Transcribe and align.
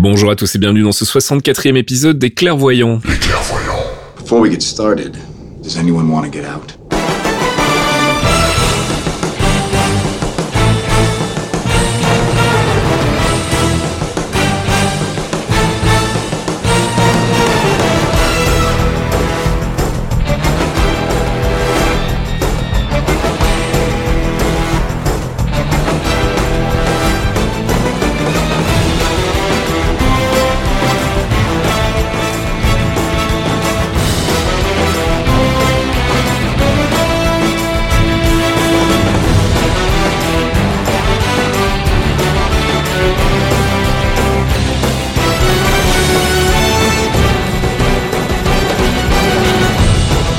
Bonjour 0.00 0.30
à 0.30 0.36
tous 0.36 0.54
et 0.54 0.60
bienvenue 0.60 0.84
dans 0.84 0.92
ce 0.92 1.04
64e 1.04 1.74
épisode 1.74 2.20
des 2.20 2.30
Clairvoyants. 2.30 3.00
Les 3.04 3.16
clairvoyants. 3.16 3.82
Before 4.16 4.38
we 4.38 4.48
get 4.48 4.62
started, 4.62 5.16
does 5.60 5.76
anyone 5.76 6.08
want 6.08 6.22
to 6.22 6.30
get 6.30 6.44
out? 6.44 6.77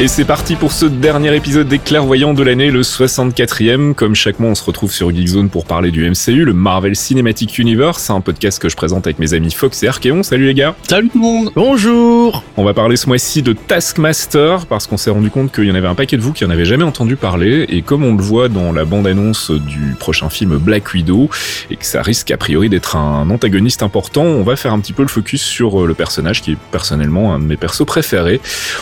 Et 0.01 0.07
c'est 0.07 0.23
parti 0.23 0.55
pour 0.55 0.71
ce 0.71 0.85
dernier 0.85 1.35
épisode 1.35 1.67
des 1.67 1.77
Clairvoyants 1.77 2.33
de 2.33 2.41
l'année, 2.41 2.71
le 2.71 2.83
64e. 2.83 3.93
Comme 3.93 4.15
chaque 4.15 4.39
mois, 4.39 4.51
on 4.51 4.55
se 4.55 4.63
retrouve 4.63 4.93
sur 4.93 5.13
Geekzone 5.13 5.49
pour 5.49 5.65
parler 5.65 5.91
du 5.91 6.09
MCU, 6.09 6.45
le 6.45 6.53
Marvel 6.53 6.95
Cinematic 6.95 7.57
Universe, 7.57 8.09
un 8.09 8.21
podcast 8.21 8.61
que 8.61 8.69
je 8.69 8.77
présente 8.77 9.07
avec 9.07 9.19
mes 9.19 9.33
amis 9.33 9.51
Fox 9.51 9.83
et 9.83 9.89
Archeon. 9.89 10.23
Salut 10.23 10.45
les 10.45 10.53
gars 10.53 10.73
Salut 10.87 11.09
tout 11.09 11.17
le 11.17 11.21
monde 11.21 11.51
Bonjour 11.53 12.45
On 12.55 12.63
va 12.63 12.73
parler 12.73 12.95
ce 12.95 13.07
mois-ci 13.07 13.41
de 13.41 13.51
Taskmaster, 13.51 14.67
parce 14.67 14.87
qu'on 14.87 14.95
s'est 14.95 15.09
rendu 15.09 15.29
compte 15.31 15.51
qu'il 15.51 15.65
y 15.65 15.71
en 15.71 15.75
avait 15.75 15.89
un 15.89 15.95
paquet 15.95 16.15
de 16.15 16.21
vous 16.21 16.31
qui 16.31 16.45
en 16.45 16.49
avaient 16.49 16.63
jamais 16.63 16.85
entendu 16.85 17.17
parler, 17.17 17.65
et 17.67 17.81
comme 17.81 18.05
on 18.05 18.15
le 18.15 18.23
voit 18.23 18.47
dans 18.47 18.71
la 18.71 18.85
bande-annonce 18.85 19.51
du 19.51 19.95
prochain 19.99 20.29
film 20.29 20.55
Black 20.59 20.93
Widow, 20.93 21.29
et 21.71 21.75
que 21.75 21.85
ça 21.85 22.01
risque 22.01 22.31
a 22.31 22.37
priori 22.37 22.69
d'être 22.69 22.95
un 22.95 23.29
antagoniste 23.29 23.83
important, 23.83 24.23
on 24.23 24.43
va 24.43 24.55
faire 24.55 24.71
un 24.71 24.79
petit 24.79 24.93
peu 24.93 25.01
le 25.01 25.09
focus 25.09 25.41
sur 25.41 25.85
le 25.85 25.93
personnage 25.93 26.41
qui 26.41 26.53
est 26.53 26.57
personnellement 26.71 27.33
un 27.33 27.39
de 27.39 27.43
mes 27.43 27.57
persos 27.57 27.85
préférés. 27.85 28.39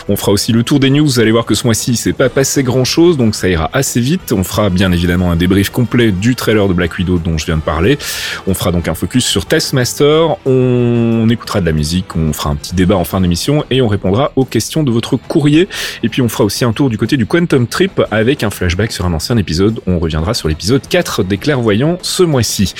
On 0.10 0.16
fera 0.16 0.32
aussi 0.32 0.52
le 0.52 0.62
tour 0.62 0.80
des 0.80 0.92
news 0.92 1.06
vous 1.08 1.22
allez 1.22 1.31
voir 1.31 1.45
que 1.45 1.55
ce 1.55 1.66
mois-ci, 1.66 1.95
c'est 1.95 2.11
pas 2.11 2.27
passé 2.27 2.63
grand-chose, 2.63 3.16
donc 3.16 3.33
ça 3.33 3.47
ira 3.47 3.69
assez 3.72 4.02
vite. 4.02 4.33
On 4.33 4.44
fera 4.44 4.69
bien 4.69 4.91
évidemment 4.91 5.31
un 5.31 5.38
débrief 5.38 5.69
complet 5.69 6.11
du 6.11 6.36
trailer 6.36 6.67
de 6.67 6.73
Black 6.73 6.98
Widow 6.98 7.17
dont 7.17 7.37
je 7.37 7.45
viens 7.45 7.55
de 7.55 7.61
parler. 7.61 7.98
On 8.45 8.54
fera 8.54 8.73
donc 8.73 8.89
un 8.89 8.93
focus 8.93 9.26
sur 9.26 9.45
Taskmaster, 9.45 10.36
on 10.45 11.27
écoutera 11.30 11.61
de 11.61 11.65
la 11.65 11.71
musique, 11.71 12.15
on 12.17 12.33
fera 12.33 12.49
un 12.49 12.55
petit 12.55 12.76
débat 12.76 12.98
en 12.98 13.05
fin 13.05 13.21
d'émission 13.21 13.64
et 13.71 13.82
on 13.82 13.87
répondra 13.87 14.33
aux 14.36 14.43
questions 14.43 14.83
de 14.83 14.92
votre 14.92 15.15
courrier. 15.15 15.70
Et 16.04 16.09
puis 16.09 16.21
on 16.21 16.27
fera 16.27 16.43
aussi 16.43 16.65
un 16.65 16.73
tour 16.73 16.89
du 16.89 16.98
côté 16.98 17.15
du 17.15 17.26
Quantum 17.26 17.67
Trip 17.67 18.02
avec 18.11 18.43
un 18.43 18.49
flashback 18.49 18.92
sur 18.92 19.05
un 19.05 19.14
ancien 19.14 19.37
épisode. 19.37 19.80
On 19.87 19.99
reviendra 19.99 20.33
sur 20.33 20.49
l'épisode 20.49 20.82
4 20.89 21.23
des 21.23 21.37
clairvoyants 21.37 21.98
ce 22.02 22.23
mois-ci. 22.23 22.73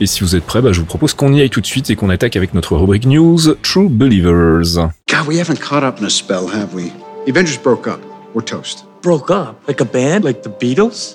Et 0.00 0.06
si 0.06 0.20
vous 0.20 0.36
êtes 0.36 0.44
prêts, 0.44 0.62
bah, 0.62 0.72
je 0.72 0.78
vous 0.78 0.86
propose 0.86 1.14
qu'on 1.14 1.32
y 1.34 1.40
aille 1.40 1.50
tout 1.50 1.60
de 1.60 1.66
suite 1.66 1.90
et 1.90 1.96
qu'on 1.96 2.10
attaque 2.10 2.36
avec 2.36 2.54
notre 2.54 2.76
rubrique 2.76 3.06
news 3.06 3.40
True 3.62 3.88
Believers. 3.88 4.88
God, 5.08 5.26
we 5.26 5.40
haven't 5.40 5.60
caught 5.60 5.82
up 5.82 5.98
in 6.00 6.06
a 6.06 6.10
spell, 6.10 6.46
have 6.46 6.72
we? 6.74 6.92
The 7.24 7.30
Avengers 7.30 7.56
broke 7.56 7.86
up. 7.86 8.00
We're 8.34 8.42
toast. 8.42 8.84
Broke 9.00 9.30
up? 9.30 9.68
Like 9.68 9.80
a 9.80 9.84
band? 9.84 10.24
Like 10.24 10.42
the 10.42 10.50
Beatles? 10.50 11.14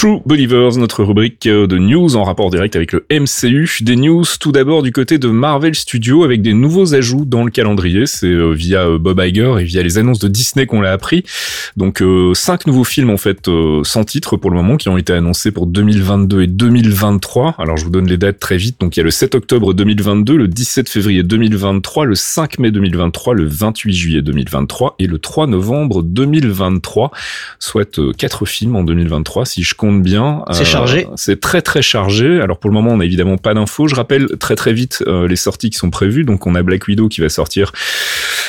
True 0.00 0.22
Believers, 0.24 0.78
notre 0.78 1.04
rubrique 1.04 1.46
de 1.46 1.76
news 1.76 2.16
en 2.16 2.24
rapport 2.24 2.48
direct 2.48 2.74
avec 2.74 2.92
le 2.92 3.04
MCU. 3.10 3.68
Des 3.82 3.96
news 3.96 4.24
tout 4.40 4.50
d'abord 4.50 4.82
du 4.82 4.92
côté 4.92 5.18
de 5.18 5.28
Marvel 5.28 5.74
Studios 5.74 6.24
avec 6.24 6.40
des 6.40 6.54
nouveaux 6.54 6.94
ajouts 6.94 7.26
dans 7.26 7.44
le 7.44 7.50
calendrier. 7.50 8.06
C'est 8.06 8.26
euh, 8.26 8.52
via 8.52 8.86
euh, 8.86 8.98
Bob 8.98 9.20
Iger 9.22 9.56
et 9.60 9.64
via 9.64 9.82
les 9.82 9.98
annonces 9.98 10.18
de 10.18 10.28
Disney 10.28 10.64
qu'on 10.64 10.80
l'a 10.80 10.92
appris. 10.92 11.22
Donc 11.76 12.00
euh, 12.00 12.32
cinq 12.32 12.66
nouveaux 12.66 12.84
films 12.84 13.10
en 13.10 13.18
fait 13.18 13.50
sans 13.82 14.04
titre 14.04 14.38
pour 14.38 14.48
le 14.48 14.56
moment 14.56 14.78
qui 14.78 14.88
ont 14.88 14.96
été 14.96 15.12
annoncés 15.12 15.50
pour 15.50 15.66
2022 15.66 16.40
et 16.40 16.46
2023. 16.46 17.56
Alors 17.58 17.76
je 17.76 17.84
vous 17.84 17.90
donne 17.90 18.06
les 18.06 18.16
dates 18.16 18.40
très 18.40 18.56
vite. 18.56 18.80
Donc 18.80 18.96
il 18.96 19.00
y 19.00 19.02
a 19.02 19.04
le 19.04 19.10
7 19.10 19.34
octobre 19.34 19.74
2022, 19.74 20.34
le 20.34 20.48
17 20.48 20.88
février 20.88 21.22
2023, 21.22 22.06
le 22.06 22.14
5 22.14 22.58
mai 22.58 22.70
2023, 22.70 23.34
le 23.34 23.44
28 23.46 23.92
juillet 23.92 24.22
2023 24.22 24.94
et 24.98 25.06
le 25.06 25.18
3 25.18 25.46
novembre 25.46 26.02
2023. 26.02 27.10
Soit 27.58 28.00
quatre 28.16 28.46
films 28.46 28.76
en 28.76 28.82
2023 28.82 29.44
si 29.44 29.62
je 29.62 29.74
compte 29.74 29.89
bien. 29.92 30.44
C'est 30.52 30.64
chargé. 30.64 31.06
Euh, 31.06 31.14
c'est 31.16 31.40
très 31.40 31.62
très 31.62 31.82
chargé. 31.82 32.40
Alors 32.40 32.58
pour 32.58 32.70
le 32.70 32.74
moment, 32.74 32.92
on 32.92 32.98
n'a 32.98 33.04
évidemment 33.04 33.36
pas 33.36 33.54
d'infos. 33.54 33.88
Je 33.88 33.94
rappelle 33.94 34.26
très 34.38 34.56
très 34.56 34.72
vite 34.72 35.02
euh, 35.06 35.26
les 35.26 35.36
sorties 35.36 35.70
qui 35.70 35.78
sont 35.78 35.90
prévues. 35.90 36.24
Donc 36.24 36.46
on 36.46 36.54
a 36.54 36.62
Black 36.62 36.86
Widow 36.86 37.08
qui 37.08 37.20
va 37.20 37.28
sortir 37.28 37.72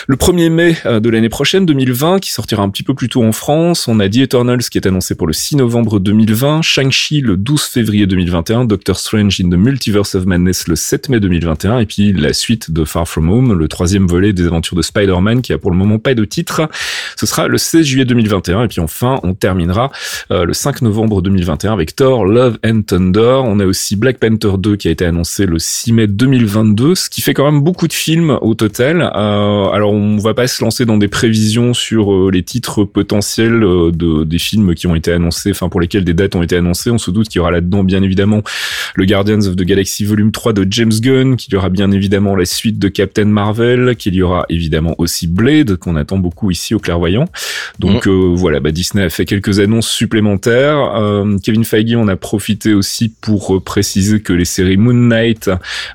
le 0.07 0.15
1er 0.15 0.49
mai 0.49 0.77
euh, 0.85 0.99
de 0.99 1.09
l'année 1.09 1.29
prochaine, 1.29 1.65
2020, 1.65 2.19
qui 2.19 2.31
sortira 2.31 2.63
un 2.63 2.69
petit 2.69 2.83
peu 2.83 2.93
plus 2.93 3.09
tôt 3.09 3.23
en 3.23 3.31
France. 3.31 3.87
On 3.87 3.99
a 3.99 4.07
The 4.07 4.17
Eternals 4.17 4.63
qui 4.69 4.77
est 4.77 4.87
annoncé 4.87 5.15
pour 5.15 5.27
le 5.27 5.33
6 5.33 5.57
novembre 5.57 5.99
2020, 5.99 6.61
Shang-Chi 6.61 7.21
le 7.21 7.35
12 7.35 7.63
février 7.63 8.05
2021, 8.07 8.65
Doctor 8.65 8.97
Strange 8.97 9.41
in 9.41 9.49
the 9.49 9.57
Multiverse 9.57 10.15
of 10.15 10.25
Madness 10.25 10.67
le 10.67 10.75
7 10.75 11.09
mai 11.09 11.19
2021, 11.19 11.79
et 11.79 11.85
puis 11.85 12.13
la 12.13 12.33
suite 12.33 12.71
de 12.71 12.85
Far 12.85 13.07
From 13.07 13.29
Home, 13.29 13.53
le 13.53 13.67
troisième 13.67 14.07
volet 14.07 14.31
des 14.31 14.45
aventures 14.45 14.77
de 14.77 14.81
Spider-Man 14.81 15.41
qui 15.41 15.53
a 15.53 15.57
pour 15.57 15.71
le 15.71 15.77
moment 15.77 15.99
pas 15.99 16.13
de 16.13 16.23
titre. 16.23 16.69
Ce 17.17 17.25
sera 17.25 17.47
le 17.47 17.57
16 17.57 17.85
juillet 17.85 18.05
2021, 18.05 18.63
et 18.63 18.67
puis 18.67 18.79
enfin 18.79 19.19
on 19.23 19.33
terminera 19.33 19.91
le 20.29 20.53
5 20.53 20.81
novembre 20.83 21.21
2021 21.21 21.31
2021 21.31 21.73
avec 21.73 21.95
Thor, 21.95 22.25
Love 22.25 22.57
and 22.65 22.83
Thunder. 22.83 23.41
On 23.43 23.59
a 23.59 23.65
aussi 23.65 23.95
Black 23.95 24.19
Panther 24.19 24.57
2 24.57 24.75
qui 24.75 24.87
a 24.87 24.91
été 24.91 25.05
annoncé 25.05 25.45
le 25.45 25.59
6 25.59 25.93
mai 25.93 26.07
2022, 26.07 26.95
ce 26.95 27.09
qui 27.09 27.21
fait 27.21 27.33
quand 27.33 27.45
même 27.49 27.61
beaucoup 27.61 27.87
de 27.87 27.93
films 27.93 28.37
au 28.41 28.53
total. 28.53 29.01
Euh, 29.01 29.69
alors 29.69 29.90
on 29.91 30.17
va 30.17 30.33
pas 30.33 30.47
se 30.47 30.63
lancer 30.63 30.85
dans 30.85 30.97
des 30.97 31.07
prévisions 31.07 31.73
sur 31.73 32.13
euh, 32.13 32.29
les 32.31 32.43
titres 32.43 32.83
potentiels 32.83 33.63
euh, 33.63 33.91
de 33.91 34.23
des 34.23 34.39
films 34.39 34.75
qui 34.75 34.87
ont 34.87 34.95
été 34.95 35.11
annoncés, 35.11 35.51
enfin 35.51 35.69
pour 35.69 35.81
lesquels 35.81 36.03
des 36.03 36.13
dates 36.13 36.35
ont 36.35 36.43
été 36.43 36.55
annoncées. 36.55 36.91
On 36.91 36.97
se 36.97 37.11
doute 37.11 37.29
qu'il 37.29 37.37
y 37.37 37.41
aura 37.41 37.51
là-dedans 37.51 37.83
bien 37.83 38.01
évidemment 38.03 38.41
le 38.95 39.05
Guardians 39.05 39.45
of 39.45 39.55
the 39.55 39.63
Galaxy 39.63 40.05
Volume 40.05 40.31
3 40.31 40.53
de 40.53 40.67
James 40.69 40.91
Gunn, 41.01 41.35
qu'il 41.35 41.53
y 41.53 41.57
aura 41.57 41.69
bien 41.69 41.91
évidemment 41.91 42.35
la 42.35 42.45
suite 42.45 42.79
de 42.79 42.87
Captain 42.87 43.25
Marvel, 43.25 43.95
qu'il 43.95 44.15
y 44.15 44.21
aura 44.21 44.45
évidemment 44.49 44.95
aussi 44.97 45.27
Blade 45.27 45.77
qu'on 45.77 45.95
attend 45.95 46.17
beaucoup 46.17 46.51
ici 46.51 46.73
au 46.73 46.79
clairvoyant. 46.79 47.25
Donc 47.79 48.05
mm. 48.07 48.35
voilà, 48.35 48.59
bah, 48.59 48.71
Disney 48.71 49.03
a 49.03 49.09
fait 49.09 49.25
quelques 49.25 49.59
annonces 49.59 49.89
supplémentaires. 49.89 50.95
Euh, 50.95 51.37
Kevin 51.43 51.65
Feige 51.65 51.95
en 51.95 52.07
a 52.07 52.15
profité 52.15 52.73
aussi 52.73 53.09
pour 53.09 53.55
euh, 53.55 53.59
préciser 53.59 54.21
que 54.21 54.33
les 54.33 54.45
séries 54.45 54.77
Moon 54.77 54.93
Knight, 54.93 55.49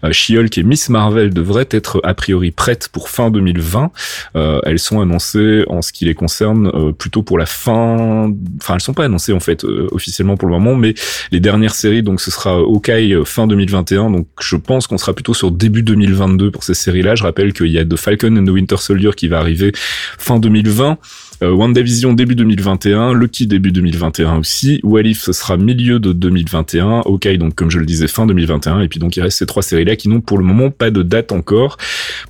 euh, 0.05 0.13
She-Hulk 0.13 0.59
et 0.59 0.63
Miss 0.63 0.89
Marvel 0.89 1.33
devraient 1.33 1.69
être 1.71 2.01
a 2.05 2.15
priori 2.15 2.51
prêtes 2.51 2.89
pour 2.89 3.09
fin 3.09 3.31
2020. 3.31 3.86
Elles 4.35 4.79
sont 4.79 5.01
annoncées 5.01 5.65
en 5.69 5.83
ce 5.83 5.93
qui 5.93 6.05
les 6.05 6.15
concerne 6.15 6.93
plutôt 6.95 7.23
pour 7.23 7.39
la 7.39 7.47
fin. 7.47 8.31
Enfin, 8.61 8.75
elles 8.75 8.81
sont 8.81 8.95
pas 8.95 9.05
annoncées 9.05 9.33
en 9.33 9.41
fait 9.41 9.65
officiellement 9.91 10.37
pour 10.37 10.49
le 10.49 10.55
moment, 10.55 10.75
mais 10.75 10.95
les 11.33 11.41
dernières 11.41 11.75
séries, 11.75 12.03
donc 12.03 12.21
ce 12.21 12.31
sera 12.31 12.57
Hawkeye 12.59 13.15
fin 13.25 13.47
2021. 13.47 14.11
Donc 14.11 14.27
je 14.41 14.57
pense 14.57 14.87
qu'on 14.87 14.99
sera 14.99 15.13
plutôt 15.13 15.35
sur 15.35 15.51
début 15.51 15.83
2022 15.83 16.51
pour 16.51 16.65
ces 16.65 16.75
séries-là. 16.75 17.15
Je 17.15 17.23
rappelle 17.23 17.53
qu'il 17.53 17.69
y 17.69 17.79
a 17.79 17.85
The 17.85 17.97
Falcon 17.97 18.37
and 18.37 18.45
the 18.45 18.51
Winter 18.51 18.77
Soldier 18.79 19.11
qui 19.17 19.29
va 19.29 19.39
arriver 19.39 19.73
fin 19.75 20.39
2020. 20.39 20.99
Euh, 21.43 21.53
WandaVision 21.53 22.15
début 22.15 22.35
2021, 22.35 23.13
Loki 23.13 23.47
début 23.47 23.71
2021 23.71 24.39
aussi, 24.39 24.81
Walif 24.83 25.21
ce 25.21 25.35
sera 25.35 25.59
milieu 25.59 25.99
de 25.99 26.13
2021, 26.13 27.01
ok 27.01 27.29
donc 27.37 27.55
comme 27.55 27.71
je 27.71 27.79
le 27.79 27.85
disais 27.85 28.09
fin 28.09 28.27
2021 28.27 28.81
et 28.81 28.89
puis 28.89 28.99
donc 29.01 29.17
il 29.17 29.21
reste 29.21 29.39
ces 29.39 29.47
trois 29.47 29.63
séries 29.63 29.85
là 29.85 29.97
qui 29.97 30.09
n'ont 30.09 30.23
pour 30.23 30.39
le 30.39 30.45
moment 30.45 30.71
pas 30.71 30.91
de 30.91 31.03
date 31.03 31.33
encore. 31.33 31.77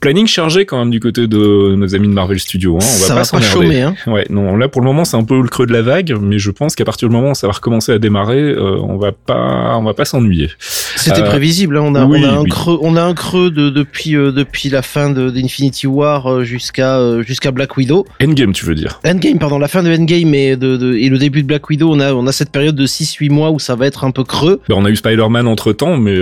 Planning 0.01 0.27
chargé 0.27 0.67
quand 0.67 0.79
même 0.79 0.91
du 0.91 0.99
côté 0.99 1.29
de 1.29 1.77
nos 1.77 1.95
amis 1.95 2.09
de 2.09 2.13
Marvel 2.13 2.41
Studios. 2.41 2.79
Hein. 2.79 2.85
On 2.85 3.15
va 3.15 3.25
ça 3.25 3.39
pas. 3.39 3.47
Hein. 3.47 3.95
Ouais, 4.09 4.27
non 4.29 4.57
là 4.57 4.67
pour 4.67 4.81
le 4.81 4.87
moment 4.87 5.05
c'est 5.05 5.17
un 5.17 5.23
peu 5.23 5.41
le 5.41 5.49
creux 5.49 5.67
de 5.67 5.73
la 5.73 5.83
vague, 5.83 6.17
mais 6.21 6.41
je 6.41 6.51
pense 6.51 6.75
qu'à 6.75 6.85
partir 6.85 7.09
du 7.09 7.15
moment 7.15 7.31
où 7.31 7.35
ça 7.37 7.47
va 7.47 7.53
recommencer 7.53 7.93
à 7.93 8.01
démarrer, 8.01 8.41
euh, 8.41 8.81
on 8.81 8.97
va 8.97 9.13
pas 9.13 9.77
on 9.77 9.85
va 9.85 9.95
pas 9.95 10.05
s'ennuyer. 10.05 10.51
C'était 10.59 11.21
euh, 11.21 11.27
prévisible, 11.27 11.77
hein. 11.77 11.83
on, 11.85 11.95
a, 11.95 12.05
on 12.05 12.23
a 12.25 12.41
un 12.41 12.45
creux, 12.45 12.79
on 12.83 12.97
a 12.97 13.03
un 13.03 13.15
creux 13.15 13.53
de, 13.53 13.71
depuis 13.71 14.17
euh, 14.17 14.33
depuis 14.33 14.69
la 14.69 14.83
fin 14.83 15.11
d'Infinity 15.11 15.87
War 15.87 16.43
jusqu'à 16.43 17.23
jusqu'à 17.23 17.53
Black 17.53 17.77
Widow. 17.77 18.05
Endgame 18.21 18.53
tu 18.53 18.65
veux 18.67 18.75
dire 18.75 18.96
Endgame 19.05 19.39
pardon, 19.39 19.59
la 19.59 19.69
fin 19.69 19.83
de 19.83 19.91
Endgame 19.91 20.35
et 20.35 20.57
de, 20.57 20.77
de 20.77 20.95
et 20.95 21.09
le 21.09 21.19
début 21.19 21.43
de 21.43 21.47
Black 21.47 21.69
Widow, 21.69 21.93
on 21.93 22.01
a 22.01 22.13
on 22.15 22.27
a 22.27 22.33
cette 22.33 22.51
période 22.51 22.75
de 22.75 22.87
6 22.87 23.15
8 23.15 23.29
mois 23.31 23.51
où 23.51 23.59
ça 23.59 23.75
va 23.75 23.87
être 23.87 24.05
un 24.05 24.11
peu 24.11 24.25
creux. 24.25 24.61
Ben, 24.69 24.77
on 24.79 24.85
a 24.85 24.91
eu 24.91 24.97
Spider-Man 24.97 25.47
entre-temps 25.47 25.97
mais 25.97 26.17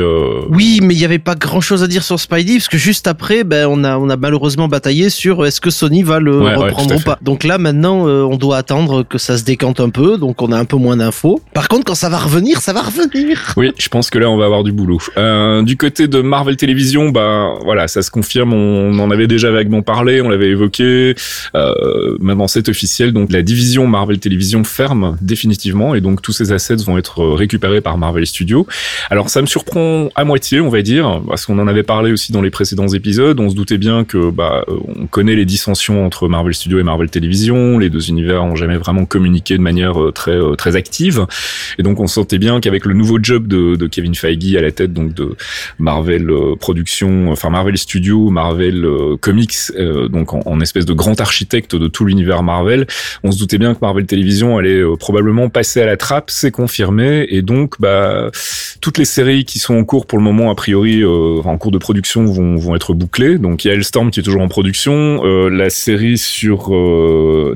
Oui, 0.51 0.81
mais 0.83 0.95
il 0.95 1.01
y 1.01 1.05
avait 1.05 1.19
pas 1.19 1.35
grand-chose 1.35 1.83
à 1.83 1.87
dire 1.87 2.03
sur 2.03 2.19
Spidey 2.19 2.55
parce 2.55 2.69
que 2.69 2.79
juste 2.79 3.07
après 3.07 3.45
ben 3.45 3.67
on 3.71 3.85
a 3.85 3.99
on 3.99 4.09
a 4.09 4.17
malheureusement 4.17 4.69
bataillé 4.69 5.11
sur 5.11 5.45
est-ce 5.47 5.61
que 5.61 5.71
Sony 5.71 6.03
va 6.03 6.21
le 6.21 6.39
reprendre 6.39 6.97
ou 6.97 7.01
pas. 7.01 7.19
Donc 7.23 7.45
là 7.45 7.59
maintenant 7.59 8.07
on 8.07 8.37
doit 8.37 8.57
attendre 8.57 9.03
que 9.03 9.19
ça 9.19 9.37
se 9.39 9.45
décante 9.45 9.81
un 9.81 9.91
peu, 9.91 10.19
donc 10.19 10.43
on 10.43 10.53
a 10.53 10.59
un 10.59 10.65
peu 10.65 10.77
moins 10.77 10.97
d'infos. 10.97 11.41
Par 11.53 11.69
contre 11.69 11.85
quand 11.85 11.95
ça 11.95 12.09
va 12.09 12.19
revenir, 12.19 12.61
ça 12.61 12.73
va 12.73 12.83
revenir. 12.83 13.05
Oui, 13.57 13.71
je 13.79 13.89
pense 13.89 14.11
que 14.11 14.19
là 14.19 14.29
on 14.29 14.37
va 14.37 14.47
avoir 14.47 14.65
du 14.65 14.73
boulot. 14.73 14.99
Euh, 15.17 15.63
du 15.63 15.77
côté 15.77 16.09
de 16.09 16.21
Marvel 16.21 16.57
Télévision, 16.57 17.11
bah 17.11 17.55
voilà, 17.63 17.89
ça 17.89 18.03
se 18.03 18.11
confirme. 18.11 18.53
On 18.53 18.99
en 18.99 19.11
avait 19.11 19.27
déjà 19.27 19.51
vaguement 19.51 19.83
parlé, 19.83 20.21
on 20.21 20.29
l'avait 20.29 20.49
évoqué. 20.49 21.15
Euh, 21.55 22.17
maintenant 22.21 22.49
c'est 22.49 22.64
officiel, 22.69 23.13
donc 23.13 23.33
la 23.33 23.43
division 23.43 23.87
Marvel 23.87 24.19
Télévision 24.19 24.65
ferme 24.65 25.17
définitivement 25.21 25.95
et 25.95 26.01
donc 26.01 26.23
tous 26.23 26.33
ces 26.33 26.53
assets 26.53 26.77
vont 26.77 26.99
être 26.99 27.25
récupérés 27.25 27.81
par 27.81 27.99
Marvel 27.99 28.27
Studios. 28.27 28.67
Alors 29.11 29.29
ça 29.29 29.41
me 29.41 29.47
surprend 29.47 30.09
à 30.15 30.25
moitié, 30.25 30.61
on 30.61 30.69
va 30.69 30.83
dire, 30.83 31.23
parce 31.29 31.47
qu'on 31.47 31.59
en 31.59 31.69
avait 31.69 31.83
parlé 31.83 32.13
aussi 32.13 32.33
dans 32.33 32.43
les 32.43 32.51
précédents 32.51 32.89
épisodes. 32.89 33.39
On 33.41 33.51
se 33.51 33.55
doutait 33.55 33.79
bien 33.79 34.05
que 34.05 34.31
bah 34.31 34.65
on 34.69 35.07
connaît 35.07 35.37
les 35.37 35.45
dissensions 35.45 36.05
entre 36.05 36.29
Marvel 36.29 36.55
Studios 36.55 36.79
et 36.79 36.85
Marvel 36.85 37.11
Télévision. 37.11 37.79
Les 37.79 37.91
deux 37.91 38.09
univers 38.09 38.45
ont 38.45 38.57
jamais 38.57 38.77
vraiment 38.77 39.07
communiqué 39.07 39.57
de 39.57 39.63
manière 39.63 40.01
euh, 40.01 40.13
très 40.13 40.39
très 40.57 40.77
active 40.77 41.27
et 41.79 41.83
donc 41.83 42.01
on 42.01 42.07
sentait 42.07 42.39
bien 42.39 42.61
qu'avec 42.61 42.85
le 42.85 42.95
nouveau 42.95 43.19
job 43.23 43.47
de, 43.47 43.87
Kevin 43.87 44.15
Feige 44.15 44.57
à 44.57 44.61
la 44.61 44.73
tête 44.73 44.93
donc 44.93 45.15
de 45.15 45.37
Marvel 45.79 46.31
euh, 46.31 46.57
Productions, 46.57 47.31
enfin 47.31 47.51
Marvel 47.51 47.77
Studios, 47.79 48.31
Marvel 48.31 48.85
euh, 48.85 49.17
Comics, 49.21 49.55
euh, 49.77 50.09
donc 50.09 50.33
en, 50.33 50.61
espèce 50.61 50.87
de 50.87 50.93
grand 50.93 51.21
architecte 51.21 51.77
de 51.77 51.87
tout 51.89 52.05
l'univers 52.05 52.43
Marvel, 52.43 52.54
on 53.23 53.33
se 53.33 53.39
doutait 53.39 53.59
bien 53.59 53.75
que 53.75 53.79
Marvel 53.83 54.07
Télévision 54.07 54.59
allait 54.59 54.83
probablement 54.99 55.49
passer 55.49 55.81
à 55.83 55.87
la 55.87 55.97
trappe, 55.97 56.31
c'est 56.31 56.51
confirmé, 56.51 57.27
et 57.31 57.43
donc 57.43 57.81
bah 57.81 58.31
toutes 58.81 58.99
les 58.99 59.05
séries 59.05 59.45
qui 59.45 59.59
sont 59.59 59.75
en 59.75 59.85
cours 59.85 60.07
pour 60.07 60.19
le 60.19 60.25
moment 60.25 60.51
a 60.51 60.55
priori 60.55 61.05
en 61.05 61.57
cours 61.59 61.71
de 61.71 61.79
production 61.79 62.25
vont, 62.25 62.57
vont 62.57 62.75
être 62.77 62.95
bouclées. 62.95 63.39
Donc 63.39 63.65
il 63.65 63.69
y 63.69 63.71
a 63.71 63.75
Hellstorm 63.75 64.11
qui 64.11 64.21
est 64.21 64.23
toujours 64.23 64.43
en 64.43 64.49
production, 64.49 65.23
la 65.49 65.71
série 65.71 66.19
sur 66.19 66.71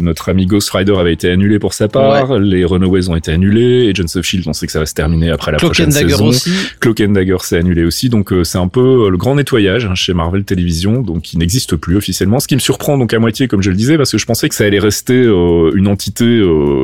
notre 0.00 0.28
ami 0.28 0.46
Ghost 0.46 0.70
Rider 0.70 0.96
avait 0.98 1.12
été 1.12 1.30
annulée 1.30 1.58
pour 1.58 1.74
sa 1.74 1.88
part, 1.88 2.38
les 2.38 2.64
Runaways 2.64 3.08
ont 3.08 3.16
été 3.16 3.32
annulés, 3.32 3.88
Agents 3.90 4.16
of 4.18 4.24
Shield 4.24 4.48
on 4.48 4.52
sait 4.52 4.66
que 4.66 4.72
ça 4.72 4.78
va 4.78 4.86
se 4.86 4.94
terminer 4.94 5.30
après 5.30 5.52
la 5.52 5.58
prochaine 5.58 5.90
saison. 5.90 6.28
Aussi. 6.28 6.50
Cloak 6.80 7.00
and 7.00 7.12
Dagger 7.12 7.36
s'est 7.40 7.58
annulé 7.58 7.84
aussi, 7.84 8.08
donc 8.08 8.32
euh, 8.32 8.44
c'est 8.44 8.58
un 8.58 8.68
peu 8.68 9.06
euh, 9.06 9.10
le 9.10 9.16
grand 9.16 9.34
nettoyage 9.34 9.84
hein, 9.84 9.94
chez 9.94 10.14
Marvel 10.14 10.44
Television, 10.44 11.02
donc 11.02 11.22
qui 11.22 11.38
n'existe 11.38 11.76
plus 11.76 11.96
officiellement. 11.96 12.40
Ce 12.40 12.48
qui 12.48 12.54
me 12.54 12.60
surprend 12.60 12.98
donc 12.98 13.12
à 13.12 13.18
moitié, 13.18 13.48
comme 13.48 13.62
je 13.62 13.70
le 13.70 13.76
disais, 13.76 13.96
parce 13.96 14.12
que 14.12 14.18
je 14.18 14.26
pensais 14.26 14.48
que 14.48 14.54
ça 14.54 14.64
allait 14.64 14.78
rester 14.88 15.14
euh, 15.14 15.70
une 15.74 15.88
entité 15.88 16.42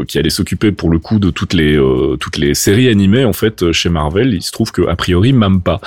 qui 0.08 0.18
allait 0.18 0.30
s'occuper 0.30 0.72
pour 0.72 0.90
le 0.90 0.98
coup 0.98 1.18
de 1.18 1.30
toutes 1.30 1.54
les 1.54 1.78
toutes 2.20 2.36
les 2.36 2.54
séries 2.54 2.88
animées 2.88 3.24
en 3.24 3.32
fait 3.32 3.72
chez 3.72 3.88
Marvel. 3.88 4.34
Il 4.34 4.42
se 4.42 4.52
trouve 4.52 4.72
que 4.72 4.82
a 4.82 4.96
priori 4.96 5.32
même 5.32 5.60
pas. 5.60 5.80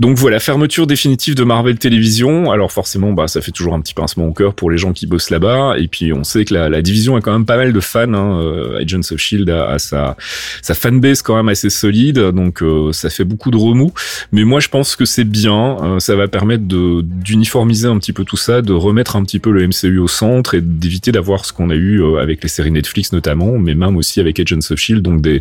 Donc 0.00 0.16
voilà, 0.16 0.40
fermeture 0.40 0.86
définitive 0.86 1.34
de 1.34 1.44
Marvel 1.44 1.78
Television. 1.78 2.50
Alors 2.50 2.72
forcément, 2.72 3.12
bah 3.12 3.28
ça 3.28 3.40
fait 3.40 3.52
toujours 3.52 3.74
un 3.74 3.80
petit 3.80 3.94
pincement 3.94 4.26
au 4.26 4.32
cœur 4.32 4.54
pour 4.54 4.70
les 4.70 4.78
gens 4.78 4.92
qui 4.92 5.06
bossent 5.06 5.30
là-bas. 5.30 5.74
Et 5.78 5.88
puis 5.88 6.12
on 6.12 6.24
sait 6.24 6.44
que 6.44 6.54
la, 6.54 6.82
division 6.82 7.16
a 7.16 7.20
quand 7.20 7.32
même 7.32 7.46
pas 7.46 7.56
mal 7.56 7.72
de 7.72 7.80
fans. 7.80 8.12
Hein. 8.12 8.76
Agents 8.80 9.12
of 9.12 9.18
Shield 9.18 9.48
a, 9.50 9.78
sa 9.78 10.16
sa 10.62 10.74
fanbase 10.74 11.22
quand 11.22 11.36
même 11.36 11.48
assez 11.48 11.70
solide, 11.70 12.18
donc 12.18 12.62
ça 12.92 13.10
fait 13.10 13.24
beaucoup 13.24 13.50
de 13.50 13.56
remous. 13.56 13.92
Mais 14.32 14.44
moi, 14.44 14.60
je 14.60 14.68
pense 14.68 14.96
que 14.96 15.04
c'est 15.04 15.24
bien. 15.24 15.76
Euh, 15.82 15.98
ça 15.98 16.16
va 16.16 16.28
permettre 16.28 16.64
d'uniformiser 16.64 17.88
un 17.88 17.98
petit 17.98 18.12
peu 18.12 18.24
tout 18.24 18.36
ça, 18.36 18.62
de 18.62 18.72
remettre 18.72 19.16
un 19.16 19.24
petit 19.24 19.38
peu 19.38 19.50
le 19.50 19.66
MCU 19.66 19.98
au 19.98 20.08
centre 20.08 20.54
et 20.54 20.60
d'éviter 20.60 21.12
d'avoir 21.12 21.44
ce 21.44 21.51
qu'on 21.52 21.70
a 21.70 21.74
eu 21.74 22.02
euh, 22.02 22.16
avec 22.16 22.42
les 22.42 22.48
séries 22.48 22.70
Netflix 22.70 23.12
notamment, 23.12 23.58
mais 23.58 23.74
même 23.74 23.96
aussi 23.96 24.20
avec 24.20 24.40
Agents 24.40 24.58
of 24.70 24.78
Shield, 24.78 25.02
donc 25.02 25.20
des 25.20 25.40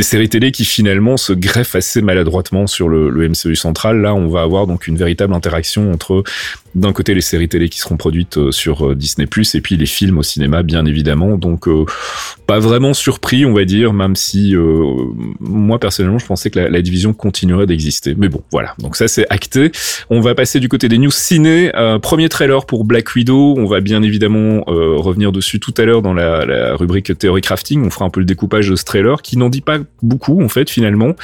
séries 0.00 0.28
télé 0.28 0.52
qui 0.52 0.64
finalement 0.64 1.16
se 1.16 1.32
greffent 1.32 1.74
assez 1.74 2.02
maladroitement 2.02 2.66
sur 2.66 2.88
le, 2.88 3.28
MCU 3.28 3.56
central. 3.56 4.00
Là, 4.00 4.14
on 4.14 4.28
va 4.28 4.42
avoir 4.42 4.66
donc 4.66 4.86
une 4.86 4.96
véritable 4.96 5.34
interaction 5.34 5.92
entre 5.92 6.22
d'un 6.74 6.92
côté 6.92 7.14
les 7.14 7.20
séries 7.20 7.48
télé 7.48 7.68
qui 7.68 7.80
seront 7.80 7.96
produites 7.96 8.38
euh, 8.38 8.52
sur 8.52 8.94
Disney 8.94 9.26
Plus 9.26 9.54
et 9.54 9.60
puis 9.60 9.76
les 9.76 9.86
films 9.86 10.18
au 10.18 10.22
cinéma 10.22 10.62
bien 10.62 10.84
évidemment 10.86 11.36
donc 11.36 11.66
pas 12.46 12.58
vraiment 12.58 12.94
surpris 12.94 13.44
on 13.46 13.52
va 13.54 13.64
dire 13.64 13.92
même 13.92 14.14
si 14.14 14.54
moi 15.40 15.78
personnellement 15.78 16.18
je 16.18 16.26
pensais 16.26 16.50
que 16.50 16.58
la, 16.58 16.82
division 16.82 17.12
continuerait 17.12 17.66
d'exister. 17.66 18.14
Mais 18.16 18.28
bon, 18.28 18.42
voilà. 18.50 18.74
Donc 18.78 18.96
ça, 18.96 19.08
c'est 19.08 19.26
acté. 19.30 19.72
On 20.10 20.20
va 20.20 20.34
passer 20.34 20.60
du 20.60 20.68
côté 20.68 20.88
des 20.88 20.98
news 20.98 21.10
ciné. 21.10 21.74
Euh, 21.74 21.98
premier 21.98 22.28
trailer 22.28 22.66
pour 22.66 22.84
Black 22.84 23.14
Widow. 23.14 23.54
On 23.56 23.66
va 23.66 23.80
bien 23.80 24.02
évidemment 24.02 24.64
euh, 24.68 24.96
revenir 24.96 25.32
dessus 25.38 25.60
tout 25.60 25.74
à 25.78 25.84
l'heure 25.84 26.02
dans 26.02 26.14
la, 26.14 26.44
la, 26.44 26.76
rubrique 26.76 27.16
théorie 27.16 27.40
crafting. 27.40 27.84
On 27.84 27.90
fera 27.90 28.04
un 28.04 28.10
peu 28.10 28.20
le 28.20 28.26
découpage 28.26 28.68
de 28.68 28.76
ce 28.76 28.84
trailer 28.84 29.22
qui 29.22 29.36
n'en 29.36 29.48
dit 29.48 29.60
pas 29.60 29.78
beaucoup 30.02 30.42
en 30.42 30.48
fait 30.48 30.70
finalement. 30.70 31.14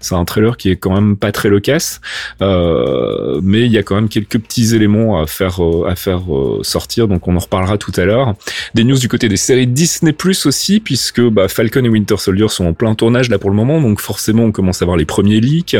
C'est 0.00 0.14
un 0.14 0.24
trailer 0.24 0.56
qui 0.56 0.70
est 0.70 0.76
quand 0.76 0.94
même 0.94 1.16
pas 1.16 1.32
très 1.32 1.48
loquace, 1.48 2.00
euh, 2.42 3.40
mais 3.42 3.62
il 3.62 3.72
y 3.72 3.78
a 3.78 3.82
quand 3.82 3.94
même 3.94 4.08
quelques 4.08 4.38
petits 4.38 4.74
éléments 4.74 5.20
à 5.20 5.26
faire 5.26 5.62
euh, 5.62 5.86
à 5.88 5.96
faire 5.96 6.22
euh, 6.34 6.60
sortir. 6.62 7.08
Donc 7.08 7.28
on 7.28 7.36
en 7.36 7.40
reparlera 7.40 7.78
tout 7.78 7.92
à 7.96 8.04
l'heure. 8.04 8.34
Des 8.74 8.84
news 8.84 8.98
du 8.98 9.08
côté 9.08 9.28
des 9.28 9.36
séries 9.36 9.66
Disney 9.66 10.12
Plus 10.12 10.46
aussi, 10.46 10.80
puisque 10.80 11.20
bah, 11.20 11.48
Falcon 11.48 11.84
et 11.84 11.88
Winter 11.88 12.16
Soldier 12.16 12.48
sont 12.48 12.66
en 12.66 12.72
plein 12.72 12.94
tournage 12.94 13.28
là 13.28 13.38
pour 13.38 13.50
le 13.50 13.56
moment. 13.56 13.80
Donc 13.80 14.00
forcément 14.00 14.44
on 14.44 14.52
commence 14.52 14.82
à 14.82 14.84
voir 14.84 14.96
les 14.96 15.04
premiers 15.04 15.40
leaks 15.40 15.76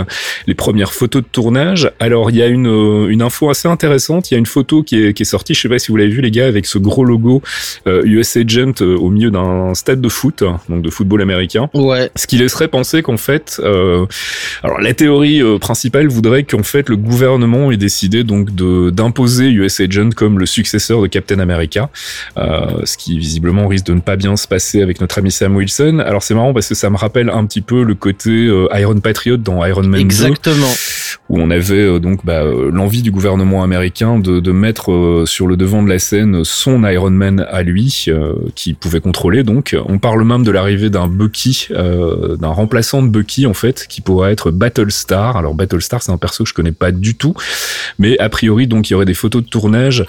les 0.47 0.55
premières 0.55 0.93
photos 0.93 1.23
de 1.23 1.29
tournage. 1.29 1.91
Alors 2.01 2.31
il 2.31 2.37
y 2.37 2.43
a 2.43 2.47
une, 2.47 2.67
euh, 2.67 3.09
une 3.09 3.23
info 3.23 3.51
assez 3.51 3.69
intéressante. 3.69 4.31
Il 4.31 4.35
y 4.35 4.37
a 4.37 4.39
une 4.39 4.47
photo 4.47 4.83
qui 4.83 5.03
est, 5.03 5.15
qui 5.15 5.23
est 5.23 5.27
sortie. 5.27 5.55
Je 5.55 5.61
sais 5.61 5.69
pas 5.69 5.79
si 5.79 5.91
vous 5.91 5.97
l'avez 5.97 6.11
vu 6.11 6.21
les 6.21 6.31
gars 6.31 6.47
avec 6.47 6.67
ce 6.67 6.79
gros 6.79 7.05
logo 7.05 7.43
US 7.87 8.37
Agent 8.37 8.81
euh, 8.81 8.97
au 8.97 9.11
milieu 9.11 9.31
d'un 9.31 9.75
stade 9.75 10.01
de 10.01 10.09
foot, 10.09 10.43
donc 10.69 10.83
de 10.83 10.91
football 10.91 11.23
américain. 11.23 11.69
Ouais. 11.75 12.11
Ce 12.17 12.27
qui 12.27 12.37
laisserait 12.37 12.69
penser 12.69 13.03
qu'en 13.03 13.17
fait, 13.17 13.61
euh, 13.63 14.07
alors 14.63 14.81
la 14.81 14.95
théorie 14.95 15.43
principale 15.59 16.09
voudrait 16.09 16.45
qu'en 16.45 16.63
fait 16.63 16.89
le 16.89 16.97
gouvernement 16.97 17.71
ait 17.71 17.77
décidé 17.77 18.25
donc 18.25 18.55
de 18.55 18.91
d'imposer 18.91 19.51
US 19.51 19.81
Agent 19.81 20.11
comme 20.17 20.39
le 20.39 20.47
successeur 20.47 21.03
de 21.03 21.07
Captain 21.07 21.39
America, 21.39 21.91
ce 22.37 22.97
qui 22.97 23.19
visiblement 23.19 23.69
risque 23.69 23.87
de 23.87 23.95
ne 23.95 24.01
pas 24.01 24.17
bien 24.17 24.37
se 24.37 24.49
passer 24.49 24.83
avec 24.83 25.01
notre 25.01 25.19
ami 25.19 25.31
Sam 25.31 25.57
Wilson. 25.57 26.03
Alors 26.05 26.23
c'est 26.23 26.35
marrant 26.35 26.53
parce 26.53 26.69
que 26.69 26.75
ça 26.75 26.91
me 26.91 26.97
rappelle 26.97 27.31
un 27.31 27.45
petit 27.47 27.61
peu 27.61 27.83
le 27.83 27.95
côté 27.95 28.51
Iron 28.75 29.01
Patriot 29.01 29.37
dans 29.37 29.65
Iron 29.65 29.83
Man 29.83 30.01
Exactement. 30.01 30.73
Où 31.29 31.41
on 31.41 31.51
avait 31.51 31.75
euh, 31.75 31.99
donc 31.99 32.25
bah, 32.25 32.43
euh, 32.43 32.71
l'envie 32.73 33.03
du 33.03 33.11
gouvernement 33.11 33.63
américain 33.63 34.19
de, 34.19 34.53
mettre 34.53 34.93
euh, 34.93 35.27
sur 35.27 35.47
le 35.47 35.57
devant 35.57 35.83
de 35.83 35.89
la 35.89 35.99
scène 35.99 36.45
son 36.45 36.85
Iron 36.87 37.11
Man 37.11 37.47
à 37.51 37.63
lui, 37.63 38.07
qui 38.55 38.75
pouvait 38.75 39.01
contrôler. 39.01 39.43
Donc, 39.43 39.77
on 39.89 39.99
parle 39.99 40.25
même 40.25 40.45
de 40.45 40.51
l'arrivée 40.51 40.91
d'un 40.91 41.09
Bucky, 41.09 41.69
d'un 41.71 42.49
remplaçant 42.49 43.03
de 43.03 43.09
Bucky 43.09 43.47
en 43.47 43.55
fait, 43.55 43.87
qui 43.89 44.01
pourrait 44.01 44.33
être 44.33 44.51
Battlestar. 44.51 45.37
Alors 45.37 45.55
Battlestar, 45.55 46.03
c'est 46.03 46.13
un 46.13 46.19
perso 46.19 46.45
que 46.45 46.51
je 46.51 46.55
connais 46.55 46.73
pas 46.73 46.93
du 46.93 47.15
tout, 47.15 47.35
mais 47.99 48.19
a 48.19 48.29
priori 48.29 48.67
donc 48.67 48.89
il 48.89 48.93
y 48.93 48.97
aurait 48.97 49.05
des 49.05 49.15
photos 49.15 49.43
de 49.43 49.49
tournage 49.49 50.05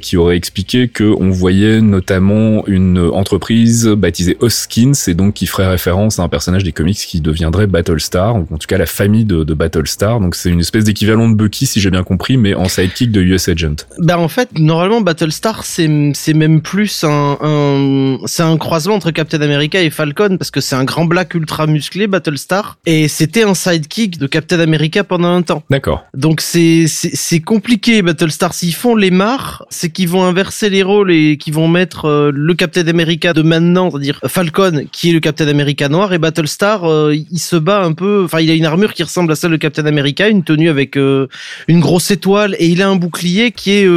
qui 0.00 0.16
auraient 0.16 0.36
expliqué 0.36 0.88
que 0.88 1.04
on 1.04 1.30
voyait 1.30 1.80
notamment 1.80 2.66
une 2.66 2.98
entreprise 2.98 3.86
baptisée 3.86 4.36
Hoskins 4.40 4.92
et 5.06 5.14
donc 5.14 5.34
qui 5.34 5.46
ferait 5.46 5.68
référence 5.68 6.18
à 6.18 6.22
un 6.22 6.28
personnage 6.28 6.64
des 6.64 6.72
comics 6.72 6.98
qui 6.98 7.20
deviendrait 7.20 7.66
Battlestar, 7.66 8.34
en 8.36 8.44
tout 8.44 8.66
cas 8.66 8.78
la 8.78 8.86
famille 8.86 9.24
de, 9.24 9.44
de 9.44 9.54
Battlestar. 9.54 10.20
C'est 10.38 10.50
une 10.50 10.60
espèce 10.60 10.84
d'équivalent 10.84 11.28
de 11.28 11.34
Bucky, 11.34 11.66
si 11.66 11.80
j'ai 11.80 11.90
bien 11.90 12.04
compris, 12.04 12.36
mais 12.36 12.54
en 12.54 12.68
sidekick 12.68 13.10
de 13.10 13.20
US 13.22 13.48
Agent. 13.48 13.76
Bah 13.98 14.18
en 14.18 14.28
fait, 14.28 14.58
normalement 14.58 15.00
Battlestar 15.00 15.64
c'est 15.64 15.88
c'est 16.14 16.34
même 16.34 16.60
plus 16.60 17.04
un, 17.04 17.36
un 17.40 18.18
c'est 18.26 18.42
un 18.42 18.56
croisement 18.56 18.94
entre 18.94 19.10
Captain 19.10 19.40
America 19.40 19.82
et 19.82 19.90
Falcon 19.90 20.36
parce 20.38 20.50
que 20.50 20.60
c'est 20.60 20.76
un 20.76 20.84
grand 20.84 21.04
black 21.04 21.34
ultra 21.34 21.66
musclé 21.66 22.06
Battlestar 22.06 22.78
et 22.86 23.08
c'était 23.08 23.42
un 23.42 23.54
sidekick 23.54 24.18
de 24.18 24.26
Captain 24.26 24.60
America 24.60 25.02
pendant 25.04 25.34
un 25.34 25.42
temps. 25.42 25.62
D'accord. 25.70 26.04
Donc 26.14 26.40
c'est 26.40 26.86
c'est 26.86 27.40
compliqué 27.40 28.02
Battlestar 28.02 28.54
s'ils 28.54 28.74
font 28.74 28.94
les 28.94 29.10
marres, 29.10 29.64
c'est 29.70 29.90
qu'ils 29.90 30.08
vont 30.08 30.24
inverser 30.24 30.70
les 30.70 30.82
rôles 30.82 31.10
et 31.10 31.36
qu'ils 31.36 31.54
vont 31.54 31.68
mettre 31.68 32.04
euh, 32.04 32.30
le 32.32 32.54
Captain 32.54 32.86
America 32.86 33.32
de 33.32 33.42
maintenant, 33.42 33.90
c'est-à-dire 33.90 34.20
Falcon 34.26 34.84
qui 34.92 35.10
est 35.10 35.12
le 35.12 35.20
Captain 35.20 35.48
America 35.48 35.88
noir 35.88 36.12
et 36.12 36.18
Battlestar 36.18 36.84
euh, 36.84 37.14
il 37.14 37.38
se 37.38 37.56
bat 37.56 37.82
un 37.82 37.92
peu, 37.92 38.22
enfin 38.24 38.40
il 38.40 38.50
a 38.50 38.54
une 38.54 38.66
armure 38.66 38.94
qui 38.94 39.02
ressemble 39.02 39.32
à 39.32 39.34
celle 39.34 39.50
de 39.50 39.56
Captain 39.56 39.86
America, 39.86 40.27
une 40.28 40.38
une 40.38 40.44
tenue 40.44 40.68
avec 40.68 40.96
une 40.96 41.80
grosse 41.80 42.10
étoile 42.10 42.54
et 42.58 42.68
il 42.68 42.80
a 42.80 42.88
un 42.88 42.96
bouclier 42.96 43.50
qui 43.50 43.72
est 43.72 43.88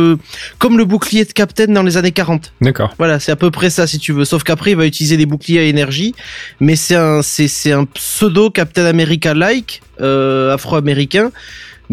comme 0.58 0.78
le 0.78 0.86
bouclier 0.86 1.24
de 1.24 1.32
Captain 1.32 1.68
dans 1.68 1.84
les 1.84 1.98
années 1.98 2.12
40. 2.12 2.54
D'accord. 2.62 2.94
Voilà, 2.98 3.20
c'est 3.20 3.32
à 3.32 3.36
peu 3.36 3.52
près 3.52 3.70
ça 3.70 3.86
si 3.86 4.00
tu 4.00 4.12
veux. 4.12 4.26
Sauf 4.26 4.44
qu'après 4.44 4.72
il 4.72 4.78
va 4.78 4.86
utiliser 4.86 5.18
des 5.18 5.28
boucliers 5.28 5.60
à 5.60 5.64
énergie, 5.64 6.16
mais 6.60 6.76
c'est 6.76 6.96
un 6.96 7.22
c'est 7.22 7.72
un 7.72 7.86
pseudo 7.86 8.50
Captain 8.50 8.86
America 8.86 9.34
like 9.34 9.82
afro-américain 10.00 11.32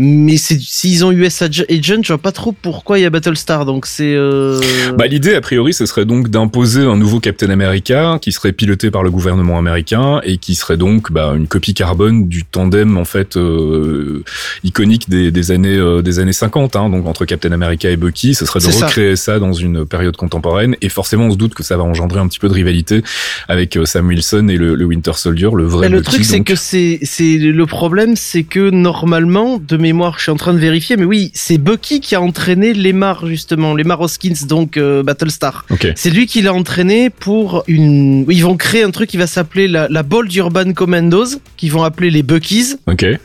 mais 0.00 0.36
s'ils 0.36 1.04
ont 1.04 1.10
US 1.10 1.42
Agent, 1.42 1.64
je 1.68 2.06
vois 2.06 2.18
pas 2.18 2.30
trop 2.30 2.52
pourquoi 2.52 3.00
il 3.00 3.02
y 3.02 3.04
a 3.04 3.10
Battlestar. 3.10 3.64
Donc 3.66 3.84
c'est. 3.84 4.14
Euh... 4.14 4.60
Bah 4.96 5.08
l'idée 5.08 5.34
a 5.34 5.40
priori, 5.40 5.74
ce 5.74 5.86
serait 5.86 6.04
donc 6.04 6.28
d'imposer 6.28 6.82
un 6.82 6.96
nouveau 6.96 7.18
Captain 7.18 7.50
America 7.50 8.20
qui 8.22 8.30
serait 8.30 8.52
piloté 8.52 8.92
par 8.92 9.02
le 9.02 9.10
gouvernement 9.10 9.58
américain 9.58 10.20
et 10.22 10.38
qui 10.38 10.54
serait 10.54 10.76
donc 10.76 11.10
bah, 11.10 11.34
une 11.36 11.48
copie 11.48 11.74
carbone 11.74 12.28
du 12.28 12.44
tandem 12.44 12.96
en 12.96 13.04
fait 13.04 13.36
euh, 13.36 14.22
iconique 14.62 15.10
des, 15.10 15.32
des 15.32 15.50
années 15.50 15.76
euh, 15.76 16.00
des 16.00 16.20
années 16.20 16.32
50. 16.32 16.76
Hein, 16.76 16.90
donc 16.90 17.04
entre 17.08 17.24
Captain 17.24 17.50
America 17.50 17.90
et 17.90 17.96
Bucky, 17.96 18.34
ce 18.34 18.46
serait 18.46 18.60
de 18.60 18.66
recréer 18.66 19.16
ça. 19.16 19.40
dans 19.40 19.52
une 19.52 19.84
période 19.84 20.16
contemporaine. 20.16 20.76
Et 20.80 20.90
forcément, 20.90 21.24
on 21.24 21.32
se 21.32 21.36
doute 21.36 21.54
que 21.54 21.64
ça 21.64 21.76
va 21.76 21.82
engendrer 21.82 22.20
un 22.20 22.28
petit 22.28 22.38
peu 22.38 22.48
de 22.48 22.54
rivalité 22.54 23.02
avec 23.48 23.76
euh, 23.76 23.84
Sam 23.84 24.06
Wilson 24.06 24.46
et 24.46 24.58
le, 24.58 24.76
le 24.76 24.84
Winter 24.84 25.14
Soldier, 25.14 25.48
le 25.52 25.64
vrai. 25.64 25.88
Mais 25.88 25.96
le 25.96 26.02
truc, 26.02 26.24
c'est 26.24 26.42
que 26.42 26.54
c'est 26.54 27.00
c'est 27.02 27.36
le 27.38 27.66
problème, 27.66 28.14
c'est 28.14 28.44
que 28.44 28.70
normalement 28.70 29.58
de 29.58 29.76
mes 29.76 29.87
mémoire, 29.88 30.14
je 30.18 30.24
suis 30.24 30.30
en 30.30 30.36
train 30.36 30.52
de 30.52 30.58
vérifier, 30.58 30.96
mais 30.96 31.04
oui, 31.04 31.30
c'est 31.32 31.56
Bucky 31.56 32.00
qui 32.00 32.14
a 32.14 32.20
entraîné 32.20 32.74
Lemar 32.74 33.26
justement, 33.26 33.74
Lemar 33.74 34.00
Hoskins, 34.00 34.46
donc 34.46 34.76
euh, 34.76 35.02
Battlestar. 35.02 35.64
C'est 35.96 36.10
lui 36.10 36.26
qui 36.26 36.42
l'a 36.42 36.52
entraîné 36.52 37.08
pour 37.10 37.64
une. 37.66 38.26
Ils 38.28 38.44
vont 38.44 38.56
créer 38.56 38.82
un 38.82 38.90
truc 38.90 39.08
qui 39.08 39.16
va 39.16 39.26
s'appeler 39.26 39.66
la, 39.66 39.88
la 39.88 40.02
Bold 40.02 40.34
Urban 40.34 40.72
Commandos, 40.72 41.40
qui 41.56 41.68
vont 41.70 41.82
appeler 41.84 42.10
les 42.10 42.22
Buckies. 42.22 42.76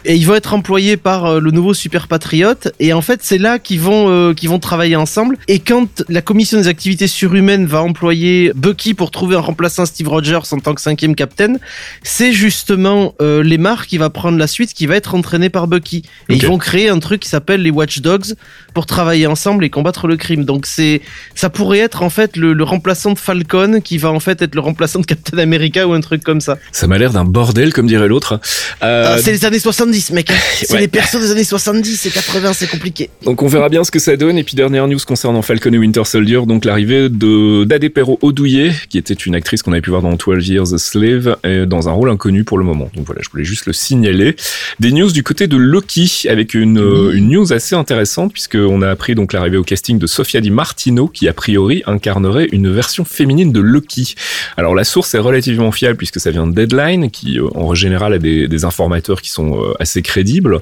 Et 0.06 0.16
ils 0.16 0.26
vont 0.26 0.36
être 0.36 0.54
employés 0.54 0.96
par 0.96 1.26
euh, 1.26 1.40
le 1.40 1.52
nouveau 1.52 1.74
Super 1.74 2.08
Patriote. 2.08 2.70
Et 2.80 2.94
en 2.94 3.02
fait, 3.02 3.20
c'est 3.24 3.38
là 3.38 3.60
qu'ils 3.60 3.82
vont 3.82 4.10
euh, 4.10 4.34
qu'ils 4.34 4.50
vont 4.50 4.60
travailler 4.60 4.96
ensemble. 4.96 5.38
Et 5.48 5.60
quand 5.60 6.04
la 6.08 6.22
commission 6.22 6.58
des 6.58 6.68
activités 6.68 7.08
surhumaines 7.08 7.66
va 7.66 7.82
employer 7.82 8.52
Bucky 8.56 8.94
pour 8.94 9.12
trouver 9.12 9.36
un 9.36 9.42
remplaçant 9.42 9.86
Steve 9.86 10.08
Rogers 10.08 10.40
en 10.52 10.60
tant 10.60 10.74
que 10.74 10.82
cinquième 10.82 11.16
capitaine, 11.16 11.60
c'est 12.04 12.32
justement 12.32 13.16
Lemar 13.20 13.88
qui 13.88 13.98
va 13.98 14.10
prendre 14.10 14.38
la 14.38 14.48
suite, 14.48 14.74
qui 14.74 14.86
va 14.86 14.96
être 14.96 15.16
entraîné 15.16 15.50
par 15.50 15.68
Bucky. 15.68 16.04
Et 16.30 16.36
ils 16.36 16.46
vont 16.46 16.53
créer 16.58 16.90
un 16.90 17.00
truc 17.00 17.22
qui 17.22 17.30
s'appelle 17.30 17.62
les 17.62 17.72
Watch 17.72 18.02
Dogs 18.02 18.34
pour 18.74 18.86
travailler 18.86 19.28
ensemble 19.28 19.64
et 19.66 19.70
combattre 19.70 20.08
le 20.08 20.18
crime. 20.18 20.46
Donc 20.46 20.66
c'est, 20.66 21.02
ça 21.36 21.50
pourrait 21.50 21.80
être 21.80 22.04
en 22.04 22.10
fait 22.10 22.38
le, 22.38 22.64
remplaçant 22.64 23.14
de 23.14 23.20
Falcon 23.20 23.82
qui 23.84 23.98
va 23.98 24.12
en 24.12 24.20
fait 24.20 24.42
être 24.42 24.56
le 24.56 24.62
remplaçant 24.62 25.00
de 25.00 25.06
Captain 25.06 25.38
America 25.38 25.88
ou 25.88 25.94
un 25.94 26.02
truc 26.02 26.24
comme 26.24 26.42
ça. 26.42 26.58
Ça 26.72 26.88
m'a 26.88 26.98
l'air 26.98 27.12
d'un 27.12 27.26
bordel 27.26 27.74
comme 27.74 27.88
dirait 27.88 28.08
l'autre. 28.08 28.40
Euh... 28.84 29.16
Ah, 29.16 29.18
c'est 29.22 29.32
les 29.32 29.46
années 29.46 29.60
70 29.60 30.12
mec. 30.12 30.32
C'est 30.64 30.80
les 30.80 30.88
persos 30.88 31.20
des 31.20 31.32
années 31.32 31.44
70 31.44 32.06
et 32.06 32.10
80, 32.10 32.54
c'est 32.54 32.68
compliqué. 32.68 33.10
Donc 33.24 33.42
on 33.44 33.48
verra 33.48 33.70
bien 33.70 33.84
ce 33.84 33.92
que 33.92 34.00
ça 34.00 34.16
donne. 34.16 34.38
Et 34.38 34.44
puis 34.44 34.56
dernière 34.56 34.88
news 34.88 35.00
concernant 35.06 35.42
Falcon 35.42 35.74
et 35.74 35.78
Winter 35.78 36.04
Soldier, 36.06 36.42
donc 36.48 36.66
l'arrivée 36.66 37.10
de 37.10 37.64
d'Adepero 37.66 38.18
Odouye, 38.22 38.72
qui 38.90 38.98
était 38.98 39.14
une 39.14 39.36
actrice 39.36 39.62
qu'on 39.62 39.72
avait 39.72 39.82
pu 39.82 39.90
voir 39.90 40.02
dans 40.02 40.14
12 40.14 40.48
Years 40.48 40.74
a 40.74 40.78
Slave, 40.78 41.38
dans 41.68 41.90
un 41.90 41.92
rôle 41.92 42.10
inconnu 42.10 42.44
pour 42.44 42.58
le 42.58 42.64
moment. 42.64 42.90
Donc 42.96 43.06
voilà, 43.06 43.22
je 43.24 43.30
voulais 43.30 43.44
juste 43.44 43.66
le 43.66 43.74
signaler. 43.74 44.36
Des 44.80 44.92
news 44.92 45.12
du 45.12 45.24
côté 45.24 45.48
de 45.48 45.58
Loki 45.58 46.24
avec 46.34 46.54
une, 46.54 46.80
euh, 46.80 47.14
une 47.14 47.30
news 47.30 47.54
assez 47.54 47.76
intéressante 47.76 48.34
puisqu'on 48.34 48.82
a 48.82 48.90
appris 48.90 49.16
donc 49.16 49.32
l'arrivée 49.34 49.58
au 49.58 49.64
casting 49.64 49.98
de 49.98 50.08
Sofia 50.08 50.42
Di 50.42 50.52
Martino 50.52 51.08
qui 51.08 51.28
a 51.30 51.34
priori 51.34 51.84
incarnerait 51.86 52.48
une 52.52 52.70
version 52.70 53.06
féminine 53.06 53.52
de 53.52 53.62
Loki. 53.62 54.16
Alors 54.58 54.76
la 54.76 54.84
source 54.84 55.14
est 55.16 55.20
relativement 55.20 55.72
fiable 55.72 55.98
puisque 55.98 56.20
ça 56.20 56.32
vient 56.32 56.48
de 56.48 56.54
Deadline 56.54 57.10
qui 57.10 57.40
euh, 57.40 57.48
en 57.56 57.74
général 57.74 58.14
a 58.14 58.18
des, 58.18 58.48
des 58.48 58.66
informateurs 58.66 59.22
qui 59.22 59.30
sont 59.30 59.62
euh, 59.62 59.74
assez 59.80 60.02
crédibles. 60.02 60.60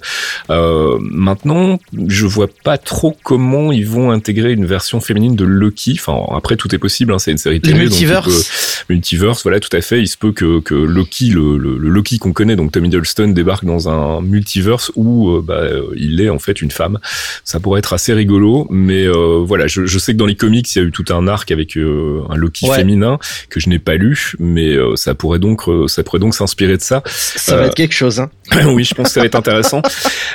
Maintenant, 0.50 1.80
je 2.08 2.26
vois 2.26 2.50
pas 2.64 2.78
trop 2.78 3.16
comment 3.24 3.72
ils 3.72 3.88
vont 3.88 4.12
intégrer 4.12 4.52
une 4.52 4.66
version 4.66 5.00
féminine 5.00 5.36
de 5.36 5.46
Loki. 5.46 5.94
Enfin 5.98 6.22
après 6.36 6.58
tout 6.58 6.74
est 6.76 6.78
possible, 6.78 7.14
hein, 7.14 7.20
c'est 7.20 7.32
une 7.32 7.38
série 7.38 7.62
télé. 7.62 7.80
multiverse. 7.80 8.84
multiverse, 8.90 9.44
voilà 9.44 9.60
tout 9.60 9.76
à 9.76 9.82
fait. 9.82 10.02
Il 10.02 10.08
se 10.08 10.18
peut 10.18 10.34
que, 10.34 10.60
que 10.60 10.76
Loki, 10.76 11.30
le, 11.30 11.58
le, 11.58 11.78
le 11.78 11.90
Loki 11.90 12.20
qu'on 12.20 12.34
connaît, 12.34 12.56
donc 12.56 12.72
Tommy 12.72 12.90
Hiddleston 12.90 13.30
débarque 13.30 13.66
dans 13.66 13.88
un 13.90 14.22
multiverse 14.22 14.92
où 14.96 15.40
bah, 15.42 15.61
il 15.96 16.22
est 16.22 16.30
en 16.30 16.40
fait 16.40 16.62
une 16.62 16.72
femme. 16.72 17.00
Ça 17.44 17.60
pourrait 17.60 17.80
être 17.80 17.94
assez 17.94 18.14
rigolo, 18.14 18.68
mais 18.70 19.06
euh, 19.06 19.44
voilà, 19.46 19.68
je, 19.68 19.86
je, 19.86 20.00
sais 20.00 20.14
que 20.14 20.18
dans 20.18 20.26
les 20.26 20.36
comics, 20.36 20.76
il 20.76 20.80
y 20.80 20.82
a 20.82 20.86
eu 20.86 20.92
tout 20.92 21.06
un 21.10 21.28
arc 21.28 21.52
avec 21.52 21.78
euh, 21.78 22.22
un 22.30 22.36
Loki 22.36 22.68
féminin 22.74 23.20
que 23.50 23.60
je 23.60 23.70
n'ai 23.70 23.80
pas 23.80 23.96
lu, 23.96 24.34
mais 24.40 24.76
ça 24.96 25.16
pourrait 25.16 25.40
donc 25.40 25.64
ça 25.88 26.04
pourrait 26.04 26.20
donc 26.20 26.36
s'inspirer 26.36 26.78
de 26.78 26.82
ça. 26.82 27.04
Ça 27.06 27.56
va 27.56 27.66
être 27.68 27.76
quelque 27.76 27.94
chose. 27.94 28.20
Hein. 28.20 28.30
oui, 28.68 28.84
je 28.84 28.94
pense 28.94 29.08
que 29.08 29.14
ça 29.14 29.20
va 29.20 29.26
être 29.26 29.36
intéressant. 29.36 29.82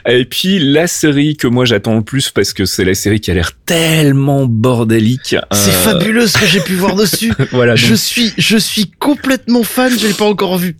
Et 0.08 0.24
puis 0.24 0.58
la 0.58 0.86
série 0.86 1.36
que 1.36 1.46
moi 1.46 1.64
j'attends 1.64 1.96
le 1.96 2.02
plus 2.02 2.30
parce 2.30 2.52
que 2.52 2.64
c'est 2.64 2.84
la 2.84 2.94
série 2.94 3.20
qui 3.20 3.30
a 3.30 3.34
l'air 3.34 3.52
tellement 3.64 4.46
bordélique. 4.46 5.36
C'est 5.52 5.72
fabuleux 5.72 6.26
ce 6.26 6.38
que 6.38 6.46
j'ai 6.46 6.60
pu 6.60 6.74
voir 6.74 6.94
dessus. 6.96 7.32
voilà. 7.52 7.76
Je 7.76 7.94
suis 7.94 8.32
je 8.38 8.56
suis 8.56 8.90
complètement 8.98 9.62
fan. 9.62 9.92
Je 9.98 10.06
l'ai 10.06 10.14
pas 10.14 10.24
encore 10.24 10.58
vu. 10.58 10.76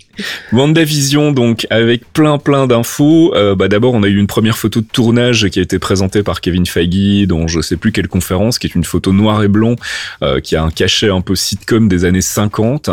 WandaVision 0.52 1.32
donc 1.32 1.66
avec 1.70 2.12
plein 2.12 2.38
plein 2.38 2.66
d'infos. 2.66 3.34
bah 3.56 3.68
d'abord 3.68 3.94
on 3.94 4.02
a 4.02 4.08
eu 4.08 4.16
une 4.16 4.26
première 4.36 4.58
photo 4.58 4.82
de 4.82 4.86
tournage 4.86 5.48
qui 5.48 5.60
a 5.60 5.62
été 5.62 5.78
présentée 5.78 6.22
par 6.22 6.42
Kevin 6.42 6.66
Feige 6.66 7.26
dont 7.26 7.48
je 7.48 7.62
sais 7.62 7.78
plus 7.78 7.90
quelle 7.90 8.06
conférence, 8.06 8.58
qui 8.58 8.66
est 8.66 8.74
une 8.74 8.84
photo 8.84 9.14
noir 9.14 9.42
et 9.42 9.48
blanc, 9.48 9.76
euh, 10.22 10.40
qui 10.40 10.56
a 10.56 10.62
un 10.62 10.68
cachet 10.68 11.08
un 11.08 11.22
peu 11.22 11.34
sitcom 11.34 11.88
des 11.88 12.04
années 12.04 12.20
50. 12.20 12.90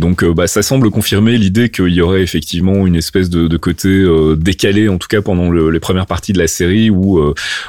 Donc 0.00 0.24
euh, 0.24 0.34
bah, 0.34 0.48
ça 0.48 0.62
semble 0.62 0.90
confirmer 0.90 1.38
l'idée 1.38 1.68
qu'il 1.68 1.90
y 1.90 2.00
aurait 2.00 2.22
effectivement 2.22 2.88
une 2.88 2.96
espèce 2.96 3.30
de, 3.30 3.46
de 3.46 3.56
côté 3.56 3.86
euh, 3.88 4.34
décalé, 4.34 4.88
en 4.88 4.98
tout 4.98 5.06
cas 5.06 5.22
pendant 5.22 5.48
le, 5.48 5.70
les 5.70 5.78
premières 5.78 6.06
parties 6.06 6.32
de 6.32 6.38
la 6.38 6.48
série, 6.48 6.90
où 6.90 7.20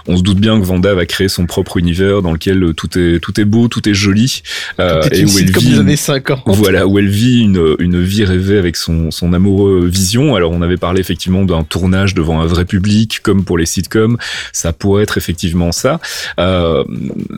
on 0.07 0.17
se 0.17 0.23
doute 0.23 0.39
bien 0.39 0.59
que 0.59 0.65
Vanda 0.65 0.95
va 0.95 1.05
créer 1.05 1.27
son 1.27 1.45
propre 1.45 1.77
univers 1.77 2.23
dans 2.23 2.33
lequel 2.33 2.73
tout 2.75 2.97
est 2.97 3.19
tout 3.19 3.39
est 3.39 3.45
beau, 3.45 3.67
tout 3.67 3.87
est 3.87 3.93
joli, 3.93 4.41
est 4.79 5.15
et 5.15 5.25
où 5.25 5.37
elle 5.37 5.51
vit 5.51 5.69
des 5.73 5.79
années 5.79 5.95
50. 5.95 6.41
Voilà, 6.47 6.87
où 6.87 6.97
elle 6.97 7.09
vit 7.09 7.41
une, 7.41 7.75
une 7.77 8.01
vie 8.01 8.25
rêvée 8.25 8.57
avec 8.57 8.77
son, 8.77 9.11
son 9.11 9.31
amoureux 9.33 9.85
Vision. 9.85 10.33
Alors 10.33 10.53
on 10.53 10.63
avait 10.63 10.77
parlé 10.77 11.01
effectivement 11.01 11.45
d'un 11.45 11.63
tournage 11.63 12.15
devant 12.15 12.41
un 12.41 12.47
vrai 12.47 12.65
public 12.65 13.10
comme 13.19 13.43
pour 13.43 13.57
les 13.57 13.65
sitcoms, 13.65 14.17
ça 14.53 14.73
pourrait 14.73 15.03
être 15.03 15.17
effectivement 15.17 15.71
ça. 15.71 15.99
Euh, 16.39 16.83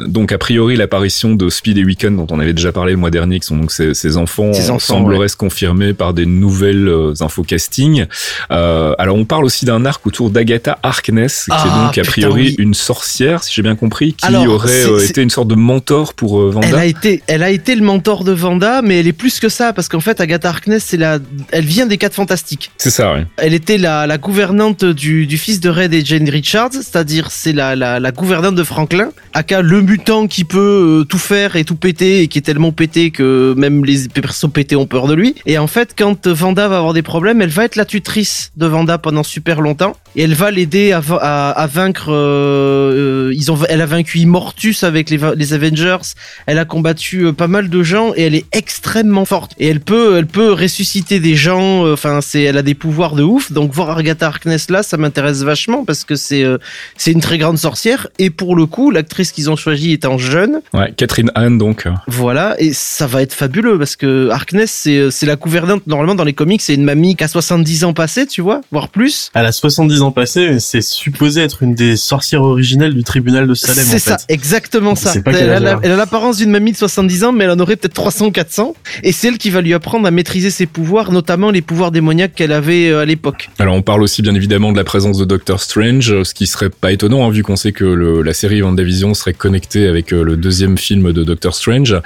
donc 0.08 0.32
a 0.32 0.38
priori 0.38 0.76
l'apparition 0.76 1.36
de 1.36 1.50
Speed 1.50 1.78
et 1.78 1.84
Weekend 1.84 2.16
dont 2.16 2.28
on 2.30 2.40
avait 2.40 2.54
déjà 2.54 2.72
parlé 2.72 2.92
le 2.92 2.98
mois 2.98 3.12
dernier, 3.12 3.40
qui 3.40 3.48
sont 3.48 3.58
donc 3.58 3.72
ses, 3.72 4.18
enfants, 4.18 4.52
semblerait 4.80 5.28
se 5.28 5.36
confirmer 5.36 5.94
par 5.94 6.14
des 6.14 6.26
nouvelles 6.26 6.88
euh, 6.88 7.14
infos 7.22 7.44
casting. 7.44 8.06
Euh, 8.52 8.94
alors 8.98 9.16
on 9.16 9.26
parle 9.26 9.46
aussi 9.46 9.66
d'un 9.66 9.86
arc 9.86 10.06
autour 10.06 10.30
d'Agatha 10.30 10.80
Harkness, 10.84 11.46
qui 11.46 11.52
est 11.52 11.72
ah, 11.72 11.86
donc 11.86 11.98
a 11.98 12.04
priori 12.04 12.56
une 12.58 12.74
sorcière, 12.74 13.44
si 13.44 13.54
j'ai 13.54 13.62
bien 13.62 13.76
compris, 13.76 14.14
qui 14.14 14.36
aurait 14.36 14.86
euh, 14.86 15.00
été 15.00 15.22
une 15.22 15.30
sorte 15.30 15.48
de 15.48 15.56
mentor 15.56 16.14
pour 16.14 16.40
Vanda. 16.50 16.68
Elle 16.68 16.76
a 16.76 16.86
été, 16.86 17.24
elle 17.28 17.44
a 17.44 17.50
été 17.50 17.76
le 17.76 17.84
mentor 17.84 18.24
de 18.24 18.32
Vanda, 18.32 18.82
mais 18.82 19.00
elle 19.00 19.08
est 19.08 19.14
plus 19.14 19.40
que 19.40 19.50
ça 19.50 19.74
parce 19.74 19.88
qu'en 19.88 20.00
fait 20.00 20.20
Agatha 20.22 20.50
Harkness, 20.50 20.84
c'est 20.86 20.98
la, 20.98 21.20
elle 21.52 21.66
vient 21.66 21.86
des 21.86 21.98
quatre 21.98 22.16
fantastiques. 22.16 22.72
C'est 22.78 22.90
ça, 22.90 23.14
oui. 23.14 23.22
Elle 23.38 23.54
était 23.54 23.78
la, 23.78 24.08
la 24.08 24.18
gouvernante 24.18 24.86
du, 24.86 25.26
du 25.28 25.38
fils 25.38 25.60
de 25.64 25.70
Red 25.70 25.94
et 25.94 26.04
Jane 26.04 26.30
Richards, 26.30 26.74
c'est-à-dire 26.74 27.32
c'est 27.32 27.54
la, 27.54 28.12
gouvernante 28.12 28.56
de 28.56 28.64
Franklin, 28.64 29.10
aka 29.34 29.62
le 29.62 29.82
mutant 29.82 30.28
qui 30.28 30.44
peut 30.44 31.00
euh, 31.02 31.04
tout 31.06 31.18
faire 31.18 31.56
et 31.56 31.64
tout 31.64 31.78
péter 31.78 32.20
et 32.20 32.28
qui 32.28 32.38
est 32.38 32.42
tellement 32.42 32.74
pété 32.74 33.12
que 33.12 33.54
même 33.58 33.86
les 33.86 34.10
persos 34.10 34.52
pétés 34.52 34.76
ont 34.76 34.86
peur 34.86 35.08
de 35.08 35.14
lui. 35.14 35.36
Et 35.46 35.58
en 35.58 35.68
fait, 35.68 35.96
quand 35.98 36.28
Vanda 36.28 36.68
va 36.68 36.80
avoir 36.80 36.94
des 36.94 37.02
problèmes, 37.02 37.42
elle 37.42 37.50
va 37.50 37.64
être 37.64 37.78
la 37.78 37.86
tutrice 37.86 38.52
de 38.58 38.66
Vanda 38.66 38.98
pendant 38.98 39.24
super 39.24 39.62
longtemps 39.62 39.96
et 40.18 40.24
elle 40.24 40.34
va 40.34 40.52
l'aider 40.52 40.92
à, 40.92 41.68
vaincre. 41.72 42.12
Euh, 42.12 43.30
euh, 43.30 43.34
ils 43.34 43.52
ont, 43.52 43.58
elle 43.70 43.82
a 43.82 43.86
vaincu 43.86 44.20
Immortus 44.20 44.84
avec 44.84 45.10
les, 45.10 45.20
les 45.36 45.54
Avengers. 45.54 45.98
Elle 46.46 46.60
a 46.60 46.66
combattu 46.66 47.32
pas 47.32 47.48
mal 47.48 47.70
de 47.70 47.84
gens 47.84 48.12
et 48.16 48.24
elle 48.24 48.36
est 48.36 48.46
extrêmement 48.52 49.26
forte. 49.26 49.54
Et 49.60 49.68
elle 49.68 49.80
peut, 49.80 50.18
elle 50.18 50.28
peut 50.28 50.52
ressusciter 50.52 51.20
des 51.20 51.36
gens. 51.36 51.90
Enfin, 51.92 52.20
c'est, 52.22 52.44
elle 52.44 52.58
a 52.58 52.64
des 52.64 52.76
pouvoirs 52.76 53.16
de 53.16 53.24
ouf. 53.24 53.52
Donc 53.52 53.72
voir 53.72 53.98
Agatha 53.98 54.28
Harkness 54.28 54.70
là, 54.70 54.84
ça 54.84 54.98
m'intéresse 54.98 55.42
vachement 55.44 55.53
parce 55.86 56.04
que 56.04 56.16
c'est 56.16 56.44
euh, 56.44 56.58
c'est 56.98 57.12
une 57.12 57.22
très 57.22 57.38
grande 57.38 57.58
sorcière 57.58 58.08
et 58.20 58.30
pour 58.30 58.56
le 58.56 58.66
coup 58.66 58.92
l'actrice 58.92 59.32
qu'ils 59.32 59.50
ont 59.50 59.56
choisie 59.56 59.92
étant 59.92 60.18
jeune. 60.18 60.62
Ouais, 60.74 60.94
Catherine 60.96 61.32
Anne 61.36 61.58
donc. 61.58 61.88
Voilà 62.08 62.56
et 62.60 62.74
ça 62.74 63.08
va 63.08 63.22
être 63.22 63.34
fabuleux 63.34 63.78
parce 63.78 63.96
que 63.96 64.30
Harkness 64.30 64.72
c'est 64.72 64.98
euh, 64.98 65.12
c'est 65.12 65.26
la 65.26 65.36
gouvernante 65.36 65.88
normalement 65.88 66.16
dans 66.16 66.24
les 66.24 66.34
comics 66.34 66.62
c'est 66.62 66.76
une 66.76 66.84
mamie 66.84 67.16
qui 67.16 67.24
a 67.24 67.28
70 67.28 67.84
ans 67.86 67.94
passés 67.94 68.28
tu 68.28 68.42
vois 68.42 68.62
voire 68.72 68.90
plus. 68.90 69.32
Elle 69.34 69.46
a 69.46 69.52
70 69.52 70.02
ans 70.02 70.12
passés 70.12 70.60
c'est 70.60 70.82
supposé 70.82 71.42
être 71.42 71.64
une 71.64 71.76
des 71.76 71.96
sorcières 71.96 72.44
originelles 72.44 72.94
du 72.94 73.04
tribunal 73.04 73.48
de 73.48 73.54
Salem. 73.54 73.86
C'est 73.86 74.00
ça 74.00 74.18
exactement 74.30 74.96
ça. 74.96 75.14
Elle 75.26 75.68
a, 75.68 75.80
elle 75.82 75.92
a 75.92 75.96
l'apparence 75.96 76.38
d'une 76.38 76.52
mamie 76.52 76.72
de 76.72 76.78
70 76.78 77.24
ans 77.24 77.32
mais 77.32 77.46
elle 77.46 77.52
en 77.52 77.60
aurait 77.60 77.76
peut-être 77.76 77.94
300 77.94 78.28
ou 78.28 78.32
400 78.32 78.74
et 79.04 79.12
c'est 79.12 79.28
elle 79.28 79.38
qui 79.38 79.50
va 79.50 79.62
lui 79.62 79.74
apprendre 79.74 80.08
à 80.08 80.12
maîtriser 80.12 80.50
ses 80.50 80.66
pouvoirs 80.66 81.12
notamment 81.12 81.52
les 81.52 81.62
pouvoirs 81.62 81.92
démoniaques 81.92 82.34
qu'elle 82.34 82.52
avait 82.52 82.90
euh, 82.90 83.02
à 83.02 83.06
l'époque. 83.06 83.50
Alors 83.60 83.76
on 83.76 83.82
parle 83.82 84.04
aussi 84.04 84.22
bien 84.22 84.36
évidemment 84.36 84.72
de 84.72 84.78
la 84.78 84.84
présence 84.84 85.18
de 85.18 85.26
Doc 85.26 85.43
Doctor 85.44 85.60
Strange, 85.60 86.24
ce 86.24 86.34
qui 86.34 86.48
serait 86.48 86.70
pas 86.70 86.94
étonnant 86.94 87.28
hein, 87.28 87.30
vu 87.30 87.44
qu'on 87.44 87.58
sait 87.58 87.74
que 87.74 87.84
le, 87.84 88.22
la 88.22 88.34
série 88.34 88.62
WandaVision 88.62 89.14
serait 89.14 89.34
connectée 89.34 89.90
avec 89.90 90.12
le 90.12 90.38
deuxième 90.38 90.78
film 90.78 91.12
de 91.12 91.26
Doctor 91.26 91.54
Strange. 91.54 91.98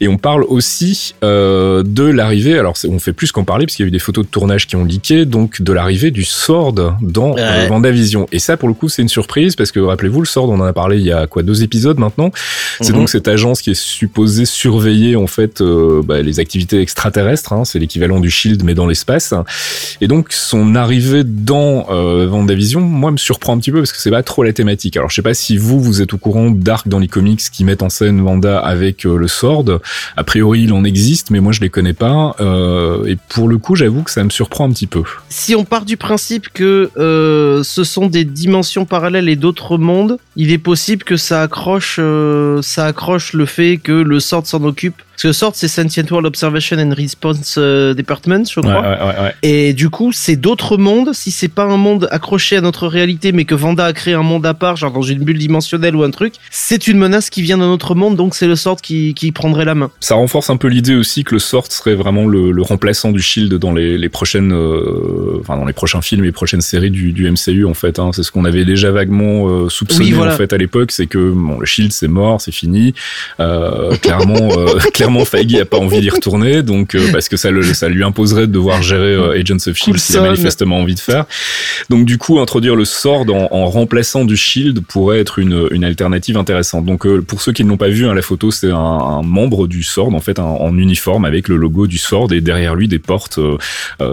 Et 0.00 0.06
on 0.06 0.16
parle 0.16 0.44
aussi 0.44 1.16
de 1.20 2.04
l'arrivée, 2.04 2.56
alors 2.56 2.76
on 2.88 3.00
fait 3.00 3.12
plus 3.12 3.32
qu'en 3.32 3.42
parler 3.42 3.66
parce 3.66 3.74
qu'il 3.74 3.84
y 3.84 3.86
a 3.86 3.88
eu 3.88 3.90
des 3.90 3.98
photos 3.98 4.24
de 4.24 4.30
tournage 4.30 4.68
qui 4.68 4.76
ont 4.76 4.84
leaké, 4.84 5.24
donc 5.24 5.60
de 5.60 5.72
l'arrivée 5.72 6.12
du 6.12 6.22
Sword 6.22 6.96
dans 7.00 7.34
WandaVision. 7.68 8.28
Et 8.30 8.38
ça, 8.38 8.56
pour 8.56 8.68
le 8.68 8.74
coup, 8.74 8.88
c'est 8.88 9.02
une 9.02 9.08
surprise 9.08 9.56
parce 9.56 9.72
que 9.72 9.80
rappelez-vous, 9.80 10.20
le 10.20 10.26
Sword, 10.26 10.50
on 10.50 10.60
en 10.60 10.64
a 10.64 10.72
parlé 10.72 10.98
il 10.98 11.04
y 11.04 11.12
a 11.12 11.26
quoi 11.26 11.42
deux 11.42 11.64
épisodes 11.64 11.98
maintenant? 11.98 12.30
C'est 12.80 12.92
mhm. 12.92 13.00
donc 13.00 13.08
cette 13.08 13.26
agence 13.26 13.60
qui 13.60 13.72
est 13.72 13.80
supposée 13.80 14.44
surveiller 14.44 15.16
en 15.16 15.26
fait 15.26 15.60
bah, 16.04 16.22
les 16.22 16.38
activités 16.38 16.80
extraterrestres. 16.80 17.52
Hein, 17.54 17.64
c'est 17.64 17.80
l'équivalent 17.80 18.20
du 18.20 18.30
Shield 18.30 18.62
mais 18.62 18.74
dans 18.74 18.86
l'espace. 18.86 19.34
Et 20.00 20.06
donc 20.06 20.32
son 20.32 20.76
arrivée 20.76 21.24
dans 21.24 21.86
euh, 21.90 22.26
Vendavision, 22.26 22.80
moi, 22.84 23.10
me 23.10 23.16
surprend 23.16 23.54
un 23.54 23.58
petit 23.58 23.70
peu 23.70 23.78
parce 23.78 23.92
que 23.92 23.98
c'est 23.98 24.10
pas 24.10 24.22
trop 24.22 24.42
la 24.42 24.52
thématique. 24.52 24.96
Alors 24.96 25.10
je 25.10 25.14
sais 25.14 25.22
pas 25.22 25.34
si 25.34 25.56
vous 25.56 25.80
vous 25.80 26.02
êtes 26.02 26.12
au 26.14 26.18
courant 26.18 26.50
d'arcs 26.50 26.88
dans 26.88 26.98
les 26.98 27.08
comics 27.08 27.40
qui 27.52 27.64
mettent 27.64 27.82
en 27.82 27.88
scène 27.88 28.20
Wanda 28.20 28.58
avec 28.58 29.06
euh, 29.06 29.16
le 29.16 29.28
Sword. 29.28 29.80
A 30.16 30.24
priori, 30.24 30.62
il 30.62 30.72
en 30.72 30.84
existe, 30.84 31.30
mais 31.30 31.40
moi 31.40 31.52
je 31.52 31.60
les 31.60 31.70
connais 31.70 31.92
pas. 31.92 32.36
Euh, 32.40 33.04
et 33.06 33.16
pour 33.28 33.48
le 33.48 33.58
coup, 33.58 33.76
j'avoue 33.76 34.02
que 34.02 34.10
ça 34.10 34.22
me 34.24 34.30
surprend 34.30 34.68
un 34.68 34.72
petit 34.72 34.86
peu. 34.86 35.02
Si 35.28 35.54
on 35.54 35.64
part 35.64 35.84
du 35.84 35.96
principe 35.96 36.48
que 36.52 36.90
euh, 36.96 37.62
ce 37.62 37.84
sont 37.84 38.06
des 38.06 38.24
dimensions 38.24 38.84
parallèles 38.84 39.28
et 39.28 39.36
d'autres 39.36 39.78
mondes, 39.78 40.18
il 40.36 40.50
est 40.52 40.58
possible 40.58 41.04
que 41.04 41.16
ça 41.16 41.42
accroche, 41.42 42.00
ça 42.62 42.86
accroche 42.86 43.32
le 43.32 43.46
fait 43.46 43.78
que 43.78 43.92
le 43.92 44.20
Sword 44.20 44.46
s'en 44.46 44.64
occupe 44.64 44.96
parce 45.14 45.22
que 45.22 45.32
SWORD, 45.32 45.54
c'est 45.54 45.68
Sentient 45.68 46.06
World 46.10 46.26
Observation 46.26 46.76
and 46.76 46.92
Response 46.92 47.56
Department, 47.56 48.50
je 48.50 48.58
crois. 48.60 48.80
Ouais, 48.80 48.88
ouais, 48.88 49.22
ouais, 49.22 49.34
et 49.44 49.72
du 49.72 49.88
coup, 49.88 50.10
c'est 50.10 50.34
d'autres 50.34 50.76
mondes. 50.76 51.12
Si 51.12 51.30
c'est 51.30 51.46
pas 51.46 51.62
un 51.62 51.76
monde 51.76 52.08
accroché 52.10 52.56
à 52.56 52.60
notre 52.64 52.88
réalité, 52.88 53.32
mais 53.32 53.44
que 53.44 53.54
Vanda 53.54 53.86
a 53.86 53.92
créé 53.92 54.14
un 54.14 54.22
monde 54.22 54.44
à 54.46 54.54
part, 54.54 54.76
genre 54.76 54.92
dans 54.92 55.02
une 55.02 55.20
bulle 55.20 55.38
dimensionnelle 55.38 55.94
ou 55.96 56.02
un 56.02 56.10
truc, 56.10 56.34
c'est 56.50 56.88
une 56.88 56.98
menace 56.98 57.30
qui 57.30 57.42
vient 57.42 57.58
d'un 57.58 57.70
autre 57.70 57.94
monde, 57.94 58.16
donc 58.16 58.34
c'est 58.34 58.46
le 58.46 58.56
SWORD 58.56 58.80
qui, 58.80 59.14
qui 59.14 59.32
prendrait 59.32 59.64
la 59.64 59.74
main. 59.74 59.90
Ça 60.00 60.16
renforce 60.16 60.50
un 60.50 60.56
peu 60.56 60.68
l'idée 60.68 60.94
aussi 60.94 61.24
que 61.24 61.34
le 61.34 61.38
SWORD 61.38 61.70
serait 61.70 61.94
vraiment 61.94 62.26
le, 62.26 62.50
le 62.50 62.62
remplaçant 62.62 63.12
du 63.12 63.22
Shield 63.22 63.54
dans 63.54 63.72
les, 63.72 63.96
les 63.98 64.08
prochaines, 64.08 64.52
euh, 64.52 65.38
enfin 65.40 65.56
dans 65.56 65.64
les 65.64 65.72
prochains 65.72 66.02
films 66.02 66.24
et 66.24 66.28
les 66.28 66.32
prochaines 66.32 66.60
séries 66.60 66.90
du, 66.90 67.12
du 67.12 67.30
MCU 67.30 67.64
en 67.64 67.74
fait. 67.74 67.98
Hein. 67.98 68.10
C'est 68.12 68.22
ce 68.22 68.32
qu'on 68.32 68.44
avait 68.44 68.64
déjà 68.64 68.90
vaguement 68.90 69.48
euh, 69.48 69.68
soupçonné 69.68 70.14
en 70.16 70.30
fait 70.30 70.52
à 70.52 70.56
l'époque, 70.56 70.90
c'est 70.90 71.06
que 71.06 71.30
bon, 71.30 71.60
le 71.60 71.66
Shield 71.66 71.92
c'est 71.92 72.08
mort, 72.08 72.40
c'est 72.40 72.52
fini. 72.52 72.94
Euh, 73.40 73.96
clairement, 73.96 74.48
clairement, 74.94 75.24
Feige 75.24 75.54
a 75.54 75.64
pas 75.64 75.78
envie 75.78 76.00
d'y 76.00 76.10
retourner, 76.10 76.62
donc 76.62 76.94
euh, 76.94 77.10
parce 77.12 77.28
que 77.28 77.36
ça, 77.36 77.50
le, 77.50 77.62
ça 77.62 77.88
lui 77.88 78.04
imposerait 78.04 78.46
de 78.46 78.52
devoir 78.52 78.82
gérer 78.82 79.14
euh, 79.14 79.38
Agents 79.38 79.56
of 79.66 79.76
Shield, 79.76 79.98
qu'il 79.98 80.16
a 80.16 80.22
manifestement 80.22 80.78
envie 80.78 80.94
de 80.94 81.00
faire. 81.00 81.24
Donc 81.90 82.06
du 82.06 82.18
coup, 82.18 82.38
introduire 82.54 82.76
le 82.76 82.84
Sword 82.84 83.30
en, 83.30 83.48
en 83.50 83.66
remplaçant 83.66 84.24
du 84.24 84.36
Shield 84.36 84.80
pourrait 84.86 85.18
être 85.18 85.40
une, 85.40 85.66
une 85.72 85.82
alternative 85.82 86.36
intéressante. 86.36 86.84
Donc 86.84 87.04
euh, 87.04 87.20
pour 87.20 87.42
ceux 87.42 87.52
qui 87.52 87.64
ne 87.64 87.68
l'ont 87.68 87.76
pas 87.76 87.88
vu, 87.88 88.06
hein, 88.06 88.14
la 88.14 88.22
photo 88.22 88.52
c'est 88.52 88.70
un, 88.70 88.76
un, 88.76 89.22
membre 89.22 89.66
du 89.66 89.82
Sword 89.82 90.14
en 90.14 90.20
fait 90.20 90.38
en 90.38 90.78
uniforme 90.78 91.24
avec 91.24 91.48
le 91.48 91.56
logo 91.56 91.88
du 91.88 91.98
Sword 91.98 92.32
et 92.32 92.40
derrière 92.40 92.76
lui 92.76 92.86
des 92.86 93.00
portes, 93.00 93.40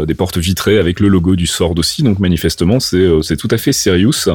des 0.07 0.13
portes 0.15 0.39
vitrées 0.39 0.79
avec 0.79 0.99
le 0.99 1.07
logo 1.07 1.35
du 1.35 1.45
Sword 1.45 1.75
aussi. 1.77 2.01
Donc 2.01 2.17
manifestement 2.17 2.79
c'est 2.79 3.07
c'est 3.21 3.37
tout 3.37 3.47
à 3.51 3.59
fait 3.59 3.73
serious. 3.73 4.25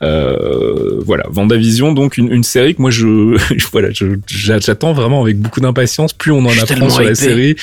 voilà, 0.00 1.24
Vendavision 1.28 1.92
donc 1.92 2.16
une, 2.16 2.32
une 2.32 2.44
série 2.44 2.74
que 2.74 2.80
moi 2.80 2.90
je 2.90 3.36
voilà 3.72 3.90
j'attends 4.26 4.94
vraiment 4.94 5.20
avec 5.20 5.38
beaucoup 5.38 5.60
d'impatience. 5.60 6.14
Plus 6.14 6.32
on 6.32 6.46
en 6.46 6.58
apprend 6.58 6.88
sur 6.88 7.02
la 7.02 7.14
série, 7.14 7.56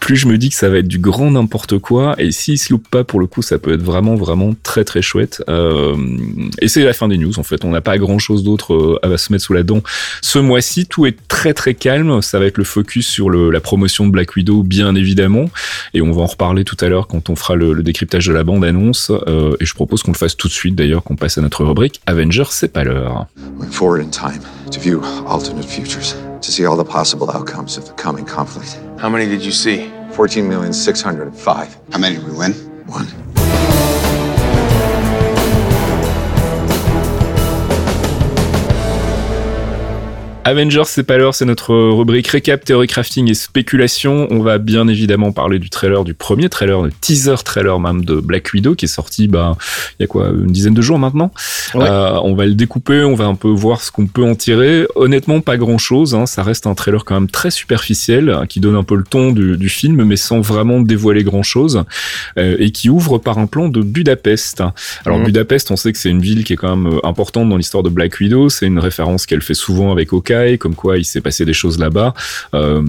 plus 0.00 0.16
je 0.16 0.26
me 0.26 0.38
dis 0.38 0.48
que 0.48 0.56
ça 0.56 0.70
va 0.70 0.78
être 0.78 0.88
du 0.88 0.98
grand 0.98 1.30
n'importe 1.30 1.78
quoi. 1.78 2.14
Et 2.18 2.30
s'il 2.30 2.58
se 2.58 2.72
loupe 2.72 2.88
pas, 2.88 3.04
pour 3.04 3.20
le 3.20 3.26
coup, 3.26 3.42
ça 3.42 3.58
peut 3.58 3.74
être 3.74 3.82
vraiment, 3.82 4.14
vraiment 4.14 4.54
très, 4.62 4.84
très 4.84 5.02
chouette. 5.02 5.33
Euh, 5.48 5.96
et 6.60 6.68
c'est 6.68 6.82
la 6.82 6.92
fin 6.92 7.08
des 7.08 7.18
news, 7.18 7.38
en 7.38 7.42
fait. 7.42 7.64
On 7.64 7.70
n'a 7.70 7.80
pas 7.80 7.98
grand 7.98 8.18
chose 8.18 8.44
d'autre 8.44 8.74
euh, 8.74 8.98
à 9.02 9.16
se 9.16 9.32
mettre 9.32 9.44
sous 9.44 9.52
la 9.52 9.62
dent. 9.62 9.82
Ce 10.20 10.38
mois-ci, 10.38 10.86
tout 10.86 11.06
est 11.06 11.16
très, 11.28 11.54
très 11.54 11.74
calme. 11.74 12.22
Ça 12.22 12.38
va 12.38 12.46
être 12.46 12.58
le 12.58 12.64
focus 12.64 13.06
sur 13.06 13.30
le, 13.30 13.50
la 13.50 13.60
promotion 13.60 14.06
de 14.06 14.10
Black 14.10 14.36
Widow, 14.36 14.62
bien 14.62 14.94
évidemment. 14.94 15.50
Et 15.94 16.02
on 16.02 16.12
va 16.12 16.22
en 16.22 16.26
reparler 16.26 16.64
tout 16.64 16.76
à 16.80 16.88
l'heure 16.88 17.06
quand 17.06 17.30
on 17.30 17.36
fera 17.36 17.54
le, 17.54 17.72
le, 17.72 17.82
décryptage 17.82 18.26
de 18.26 18.32
la 18.32 18.44
bande-annonce. 18.44 19.10
Euh, 19.26 19.56
et 19.60 19.64
je 19.64 19.74
propose 19.74 20.02
qu'on 20.02 20.12
le 20.12 20.16
fasse 20.16 20.36
tout 20.36 20.48
de 20.48 20.52
suite, 20.52 20.74
d'ailleurs, 20.74 21.02
qu'on 21.02 21.16
passe 21.16 21.38
à 21.38 21.40
notre 21.40 21.64
rubrique 21.64 22.00
Avengers, 22.06 22.44
c'est 22.50 22.72
pas 22.72 22.84
l'heure. 22.84 23.26
To 26.44 26.52
see 26.52 26.66
all 26.66 26.76
the 26.76 26.84
possible 26.84 27.30
outcomes 27.30 27.78
of 27.78 27.86
the 27.86 27.94
coming 27.94 28.26
conflict. 28.26 28.78
How 28.98 29.08
many 29.08 29.26
did 29.26 29.42
you 29.42 29.50
see? 29.50 29.90
14,605. 30.14 31.78
How 31.90 31.98
many 31.98 32.16
did 32.16 32.26
we 32.26 32.36
win? 32.36 32.52
One. 32.86 33.06
Avengers, 40.46 40.82
c'est 40.84 41.04
pas 41.04 41.16
l'heure, 41.16 41.34
c'est 41.34 41.46
notre 41.46 41.74
rubrique 41.74 42.28
récap, 42.28 42.62
théorie 42.62 42.86
crafting 42.86 43.30
et 43.30 43.34
spéculation. 43.34 44.26
On 44.30 44.40
va 44.40 44.58
bien 44.58 44.86
évidemment 44.88 45.32
parler 45.32 45.58
du 45.58 45.70
trailer, 45.70 46.04
du 46.04 46.12
premier 46.12 46.50
trailer, 46.50 46.82
le 46.82 46.90
teaser 46.92 47.36
trailer 47.42 47.80
même 47.80 48.04
de 48.04 48.16
Black 48.16 48.50
Widow 48.52 48.74
qui 48.74 48.84
est 48.84 48.88
sorti, 48.88 49.26
bah, 49.26 49.56
il 49.98 50.02
y 50.02 50.04
a 50.04 50.06
quoi, 50.06 50.28
une 50.28 50.52
dizaine 50.52 50.74
de 50.74 50.82
jours 50.82 50.98
maintenant. 50.98 51.32
Euh, 51.76 52.18
on 52.22 52.34
va 52.34 52.44
le 52.44 52.54
découper, 52.54 53.04
on 53.04 53.14
va 53.14 53.24
un 53.24 53.36
peu 53.36 53.48
voir 53.48 53.80
ce 53.80 53.90
qu'on 53.90 54.06
peut 54.06 54.22
en 54.22 54.34
tirer. 54.34 54.86
Honnêtement, 54.96 55.40
pas 55.40 55.56
grand 55.56 55.78
chose. 55.78 56.14
Hein. 56.14 56.26
Ça 56.26 56.42
reste 56.42 56.66
un 56.66 56.74
trailer 56.74 57.06
quand 57.06 57.14
même 57.14 57.30
très 57.30 57.50
superficiel 57.50 58.28
hein, 58.28 58.44
qui 58.46 58.60
donne 58.60 58.76
un 58.76 58.84
peu 58.84 58.96
le 58.96 59.04
ton 59.04 59.32
du, 59.32 59.56
du 59.56 59.68
film, 59.70 60.04
mais 60.04 60.16
sans 60.16 60.42
vraiment 60.42 60.78
dévoiler 60.80 61.24
grand 61.24 61.42
chose 61.42 61.84
euh, 62.36 62.56
et 62.58 62.70
qui 62.70 62.90
ouvre 62.90 63.16
par 63.16 63.38
un 63.38 63.46
plan 63.46 63.68
de 63.68 63.80
Budapest. 63.80 64.62
Alors 65.06 65.20
mhm. 65.20 65.24
Budapest, 65.24 65.70
on 65.70 65.76
sait 65.76 65.90
que 65.92 65.98
c'est 65.98 66.10
une 66.10 66.20
ville 66.20 66.44
qui 66.44 66.52
est 66.52 66.56
quand 66.56 66.76
même 66.76 66.92
euh, 66.96 67.06
importante 67.06 67.48
dans 67.48 67.56
l'histoire 67.56 67.82
de 67.82 67.88
Black 67.88 68.20
Widow. 68.20 68.50
C'est 68.50 68.66
une 68.66 68.78
référence 68.78 69.24
qu'elle 69.24 69.40
fait 69.40 69.54
souvent 69.54 69.90
avec 69.90 70.12
Oka 70.12 70.33
comme 70.58 70.74
quoi 70.74 70.98
il 70.98 71.04
s'est 71.04 71.20
passé 71.20 71.44
des 71.44 71.52
choses 71.52 71.78
là-bas. 71.78 72.14
Euh, 72.54 72.82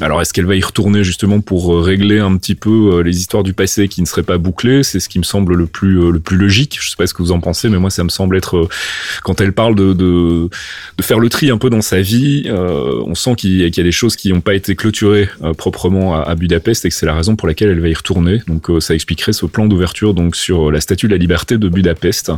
alors 0.00 0.20
est-ce 0.20 0.32
qu'elle 0.32 0.46
va 0.46 0.56
y 0.56 0.62
retourner 0.62 1.04
justement 1.04 1.40
pour 1.40 1.74
euh, 1.74 1.80
régler 1.80 2.18
un 2.18 2.36
petit 2.36 2.54
peu 2.54 2.94
euh, 2.94 3.02
les 3.02 3.18
histoires 3.18 3.42
du 3.42 3.52
passé 3.52 3.88
qui 3.88 4.00
ne 4.00 4.06
seraient 4.06 4.22
pas 4.22 4.38
bouclées? 4.38 4.82
C'est 4.82 5.00
ce 5.00 5.08
qui 5.08 5.18
me 5.18 5.24
semble 5.24 5.54
le 5.54 5.66
plus 5.66 6.10
le 6.10 6.20
plus 6.20 6.36
logique. 6.36 6.78
Je 6.80 6.90
sais 6.90 6.96
pas 6.96 7.06
ce 7.06 7.14
que 7.14 7.22
vous 7.22 7.32
en 7.32 7.40
pensez, 7.40 7.68
mais 7.68 7.78
moi 7.78 7.90
ça 7.90 8.04
me 8.04 8.08
semble 8.08 8.36
être 8.36 8.68
quand 9.22 9.40
elle 9.40 9.52
parle 9.52 9.74
de 9.74 9.92
de, 9.92 10.48
faire 11.00 11.18
le 11.18 11.28
tri 11.28 11.50
un 11.50 11.58
peu 11.58 11.68
dans 11.68 11.82
sa 11.82 12.00
vie, 12.00 12.48
on 12.48 13.14
sent 13.14 13.34
qu'il 13.36 13.60
y, 13.60 13.64
a 13.64 13.82
des 13.82 13.92
choses 13.92 14.14
qui 14.14 14.32
n'ont 14.32 14.40
pas 14.40 14.54
été 14.54 14.76
clôturées 14.76 15.28
proprement 15.58 16.14
à, 16.14 16.34
Budapest 16.36 16.84
et 16.84 16.88
que 16.88 16.94
c'est 16.94 17.06
la 17.06 17.14
raison 17.14 17.34
pour 17.34 17.48
laquelle 17.48 17.70
elle 17.70 17.80
va 17.80 17.88
y 17.88 17.94
retourner. 17.94 18.40
Donc 18.46 18.68
ça 18.80 18.94
expliquerait 18.94 19.32
ce 19.32 19.46
plan 19.46 19.66
d'ouverture 19.66 20.14
donc 20.14 20.36
sur 20.36 20.70
la 20.70 20.80
statue 20.80 21.06
de 21.06 21.12
la 21.12 21.18
liberté 21.18 21.58
de 21.58 21.68
Budapest. 21.68 22.32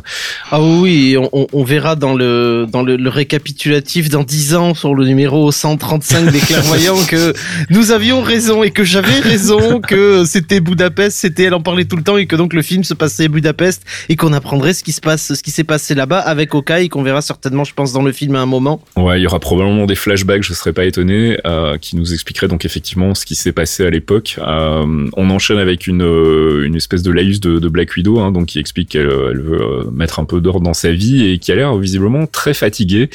Ah 0.51 0.63
oui, 0.63 1.17
on, 1.33 1.65
verra 1.65 1.95
dans 1.95 2.15
le 2.15 2.67
dans 2.71 2.83
le, 2.83 3.09
récapitulatif 3.09 4.09
dans 4.09 4.25
10 4.25 4.34
ans 4.55 4.75
sur 4.75 4.95
le 4.95 5.05
numéro 5.05 5.51
135 5.51 6.31
des 6.31 6.39
clairvoyants 6.39 7.03
que 7.09 7.33
nous 7.71 7.93
avions 7.93 8.23
raison 8.23 8.63
et 8.63 8.71
que 8.71 8.85
j'avais 8.85 9.21
raison 9.21 9.81
que 9.81 10.25
c'était 10.25 10.61
Budapest, 10.61 11.19
c'était 11.19 11.45
elle 11.45 11.55
en 11.55 11.63
parlait 11.63 11.85
tout 11.85 11.97
le 11.97 12.03
temps 12.03 12.17
et 12.17 12.27
que 12.27 12.37
donc 12.37 12.53
le 12.53 12.63
film 12.63 12.85
se 12.85 12.95
passait 12.95 13.25
à 13.25 13.29
Budapest 13.29 13.83
et 14.09 14.17
qu'on 14.17 14.33
apprendrait 14.33 14.75
ce 14.75 14.83
qui 14.83 14.93
se 14.93 15.01
passe, 15.01 15.35
ce 15.35 15.43
qui 15.43 15.51
s'est 15.51 15.65
passé 15.65 15.95
là-bas 15.95 16.19
avec 16.19 16.55
Okai 16.55 16.89
qu'on 16.89 17.03
verra 17.03 17.23
certainement, 17.23 17.65
je 17.65 17.75
pense, 17.75 17.93
dans 17.93 18.03
le 18.03 18.13
film 18.13 18.35
à 18.35 18.41
un 18.41 18.47
moment. 18.47 18.83
Ouais, 18.97 19.21
il 19.21 19.23
y 19.23 19.27
aura 19.27 19.41
probablement 19.41 19.87
des 19.87 19.95
flashbacks, 19.95 20.43
je 20.43 20.53
serais 20.53 20.73
pas 20.73 20.85
étonné, 20.85 21.39
euh, 21.47 21.79
qui 21.79 21.97
nous 21.97 22.13
expliqueraient 22.13 22.49
donc 22.49 22.65
effectivement 22.65 23.15
ce 23.15 23.25
qui 23.25 23.35
s'est 23.35 23.53
passé 23.53 23.87
à 23.87 23.91
l'époque. 23.91 24.37
Euh, 24.39 25.09
on 25.17 25.31
enchaîne 25.31 25.59
avec 25.59 25.87
une, 25.87 26.03
euh, 26.03 26.65
une 26.65 26.75
espèce 26.75 27.03
de 27.03 27.11
laïus 27.11 27.41
de, 27.41 27.59
de 27.59 27.69
Black 27.69 27.95
Widow, 27.97 28.21
hein, 28.21 28.33
donc 28.33 28.47
qui 28.47 28.59
explique 28.59 28.91
qu'elle 28.91 29.11
elle 29.31 29.41
veut 29.41 29.89
mettre 29.93 30.19
un 30.19 30.25
peu 30.25 30.41
d'ordre 30.41 30.61
dans 30.61 30.75
sa 30.75 30.91
vie 30.91 31.27
et 31.29 31.39
qui 31.39 31.53
a 31.53 31.55
l'air 31.55 31.77
visiblement 31.77 32.27
très 32.27 32.55
fatiguée. 32.55 33.11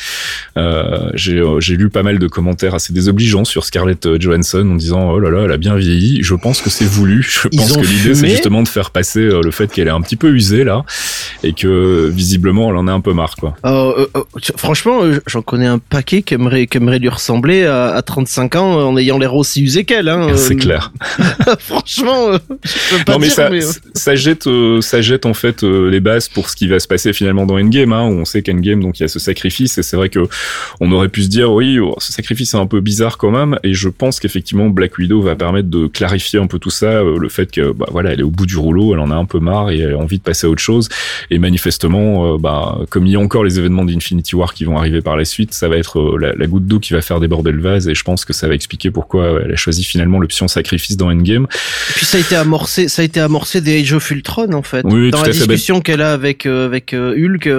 Euh, 0.58 1.09
j'ai 1.16 1.76
lu 1.76 1.90
pas 1.90 2.04
mal 2.04 2.20
de 2.20 2.28
commentaires 2.28 2.76
assez 2.76 2.94
désobligeants 2.94 3.46
sur 3.46 3.66
Scarlett 3.66 4.06
euh, 4.06 4.18
Johansson 4.20 4.68
en 4.72 4.76
disant 4.76 5.12
oh 5.12 5.20
là 5.20 5.30
là 5.30 5.44
elle 5.46 5.52
a 5.52 5.58
bien 5.58 5.76
vieilli. 5.76 6.20
Je 6.22 6.36
pense 6.36 6.62
que 6.62 6.70
c'est 6.70 6.86
voulu. 6.86 7.24
Je 7.24 7.48
pense 7.48 7.78
que 7.78 7.82
l'idée 7.82 8.16
c'est 8.16 8.30
justement 8.30 8.64
de 8.64 8.68
faire 8.68 8.92
passer 8.92 9.22
euh, 9.22 9.42
le 9.44 9.52
fait 9.52 9.72
qu'elle 9.72 9.88
est 9.88 9.92
un 9.92 10.02
petit 10.02 10.16
peu 10.16 10.30
usée 10.30 10.64
là 10.64 10.84
et 11.44 11.54
que 11.54 12.10
visiblement 12.10 12.70
elle 12.70 12.78
en 12.78 12.88
a 12.88 12.92
un 12.92 13.02
peu 13.02 13.14
marre 13.14 13.36
quoi. 13.36 13.56
franchement 14.58 15.02
j'en 15.28 15.42
connais 15.42 15.66
un 15.66 15.80
paquet 15.80 16.22
qui 16.22 16.34
aimerait, 16.34 16.68
qui 16.68 16.78
aimerait 16.78 17.00
lui 17.00 17.10
ressembler 17.10 17.66
à, 17.66 18.02
35 18.02 18.56
ans 18.56 18.90
en 18.90 18.98
ayant 18.98 19.18
l'air 19.18 19.36
aussi 19.36 19.62
usé 19.62 19.84
qu'elle. 19.84 20.10
Hein. 20.10 20.30
C'est 20.36 20.56
clair. 20.56 20.92
franchement 21.60 22.34
je 22.64 22.98
peux 22.98 23.04
pas 23.06 23.14
non, 23.14 23.20
mais 23.20 23.30
ça, 23.30 23.50
ça 23.94 24.16
jette 24.16 24.50
ça 24.82 25.02
jette 25.02 25.26
en 25.26 25.34
fait 25.34 25.64
les 25.64 26.00
bases 26.00 26.28
pour 26.28 26.50
ce 26.50 26.56
qui 26.56 26.68
va 26.68 26.80
se 26.80 26.88
passer 26.88 27.14
finalement 27.14 27.46
dans 27.46 27.60
Endgame 27.60 27.94
hein, 27.94 28.08
où 28.08 28.14
on 28.14 28.26
sait 28.26 28.42
qu'Endgame 28.42 28.82
donc 28.82 29.00
il 29.00 29.04
y 29.04 29.06
a 29.06 29.08
ce 29.08 29.20
sacrifice 29.20 29.78
et 29.78 29.84
c'est 29.84 29.96
vrai 29.96 30.10
que 30.10 30.28
on 30.80 30.92
aurait 30.92 30.99
pu 31.08 31.24
se 31.24 31.30
dire 31.30 31.52
oui, 31.52 31.80
oh, 31.80 31.96
ce 32.00 32.12
sacrifice 32.12 32.54
est 32.54 32.58
un 32.58 32.66
peu 32.68 32.82
bizarre 32.82 33.18
quand 33.18 33.32
même, 33.32 33.58
et 33.64 33.74
je 33.74 33.90
pense 33.90 34.20
qu'effectivement 34.20 34.70
Black 34.70 34.98
Widow 34.98 35.22
va 35.22 35.36
permettre 35.36 35.70
de 35.70 35.88
clarifier 35.88 36.40
un 36.40 36.48
peu 36.48 36.60
tout 36.60 36.70
ça, 36.70 36.88
euh, 36.88 37.18
le 37.18 37.30
fait 37.30 37.52
que 37.52 37.72
bah, 37.72 37.88
voilà, 37.92 38.12
elle 38.12 38.20
est 38.20 38.24
au 38.24 38.30
bout 38.30 38.46
du 38.46 38.58
rouleau, 38.58 38.94
elle 38.94 39.00
en 39.00 39.12
a 39.12 39.16
un 39.16 39.26
peu 39.26 39.40
marre 39.40 39.72
et 39.72 39.80
elle 39.80 39.94
a 39.94 39.98
envie 39.98 40.18
de 40.18 40.24
passer 40.24 40.48
à 40.48 40.50
autre 40.50 40.62
chose. 40.62 40.90
Et 41.30 41.40
manifestement, 41.40 42.38
bah, 42.38 42.80
comme 42.90 43.06
il 43.06 43.14
y 43.14 43.16
a 43.16 43.20
encore 43.20 43.44
les 43.44 43.60
événements 43.60 43.86
d'Infinity 43.86 44.36
War 44.36 44.54
qui 44.54 44.66
vont 44.66 44.78
arriver 44.78 45.02
par 45.02 45.16
la 45.16 45.26
suite, 45.26 45.54
ça 45.54 45.68
va 45.70 45.78
être 45.78 46.18
la, 46.18 46.34
la, 46.34 46.48
goutte 46.48 46.66
d'eau 46.66 46.80
qui 46.80 46.94
va 46.94 47.02
faire 47.02 47.20
déborder 47.20 47.52
le 47.52 47.62
vase. 47.62 47.88
Et 47.88 47.96
je 47.96 48.04
pense 48.04 48.26
que 48.26 48.34
ça 48.34 48.48
va 48.48 48.56
expliquer 48.56 48.92
pourquoi 48.92 49.42
elle 49.44 49.52
a 49.52 49.56
choisi 49.56 49.84
finalement 49.84 50.20
l'option 50.20 50.48
sacrifice 50.48 50.98
dans 50.98 51.12
Endgame. 51.12 51.44
Et 51.44 51.94
puis 51.96 52.06
ça 52.06 52.18
a 52.18 52.22
été 52.22 52.36
amorcé, 52.36 52.88
ça 52.88 53.02
a 53.02 53.06
été 53.06 53.20
amorcé 53.20 53.62
des 53.62 53.82
Age 53.82 53.94
of 53.94 54.10
Ultron 54.12 54.54
en 54.54 54.64
fait. 54.64 54.86
Oui, 54.86 55.12
dans 55.12 55.20
la 55.20 55.26
fait. 55.26 55.32
discussion 55.32 55.82
qu'elle 55.82 56.02
a 56.02 56.14
avec 56.14 56.46
avec 56.46 56.94
Hulk. 56.94 57.50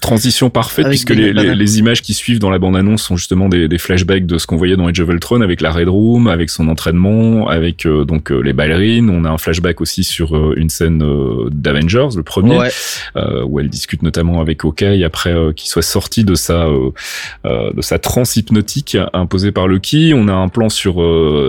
Transition 0.00 0.50
parfaite 0.50 0.88
puisque 0.88 1.10
les, 1.10 1.32
les, 1.32 1.54
les, 1.54 1.78
images 1.78 2.02
qui 2.02 2.14
suivent 2.14 2.38
dans 2.38 2.50
la 2.50 2.58
bande-annonce 2.64 3.02
sont 3.02 3.16
justement 3.16 3.50
des, 3.50 3.68
des 3.68 3.78
flashbacks 3.78 4.24
de 4.24 4.38
ce 4.38 4.46
qu'on 4.46 4.56
voyait 4.56 4.76
dans 4.76 4.86
Age 4.86 4.98
of 5.00 5.08
Ultron 5.10 5.42
avec 5.42 5.60
la 5.60 5.70
Red 5.70 5.88
Room, 5.88 6.28
avec 6.28 6.48
son 6.48 6.68
entraînement, 6.68 7.48
avec 7.48 7.84
euh, 7.84 8.04
donc 8.04 8.32
euh, 8.32 8.40
les 8.40 8.54
ballerines. 8.54 9.10
On 9.10 9.26
a 9.26 9.30
un 9.30 9.36
flashback 9.36 9.82
aussi 9.82 10.02
sur 10.02 10.34
euh, 10.34 10.54
une 10.56 10.70
scène 10.70 11.04
d'Avengers, 11.50 12.16
le 12.16 12.22
premier, 12.22 12.56
ouais. 12.56 12.70
où 13.44 13.60
elle 13.60 13.68
discute 13.68 14.02
notamment 14.02 14.40
avec 14.40 14.64
Hawkeye 14.64 15.04
après 15.04 15.34
qu'il 15.54 15.68
soit 15.68 15.82
sorti 15.82 16.24
de 16.24 16.34
sa 16.34 16.66
de 17.44 17.82
sa 17.82 17.98
transe 17.98 18.36
hypnotique 18.36 18.96
imposée 19.12 19.52
par 19.52 19.68
Loki. 19.68 20.12
On 20.14 20.28
a 20.28 20.32
un 20.32 20.48
plan 20.48 20.68
sur 20.68 21.02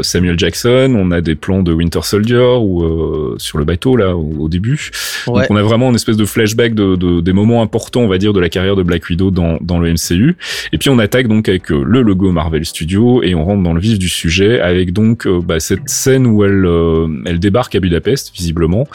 Samuel 0.03 0.37
Jackson, 0.37 0.93
on 0.97 1.11
a 1.11 1.21
des 1.21 1.35
plans 1.35 1.63
de 1.63 1.71
Winter 1.71 2.01
Soldier 2.03 2.57
ou 2.59 3.35
sur 3.37 3.57
le 3.57 3.65
bateau 3.65 3.95
là 3.95 4.15
au, 4.15 4.31
au 4.39 4.49
début. 4.49 4.91
Ouais. 5.27 5.41
Donc 5.41 5.51
on 5.51 5.55
a 5.55 5.63
vraiment 5.63 5.89
une 5.89 5.95
espèce 5.95 6.17
de 6.17 6.25
flashback 6.25 6.73
de, 6.73 6.95
de, 6.95 7.21
des 7.21 7.33
moments 7.33 7.61
importants, 7.61 8.01
on 8.01 8.07
va 8.07 8.17
dire, 8.17 8.33
de 8.33 8.39
la 8.39 8.49
carrière 8.49 8.75
de 8.75 8.83
Black 8.83 9.07
Widow 9.09 9.31
dans, 9.31 9.57
dans 9.61 9.79
le 9.79 9.93
MCU. 9.93 10.35
Et 10.71 10.77
puis 10.77 10.89
on 10.89 10.99
attaque 11.05 11.27
donc 11.27 11.47
avec 11.47 11.69
le 11.69 12.01
logo 12.01 12.31
Marvel 12.31 12.65
Studios 12.65 13.21
et 13.23 13.35
on 13.35 13.45
rentre 13.45 13.63
dans 13.63 13.73
le 13.73 13.79
vif 13.79 13.97
du 13.99 14.09
sujet 14.09 14.59
avec 14.59 14.91
donc 14.91 15.25
euh, 15.27 15.39
bah, 15.39 15.59
cette 15.59 15.87
scène 15.87 16.25
où 16.25 16.43
elle 16.43 16.65
euh, 16.65 17.07
elle 17.25 17.39
débarque 17.39 17.75
à 17.75 17.79
Budapest 17.79 18.31
visiblement 18.35 18.87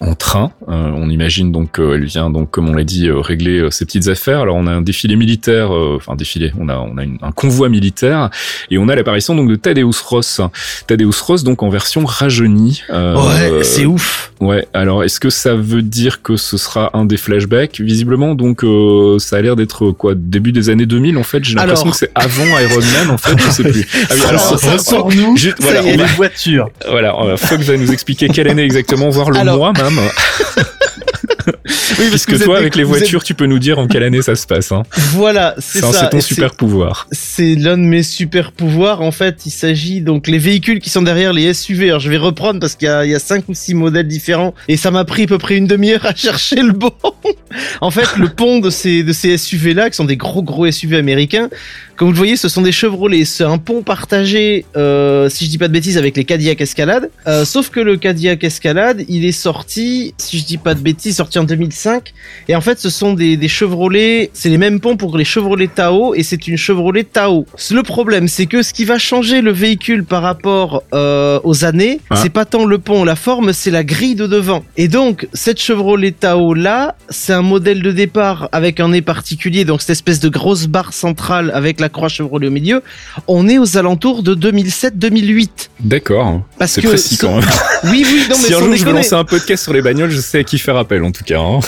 en 0.00 0.14
train. 0.14 0.52
Euh, 0.68 0.92
on 0.94 1.10
imagine 1.10 1.52
donc 1.52 1.78
elle 1.78 2.04
vient 2.04 2.30
donc 2.30 2.50
comme 2.50 2.68
on 2.68 2.74
l'a 2.74 2.84
dit 2.84 3.10
régler 3.10 3.68
ses 3.70 3.84
petites 3.84 4.08
affaires. 4.08 4.40
Alors 4.40 4.56
on 4.56 4.66
a 4.66 4.72
un 4.72 4.82
défilé 4.82 5.16
militaire, 5.16 5.70
enfin 5.70 6.14
défilé, 6.14 6.52
on 6.58 6.68
a 6.68 6.78
on 6.78 6.96
a 6.96 7.04
une, 7.04 7.18
un 7.22 7.32
convoi 7.32 7.68
militaire 7.68 8.30
et 8.70 8.78
on 8.78 8.88
a 8.88 8.94
l'apparition 8.94 9.34
donc 9.34 9.50
de 9.50 9.56
Thaddeus 9.56 10.00
Ross. 10.06 10.40
Thaddeus 10.86 11.20
Ross 11.26 11.44
donc 11.44 11.62
en 11.62 11.68
version 11.68 12.04
rajeunie. 12.04 12.82
ouais, 12.90 13.62
c'est 13.62 13.84
ouf. 13.84 14.32
Ouais. 14.40 14.68
Alors 14.72 15.02
est-ce 15.02 15.18
que 15.18 15.30
ça 15.30 15.54
veut 15.56 15.82
dire 15.82 16.22
que 16.22 16.36
ce 16.36 16.56
sera 16.56 16.96
un 16.96 17.04
des 17.04 17.16
flashbacks? 17.16 17.80
Visiblement 17.80 18.34
donc 18.34 18.62
euh, 18.62 19.18
ça 19.18 19.36
a 19.36 19.42
l'air 19.42 19.56
d'être 19.56 19.90
quoi 19.90 20.14
début 20.14 20.52
des 20.52 20.70
années 20.70 20.86
2000 20.86 21.18
en 21.18 21.22
fait 21.22 21.37
j'ai 21.44 21.54
l'impression 21.54 21.90
que 21.90 21.96
c'est 21.96 22.10
avant 22.14 22.44
Iron 22.44 22.80
Man 22.80 23.10
en 23.10 23.18
fait 23.18 23.38
je 23.38 23.50
sais 23.50 23.62
plus. 23.62 23.86
Ah 24.10 24.14
oui, 24.14 24.22
alors 24.28 24.50
ressort-nous 24.50 25.36
voilà, 25.60 25.82
les 25.82 25.96
voitures. 25.96 26.70
Voilà 26.88 27.14
Fox 27.36 27.66
va 27.66 27.76
nous 27.76 27.92
expliquer 27.92 28.28
quelle 28.28 28.48
année 28.48 28.64
exactement 28.64 29.08
voire 29.10 29.30
le 29.30 29.38
alors... 29.38 29.56
mois 29.56 29.72
même 29.72 29.98
oui, 31.98 32.06
parce 32.10 32.26
que 32.26 32.36
toi, 32.36 32.58
avec 32.58 32.76
les 32.76 32.84
voitures, 32.84 33.20
êtes... 33.20 33.26
tu 33.26 33.34
peux 33.34 33.46
nous 33.46 33.58
dire 33.58 33.78
en 33.78 33.86
quelle 33.86 34.02
année 34.02 34.22
ça 34.22 34.34
se 34.34 34.46
passe. 34.46 34.72
Hein. 34.72 34.82
Voilà, 35.12 35.54
c'est 35.58 35.80
ça. 35.80 35.92
C'est 35.92 36.10
ton 36.10 36.20
super 36.20 36.54
pouvoir. 36.54 37.08
C'est 37.12 37.54
l'un 37.54 37.76
de 37.76 37.82
mes 37.82 38.02
super 38.02 38.52
pouvoirs. 38.52 39.00
En 39.00 39.12
fait, 39.12 39.46
il 39.46 39.50
s'agit 39.50 40.00
donc 40.00 40.26
les 40.26 40.38
véhicules 40.38 40.80
qui 40.80 40.90
sont 40.90 41.02
derrière 41.02 41.32
les 41.32 41.52
SUV. 41.52 41.88
Alors, 41.88 42.00
je 42.00 42.10
vais 42.10 42.16
reprendre 42.16 42.60
parce 42.60 42.74
qu'il 42.74 42.88
y, 42.88 43.08
y, 43.08 43.14
a 43.14 43.18
cinq 43.18 43.48
ou 43.48 43.54
six 43.54 43.74
modèles 43.74 44.08
différents 44.08 44.54
et 44.68 44.76
ça 44.76 44.90
m'a 44.90 45.04
pris 45.04 45.24
à 45.24 45.26
peu 45.26 45.38
près 45.38 45.56
une 45.56 45.66
demi-heure 45.66 46.04
à 46.06 46.14
chercher 46.16 46.62
le 46.62 46.72
bon. 46.72 46.92
en 47.80 47.90
fait, 47.90 48.16
le 48.16 48.28
pont 48.28 48.58
de 48.58 48.70
ces 48.70 49.02
de 49.02 49.12
ces 49.12 49.36
SUV 49.36 49.74
là, 49.74 49.90
qui 49.90 49.96
sont 49.96 50.04
des 50.04 50.16
gros 50.16 50.42
gros 50.42 50.70
SUV 50.70 50.96
américains, 50.96 51.48
comme 51.98 52.06
vous 52.06 52.12
le 52.12 52.18
voyez, 52.18 52.36
ce 52.36 52.48
sont 52.48 52.62
des 52.62 52.70
Chevrolet. 52.70 53.24
C'est 53.24 53.42
un 53.42 53.58
pont 53.58 53.82
partagé, 53.82 54.64
euh, 54.76 55.28
si 55.28 55.46
je 55.46 55.50
dis 55.50 55.58
pas 55.58 55.66
de 55.66 55.72
bêtises, 55.72 55.98
avec 55.98 56.16
les 56.16 56.24
Cadillac 56.24 56.60
Escalade. 56.60 57.10
Euh, 57.26 57.44
sauf 57.44 57.70
que 57.70 57.80
le 57.80 57.96
Cadillac 57.96 58.44
Escalade, 58.44 59.04
il 59.08 59.24
est 59.24 59.32
sorti, 59.32 60.14
si 60.16 60.38
je 60.38 60.44
dis 60.44 60.58
pas 60.58 60.74
de 60.74 60.80
bêtises, 60.80 61.16
sorti 61.16 61.40
en 61.40 61.44
2005. 61.44 61.87
Et 62.48 62.56
en 62.56 62.60
fait, 62.60 62.78
ce 62.78 62.90
sont 62.90 63.12
des, 63.14 63.36
des 63.36 63.48
Chevrolet. 63.48 64.30
C'est 64.32 64.48
les 64.48 64.58
mêmes 64.58 64.80
ponts 64.80 64.96
pour 64.96 65.16
les 65.16 65.24
Chevrolet 65.24 65.68
Tahoe 65.68 66.14
et 66.16 66.22
c'est 66.22 66.46
une 66.48 66.56
Chevrolet 66.56 67.04
Tahoe. 67.04 67.44
Le 67.70 67.82
problème, 67.82 68.28
c'est 68.28 68.46
que 68.46 68.62
ce 68.62 68.72
qui 68.72 68.84
va 68.84 68.98
changer 68.98 69.40
le 69.40 69.52
véhicule 69.52 70.04
par 70.04 70.22
rapport 70.22 70.82
euh, 70.94 71.40
aux 71.44 71.64
années, 71.64 72.00
Ah. 72.10 72.16
c'est 72.16 72.30
pas 72.30 72.44
tant 72.44 72.64
le 72.64 72.78
pont, 72.78 73.04
la 73.04 73.16
forme, 73.16 73.52
c'est 73.52 73.70
la 73.70 73.84
grille 73.84 74.14
de 74.14 74.26
devant. 74.26 74.64
Et 74.76 74.88
donc, 74.88 75.28
cette 75.32 75.60
Chevrolet 75.60 76.12
Tahoe 76.12 76.54
là, 76.54 76.94
c'est 77.08 77.32
un 77.32 77.42
modèle 77.42 77.82
de 77.82 77.92
départ 77.92 78.48
avec 78.52 78.80
un 78.80 78.88
nez 78.88 79.02
particulier, 79.02 79.64
donc 79.64 79.80
cette 79.80 79.90
espèce 79.90 80.20
de 80.20 80.28
grosse 80.28 80.66
barre 80.66 80.92
centrale 80.92 81.50
avec 81.54 81.80
la 81.80 81.88
croix 81.88 82.08
Chevrolet 82.08 82.48
au 82.48 82.50
milieu. 82.50 82.82
On 83.26 83.48
est 83.48 83.58
aux 83.58 83.76
alentours 83.76 84.22
de 84.22 84.34
2007-2008. 84.34 85.48
D'accord. 85.80 86.42
Parce 86.58 86.76
que 86.76 86.86
précis 86.88 87.16
quand 87.18 87.36
même. 87.36 87.44
Oui, 87.84 88.04
oui, 88.04 88.22
non, 88.28 88.34
mais 88.36 88.46
si 88.48 88.54
un 88.54 88.58
jour 88.58 88.74
je 88.74 88.84
veux 88.84 88.92
lancer 88.92 89.14
un 89.14 89.24
podcast 89.24 89.62
sur 89.62 89.72
les 89.72 89.82
bagnoles, 89.82 90.10
je 90.10 90.20
sais 90.20 90.40
à 90.40 90.44
qui 90.44 90.58
faire 90.58 90.76
appel 90.76 91.04
en 91.04 91.12
tout 91.12 91.22
cas. 91.22 91.38
hein. 91.38 91.60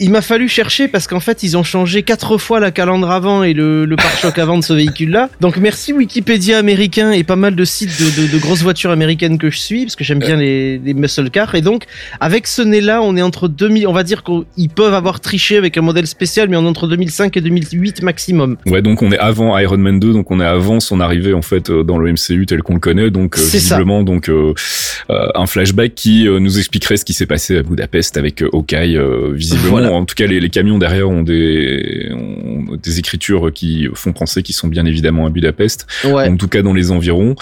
Il 0.00 0.10
m'a 0.10 0.22
fallu 0.22 0.48
chercher 0.48 0.88
parce 0.88 1.06
qu'en 1.06 1.20
fait 1.20 1.42
ils 1.42 1.56
ont 1.56 1.62
changé 1.62 2.02
quatre 2.02 2.38
fois 2.38 2.60
la 2.60 2.70
calandre 2.70 3.10
avant 3.10 3.42
et 3.42 3.52
le, 3.52 3.84
le 3.84 3.96
pare-choc 3.96 4.38
avant 4.38 4.58
de 4.58 4.64
ce 4.64 4.72
véhicule-là. 4.72 5.28
Donc 5.40 5.56
merci 5.56 5.92
Wikipédia 5.92 6.58
américain 6.58 7.10
et 7.12 7.24
pas 7.24 7.36
mal 7.36 7.54
de 7.56 7.64
sites 7.64 7.90
de, 8.00 8.22
de- 8.26 8.32
de 8.32 8.38
grosses 8.38 8.62
voitures 8.62 8.90
américaines 8.90 9.38
que 9.38 9.50
je 9.50 9.58
suis 9.58 9.82
parce 9.84 9.96
que 9.96 10.04
j'aime 10.04 10.18
bien 10.18 10.36
les, 10.36 10.78
les 10.78 10.94
muscle 10.94 11.28
cars. 11.30 11.54
Et 11.54 11.60
donc 11.62 11.84
avec 12.20 12.46
ce 12.46 12.62
nez-là, 12.62 13.02
on 13.02 13.16
est 13.16 13.22
entre 13.22 13.48
2000, 13.48 13.86
on 13.86 13.92
va 13.92 14.02
dire 14.02 14.22
qu'ils 14.22 14.68
peuvent 14.70 14.94
avoir 14.94 15.20
triché 15.20 15.56
avec 15.56 15.76
un 15.76 15.82
modèle 15.82 16.06
spécial, 16.06 16.48
mais 16.48 16.56
on 16.56 16.64
est 16.64 16.68
entre 16.68 16.86
2005 16.86 17.36
et 17.36 17.40
2008 17.40 18.02
maximum. 18.02 18.56
Ouais, 18.66 18.82
donc 18.82 19.02
on 19.02 19.10
est 19.12 19.18
avant 19.18 19.56
Iron 19.58 19.78
Man 19.78 19.98
2, 20.00 20.12
donc 20.12 20.30
on 20.30 20.40
est 20.40 20.44
avant 20.46 20.80
son 20.80 21.00
arrivée 21.00 21.34
en 21.34 21.42
fait 21.42 21.70
euh, 21.70 21.82
dans 21.82 21.98
le 21.98 22.12
MCU 22.12 22.46
tel 22.46 22.62
qu'on 22.62 22.74
le 22.74 22.80
connaît, 22.80 23.10
donc 23.10 23.36
euh, 23.38 23.40
ça. 23.40 23.58
visiblement 23.58 24.02
donc 24.02 24.28
euh, 24.28 24.54
un 25.08 25.46
flashback 25.46 25.94
qui 25.94 26.26
nous 26.28 26.58
expliquerait 26.58 26.96
ce 26.96 27.04
qui 27.04 27.12
s'est 27.12 27.26
passé 27.26 27.58
à 27.58 27.62
Budapest 27.62 28.16
avec 28.16 28.42
Hawkeye. 28.42 28.98
Euh, 29.24 29.32
visiblement, 29.32 29.70
Voilà. 29.78 29.92
en 29.92 30.04
tout 30.04 30.14
cas 30.14 30.26
les, 30.26 30.40
les 30.40 30.50
camions 30.50 30.78
derrière 30.78 31.08
ont 31.08 31.22
des 31.22 32.10
ont 32.12 32.76
des 32.82 32.98
écritures 32.98 33.52
qui 33.52 33.88
font 33.94 34.12
penser 34.12 34.42
qu'ils 34.42 34.54
sont 34.54 34.68
bien 34.68 34.84
évidemment 34.86 35.26
à 35.26 35.30
Budapest, 35.30 35.86
Ouais. 36.04 36.28
en 36.28 36.36
tout 36.36 36.48
cas 36.48 36.62
dans 36.62 36.72
les 36.72 36.90
environs. 36.90 37.34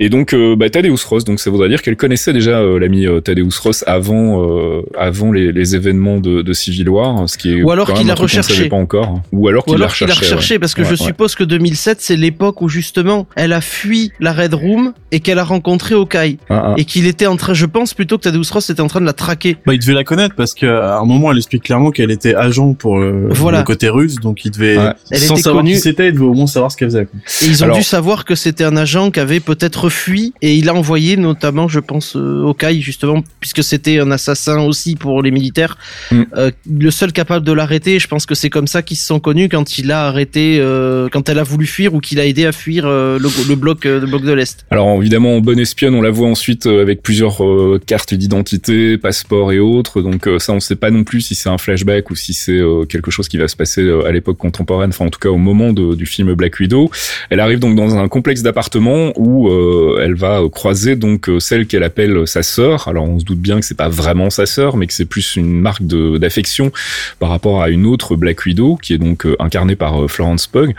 Et 0.00 0.08
donc 0.08 0.32
euh, 0.34 0.56
bah, 0.56 0.70
Thaddeus 0.70 0.96
Ross, 1.08 1.24
donc 1.24 1.40
ça 1.40 1.50
voudrait 1.50 1.68
dire 1.68 1.82
qu'elle 1.82 1.96
connaissait 1.96 2.32
déjà 2.32 2.58
euh, 2.60 2.78
l'ami 2.78 3.06
euh, 3.06 3.20
Thaddeus 3.20 3.58
Ross 3.62 3.84
avant 3.86 4.42
euh, 4.42 4.82
avant 4.98 5.32
les, 5.32 5.52
les 5.52 5.74
événements 5.76 6.18
de, 6.18 6.42
de 6.42 6.52
Civil 6.52 6.88
War, 6.88 7.28
ce 7.28 7.38
qui 7.38 7.52
est 7.58 7.62
Ou 7.62 7.70
alors 7.70 7.92
qu'il 7.92 8.06
l'a 8.06 8.14
recherché. 8.14 8.68
pas 8.68 8.76
encore, 8.76 9.20
ou 9.32 9.48
alors 9.48 9.64
qu'il 9.64 9.78
l'a 9.78 9.86
recherché. 9.86 10.54
ouais. 10.54 10.58
parce 10.58 10.74
que 10.74 10.82
Ouais, 10.82 10.86
je 10.96 11.00
ouais. 11.02 11.06
suppose 11.08 11.34
que 11.34 11.44
2007 11.44 11.98
c'est 12.00 12.16
l'époque 12.16 12.60
où 12.62 12.68
justement 12.68 13.26
elle 13.36 13.52
a 13.52 13.60
fui 13.60 14.10
la 14.20 14.32
Red 14.32 14.54
Room 14.54 14.92
et 15.12 15.20
qu'elle 15.20 15.38
a 15.38 15.44
rencontré 15.44 15.94
Hawkeye 15.94 16.38
Ah, 16.48 16.62
ah. 16.68 16.74
et 16.76 16.84
qu'il 16.84 17.06
était 17.06 17.26
en 17.26 17.36
train, 17.36 17.54
je 17.54 17.66
pense 17.66 17.94
plutôt 17.94 18.18
que 18.18 18.22
Thaddeus 18.24 18.50
Ross 18.52 18.68
était 18.70 18.80
en 18.80 18.88
train 18.88 19.00
de 19.00 19.06
la 19.06 19.12
traquer. 19.12 19.56
Bah, 19.66 19.74
il 19.74 19.78
devait 19.78 19.92
la 19.92 20.04
connaître 20.04 20.34
parce 20.34 20.54
qu'à 20.54 20.98
un 20.98 21.04
moment, 21.22 21.32
elle 21.32 21.38
explique 21.38 21.62
clairement 21.64 21.90
qu'elle 21.90 22.10
était 22.10 22.34
agent 22.34 22.74
pour 22.74 22.98
le, 22.98 23.28
Voilà. 23.30 23.58
le 23.58 23.64
côté 23.64 23.88
russe, 23.88 24.16
donc 24.16 24.44
il 24.44 24.50
devait, 24.50 24.76
Ouais. 24.76 24.92
Sans 25.18 25.36
savoir 25.36 25.62
connue. 25.62 25.74
qui 25.74 25.80
c'était, 25.80 26.08
il 26.08 26.14
devait 26.14 26.24
au 26.24 26.34
moins 26.34 26.46
savoir 26.46 26.70
ce 26.72 26.76
qu'elle 26.76 26.88
faisait. 26.88 27.02
Et 27.42 27.46
ils 27.46 27.62
ont 27.62 27.64
Alors- 27.66 27.76
dû 27.78 27.82
savoir 27.82 28.24
que 28.24 28.34
c'était 28.34 28.64
un 28.64 28.76
agent 28.76 29.10
qui 29.10 29.20
avait 29.20 29.40
peut-être 29.40 29.88
fui 29.88 30.32
et 30.42 30.54
il 30.54 30.68
a 30.68 30.74
envoyé 30.74 31.16
notamment, 31.16 31.68
je 31.68 31.80
pense, 31.80 32.16
euh, 32.16 32.44
Hawkeye 32.46 32.80
justement, 32.80 33.22
puisque 33.40 33.62
c'était 33.62 33.98
un 33.98 34.10
assassin 34.10 34.60
aussi 34.62 34.96
pour 34.96 35.22
les 35.22 35.30
militaires, 35.30 35.76
Mm. 36.10 36.22
euh, 36.36 36.50
le 36.70 36.90
seul 36.90 37.12
capable 37.12 37.44
de 37.46 37.52
l'arrêter. 37.52 37.98
Je 37.98 38.08
pense 38.08 38.26
que 38.26 38.34
c'est 38.34 38.50
comme 38.50 38.66
ça 38.66 38.82
qu'ils 38.82 38.96
se 38.96 39.06
sont 39.06 39.20
connus 39.20 39.48
quand 39.48 39.78
il 39.78 39.90
a 39.92 40.06
arrêté, 40.06 40.58
euh, 40.60 41.08
quand 41.10 41.28
elle 41.28 41.38
a 41.38 41.42
voulu 41.42 41.66
fuir 41.66 41.94
ou 41.94 42.00
qu'il 42.00 42.18
a 42.20 42.26
aidé 42.26 42.44
à 42.46 42.52
fuir 42.52 42.84
euh, 42.86 43.18
le, 43.18 43.28
le 43.48 43.54
bloc, 43.54 43.86
euh, 43.86 44.00
le 44.00 44.06
bloc 44.06 44.22
de 44.22 44.32
l'Est. 44.32 44.64
Alors 44.70 44.96
évidemment, 45.00 45.36
en 45.36 45.40
bonne 45.40 45.58
espionne, 45.58 45.94
on 45.94 46.02
la 46.02 46.10
voit 46.10 46.28
ensuite 46.28 46.66
euh, 46.66 46.82
avec 46.82 47.02
plusieurs 47.02 47.44
euh, 47.44 47.80
cartes 47.84 48.14
d'identité, 48.14 48.98
passeports 48.98 49.52
et 49.52 49.58
autres. 49.58 50.00
Donc 50.02 50.26
euh, 50.26 50.38
ça, 50.38 50.52
on 50.52 50.56
ne 50.56 50.60
sait 50.60 50.76
pas 50.76 50.90
non 50.90 51.01
plus 51.04 51.20
si 51.20 51.34
c'est 51.34 51.48
un 51.48 51.58
flashback 51.58 52.10
ou 52.10 52.14
si 52.14 52.34
c'est 52.34 52.52
euh, 52.52 52.84
quelque 52.84 53.10
chose 53.10 53.28
qui 53.28 53.36
va 53.36 53.48
se 53.48 53.56
passer 53.56 53.82
euh, 53.82 54.06
à 54.06 54.12
l'époque 54.12 54.38
contemporaine, 54.38 54.90
enfin 54.90 55.06
en 55.06 55.10
tout 55.10 55.18
cas 55.18 55.28
au 55.28 55.36
moment 55.36 55.72
du 55.72 56.06
film 56.06 56.34
Black 56.34 56.58
Widow. 56.58 56.90
Elle 57.30 57.40
arrive 57.40 57.58
donc 57.58 57.76
dans 57.76 57.96
un 57.96 58.08
complexe 58.08 58.42
d'appartements 58.42 59.12
où 59.16 59.48
euh, 59.48 60.00
elle 60.02 60.14
va 60.14 60.40
croiser 60.50 60.96
donc 60.96 61.30
celle 61.38 61.66
qu'elle 61.66 61.82
appelle 61.82 62.26
sa 62.26 62.42
sœur. 62.42 62.88
Alors 62.88 63.08
on 63.08 63.18
se 63.18 63.24
doute 63.24 63.38
bien 63.38 63.60
que 63.60 63.66
c'est 63.66 63.76
pas 63.76 63.88
vraiment 63.88 64.30
sa 64.30 64.46
sœur, 64.46 64.76
mais 64.76 64.86
que 64.86 64.92
c'est 64.92 65.04
plus 65.04 65.36
une 65.36 65.60
marque 65.60 65.82
d'affection 65.82 66.72
par 67.18 67.28
rapport 67.28 67.62
à 67.62 67.70
une 67.70 67.86
autre 67.86 68.16
Black 68.16 68.44
Widow 68.44 68.76
qui 68.76 68.94
est 68.94 68.98
donc 68.98 69.26
incarnée 69.38 69.76
par 69.76 70.10
Florence 70.10 70.46
Pugh, 70.46 70.74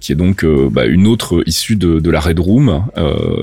qui 0.00 0.12
est 0.12 0.16
donc 0.16 0.44
bah, 0.44 0.86
une 0.86 1.06
autre 1.06 1.42
issue 1.46 1.76
de, 1.76 2.10
la 2.10 2.20
Red 2.20 2.38
Room 2.38 2.84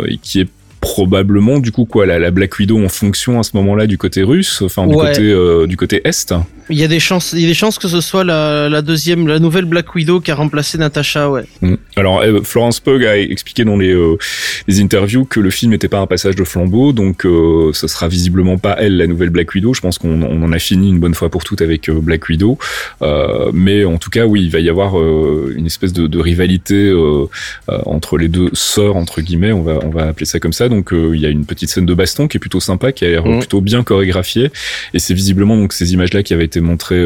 et 0.08 0.18
qui 0.18 0.40
est 0.42 0.48
probablement 0.82 1.60
du 1.60 1.72
coup 1.72 1.86
quoi 1.86 2.06
la, 2.06 2.20
la 2.20 2.32
Black 2.32 2.58
Widow 2.60 2.84
en 2.84 2.90
fonction 2.90 3.40
à 3.40 3.44
ce 3.44 3.52
moment-là 3.56 3.86
du 3.88 3.98
côté 3.98 4.24
russe 4.24 4.62
enfin 4.64 4.88
du 4.88 4.96
Ouais. 4.96 5.08
côté 5.10 5.32
euh, 5.32 5.68
du 5.68 5.78
côté 5.78 6.02
est 6.04 6.34
Il 6.70 6.78
y 6.78 6.84
a 6.84 6.88
des 6.88 7.00
chances, 7.00 7.34
il 7.34 7.42
y 7.42 7.46
a 7.46 7.48
des 7.48 7.54
chances 7.54 7.78
que 7.78 7.88
ce 7.88 8.02
soit 8.02 8.24
la, 8.24 8.68
la 8.68 8.82
deuxième, 8.82 9.28
la 9.28 9.40
nouvelle 9.40 9.66
Black 9.66 9.94
Widow 9.96 10.20
qui 10.22 10.32
a 10.32 10.36
remplacé 10.36 10.78
Natasha, 10.78 11.30
ouais. 11.30 11.44
Mm. 11.62 11.76
Alors 11.96 12.22
euh, 12.22 12.42
Florence 12.44 12.80
Pugh 12.80 13.06
a 13.06 13.18
expliqué 13.18 13.64
dans 13.64 13.78
les, 13.78 13.94
euh, 13.94 14.18
les 14.68 14.82
interviews 14.82 15.24
que 15.26 15.40
le 15.40 15.50
film 15.52 15.72
n'était 15.72 15.88
pas 15.88 16.00
un 16.00 16.08
passage 16.08 16.36
de 16.36 16.44
flambeau, 16.44 16.94
donc 16.94 17.26
euh, 17.26 17.72
ce 17.74 17.88
sera 17.88 18.08
visiblement 18.08 18.58
pas 18.58 18.76
elle 18.80 18.98
la 18.98 19.06
nouvelle 19.08 19.30
Black 19.30 19.54
Widow. 19.54 19.74
Je 19.74 19.82
pense 19.82 19.98
qu'on 20.00 20.22
on 20.24 20.44
en 20.44 20.52
a 20.52 20.60
fini 20.60 20.90
une 20.90 21.00
bonne 21.00 21.14
fois 21.14 21.30
pour 21.30 21.44
toutes 21.44 21.62
avec 21.62 21.90
Black 21.92 22.28
Widow, 22.28 22.58
mais 23.54 23.86
en 23.86 23.98
tout 23.98 24.10
cas 24.10 24.26
oui, 24.26 24.42
il 24.44 24.50
va 24.52 24.60
y 24.60 24.70
avoir 24.70 24.96
une 24.96 25.66
espèce 25.68 25.94
de, 25.94 26.08
de 26.08 26.20
rivalité 26.20 26.92
entre 27.68 28.18
les 28.18 28.28
deux 28.30 28.50
sœurs 28.54 28.96
entre 28.96 29.22
guillemets, 29.22 29.52
on 29.52 29.62
va 29.62 29.80
on 29.84 29.90
va 29.90 30.08
appeler 30.08 30.26
ça 30.26 30.40
comme 30.40 30.54
ça. 30.54 30.70
Donc 30.72 30.82
donc 30.82 31.14
il 31.14 31.20
y 31.20 31.26
a 31.26 31.30
une 31.30 31.46
petite 31.46 31.70
scène 31.70 31.86
de 31.86 31.94
baston 31.94 32.28
qui 32.28 32.38
est 32.38 32.40
plutôt 32.40 32.60
sympa, 32.60 32.92
qui 32.92 33.06
a 33.06 33.10
l'air 33.10 33.26
mm. 33.26 33.40
plutôt 33.40 33.62
bien 33.62 33.84
chorégraphiée. 33.84 34.52
Et 34.94 35.00
c'est 35.00 35.14
visiblement 35.14 35.56
donc 35.56 35.74
ces 35.74 35.94
images-là 35.94 36.24
qui 36.24 36.34
avaient 36.34 36.46
été 36.46 36.60
montrées, 36.60 37.04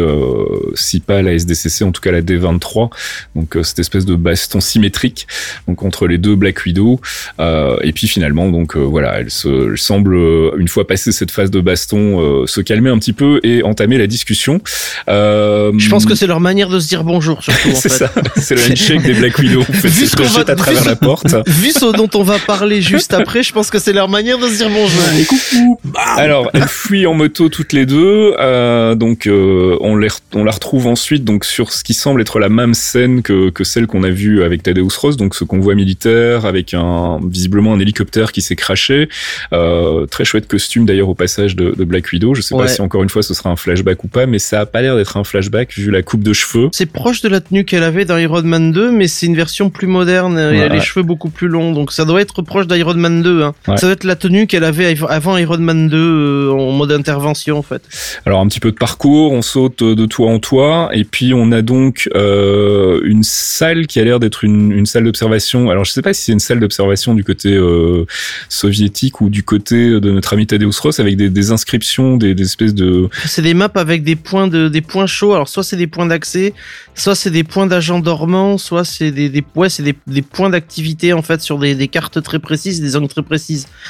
si 0.75 0.99
pas 0.99 1.17
à 1.17 1.21
la 1.21 1.33
SDCC, 1.33 1.83
en 1.83 1.91
tout 1.91 2.01
cas 2.01 2.11
à 2.11 2.13
la 2.13 2.21
D23. 2.21 2.89
Donc 3.35 3.57
cette 3.63 3.79
espèce 3.79 4.05
de 4.05 4.15
baston 4.15 4.61
symétrique 4.61 5.27
donc 5.67 5.83
entre 5.83 6.07
les 6.07 6.17
deux 6.17 6.35
Black 6.35 6.65
Widow. 6.65 6.99
et 7.39 7.91
puis 7.93 8.07
finalement, 8.07 8.49
donc 8.49 8.77
voilà, 8.77 9.19
elle 9.19 9.29
se 9.29 9.71
elle 9.71 9.77
semble 9.77 10.15
une 10.57 10.67
fois 10.67 10.87
passée 10.87 11.11
cette 11.11 11.31
phase 11.31 11.51
de 11.51 11.59
baston, 11.59 12.45
se 12.45 12.61
calmer 12.61 12.89
un 12.89 12.97
petit 12.97 13.13
peu 13.13 13.39
et 13.43 13.63
entamer 13.63 13.97
la 13.97 14.07
discussion. 14.07 14.61
Je 15.07 15.89
pense 15.89 16.05
que 16.05 16.15
c'est 16.15 16.27
leur 16.27 16.39
manière 16.39 16.69
de 16.69 16.79
se 16.79 16.87
dire 16.87 17.03
bonjour 17.03 17.43
surtout. 17.43 17.71
c'est 17.75 17.89
ça, 17.89 18.11
c'est 18.37 18.55
le 18.55 18.71
handshake 18.71 19.03
des 19.03 19.13
Black 19.13 19.37
Widow. 19.37 19.63
Vu 19.69 20.05
ce 20.05 20.15
qu'on 20.15 20.23
va 20.23 20.41
à 20.41 20.55
travers 20.55 20.85
la 20.85 20.95
porte. 20.95 21.35
Vu 21.47 21.71
ce 21.71 21.95
dont 21.95 22.09
on 22.13 22.23
va 22.23 22.39
parler 22.39 22.81
juste 22.81 23.13
après, 23.13 23.43
je 23.43 23.51
pense 23.55 23.69
que 23.69 23.79
c'est 23.79 23.93
leur 23.93 24.09
manière 24.09 24.37
de 24.37 24.49
se 24.49 24.57
dire 24.57 24.69
bonjour. 24.69 25.01
Et 25.17 25.23
coucou. 25.23 25.79
Alors, 26.17 26.49
elles 26.53 26.67
fuient 26.67 27.07
en 27.07 27.13
moto 27.13 27.47
toutes 27.47 27.71
les 27.71 27.85
deux. 27.85 28.35
Euh, 28.37 28.95
donc, 28.95 29.27
euh, 29.27 29.77
on, 29.79 29.95
les, 29.95 30.09
on 30.33 30.43
la 30.43 30.51
retrouve 30.51 30.87
ensuite 30.87 31.23
donc 31.23 31.45
sur 31.45 31.71
ce 31.71 31.85
qui 31.85 31.93
semble 31.93 32.19
être 32.19 32.37
la 32.39 32.49
même 32.49 32.73
scène 32.73 33.21
que, 33.21 33.49
que 33.51 33.63
celle 33.63 33.87
qu'on 33.87 34.03
a 34.03 34.09
vue 34.09 34.43
avec 34.43 34.61
Thaddeus 34.61 34.89
Ross, 34.99 35.15
donc 35.15 35.35
ce 35.35 35.45
convoi 35.45 35.73
militaire 35.73 36.45
avec 36.45 36.73
un 36.73 37.17
visiblement 37.25 37.73
un 37.73 37.79
hélicoptère 37.79 38.33
qui 38.33 38.41
s'est 38.41 38.57
craché. 38.57 39.07
Euh, 39.53 40.05
très 40.05 40.25
chouette 40.25 40.49
costume 40.49 40.85
d'ailleurs 40.85 41.07
au 41.07 41.15
passage 41.15 41.55
de, 41.55 41.71
de, 41.71 41.83
Black 41.85 42.11
Widow. 42.11 42.35
Je 42.35 42.41
sais 42.41 42.57
pas 42.57 42.67
si 42.67 42.81
encore 42.81 43.03
une 43.03 43.09
fois 43.09 43.23
ce 43.23 43.33
sera 43.33 43.51
un 43.51 43.55
flashback 43.55 44.03
ou 44.03 44.09
pas, 44.09 44.25
mais 44.25 44.39
ça 44.39 44.59
a 44.59 44.65
pas 44.65 44.81
l'air 44.81 44.97
d'être 44.97 45.15
un 45.15 45.23
flashback 45.23 45.73
vu 45.77 45.91
la 45.91 46.01
coupe 46.01 46.23
de 46.23 46.33
cheveux. 46.33 46.67
C'est 46.73 46.91
proche 46.91 47.21
de 47.21 47.29
la 47.29 47.39
tenue 47.39 47.63
qu'elle 47.63 47.83
avait 47.83 48.03
dans 48.03 48.17
Iron 48.17 48.43
Man 48.43 48.73
2, 48.73 48.91
mais 48.91 49.07
c'est 49.07 49.27
une 49.27 49.37
version 49.37 49.69
plus 49.69 49.87
moderne 49.87 50.37
et 50.37 50.57
elle 50.57 50.71
a 50.71 50.75
les 50.75 50.81
cheveux 50.81 51.03
beaucoup 51.03 51.29
plus 51.29 51.47
longs. 51.47 51.71
Donc 51.71 51.93
ça 51.93 52.03
doit 52.03 52.19
être 52.19 52.41
proche 52.41 52.67
d'Iron 52.67 52.95
Man 52.95 53.21
2. 53.21 53.43
Hein. 53.43 53.44
Ça 53.65 53.81
doit 53.81 53.91
être 53.91 54.03
la 54.03 54.15
tenue 54.15 54.47
qu'elle 54.47 54.63
avait 54.63 54.95
avant 55.09 55.37
Iron 55.37 55.57
Man 55.57 55.89
2 55.89 55.97
euh, 55.97 56.51
en 56.51 56.71
mode 56.71 56.91
intervention 56.91 57.57
en 57.57 57.61
fait. 57.61 57.81
Alors 58.25 58.41
un 58.41 58.47
petit 58.47 58.59
peu 58.59 58.71
de 58.71 58.77
parcours, 58.77 59.31
on 59.31 59.41
saute 59.41 59.83
de 59.83 60.05
toit 60.05 60.29
en 60.29 60.39
toit 60.39 60.89
et 60.93 61.03
puis 61.03 61.33
on 61.33 61.51
a 61.51 61.61
donc 61.61 62.09
euh, 62.15 63.01
une 63.03 63.23
salle 63.23 63.87
qui 63.87 63.99
a 63.99 64.03
l'air 64.03 64.19
d'être 64.19 64.43
une, 64.43 64.71
une, 64.71 64.85
salle 64.85 65.03
d'observation. 65.03 65.69
Alors 65.69 65.85
je 65.85 65.91
sais 65.91 66.01
pas 66.01 66.13
si 66.13 66.23
c'est 66.23 66.31
une 66.31 66.39
salle 66.39 66.59
d'observation 66.59 67.13
du 67.13 67.23
côté 67.23 67.53
euh, 67.53 68.05
soviétique 68.49 69.21
ou 69.21 69.29
du 69.29 69.43
côté 69.43 69.99
de 69.99 70.11
notre 70.11 70.33
ami 70.33 70.47
Tadeusz 70.47 70.79
Ross 70.81 70.99
avec 70.99 71.17
des, 71.17 71.29
des 71.29 71.51
inscriptions, 71.51 72.17
des, 72.17 72.33
des 72.35 72.43
espèces 72.43 72.73
de. 72.73 73.09
C'est 73.25 73.41
des 73.41 73.53
maps 73.53 73.69
avec 73.75 74.03
des 74.03 74.15
points 74.15 74.47
de 74.47 74.67
des 74.69 74.81
points 74.81 75.07
chauds. 75.07 75.33
Alors 75.33 75.47
soit 75.47 75.63
c'est 75.63 75.77
des 75.77 75.87
points 75.87 76.05
d'accès, 76.05 76.53
soit 76.93 77.15
c'est 77.15 77.31
des 77.31 77.43
points 77.43 77.67
d'agents 77.67 77.99
dormants, 77.99 78.57
soit 78.57 78.85
c'est 78.85 79.11
des, 79.11 79.29
des 79.29 79.43
ouais, 79.55 79.69
c'est 79.69 79.83
des, 79.83 79.95
des, 80.07 80.21
points 80.21 80.49
d'activité 80.49 81.13
en 81.13 81.21
fait 81.21 81.41
sur 81.41 81.59
des, 81.59 81.75
des, 81.75 81.87
cartes 81.87 82.21
très 82.21 82.39
précises, 82.39 82.81
des 82.81 82.95
angles 82.95 83.07
très 83.07 83.23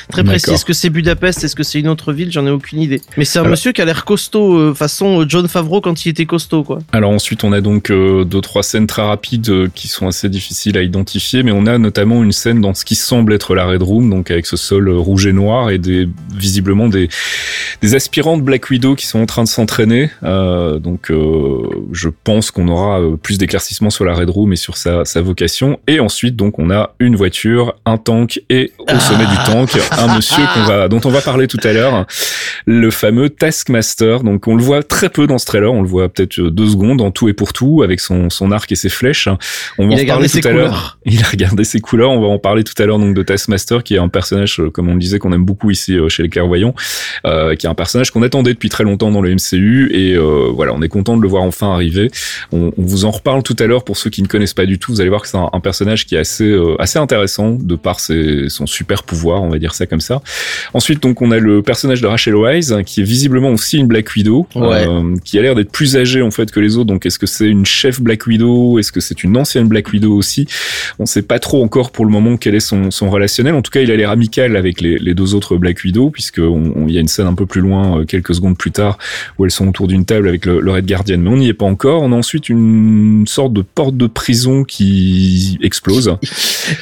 très 0.10 0.24
précises. 0.24 0.54
Est-ce 0.54 0.66
que 0.66 0.74
c'est 0.74 0.90
Budapest? 0.90 1.44
Est-ce 1.44 1.56
que 1.56 1.64
c'est 1.64 1.80
une 1.80 1.88
autre 1.88 2.14
ville? 2.14 2.32
J'en 2.32 2.46
ai 2.46 2.52
aucune 2.52 2.80
idée. 2.82 3.02
Mais 3.18 3.26
c'est 3.26 3.40
un 3.40 3.44
monsieur 3.44 3.72
qui 3.72 3.82
a 3.82 3.86
l'air 3.86 4.06
costaud, 4.06 4.58
euh, 4.58 4.74
façon 4.74 5.22
euh, 5.22 5.26
John 5.28 5.48
Favreau 5.48 5.82
quand 5.82 6.06
il 6.06 6.10
était 6.10 6.26
costaud 6.26 6.64
quoi. 6.64 6.80
Alors 6.92 7.12
ensuite 7.12 7.44
on 7.44 7.52
a 7.52 7.62
donc 7.62 7.90
euh, 7.90 8.24
deux 8.24 8.42
trois 8.42 8.64
scènes 8.64 8.88
très 8.88 9.02
rapides 9.02 9.50
euh, 9.50 9.68
qui 9.74 9.88
sont 9.88 10.08
assez 10.08 10.30
difficiles 10.30 10.78
à 10.78 10.82
identifier, 10.82 11.44
mais 11.44 11.52
on 11.52 11.66
a 11.66 11.78
notamment 11.78 12.24
une 12.24 12.32
scène 12.32 12.62
dans 12.62 12.74
ce 12.74 12.86
qui 12.86 12.96
semble 12.96 13.34
être 13.34 13.56
la 13.56 13.66
Red 13.66 13.82
Room, 13.82 14.10
donc 14.10 14.32
avec 14.32 14.46
ce 14.46 14.58
sol 14.58 14.90
rouge 14.90 15.28
et 15.28 15.34
noir 15.34 15.70
et 15.70 15.78
des 15.78 16.08
visiblement 16.34 16.88
des 16.88 17.10
des 17.82 17.96
aspirants 17.96 18.38
de 18.38 18.44
Black 18.44 18.70
Widow 18.70 18.96
qui 18.96 19.08
sont 19.08 19.20
en 19.20 19.26
train 19.26 19.44
de 19.44 19.50
s'entraîner. 19.50 20.10
donc 20.22 21.12
je 21.92 22.10
pense 22.24 22.52
qu'on 22.52 22.68
aura 22.68 23.00
plus 23.22 23.38
d'éclaircissements 23.38 23.90
sur 23.90 24.06
la 24.06 24.14
Red 24.14 24.30
Room 24.30 24.54
et 24.54 24.56
sur 24.56 24.78
sa, 24.78 25.06
sa 25.06 25.22
vocation. 25.22 25.80
Et 25.88 26.00
ensuite, 26.00 26.36
donc, 26.36 26.60
on 26.60 26.70
a 26.70 26.94
une 27.00 27.16
voiture, 27.16 27.76
un 27.86 27.98
tank 27.98 28.42
et 28.50 28.72
au 28.80 29.00
sommet 29.00 29.26
du 29.26 29.35
tank, 29.46 29.70
un 29.92 30.16
monsieur 30.16 30.44
qu'on 30.54 30.64
va, 30.64 30.88
dont 30.88 31.02
on 31.06 31.10
va 31.10 31.22
parler 31.22 31.48
tout 31.48 31.60
à 31.64 31.74
l'heure, 31.74 32.06
le 32.66 32.92
fameux 32.92 33.30
Taskmaster. 33.30 34.24
Donc, 34.24 34.48
on 34.48 34.56
le 34.56 34.64
voit 34.64 34.84
très 34.84 35.10
peu 35.10 35.28
dans 35.28 35.38
ce 35.38 35.46
trailer. 35.46 35.72
On 35.74 35.82
le 35.82 35.88
voit 35.88 36.10
peut-être 36.10 36.40
deux 36.40 36.70
secondes 36.70 37.02
en 37.02 37.12
tout 37.12 37.30
et 37.30 37.34
pour 37.34 37.54
tout 37.54 37.82
avec 37.84 38.00
son, 38.00 38.30
son 38.30 38.52
arc 38.52 38.72
et 38.72 38.76
ses 38.76 38.90
flèches. 38.90 39.28
On 39.78 39.88
va 39.88 39.96
Il 39.96 40.04
en 40.04 40.08
parler 40.08 40.30
tout 40.30 40.48
à 40.48 40.52
l'heure. 40.52 40.98
Il 41.06 41.22
a 41.24 41.28
regardé 41.28 41.64
ses 41.64 41.80
couleurs. 41.80 42.12
On 42.12 42.22
va 42.22 42.28
en 42.28 42.40
parler 42.40 42.64
tout 42.64 42.82
à 42.82 42.86
l'heure 42.86 43.00
donc 43.00 43.16
de 43.16 43.24
Taskmaster 43.24 43.84
qui 43.84 43.96
est 43.96 44.00
un 44.00 44.10
personnage, 44.10 44.60
euh, 44.60 44.70
comme 44.70 44.90
on 44.90 44.94
le 44.94 45.00
disait, 45.00 45.20
qu'on 45.20 45.34
aime 45.34 45.46
beaucoup 45.46 45.72
ici 45.72 45.94
euh, 45.94 46.10
chez 46.10 46.24
les 46.24 46.30
clairvoyants, 46.30 46.76
euh, 47.26 47.56
qui 47.56 47.66
est 47.66 47.70
un 47.70 47.76
personnage 47.76 48.12
qu'on 48.12 48.24
attendait 48.24 48.54
depuis 48.54 48.70
très 48.70 48.84
longtemps 48.84 49.12
dans 49.12 49.22
le 49.22 49.34
MCU 49.34 49.90
et 49.92 50.16
euh, 50.16 50.50
voilà, 50.54 50.74
on 50.74 50.82
est 50.82 50.88
content 50.88 51.18
de 51.18 51.22
le 51.22 51.28
voir 51.28 51.44
enfin 51.44 51.72
arriver. 51.74 52.10
On, 52.52 52.72
on 52.78 52.84
vous 52.84 53.06
en 53.06 53.12
reparle 53.12 53.44
tout 53.44 53.56
à 53.60 53.66
l'heure 53.66 53.84
pour 53.84 53.98
ceux 53.98 54.10
qui 54.10 54.22
ne 54.22 54.28
connaissent 54.28 54.54
pas 54.54 54.66
du 54.66 54.80
tout. 54.80 54.92
Vous 54.92 55.02
allez 55.02 55.10
voir 55.10 55.22
que 55.22 55.28
c'est 55.28 55.38
un, 55.38 55.60
personnage 55.60 56.06
qui 56.06 56.16
est 56.16 56.20
assez 56.20 56.50
euh, 56.50 56.76
assez 56.80 57.00
intéressant 57.00 57.52
de 57.52 57.76
par 57.76 58.00
ses, 58.00 58.50
son 58.50 58.68
super 58.68 59.04
pouvoir, 59.04 59.25
on 59.34 59.50
va 59.50 59.60
dire 59.60 59.74
ça 59.74 59.86
comme 59.86 60.02
ça. 60.02 60.22
Ensuite, 60.74 61.02
donc 61.02 61.22
on 61.22 61.32
a 61.32 61.40
le 61.40 61.62
personnage 61.62 62.02
de 62.02 62.08
Rachel 62.08 62.36
Wise 62.36 62.76
qui 62.86 63.02
est 63.02 63.04
visiblement 63.04 63.50
aussi 63.50 63.78
une 63.78 63.88
Black 63.88 64.16
Widow, 64.16 64.48
euh, 64.56 65.16
qui 65.24 65.40
a 65.40 65.42
l'air 65.42 65.56
d'être 65.56 65.72
plus 65.72 65.98
âgée 65.98 66.22
en 66.22 66.32
fait 66.32 66.52
que 66.52 66.60
les 66.60 66.78
autres. 66.78 66.88
Donc 66.88 67.06
est-ce 67.06 67.20
que 67.20 67.26
c'est 67.26 67.48
une 67.48 67.66
chef 67.66 68.02
Black 68.02 68.28
Widow? 68.28 68.80
Est-ce 68.80 68.92
que 68.92 69.00
c'est 69.00 69.24
une 69.24 69.38
ancienne 69.38 69.68
Black 69.68 69.92
Widow 69.92 70.16
aussi? 70.16 70.48
On 71.00 71.06
sait 71.06 71.22
pas 71.22 71.40
trop 71.40 71.64
encore 71.64 71.92
pour 71.92 72.06
le 72.06 72.12
moment 72.12 72.38
quel 72.38 72.56
est 72.56 72.60
son, 72.60 72.92
son 72.92 73.10
relationnel. 73.10 73.54
En 73.54 73.62
tout 73.62 73.72
cas, 73.72 73.82
il 73.82 73.92
a 73.92 73.96
l'air 73.96 74.10
amical 74.10 74.56
avec 74.56 74.82
les, 74.82 74.98
les, 74.98 75.14
deux 75.14 75.34
autres 75.34 75.58
Black 75.58 75.82
Widow 75.84 76.10
puisque 76.10 76.40
il 76.40 76.92
y 76.92 76.98
a 76.98 77.02
une 77.02 77.08
scène 77.08 77.28
un 77.28 77.34
peu 77.34 77.46
plus 77.46 77.62
loin, 77.62 78.00
euh, 78.00 78.06
quelques 78.06 78.36
secondes 78.36 78.58
plus 78.58 78.72
tard, 78.72 78.98
où 79.38 79.46
elles 79.46 79.52
sont 79.52 79.68
autour 79.68 79.88
d'une 79.88 80.06
table 80.06 80.28
avec 80.28 80.46
le, 80.46 80.60
le 80.60 80.72
Red 80.72 80.86
Guardian. 80.86 81.18
Mais 81.18 81.30
on 81.30 81.38
n'y 81.38 81.50
est 81.50 81.54
pas 81.54 81.66
encore. 81.66 82.04
On 82.04 82.12
a 82.12 82.16
ensuite 82.16 82.50
une 82.50 83.26
sorte 83.28 83.54
de 83.54 83.62
porte 83.62 83.98
de 83.98 84.08
prison 84.08 84.64
qui 84.64 85.58
explose. 85.62 86.18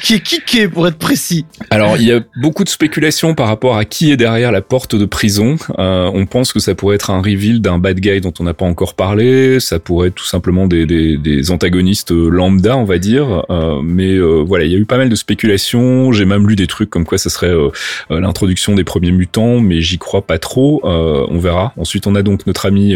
qui 0.02 0.14
est 0.14 0.20
kické 0.20 0.68
pour 0.68 0.86
être 0.88 0.98
précis? 0.98 1.44
Alors 1.70 1.96
il 1.96 2.04
y 2.04 2.12
a 2.12 2.20
beaucoup 2.36 2.64
de 2.64 2.68
spéculations 2.68 3.34
par 3.34 3.46
rapport 3.46 3.76
à 3.76 3.84
qui 3.84 4.10
est 4.10 4.16
derrière 4.16 4.52
la 4.52 4.60
porte 4.60 4.96
de 4.96 5.04
prison. 5.04 5.56
Euh, 5.78 6.10
on 6.12 6.26
pense 6.26 6.52
que 6.52 6.60
ça 6.60 6.74
pourrait 6.74 6.96
être 6.96 7.10
un 7.10 7.22
reveal 7.22 7.60
d'un 7.60 7.78
bad 7.78 8.00
guy 8.00 8.20
dont 8.20 8.32
on 8.40 8.44
n'a 8.44 8.54
pas 8.54 8.64
encore 8.64 8.94
parlé. 8.94 9.60
Ça 9.60 9.78
pourrait 9.78 10.08
être 10.08 10.14
tout 10.14 10.24
simplement 10.24 10.66
des, 10.66 10.86
des, 10.86 11.16
des 11.16 11.50
antagonistes 11.50 12.10
lambda, 12.10 12.76
on 12.76 12.84
va 12.84 12.98
dire. 12.98 13.44
Euh, 13.50 13.80
mais 13.82 14.12
euh, 14.12 14.44
voilà, 14.46 14.64
il 14.64 14.72
y 14.72 14.74
a 14.74 14.78
eu 14.78 14.84
pas 14.84 14.98
mal 14.98 15.08
de 15.08 15.14
spéculations. 15.14 16.12
J'ai 16.12 16.24
même 16.24 16.48
lu 16.48 16.56
des 16.56 16.66
trucs 16.66 16.90
comme 16.90 17.04
quoi 17.04 17.18
ça 17.18 17.30
serait 17.30 17.46
euh, 17.48 17.68
euh, 18.10 18.20
l'introduction 18.20 18.74
des 18.74 18.84
premiers 18.84 19.12
mutants, 19.12 19.60
mais 19.60 19.80
j'y 19.80 19.98
crois 19.98 20.22
pas 20.22 20.38
trop. 20.38 20.80
on 20.84 21.38
verra. 21.38 21.72
Ensuite, 21.76 22.06
on 22.06 22.14
a 22.14 22.22
donc 22.22 22.46
notre 22.46 22.66
ami 22.66 22.94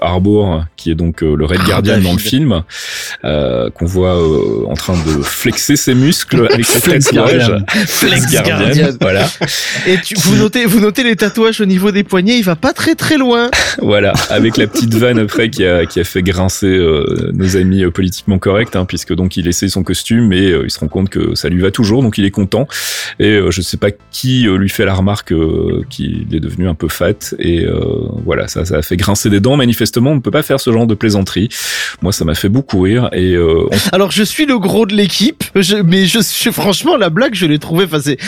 Arbor, 0.00 0.64
qui 0.76 0.90
est 0.90 0.94
donc 0.94 1.20
le 1.20 1.44
Red 1.44 1.60
ah, 1.62 1.66
Guardian 1.66 2.00
dans 2.00 2.12
le 2.12 2.18
film. 2.18 2.62
Euh, 3.24 3.68
qu'on 3.70 3.86
voit 3.86 4.16
euh, 4.16 4.64
en 4.68 4.74
train 4.74 4.94
de 4.94 5.22
flexer 5.22 5.76
ses 5.76 5.94
muscles 5.94 6.46
avec 6.52 6.64
sa 6.64 6.80
tatouage. 6.80 7.52
Flex 7.86 8.32
Guardian. 8.32 8.67
Voilà. 9.00 9.28
Et 9.86 9.98
tu, 10.00 10.14
vous 10.14 10.36
notez, 10.36 10.66
vous 10.66 10.80
notez 10.80 11.02
les 11.02 11.16
tatouages 11.16 11.60
au 11.60 11.64
niveau 11.64 11.90
des 11.90 12.04
poignets, 12.04 12.38
il 12.38 12.44
va 12.44 12.56
pas 12.56 12.72
très 12.72 12.94
très 12.94 13.16
loin. 13.16 13.50
voilà, 13.82 14.12
avec 14.30 14.56
la 14.56 14.66
petite 14.66 14.94
vanne 14.94 15.18
après 15.18 15.50
qui 15.50 15.64
a, 15.64 15.86
qui 15.86 16.00
a 16.00 16.04
fait 16.04 16.22
grincer 16.22 16.66
euh, 16.66 17.30
nos 17.32 17.56
amis 17.56 17.84
politiquement 17.90 18.38
corrects, 18.38 18.76
hein, 18.76 18.84
puisque 18.84 19.14
donc 19.14 19.36
il 19.36 19.48
essaye 19.48 19.70
son 19.70 19.82
costume 19.82 20.32
et 20.32 20.52
il 20.64 20.70
se 20.70 20.80
rend 20.80 20.88
compte 20.88 21.08
que 21.08 21.34
ça 21.34 21.48
lui 21.48 21.60
va 21.60 21.70
toujours, 21.70 22.02
donc 22.02 22.18
il 22.18 22.24
est 22.24 22.30
content. 22.30 22.66
Et 23.18 23.38
je 23.50 23.62
sais 23.62 23.76
pas 23.76 23.90
qui 24.10 24.42
lui 24.42 24.68
fait 24.68 24.84
la 24.84 24.94
remarque 24.94 25.32
qu'il 25.88 26.26
est 26.32 26.40
devenu 26.40 26.68
un 26.68 26.74
peu 26.74 26.88
fat 26.88 27.34
et 27.38 27.66
voilà, 28.24 28.48
ça, 28.48 28.64
ça 28.64 28.76
a 28.78 28.82
fait 28.82 28.96
grincer 28.96 29.30
des 29.30 29.40
dents. 29.40 29.56
Manifestement, 29.56 30.12
on 30.12 30.16
ne 30.16 30.20
peut 30.20 30.30
pas 30.30 30.42
faire 30.42 30.60
ce 30.60 30.72
genre 30.72 30.86
de 30.86 30.94
plaisanterie. 30.94 31.48
Moi, 32.02 32.12
ça 32.12 32.24
m'a 32.24 32.34
fait 32.34 32.48
beaucoup 32.48 32.80
rire 32.80 33.08
et 33.12 33.34
euh, 33.34 33.68
alors 33.92 34.10
je 34.10 34.22
suis 34.22 34.46
le 34.46 34.58
gros 34.58 34.86
de 34.86 34.94
l'équipe, 34.94 35.44
mais 35.84 36.06
je 36.06 36.20
suis 36.20 36.52
franchement 36.52 36.96
la 36.96 37.10
blague, 37.10 37.34
je 37.34 37.46
l'ai 37.46 37.58
trouvé. 37.58 37.84
Enfin 37.84 38.00
c'est 38.00 38.18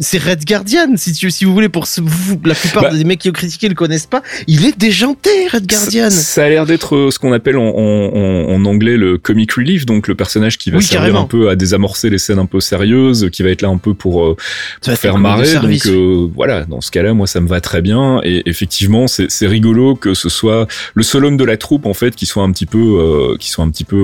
c'est 0.00 0.18
Red 0.18 0.44
Guardian 0.44 0.96
si 0.96 1.12
tu 1.12 1.30
si 1.30 1.44
vous 1.44 1.52
voulez 1.52 1.68
pour 1.68 1.86
vous, 1.98 2.40
la 2.44 2.54
plupart 2.54 2.84
bah. 2.84 2.94
des 2.94 3.04
mecs 3.04 3.20
qui 3.20 3.28
ont 3.28 3.32
critiqué 3.32 3.68
le 3.68 3.74
connaissent 3.74 4.06
pas. 4.06 4.22
Il 4.46 4.64
est 4.64 4.78
déjanté 4.78 5.30
Red 5.52 5.66
Guardian. 5.66 6.10
Ça, 6.10 6.44
a 6.44 6.48
l'air 6.48 6.66
d'être 6.66 6.96
euh, 6.96 7.10
ce 7.10 7.18
qu'on 7.18 7.32
appelle 7.32 7.56
en, 7.56 7.68
en, 7.68 8.50
en, 8.50 8.64
anglais 8.64 8.96
le 8.96 9.18
comic 9.18 9.52
relief, 9.52 9.86
donc 9.86 10.08
le 10.08 10.14
personnage 10.14 10.58
qui 10.58 10.70
va 10.70 10.80
servir 10.80 11.16
un 11.16 11.24
peu 11.24 11.50
à 11.50 11.56
désamorcer 11.56 12.10
les 12.10 12.18
scènes 12.18 12.38
un 12.38 12.46
peu 12.46 12.60
sérieuses, 12.60 13.28
qui 13.30 13.42
va 13.42 13.50
être 13.50 13.62
là 13.62 13.68
un 13.68 13.78
peu 13.78 13.94
pour, 13.94 14.24
euh, 14.24 14.36
pour 14.82 14.94
faire 14.94 15.18
marrer. 15.18 15.54
Donc 15.54 16.32
voilà, 16.34 16.64
dans 16.64 16.80
ce 16.80 16.90
cas-là, 16.90 17.14
moi 17.14 17.26
ça 17.26 17.40
me 17.40 17.48
va 17.48 17.60
très 17.60 17.82
bien. 17.82 18.20
Et 18.24 18.42
effectivement, 18.48 19.06
c'est 19.08 19.46
rigolo 19.46 19.94
que 19.94 20.14
ce 20.14 20.28
soit 20.28 20.66
le 20.94 21.02
seul 21.02 21.24
homme 21.24 21.36
de 21.36 21.44
la 21.44 21.56
troupe 21.56 21.86
en 21.86 21.94
fait 21.94 22.14
qui 22.14 22.26
soit 22.26 22.42
un 22.42 22.52
petit 22.52 22.66
peu 22.66 23.36
qui 23.38 23.50
soit 23.50 23.64
un 23.64 23.70
petit 23.70 23.84
peu 23.84 23.96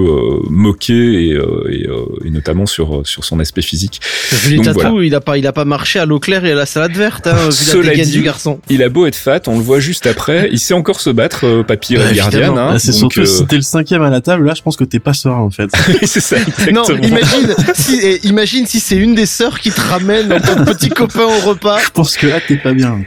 moqué 0.51 1.29
et, 1.29 1.33
euh, 1.33 1.69
et, 1.71 1.87
euh, 1.87 2.05
et, 2.25 2.31
notamment 2.31 2.67
sur 2.67 3.07
sur 3.07 3.25
son 3.25 3.41
aspect 3.41 3.63
physique. 3.63 4.01
Il 4.49 4.69
a 5.15 5.21
pas 5.21 5.37
il 5.37 5.47
a 5.47 5.53
pas 5.53 5.65
marché 5.75 5.99
à 5.99 6.07
l'eau 6.07 6.21
claire 6.21 6.45
et 6.45 6.53
à 6.53 6.55
la 6.55 6.67
salade 6.67 6.93
verte 6.93 7.27
hein, 7.27 7.49
vu 7.51 7.83
la 7.83 8.05
du 8.05 8.23
garçon. 8.23 8.61
Il 8.71 8.81
a 8.85 8.89
beau 8.89 9.07
être 9.07 9.17
fat, 9.17 9.41
on 9.49 9.57
le 9.57 9.65
voit 9.65 9.81
juste 9.81 10.07
après, 10.07 10.49
il 10.53 10.61
sait 10.61 10.73
encore 10.73 11.01
se 11.01 11.11
battre, 11.11 11.47
euh, 11.47 11.63
Papy 11.65 11.97
bah, 11.97 12.13
Guardian. 12.13 12.57
Hein, 12.57 12.79
c'est 12.79 12.93
surtout 12.93 13.23
euh... 13.23 13.27
si 13.27 13.45
t'es 13.47 13.57
le 13.57 13.63
cinquième 13.63 14.03
à 14.03 14.11
la 14.11 14.21
table, 14.21 14.47
là 14.47 14.55
je 14.57 14.63
pense 14.63 14.77
que 14.77 14.85
t'es 14.85 15.01
pas 15.01 15.15
serein 15.15 15.41
en 15.41 15.51
fait. 15.51 15.69
c'est 16.05 16.21
ça. 16.21 16.37
Exactement. 16.37 16.83
Non, 16.89 16.97
imagine 17.03 17.55
si 17.75 17.99
eh, 18.01 18.21
imagine 18.27 18.67
si 18.67 18.79
c'est 18.79 18.97
une 18.97 19.17
des 19.17 19.27
sœurs 19.27 19.59
qui 19.59 19.73
te 19.73 19.81
ramène 19.81 20.29
ton 20.29 20.65
petit 20.65 20.91
copain 20.91 21.25
au 21.25 21.41
repas. 21.49 21.81
Je 21.85 21.91
pense 21.91 22.17
que 22.17 22.29
là 22.29 22.41
t'es 22.47 22.57
pas 22.57 22.73
bien. 22.73 23.01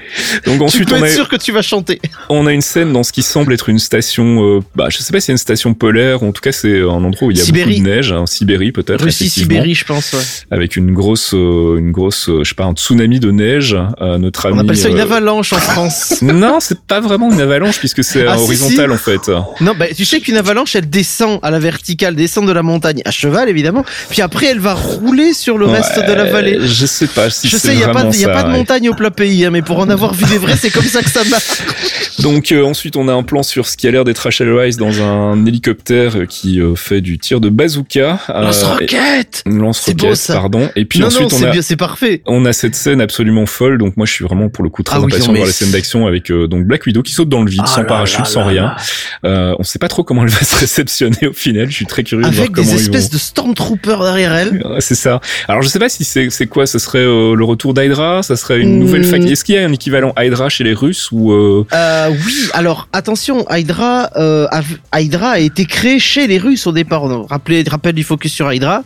Donc 0.45 0.61
ensuite 0.61 0.87
tu 0.87 0.93
peux 0.93 0.99
on 0.99 1.05
être 1.05 1.13
sûr 1.13 1.29
que 1.29 1.37
tu 1.37 1.53
vas 1.53 1.61
chanter. 1.61 2.01
On 2.27 2.47
a 2.47 2.51
une 2.51 2.61
scène 2.61 2.91
dans 2.91 3.03
ce 3.03 3.13
qui 3.13 3.23
semble 3.23 3.53
être 3.53 3.69
une 3.69 3.79
station, 3.79 4.57
euh, 4.57 4.59
bah 4.75 4.87
je 4.89 4.97
sais 4.97 5.13
pas 5.13 5.21
si 5.21 5.27
c'est 5.27 5.31
une 5.31 5.37
station 5.37 5.73
polaire, 5.73 6.21
en 6.23 6.33
tout 6.33 6.41
cas 6.41 6.51
c'est 6.51 6.81
un 6.81 7.03
endroit 7.03 7.29
où 7.29 7.31
il 7.31 7.37
y 7.37 7.41
a 7.41 7.43
Sibérie. 7.45 7.75
beaucoup 7.75 7.87
de 7.87 7.95
neige, 7.95 8.11
en 8.11 8.25
Sibérie 8.25 8.73
peut-être. 8.73 9.05
Russie, 9.05 9.29
Sibérie, 9.29 9.75
je 9.75 9.85
pense. 9.85 10.11
Ouais. 10.13 10.19
Avec 10.51 10.75
une 10.75 10.93
grosse, 10.93 11.33
euh, 11.33 11.77
une 11.77 11.91
grosse, 11.91 12.29
euh, 12.29 12.43
je 12.43 12.53
pas, 12.57 12.65
un 12.65 12.73
tsunami 12.73 13.19
de 13.19 13.31
neige. 13.31 13.77
notre 13.99 14.47
ami. 14.47 14.57
On 14.57 14.59
appelle 14.59 14.77
ça 14.77 14.89
une 14.89 14.99
avalanche 14.99 15.53
en 15.53 15.59
France. 15.59 16.15
non, 16.21 16.59
c'est 16.59 16.79
pas 16.81 16.99
vraiment 16.99 17.31
une 17.31 17.39
avalanche 17.39 17.79
puisque 17.79 18.03
c'est 18.03 18.25
ah, 18.27 18.37
horizontal 18.37 18.91
en 18.91 18.97
fait. 18.97 19.29
Non, 19.61 19.73
bah 19.77 19.85
tu 19.95 20.03
sais 20.03 20.19
qu'une 20.19 20.37
avalanche, 20.37 20.75
elle 20.75 20.89
descend 20.89 21.39
à 21.43 21.51
la 21.51 21.59
verticale, 21.59 22.15
descend 22.15 22.47
de 22.47 22.51
la 22.51 22.63
montagne 22.63 23.01
à 23.05 23.11
cheval 23.11 23.47
évidemment, 23.49 23.85
puis 24.09 24.21
après 24.21 24.47
elle 24.47 24.59
va 24.59 24.73
rouler 24.73 25.33
sur 25.33 25.57
le 25.57 25.67
reste 25.67 26.05
de 26.05 26.13
la 26.13 26.25
vallée. 26.25 26.57
Je 26.61 26.85
sais 26.85 27.07
pas 27.07 27.29
si 27.29 27.47
Je 27.47 27.57
sais, 27.57 27.73
il 27.73 27.79
y 27.79 27.83
a 27.83 27.89
pas, 27.89 28.05
y 28.05 28.25
a 28.25 28.29
pas 28.29 28.43
de 28.43 28.49
montagne 28.49 28.89
au 28.89 28.93
plat 28.93 29.11
pays, 29.11 29.45
hein, 29.45 29.51
mais 29.51 29.61
pour 29.61 29.79
en 29.79 29.89
avoir 29.89 30.13
vu 30.13 30.25
des 30.25 30.37
vrais, 30.37 30.57
c'est 30.57 30.71
comme 30.71 30.83
ça 30.83 31.01
que 31.01 31.09
ça 31.09 31.23
marche. 31.25 31.61
Donc 32.19 32.51
ensuite, 32.51 32.97
on 32.97 33.07
a 33.07 33.13
un 33.13 33.23
plan 33.23 33.43
sur 33.43 33.67
ce 33.67 33.77
qui 33.77 33.87
a 33.87 33.91
l'air 33.91 34.03
d'être 34.03 34.19
Rachel 34.19 34.51
Rice 34.51 34.77
dans 34.77 35.01
un 35.01 35.45
hélicoptère 35.45 36.27
qui 36.27 36.59
fait 36.75 37.01
du 37.01 37.19
tir 37.19 37.39
de 37.39 37.49
bazooka. 37.49 38.19
Lance-roquette 38.27 39.43
Lance-roquette, 39.45 40.27
pardon. 40.27 40.69
Et 40.75 40.85
puis 40.85 41.03
ensuite, 41.03 41.31
on 41.33 41.43
a, 41.43 41.61
c'est 41.61 41.75
parfait. 41.75 42.23
On 42.25 42.45
a 42.47 42.53
cette 42.53 42.75
scène 42.75 43.01
absolument 43.01 43.45
folle. 43.45 43.77
Donc 43.77 43.97
moi, 43.97 44.05
je 44.05 44.13
suis 44.13 44.25
vraiment 44.25 44.49
pour 44.49 44.63
le 44.63 44.69
coup 44.69 44.83
très 44.83 44.97
ah 44.97 44.99
impatient 44.99 45.31
de 45.31 45.37
voir 45.37 45.47
la 45.47 45.53
scène 45.53 45.71
d'action 45.71 46.07
avec 46.07 46.31
euh, 46.31 46.47
donc 46.47 46.65
Black 46.65 46.85
Widow 46.85 47.03
qui 47.03 47.13
saute 47.13 47.29
dans 47.29 47.43
le 47.43 47.49
vide, 47.49 47.61
ah 47.63 47.67
sans 47.67 47.83
parachute, 47.85 48.25
sans 48.25 48.43
rien. 48.43 48.75
Euh, 49.25 49.55
on 49.59 49.63
sait 49.63 49.79
pas 49.79 49.87
trop 49.87 50.03
comment 50.03 50.23
elle 50.23 50.29
va 50.29 50.39
se 50.43 50.55
réceptionner 50.55 51.27
au 51.27 51.33
final. 51.33 51.69
Je 51.69 51.75
suis 51.75 51.85
très 51.85 52.03
curieux 52.03 52.25
avec 52.25 52.35
de 52.35 52.37
voir 52.37 52.51
comment 52.51 52.67
des 52.67 52.75
espèces 52.75 53.09
de 53.09 53.17
stormtroopers 53.17 54.03
derrière 54.03 54.33
elle. 54.33 54.63
c'est 54.79 54.95
ça. 54.95 55.21
Alors 55.47 55.61
je 55.61 55.67
sais 55.67 55.79
pas 55.79 55.89
si 55.89 56.03
c'est 56.03 56.47
quoi. 56.47 56.65
Ce 56.65 56.79
serait 56.79 56.99
euh, 56.99 57.35
le 57.35 57.43
retour 57.43 57.73
d'Hydra. 57.73 58.23
Ça 58.23 58.35
serait 58.35 58.59
une 58.59 58.79
nouvelle 58.79 59.01
hmm. 59.01 59.11
faction. 59.11 59.31
Est-ce 59.31 59.43
qu'il 59.43 59.55
y 59.55 59.57
a 59.57 59.65
un 59.65 59.71
équivalent 59.71 60.13
Hydra 60.17 60.49
chez 60.49 60.63
les 60.63 60.73
Russes 60.73 61.11
ou 61.11 61.33
oui. 61.33 62.49
Alors 62.53 62.87
attention, 62.93 63.45
Hydra, 63.49 64.09
a, 64.15 64.61
Hydra 64.95 65.31
a 65.31 65.39
été 65.39 65.65
créé 65.65 65.99
chez 65.99 66.27
les 66.27 66.37
Russes 66.37 66.65
au 66.67 66.71
départ. 66.71 67.03
Rappelez, 67.27 67.63
rappel 67.67 67.93
du 67.93 68.03
focus 68.03 68.33
sur 68.33 68.51
Hydra. 68.51 68.83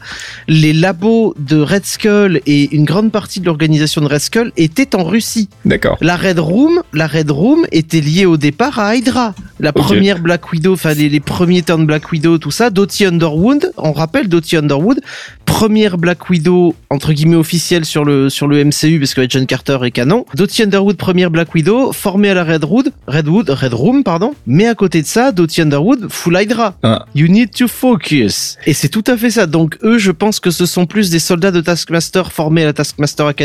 Les 0.47 0.73
labos 0.73 1.35
de 1.37 1.59
Red 1.61 1.85
Skull 1.85 2.41
et 2.45 2.73
une 2.75 2.85
grande 2.85 3.11
partie 3.11 3.39
de 3.39 3.49
l'organisation 3.51 4.01
de 4.01 4.07
Red 4.07 4.19
Skull 4.19 4.51
étaient 4.55 4.95
en 4.95 5.03
Russie. 5.03 5.49
D'accord. 5.65 5.97
La 5.99 6.15
Red 6.15 6.39
Room, 6.39 6.81
la 6.93 7.05
Red 7.05 7.29
Room 7.31 7.65
était 7.71 7.99
liée 7.99 8.25
au 8.25 8.37
départ 8.37 8.79
à 8.79 8.95
Hydra. 8.95 9.35
La 9.59 9.73
première 9.73 10.19
Black 10.19 10.51
Widow, 10.51 10.73
enfin 10.73 10.93
les, 10.93 11.19
premiers 11.19 11.61
turns 11.61 11.85
Black 11.85 12.11
Widow, 12.11 12.37
tout 12.37 12.49
ça. 12.49 12.69
Dottie 12.69 13.05
Underwood, 13.05 13.73
on 13.77 13.91
rappelle 13.91 14.27
Dottie 14.27 14.55
Underwood, 14.55 15.01
première 15.45 15.97
Black 15.97 16.29
Widow 16.29 16.73
entre 16.89 17.13
guillemets 17.13 17.35
officielle 17.35 17.85
sur 17.85 18.05
le 18.05 18.29
sur 18.29 18.47
le 18.47 18.63
MCU 18.63 18.99
parce 18.99 19.13
que 19.13 19.29
John 19.29 19.45
Carter 19.45 19.77
est 19.83 19.91
canon. 19.91 20.25
Dottie 20.33 20.63
Underwood, 20.63 20.95
première 20.95 21.29
Black 21.29 21.53
Widow, 21.53 21.91
formée 21.91 22.29
à 22.29 22.33
la 22.33 22.43
Red 22.43 22.63
Room, 22.63 22.85
Redwood, 23.07 23.49
Red 23.49 23.73
Room, 23.73 24.03
pardon. 24.03 24.33
Mais 24.47 24.65
à 24.65 24.75
côté 24.75 25.01
de 25.01 25.07
ça, 25.07 25.31
Dottie 25.31 25.61
Underwood, 25.61 26.07
full 26.09 26.39
Hydra. 26.41 26.75
Ah. 26.81 27.05
You 27.13 27.27
need 27.27 27.51
to 27.51 27.67
focus. 27.67 28.57
Et 28.65 28.73
c'est 28.73 28.89
tout 28.89 29.03
à 29.07 29.17
fait 29.17 29.29
ça. 29.29 29.45
Donc 29.45 29.77
eux, 29.83 29.97
je 29.97 30.11
pense 30.11 30.39
que 30.39 30.51
ce 30.51 30.65
sont 30.65 30.85
plus 30.85 31.09
des 31.09 31.19
soldats 31.19 31.51
de 31.51 31.61
Taskmaster 31.61 32.31
formés 32.31 32.63
à 32.63 32.65
la 32.65 32.73
Taskmaster 32.73 33.27
Academy 33.27 33.40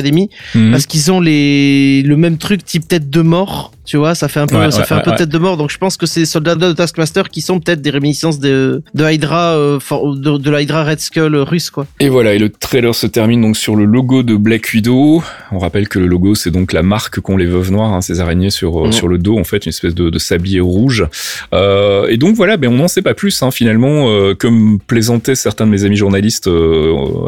mhm. 0.54 0.70
parce 0.70 0.87
qu'ils 0.87 1.11
ont 1.12 1.20
les 1.20 2.02
le 2.02 2.16
même 2.16 2.38
truc 2.38 2.64
type 2.64 2.87
tête 2.88 3.11
de 3.11 3.20
mort 3.20 3.72
tu 3.87 3.96
vois, 3.96 4.14
ça 4.16 4.27
fait 4.29 4.40
un 4.40 4.46
peu, 4.46 4.70
ça 4.70 4.85
fait 4.85 4.94
un 4.94 5.01
peu 5.01 5.14
tête 5.14 5.29
de 5.29 5.38
mort. 5.38 5.57
Donc 5.57 5.70
je 5.70 5.79
pense 5.79 5.96
que 5.96 6.07
c'est 6.07 6.20
les 6.20 6.27
soldats 6.27 6.57
de 6.57 6.72
Taskmaster 6.72 7.29
qui 7.29 7.40
sont 7.40 7.61
peut-être 7.61 7.81
des 7.81 7.90
réminiscences 7.90 8.40
de, 8.40 8.83
de 8.94 9.11
Hydra, 9.11 9.55
euh, 9.55 9.79
de, 10.16 10.37
de 10.37 10.51
la 10.51 10.61
Hydra 10.61 10.85
Red 10.85 11.01
Skull 11.01 11.37
russe, 11.37 11.70
quoi. 11.70 11.87
Et 12.01 12.09
voilà, 12.09 12.35
et 12.35 12.38
le 12.38 12.51
trailer 12.51 12.94
se 12.94 13.07
termine 13.07 13.40
donc 13.40 13.57
sur 13.57 13.77
le 13.77 13.85
logo 13.85 14.25
de 14.25 14.35
Black 14.35 14.70
Widow. 14.75 15.22
On 15.53 15.59
rappelle 15.59 15.88
que 15.88 16.01
le 16.01 16.07
logo, 16.07 16.35
c'est 16.35 16.51
donc 16.51 16.72
la 16.72 16.83
marque 16.83 17.20
qu'ont 17.20 17.37
les 17.37 17.46
veuves 17.46 17.70
noires, 17.70 17.92
hein, 17.92 18.01
ces 18.01 18.20
araignées 18.20 18.51
sur 18.51 18.85
euh, 18.85 18.88
mm. 18.88 18.92
sur 18.92 19.07
le 19.07 19.18
dos, 19.18 19.38
en 19.38 19.44
fait, 19.44 19.64
une 19.64 19.70
espèce 19.70 19.94
de, 19.94 20.11
de 20.11 20.18
sablier 20.18 20.61
rouge. 20.61 21.07
Euh, 21.55 22.09
et 22.09 22.16
donc 22.16 22.35
voilà, 22.35 22.57
ben 22.57 22.72
on 22.72 22.77
n'en 22.77 22.88
sait 22.88 23.03
pas 23.03 23.14
plus 23.14 23.40
hein, 23.42 23.53
finalement. 23.53 24.09
Euh, 24.09 24.35
comme 24.35 24.81
plaisantaient 24.81 25.37
certains 25.37 25.66
de 25.66 25.70
mes 25.70 25.85
amis 25.85 25.96
journalistes, 25.96 26.51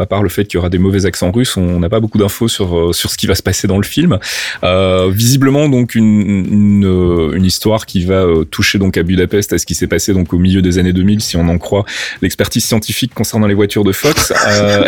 à 0.01 0.07
part 0.07 0.25
le 0.25 0.29
fait 0.29 0.44
qu'il 0.44 0.57
y 0.57 0.59
aura 0.59 0.71
des 0.71 0.79
mauvais 0.79 1.07
accents 1.07 1.31
russes, 1.31 1.57
on 1.57 1.79
n'a 1.79 1.88
pas 1.88 2.01
beaucoup 2.01 2.18
d'infos 2.18 2.49
sur 2.49 2.94
sur 2.94 3.11
ce 3.11 3.16
qui 3.16 3.27
va 3.27 3.37
se 3.37 3.42
passer 3.42 3.68
dans 3.68 3.79
le 3.79 3.85
film. 3.85 4.18
visiblement, 5.11 5.68
donc 5.68 5.94
une 5.94 6.47
une, 6.50 6.84
euh, 6.87 7.32
une 7.34 7.44
histoire 7.44 7.87
qui 7.87 8.04
va 8.04 8.24
euh, 8.24 8.44
toucher 8.44 8.78
donc 8.78 8.96
à 8.96 9.02
Budapest, 9.02 9.52
à 9.52 9.58
ce 9.58 9.66
qui 9.66 9.74
s'est 9.74 9.87
passé 9.87 10.12
donc 10.12 10.32
au 10.32 10.38
milieu 10.38 10.62
des 10.62 10.78
années 10.78 10.92
2000, 10.92 11.20
si 11.20 11.37
on 11.37 11.48
en 11.48 11.58
croit 11.58 11.84
l'expertise 12.22 12.64
scientifique 12.64 13.14
concernant 13.14 13.46
les 13.46 13.54
voitures 13.54 13.84
de 13.84 13.92
Fox, 13.92 14.32
euh, 14.48 14.84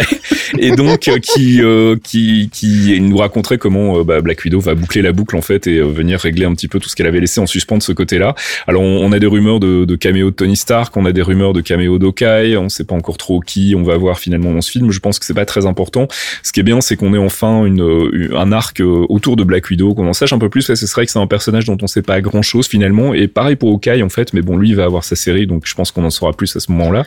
et 0.58 0.72
donc 0.72 1.10
qui, 1.22 1.60
qui 2.02 2.50
qui 2.52 3.00
nous 3.00 3.16
raconterait 3.16 3.58
comment 3.58 4.02
bah, 4.02 4.20
Black 4.20 4.44
Widow 4.44 4.60
va 4.60 4.74
boucler 4.74 5.02
la 5.02 5.12
boucle 5.12 5.36
en 5.36 5.42
fait 5.42 5.66
et 5.66 5.80
venir 5.80 6.18
régler 6.18 6.44
un 6.44 6.54
petit 6.54 6.68
peu 6.68 6.78
tout 6.78 6.88
ce 6.88 6.96
qu'elle 6.96 7.06
avait 7.06 7.20
laissé 7.20 7.40
en 7.40 7.46
suspens 7.46 7.78
de 7.78 7.82
ce 7.82 7.92
côté-là. 7.92 8.34
Alors 8.66 8.82
on, 8.82 9.12
a 9.12 9.18
des 9.18 9.26
rumeurs 9.26 9.60
de, 9.60 9.84
de 9.84 9.96
caméo 9.96 10.30
de 10.30 10.36
Tony 10.36 10.56
Stark, 10.56 10.96
on 10.96 11.04
a 11.04 11.12
des 11.12 11.22
rumeurs 11.22 11.52
de 11.52 11.60
caméo 11.60 11.98
d'Okai, 11.98 12.56
on 12.56 12.68
sait 12.68 12.84
pas 12.84 12.94
encore 12.94 13.16
trop 13.16 13.40
qui 13.40 13.74
on 13.76 13.82
va 13.82 13.96
voir 13.96 14.18
finalement 14.18 14.52
dans 14.52 14.60
ce 14.60 14.70
film. 14.70 14.90
Je 14.90 15.00
pense 15.00 15.18
que 15.18 15.26
c'est 15.26 15.34
pas 15.34 15.44
très 15.44 15.66
important. 15.66 16.08
Ce 16.42 16.52
qui 16.52 16.60
est 16.60 16.64
bien, 16.64 16.80
c'est 16.80 16.96
qu'on 16.96 17.14
ait 17.14 17.18
enfin 17.18 17.64
une, 17.64 18.30
un 18.34 18.52
arc 18.52 18.80
autour 18.80 19.36
de 19.36 19.44
Black 19.44 19.68
Widow, 19.70 19.94
qu'on 19.94 20.08
en 20.08 20.12
sache 20.12 20.32
un 20.32 20.38
peu 20.38 20.48
plus. 20.48 20.62
ce 20.62 20.74
serait 20.74 21.06
que 21.06 21.12
c'est 21.12 21.18
un 21.18 21.26
personnage 21.26 21.49
dont 21.50 21.78
on 21.82 21.86
sait 21.86 22.02
pas 22.02 22.20
grand 22.20 22.42
chose 22.42 22.66
finalement. 22.66 23.14
Et 23.14 23.28
pareil 23.28 23.56
pour 23.56 23.72
Okai 23.72 24.02
en 24.02 24.08
fait, 24.08 24.32
mais 24.32 24.42
bon, 24.42 24.56
lui 24.56 24.70
il 24.70 24.76
va 24.76 24.84
avoir 24.84 25.04
sa 25.04 25.16
série, 25.16 25.46
donc 25.46 25.62
je 25.66 25.74
pense 25.74 25.90
qu'on 25.90 26.04
en 26.04 26.10
saura 26.10 26.32
plus 26.32 26.54
à 26.56 26.60
ce 26.60 26.70
moment-là. 26.72 27.04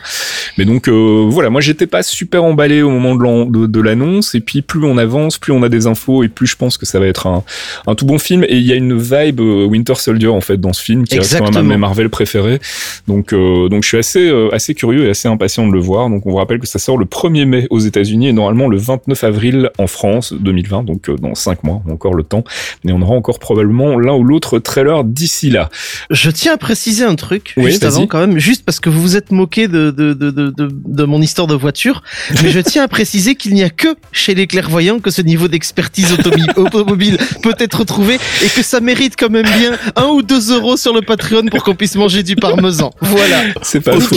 Mais 0.58 0.64
donc 0.64 0.88
euh, 0.88 1.26
voilà, 1.28 1.50
moi 1.50 1.60
j'étais 1.60 1.86
pas 1.86 2.02
super 2.02 2.44
emballé 2.44 2.82
au 2.82 2.90
moment 2.90 3.14
de 3.14 3.80
l'annonce. 3.80 4.34
Et 4.34 4.40
puis 4.40 4.62
plus 4.62 4.84
on 4.84 4.98
avance, 4.98 5.38
plus 5.38 5.52
on 5.52 5.62
a 5.62 5.68
des 5.68 5.86
infos, 5.86 6.22
et 6.22 6.28
plus 6.28 6.46
je 6.46 6.56
pense 6.56 6.78
que 6.78 6.86
ça 6.86 7.00
va 7.00 7.06
être 7.06 7.26
un, 7.26 7.44
un 7.86 7.94
tout 7.94 8.06
bon 8.06 8.18
film. 8.18 8.44
Et 8.44 8.56
il 8.56 8.66
y 8.66 8.72
a 8.72 8.76
une 8.76 8.98
vibe 8.98 9.40
euh, 9.40 9.66
Winter 9.66 9.94
Soldier 9.94 10.28
en 10.28 10.40
fait 10.40 10.58
dans 10.58 10.72
ce 10.72 10.82
film 10.82 11.04
qui 11.04 11.16
est 11.16 11.38
quand 11.38 11.54
même 11.54 11.66
mes 11.66 11.76
Marvel 11.76 12.08
préférés. 12.08 12.60
Donc 13.08 13.32
euh, 13.32 13.68
donc 13.68 13.82
je 13.82 13.88
suis 13.88 13.98
assez 13.98 14.30
assez 14.52 14.74
curieux 14.74 15.06
et 15.06 15.10
assez 15.10 15.28
impatient 15.28 15.66
de 15.66 15.72
le 15.72 15.80
voir. 15.80 16.08
Donc 16.10 16.26
on 16.26 16.30
vous 16.30 16.36
rappelle 16.36 16.58
que 16.58 16.66
ça 16.66 16.78
sort 16.78 16.98
le 16.98 17.06
1er 17.06 17.44
mai 17.44 17.66
aux 17.70 17.80
États-Unis 17.80 18.28
et 18.28 18.32
normalement 18.32 18.68
le 18.68 18.76
29 18.76 19.24
avril 19.24 19.70
en 19.78 19.86
France 19.86 20.32
2020. 20.32 20.84
Donc 20.84 21.10
dans 21.10 21.34
5 21.34 21.64
mois, 21.64 21.82
encore 21.90 22.14
le 22.14 22.22
temps. 22.22 22.44
Mais 22.84 22.92
on 22.92 23.00
aura 23.00 23.14
encore 23.14 23.38
probablement 23.38 23.98
l'un 23.98 24.14
ou 24.14 24.24
l'autre 24.24 24.33
trailer 24.40 25.04
d'ici 25.04 25.50
là. 25.50 25.70
Je 26.10 26.30
tiens 26.30 26.54
à 26.54 26.56
préciser 26.56 27.04
un 27.04 27.14
truc 27.14 27.54
juste 27.56 27.84
avant 27.84 28.06
quand 28.06 28.20
même, 28.20 28.38
juste 28.38 28.64
parce 28.64 28.80
que 28.80 28.90
vous 28.90 29.00
vous 29.02 29.16
êtes 29.16 29.30
moqué 29.30 29.68
de, 29.68 29.90
de, 29.90 30.12
de, 30.12 30.30
de, 30.30 30.50
de 30.50 31.04
mon 31.04 31.20
histoire 31.20 31.46
de 31.46 31.54
voiture, 31.54 32.02
mais 32.42 32.50
je 32.50 32.60
tiens 32.60 32.84
à 32.84 32.88
préciser 32.88 33.34
qu'il 33.34 33.54
n'y 33.54 33.62
a 33.62 33.70
que 33.70 33.88
chez 34.12 34.34
les 34.34 34.46
clairvoyants 34.46 34.98
que 34.98 35.10
ce 35.10 35.22
niveau 35.22 35.48
d'expertise 35.48 36.16
automobile 36.56 37.18
peut 37.42 37.54
être 37.58 37.84
trouvé 37.84 38.18
et 38.42 38.48
que 38.48 38.62
ça 38.62 38.80
mérite 38.80 39.14
quand 39.18 39.30
même 39.30 39.46
bien 39.58 39.72
un 39.96 40.06
ou 40.06 40.22
deux 40.22 40.52
euros 40.52 40.76
sur 40.76 40.94
le 40.94 41.02
Patreon 41.02 41.46
pour 41.46 41.62
qu'on 41.62 41.74
puisse 41.74 41.94
manger 41.96 42.22
du 42.22 42.36
parmesan. 42.36 42.92
Voilà. 43.00 43.42
C'est 43.62 43.80
pas 43.80 43.98
faux. 44.00 44.16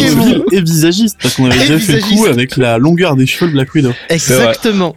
Et 0.51 0.61
visagiste, 0.61 1.17
parce 1.21 1.35
qu'on 1.35 1.45
avait 1.49 1.59
déjà 1.59 1.79
fait 1.79 1.93
le 1.93 2.01
coup 2.01 2.25
avec 2.25 2.57
la 2.57 2.77
longueur 2.77 3.15
des 3.15 3.25
cheveux 3.25 3.47
de 3.47 3.53
Black 3.53 3.73
Widow. 3.73 3.93
Exactement. 4.09 4.95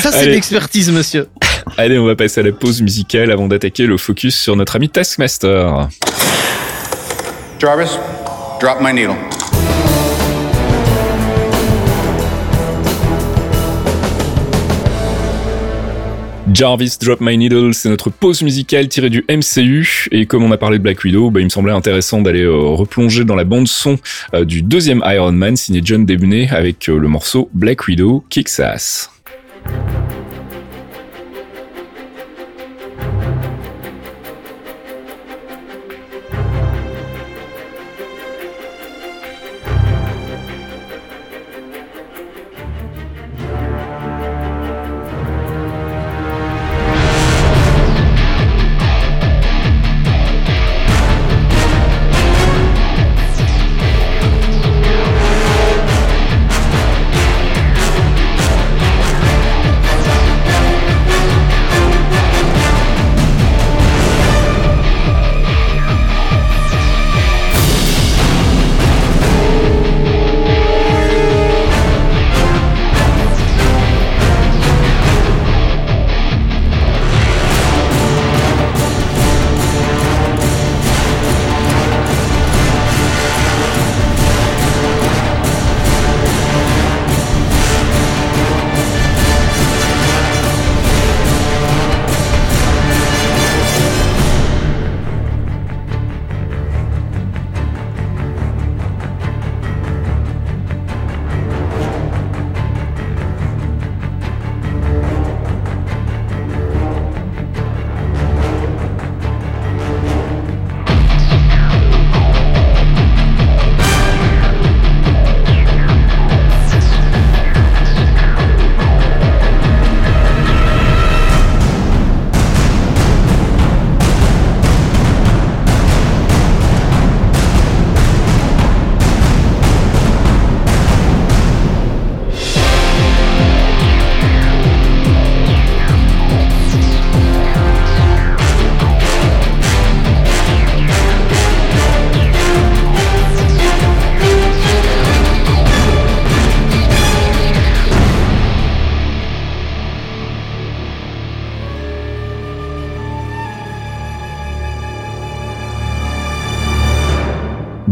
Ça, 0.00 0.12
c'est 0.12 0.26
l'expertise, 0.26 0.90
monsieur. 0.90 1.26
Allez, 1.76 1.98
on 1.98 2.06
va 2.06 2.16
passer 2.16 2.40
à 2.40 2.44
la 2.44 2.52
pause 2.52 2.82
musicale 2.82 3.30
avant 3.30 3.48
d'attaquer 3.48 3.86
le 3.86 3.96
focus 3.96 4.38
sur 4.38 4.56
notre 4.56 4.76
ami 4.76 4.88
Taskmaster. 4.88 5.88
Jarvis, 7.58 7.98
drop 8.60 8.80
my 8.80 8.92
needle. 8.92 9.16
Jarvis 16.54 16.98
Drop 17.00 17.20
My 17.20 17.36
Needle, 17.36 17.74
c'est 17.74 17.88
notre 17.88 18.10
pause 18.10 18.42
musicale 18.42 18.86
tirée 18.86 19.10
du 19.10 19.24
MCU. 19.28 20.06
Et 20.12 20.26
comme 20.26 20.44
on 20.44 20.52
a 20.52 20.56
parlé 20.56 20.78
de 20.78 20.84
Black 20.84 21.02
Widow, 21.02 21.32
bah, 21.32 21.40
il 21.40 21.44
me 21.44 21.48
semblait 21.48 21.72
intéressant 21.72 22.22
d'aller 22.22 22.42
euh, 22.42 22.56
replonger 22.56 23.24
dans 23.24 23.34
la 23.34 23.42
bande 23.42 23.66
son 23.66 23.98
euh, 24.34 24.44
du 24.44 24.62
deuxième 24.62 25.02
Iron 25.04 25.32
Man 25.32 25.56
signé 25.56 25.80
John 25.82 26.06
Debney 26.06 26.48
avec 26.50 26.88
euh, 26.88 26.96
le 26.96 27.08
morceau 27.08 27.50
Black 27.54 27.88
Widow 27.88 28.24
Kicks 28.30 28.60
Ass. 28.60 29.10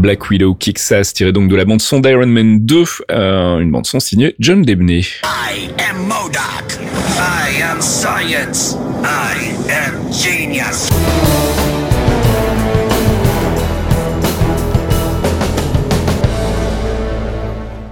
Black 0.03 0.29
Widow 0.29 0.53
Kick-Ass 0.53 1.13
tiré 1.13 1.31
donc 1.31 1.47
de 1.47 1.55
la 1.55 1.63
bande 1.63 1.81
son 1.81 2.01
d'Iron 2.01 2.27
Man 2.27 2.59
2, 2.59 2.83
euh, 3.09 3.59
une 3.59 3.71
bande 3.71 3.85
son 3.85 4.01
signée 4.01 4.35
John 4.37 4.61
Debney. 4.61 4.99
I 5.23 5.69
am 5.89 6.07
MODOK. 6.07 6.77
I 7.17 7.61
am 7.61 7.81
science. 7.81 8.75
I 9.05 9.55
am 9.71 10.11
genius. 10.11 10.89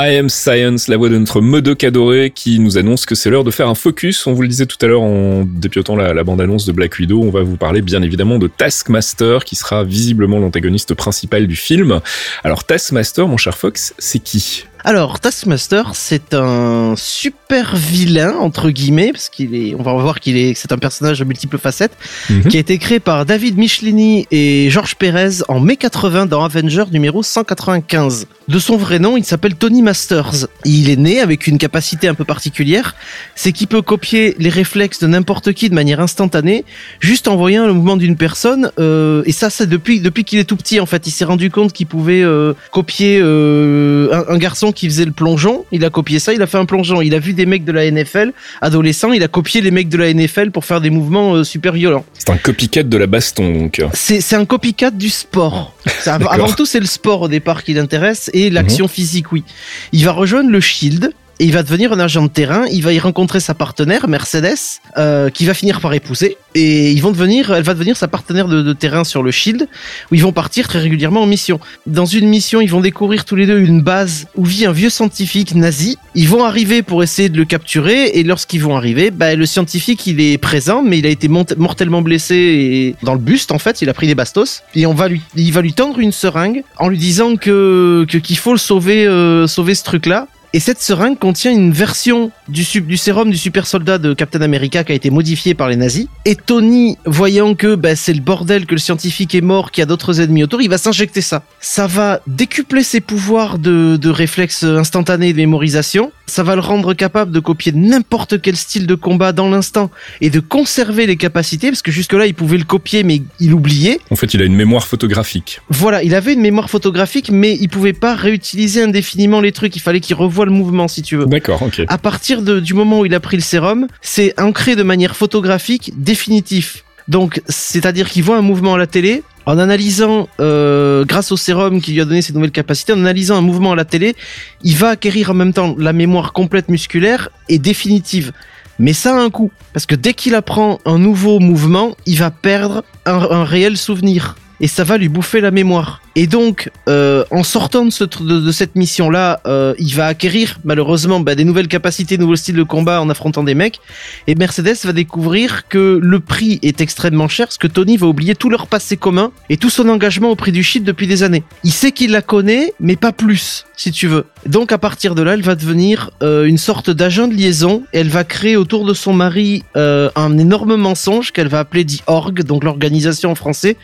I 0.04 0.16
Am 0.16 0.30
Science, 0.30 0.88
la 0.88 0.98
voix 0.98 1.10
de 1.10 1.18
notre 1.20 1.42
Modoc 1.42 1.84
adoré 1.84 2.32
qui 2.32 2.58
nous 2.58 2.80
annonce 2.80 3.06
que 3.06 3.14
c'est 3.14 3.30
l'heure 3.30 3.44
de 3.44 3.52
faire 3.52 3.70
un 3.70 3.76
focus. 3.76 4.26
On 4.26 4.34
vous 4.34 4.42
le 4.42 4.48
disait 4.48 4.66
tout 4.66 4.78
à 4.82 4.88
l'heure 4.88 5.04
en 5.04 5.44
dépiotant 5.46 5.96
la, 5.96 6.24
bande-annonce 6.24 6.66
de 6.66 6.72
Black 6.72 6.98
Widow. 6.98 7.22
On 7.22 7.30
va 7.30 7.44
vous 7.44 7.56
parler 7.56 7.84
bien 7.84 8.02
évidemment 8.02 8.40
de 8.40 8.48
Taskmaster 8.48 9.46
qui 9.46 9.56
sera 9.56 9.84
visiblement 9.84 10.40
l'antagoniste 10.40 10.96
principal 10.96 11.46
du 11.46 11.56
film. 11.56 12.02
Alors 12.44 12.64
Taskmaster, 12.64 13.28
mon 13.28 13.38
cher 13.38 13.56
Fox, 13.56 13.94
c'est 14.00 14.18
qui? 14.18 14.66
Alors, 14.84 15.20
Taskmaster, 15.20 15.92
c'est 15.94 16.34
un 16.34 16.96
super 16.98 17.76
vilain 17.76 18.36
entre 18.40 18.72
guillemets, 18.72 19.12
parce 19.12 19.30
qu'il 19.30 19.54
est, 19.56 19.76
on 19.78 19.84
va 19.84 19.94
voir 19.94 20.20
qu'il 20.20 20.38
est, 20.38 20.54
c'est 20.56 20.72
un 20.72 20.78
personnage 20.78 21.20
de 21.20 21.26
multiples 21.26 21.58
facettes, 21.58 21.96
mhm. 22.30 22.46
qui 22.46 22.58
a 22.58 22.60
été 22.60 22.78
créé 22.78 23.00
par 23.00 23.26
David 23.26 23.58
Michelini 23.58 24.28
et 24.32 24.70
Georges 24.70 24.96
Pérez 24.96 25.44
en 25.48 25.60
mai 25.60 25.76
80 25.76 26.26
dans 26.26 26.44
Avenger 26.44 26.86
numéro 26.92 27.22
195. 27.22 28.26
De 28.48 28.60
son 28.60 28.76
vrai 28.76 29.00
nom, 29.00 29.18
il 29.18 29.24
s'appelle 29.24 29.56
Tony 29.56 29.82
Masters. 29.82 30.48
Il 30.66 30.90
est 30.90 30.96
né 30.96 31.20
avec 31.20 31.48
une 31.48 31.58
capacité 31.58 32.08
un 32.08 32.16
peu 32.16 32.26
particulière, 32.26 32.96
c'est 33.36 33.52
qu'il 33.52 33.68
peut 33.68 33.82
copier 33.82 34.36
les 34.40 34.50
réflexes 34.50 35.00
de 35.00 35.08
n'importe 35.08 35.54
qui 35.54 35.70
de 35.70 35.76
manière 35.76 36.00
instantanée, 36.00 36.66
juste 37.00 37.28
en 37.28 37.36
voyant 37.36 37.68
le 37.68 37.74
mouvement 37.74 37.98
d'une 37.98 38.18
personne. 38.18 38.72
Euh, 38.80 39.24
et 39.26 39.32
ça, 39.32 39.50
c'est 39.50 39.68
depuis 39.68 40.00
depuis 40.00 40.24
qu'il 40.24 40.40
est 40.40 40.44
tout 40.44 40.58
petit 40.58 40.80
en 40.80 40.86
fait. 40.86 41.06
Il 41.08 41.12
s'est 41.12 41.26
rendu 41.26 41.52
compte 41.52 41.72
qu'il 41.72 41.88
pouvait 41.88 42.24
euh, 42.24 42.54
copier 42.72 43.20
euh, 43.22 44.24
un 44.28 44.38
garçon 44.38 44.71
qui 44.72 44.88
faisait 44.88 45.06
le 45.06 45.12
plongeon, 45.12 45.66
il 45.72 45.86
a 45.86 45.90
copié 45.90 46.20
ça, 46.20 46.34
il 46.34 46.42
a 46.42 46.48
fait 46.48 46.58
un 46.58 46.66
plongeon. 46.66 47.02
Il 47.02 47.16
a 47.16 47.20
vu 47.20 47.34
des 47.34 47.46
mecs 47.46 47.64
de 47.64 47.72
la 47.72 47.90
NFL, 47.90 48.34
adolescents, 48.62 49.14
il 49.14 49.24
a 49.24 49.28
copié 49.28 49.62
les 49.62 49.72
mecs 49.72 49.90
de 49.90 49.98
la 49.98 50.14
NFL 50.14 50.52
pour 50.52 50.66
faire 50.66 50.82
des 50.82 50.90
mouvements 50.90 51.36
euh, 51.36 51.44
super 51.44 51.74
violents. 51.74 52.06
C'est 52.14 52.30
un 52.30 52.38
copycat 52.38 52.84
de 52.84 52.98
la 52.98 53.08
baston, 53.08 53.52
donc. 53.54 53.82
C'est 53.94 54.34
un 54.34 54.46
copycat 54.46 54.92
du 54.92 55.10
sport. 55.10 55.76
avant 56.06 56.52
tout, 56.52 56.66
c'est 56.66 56.80
le 56.80 56.86
sport 56.86 57.22
au 57.22 57.28
départ 57.28 57.64
qui 57.64 57.74
l'intéresse 57.74 58.30
et 58.34 58.50
l'action 58.50 58.86
mhm. 58.86 58.92
physique, 58.92 59.32
oui. 59.32 59.44
Il 59.92 60.06
va 60.06 60.12
rejoindre 60.12 60.50
le 60.50 60.60
Shield 60.60 61.12
et 61.42 61.46
il 61.46 61.54
va 61.54 61.64
devenir 61.64 61.92
un 61.92 62.00
agent 62.00 62.22
de 62.22 62.28
terrain. 62.28 62.66
Il 62.72 62.84
va 62.84 62.94
y 62.94 63.00
rencontrer 63.00 63.40
sa 63.40 63.56
partenaire 63.56 64.08
Mercedes, 64.08 64.60
euh, 65.00 65.32
qui 65.32 65.46
va 65.46 65.56
finir 65.56 65.82
par 65.82 65.92
épouser. 65.92 66.38
Et 66.54 66.92
ils 66.92 67.02
vont 67.02 67.10
devenir, 67.10 67.52
elle 67.52 67.64
va 67.64 67.74
devenir 67.74 67.98
sa 67.98 68.08
partenaire 68.08 68.48
de, 68.48 68.74
terrain 68.74 69.04
sur 69.04 69.24
le 69.24 69.32
Shield, 69.32 69.68
où 70.12 70.16
ils 70.16 70.22
vont 70.22 70.34
partir 70.34 70.68
très 70.68 70.78
régulièrement 70.78 71.24
en 71.24 71.26
mission. 71.26 71.60
Dans 71.88 72.06
une 72.06 72.28
mission, 72.28 72.62
ils 72.62 72.70
vont 72.70 72.80
découvrir 72.80 73.26
tous 73.26 73.36
les 73.36 73.48
deux 73.48 73.60
une 73.60 73.82
base 73.82 74.28
où 74.36 74.46
vit 74.46 74.68
un 74.68 74.72
vieux 74.72 74.92
scientifique 74.92 75.56
nazi. 75.56 75.98
Ils 76.14 76.28
vont 76.28 76.46
arriver 76.46 76.84
pour 76.84 77.02
essayer 77.02 77.28
de 77.28 77.38
le 77.38 77.46
capturer, 77.46 78.10
et 78.10 78.22
lorsqu'ils 78.22 78.62
vont 78.62 78.78
arriver, 78.78 79.10
bah, 79.10 79.34
le 79.34 79.48
scientifique 79.48 80.06
il 80.06 80.22
est 80.22 80.38
présent, 80.38 80.84
mais 80.84 81.00
il 81.00 81.08
a 81.08 81.10
été 81.10 81.28
mortellement 81.28 82.04
blessé 82.04 82.96
dans 83.02 83.14
le 83.14 83.20
buste 83.20 83.52
en 83.52 83.58
fait. 83.58 83.82
Il 83.82 83.90
a 83.90 83.96
pris 83.96 84.06
des 84.06 84.16
bastos, 84.16 84.62
et 84.76 84.86
on 84.86 84.94
va 84.94 85.08
lui, 85.08 85.22
il 85.36 85.52
va 85.52 85.62
lui 85.62 85.74
tendre 85.74 85.98
une 85.98 86.12
seringue 86.12 86.64
en 86.78 86.88
lui 86.88 87.00
disant 87.00 87.36
que 87.36 88.06
qu'il 88.08 88.38
faut 88.38 88.52
le 88.52 88.60
sauver, 88.60 89.08
euh, 89.08 89.48
sauver 89.48 89.74
ce 89.74 89.84
truc-là. 89.84 90.28
Et 90.54 90.60
cette 90.60 90.82
seringue 90.82 91.18
contient 91.18 91.54
une 91.54 91.72
version 91.72 92.30
du, 92.50 92.66
du 92.82 92.98
sérum 92.98 93.30
du 93.32 93.38
super 93.38 93.66
soldat 93.66 93.98
de 93.98 94.14
Captain 94.14 94.42
America 94.42 94.84
qui 94.84 94.92
a 94.92 94.96
été 94.96 95.10
modifié 95.10 95.54
par 95.54 95.70
les 95.70 95.78
nazis. 95.78 96.08
Et 96.26 96.36
Tony, 96.36 96.98
voyant 97.06 97.56
que 97.56 97.76
bah, 97.76 97.96
c'est 97.96 98.14
le 98.14 98.20
bordel, 98.20 98.66
que 98.66 98.76
le 98.76 98.80
scientifique 98.80 99.34
est 99.34 99.42
mort, 99.42 99.72
qu'il 99.72 99.82
y 99.82 99.84
a 99.84 99.86
d'autres 99.86 100.20
ennemis 100.20 100.44
autour, 100.44 100.62
il 100.62 100.70
va 100.70 100.78
s'injecter 100.78 101.22
ça. 101.22 101.44
Ça 101.62 101.88
va 101.88 102.20
décupler 102.28 102.84
ses 102.84 103.00
pouvoirs 103.00 103.60
de, 103.60 103.96
de 103.96 104.10
réflexe 104.10 104.64
instantané 104.64 105.30
et 105.30 105.34
de 105.34 105.38
mémorisation. 105.38 106.12
Ça 106.26 106.44
va 106.44 106.56
le 106.56 106.62
rendre 106.62 106.94
capable 106.94 107.32
de 107.32 107.40
copier 107.40 107.72
n'importe 107.74 108.42
quel 108.42 108.58
style 108.58 108.88
de 108.88 108.96
combat 108.96 109.32
dans 109.32 109.50
l'instant 109.50 109.90
et 110.20 110.30
de 110.30 110.42
conserver 110.42 111.08
les 111.08 111.16
capacités, 111.16 111.70
parce 111.70 111.82
que 111.82 111.92
jusque-là, 111.92 112.26
il 112.28 112.34
pouvait 112.34 112.58
le 112.58 112.66
copier, 112.66 113.04
mais 113.04 113.22
il 113.40 113.54
oubliait. 113.54 114.00
En 114.12 114.18
fait, 114.18 114.34
il 114.34 114.42
a 114.42 114.46
une 114.46 114.56
mémoire 114.56 114.86
photographique. 114.86 115.62
Voilà, 115.70 116.04
il 116.04 116.14
avait 116.14 116.34
une 116.34 116.42
mémoire 116.42 116.70
photographique, 116.70 117.32
mais 117.32 117.58
il 117.62 117.70
pouvait 117.70 117.94
pas 117.94 118.16
réutiliser 118.16 118.84
indéfiniment 118.84 119.40
les 119.40 119.54
trucs. 119.54 119.76
Il 119.78 119.82
fallait 119.82 120.02
qu'il 120.02 120.16
revoie 120.16 120.41
le 120.46 120.52
mouvement 120.52 120.88
si 120.88 121.02
tu 121.02 121.18
veux. 121.18 121.26
D'accord, 121.26 121.62
ok. 121.62 121.84
À 121.88 121.98
partir 121.98 122.42
de, 122.42 122.60
du 122.60 122.74
moment 122.74 123.02
où 123.02 123.06
il 123.06 123.14
a 123.16 123.20
pris 123.20 123.38
le 123.38 123.44
sérum, 123.44 123.88
c'est 124.02 124.40
ancré 124.40 124.76
de 124.76 124.84
manière 124.84 125.16
photographique 125.16 125.94
définitif. 125.98 126.84
Donc, 127.08 127.42
c'est-à-dire 127.48 128.10
qu'il 128.10 128.24
voit 128.24 128.38
un 128.38 128.42
mouvement 128.42 128.76
à 128.76 128.78
la 128.78 128.88
télé, 128.88 129.24
en 129.46 129.58
analysant, 129.58 130.30
euh, 130.40 131.04
grâce 131.04 131.32
au 131.32 131.38
sérum 131.38 131.82
qui 131.82 131.94
lui 131.94 132.02
a 132.02 132.06
donné 132.06 132.22
ses 132.22 132.34
nouvelles 132.34 132.52
capacités, 132.52 132.94
en 132.94 133.00
analysant 133.00 133.38
un 133.38 133.42
mouvement 133.42 133.72
à 133.72 133.76
la 133.76 133.86
télé, 133.86 134.16
il 134.64 134.76
va 134.76 134.90
acquérir 134.90 135.32
en 135.32 135.34
même 135.34 135.52
temps 135.52 135.76
la 135.78 135.94
mémoire 135.94 136.32
complète 136.32 136.70
musculaire 136.70 137.30
et 137.50 137.58
définitive. 137.58 138.32
Mais 138.80 138.94
ça 138.94 139.16
a 139.16 139.20
un 139.20 139.30
coût, 139.30 139.52
parce 139.74 139.86
que 139.86 139.96
dès 139.96 140.14
qu'il 140.14 140.36
apprend 140.36 140.80
un 140.86 140.98
nouveau 140.98 141.40
mouvement, 141.40 141.96
il 142.06 142.18
va 142.18 142.32
perdre 142.32 142.84
un 143.06 143.44
réel 143.44 143.78
souvenir 143.78 144.36
et 144.62 144.68
ça 144.68 144.84
va 144.84 144.98
lui 144.98 145.10
bouffer 145.10 145.42
la 145.42 145.52
mémoire. 145.52 146.02
Et 146.16 146.28
donc, 146.28 146.70
euh, 146.88 147.26
en 147.32 147.44
sortant 147.44 147.84
de, 147.84 147.90
ce, 147.90 148.04
de, 148.04 148.52
cette 148.52 148.76
mission-là, 148.76 149.42
euh, 149.48 149.74
il 149.80 149.94
va 149.96 150.06
acquérir 150.08 150.60
malheureusement 150.64 151.20
bah, 151.20 151.36
des 151.36 151.46
nouvelles 151.46 151.68
capacités, 151.68 152.18
nouveaux 152.18 152.36
styles 152.36 152.56
de 152.56 152.64
combat 152.64 153.02
en 153.02 153.10
affrontant 153.10 153.44
des 153.44 153.56
mecs. 153.56 153.80
Et 154.28 154.36
Mercedes 154.36 154.78
va 154.84 154.94
découvrir 154.94 155.68
que 155.68 156.00
le 156.02 156.20
prix 156.20 156.60
est 156.62 156.80
extrêmement 156.80 157.28
cher, 157.28 157.48
parce 157.48 157.58
que 157.58 157.68
Tony 157.68 157.98
va 157.98 158.08
oublier 158.08 158.36
tout 158.36 158.50
leur 158.50 158.68
passé 158.68 158.98
commun 158.98 159.32
et 159.50 159.58
tout 159.58 159.70
son 159.70 159.90
engagement 159.90 160.30
au 160.30 160.36
prix 160.36 160.52
du 160.52 160.64
shit 160.64 160.84
depuis 160.84 161.08
des 161.08 161.24
années. 161.24 161.44
Il 161.64 161.72
sait 161.72 161.92
qu'il 161.92 162.12
la 162.12 162.22
connaît, 162.22 162.74
mais 162.80 162.96
pas 162.96 163.12
plus, 163.12 163.66
si 163.76 163.92
tu 163.92 164.08
veux. 164.08 164.26
Donc 164.46 164.72
à 164.72 164.78
partir 164.78 165.14
de 165.14 165.22
là, 165.22 165.34
elle 165.34 165.44
va 165.44 165.56
devenir 165.56 166.10
euh, 166.24 166.46
une 166.46 166.58
sorte 166.58 166.90
d'agent 166.90 167.28
de 167.28 167.34
liaison. 167.34 167.84
Et 167.94 168.00
elle 168.00 168.10
va 168.10 168.24
créer 168.24 168.56
autour 168.56 168.86
de 168.86 168.94
son 168.94 169.14
mari 169.14 169.64
euh, 169.78 170.10
un 170.16 170.38
énorme 170.38 170.76
mensonge 170.76 171.32
qu'elle 171.32 171.48
va 171.48 171.60
appeler 171.60 171.84
dit 171.84 172.02
org, 172.08 172.44
donc 172.44 172.64
l'organisation 172.64 173.32
en 173.32 173.36
français, 173.36 173.78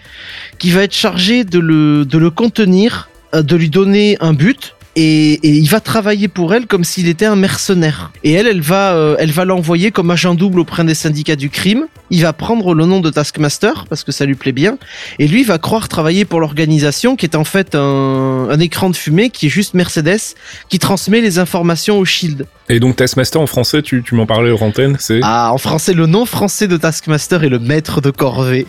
qui 0.58 0.72
va 0.72 0.84
être 0.84 0.96
chargé 0.96 1.44
de 1.44 1.60
le, 1.60 2.06
de 2.06 2.18
le 2.18 2.32
contenir, 2.32 3.10
euh, 3.36 3.44
de 3.44 3.56
lui 3.56 3.70
donner 3.70 4.18
un 4.20 4.34
but 4.34 4.74
et, 5.00 5.48
il 5.48 5.70
va 5.70 5.80
travailler 5.80 6.28
pour 6.28 6.56
elle 6.56 6.66
comme 6.66 6.84
s'il 6.84 7.08
était 7.08 7.28
un 7.28 7.36
mercenaire. 7.36 8.12
Et 8.24 8.32
elle, 8.34 8.48
elle 8.48 8.62
va, 8.62 8.94
euh, 8.96 9.16
elle 9.20 9.32
va 9.32 9.46
l'envoyer 9.46 9.92
comme 9.92 10.10
agent 10.10 10.34
double 10.34 10.60
auprès 10.60 10.84
des 10.84 10.96
syndicats 10.96 11.36
du 11.36 11.52
crime. 11.52 11.86
Il 12.10 12.24
va 12.24 12.34
prendre 12.34 12.74
le 12.74 12.86
nom 12.88 13.00
de 13.00 13.12
Taskmaster 13.12 13.86
parce 13.90 14.04
que 14.04 14.12
ça 14.12 14.26
lui 14.26 14.34
plaît 14.34 14.54
bien. 14.54 14.80
Et 15.20 15.28
lui 15.28 15.44
va 15.44 15.60
croire 15.60 15.88
travailler 15.88 16.26
pour 16.26 16.40
l'organisation 16.40 17.16
qui 17.16 17.28
est 17.28 17.36
en 17.36 17.44
fait 17.44 17.76
un, 17.76 18.48
un 18.50 18.60
écran 18.60 18.90
de 18.90 18.96
fumée 18.96 19.30
qui 19.30 19.46
est 19.46 19.50
juste 19.50 19.76
Mercedes 19.76 20.34
qui 20.68 20.80
transmet 20.80 21.22
les 21.22 21.38
informations 21.38 22.00
au 22.00 22.06
Shield. 22.06 22.48
Et 22.70 22.82
donc 22.82 22.98
Taskmaster 22.98 23.40
en 23.40 23.48
français, 23.48 23.82
tu, 23.82 24.04
tu 24.04 24.14
m'en 24.16 24.26
parlais 24.26 24.52
au 24.52 24.62
antenne, 24.62 24.98
c'est? 25.00 25.22
Ah, 25.24 25.54
en 25.54 25.58
français, 25.58 25.94
le 25.94 26.06
nom 26.06 26.26
français 26.26 26.68
de 26.68 26.76
Taskmaster 26.76 27.44
est 27.44 27.50
le 27.50 27.60
maître 27.60 28.02
de 28.02 28.12
corvée. 28.12 28.68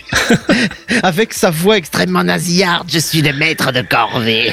Avec 1.03 1.33
sa 1.33 1.51
voix 1.51 1.77
extrêmement 1.77 2.23
nasillarde, 2.23 2.89
je 2.89 3.01
suis 3.01 3.23
le 3.23 3.33
maître 3.33 3.73
de 3.73 3.83
corvée. 3.83 4.53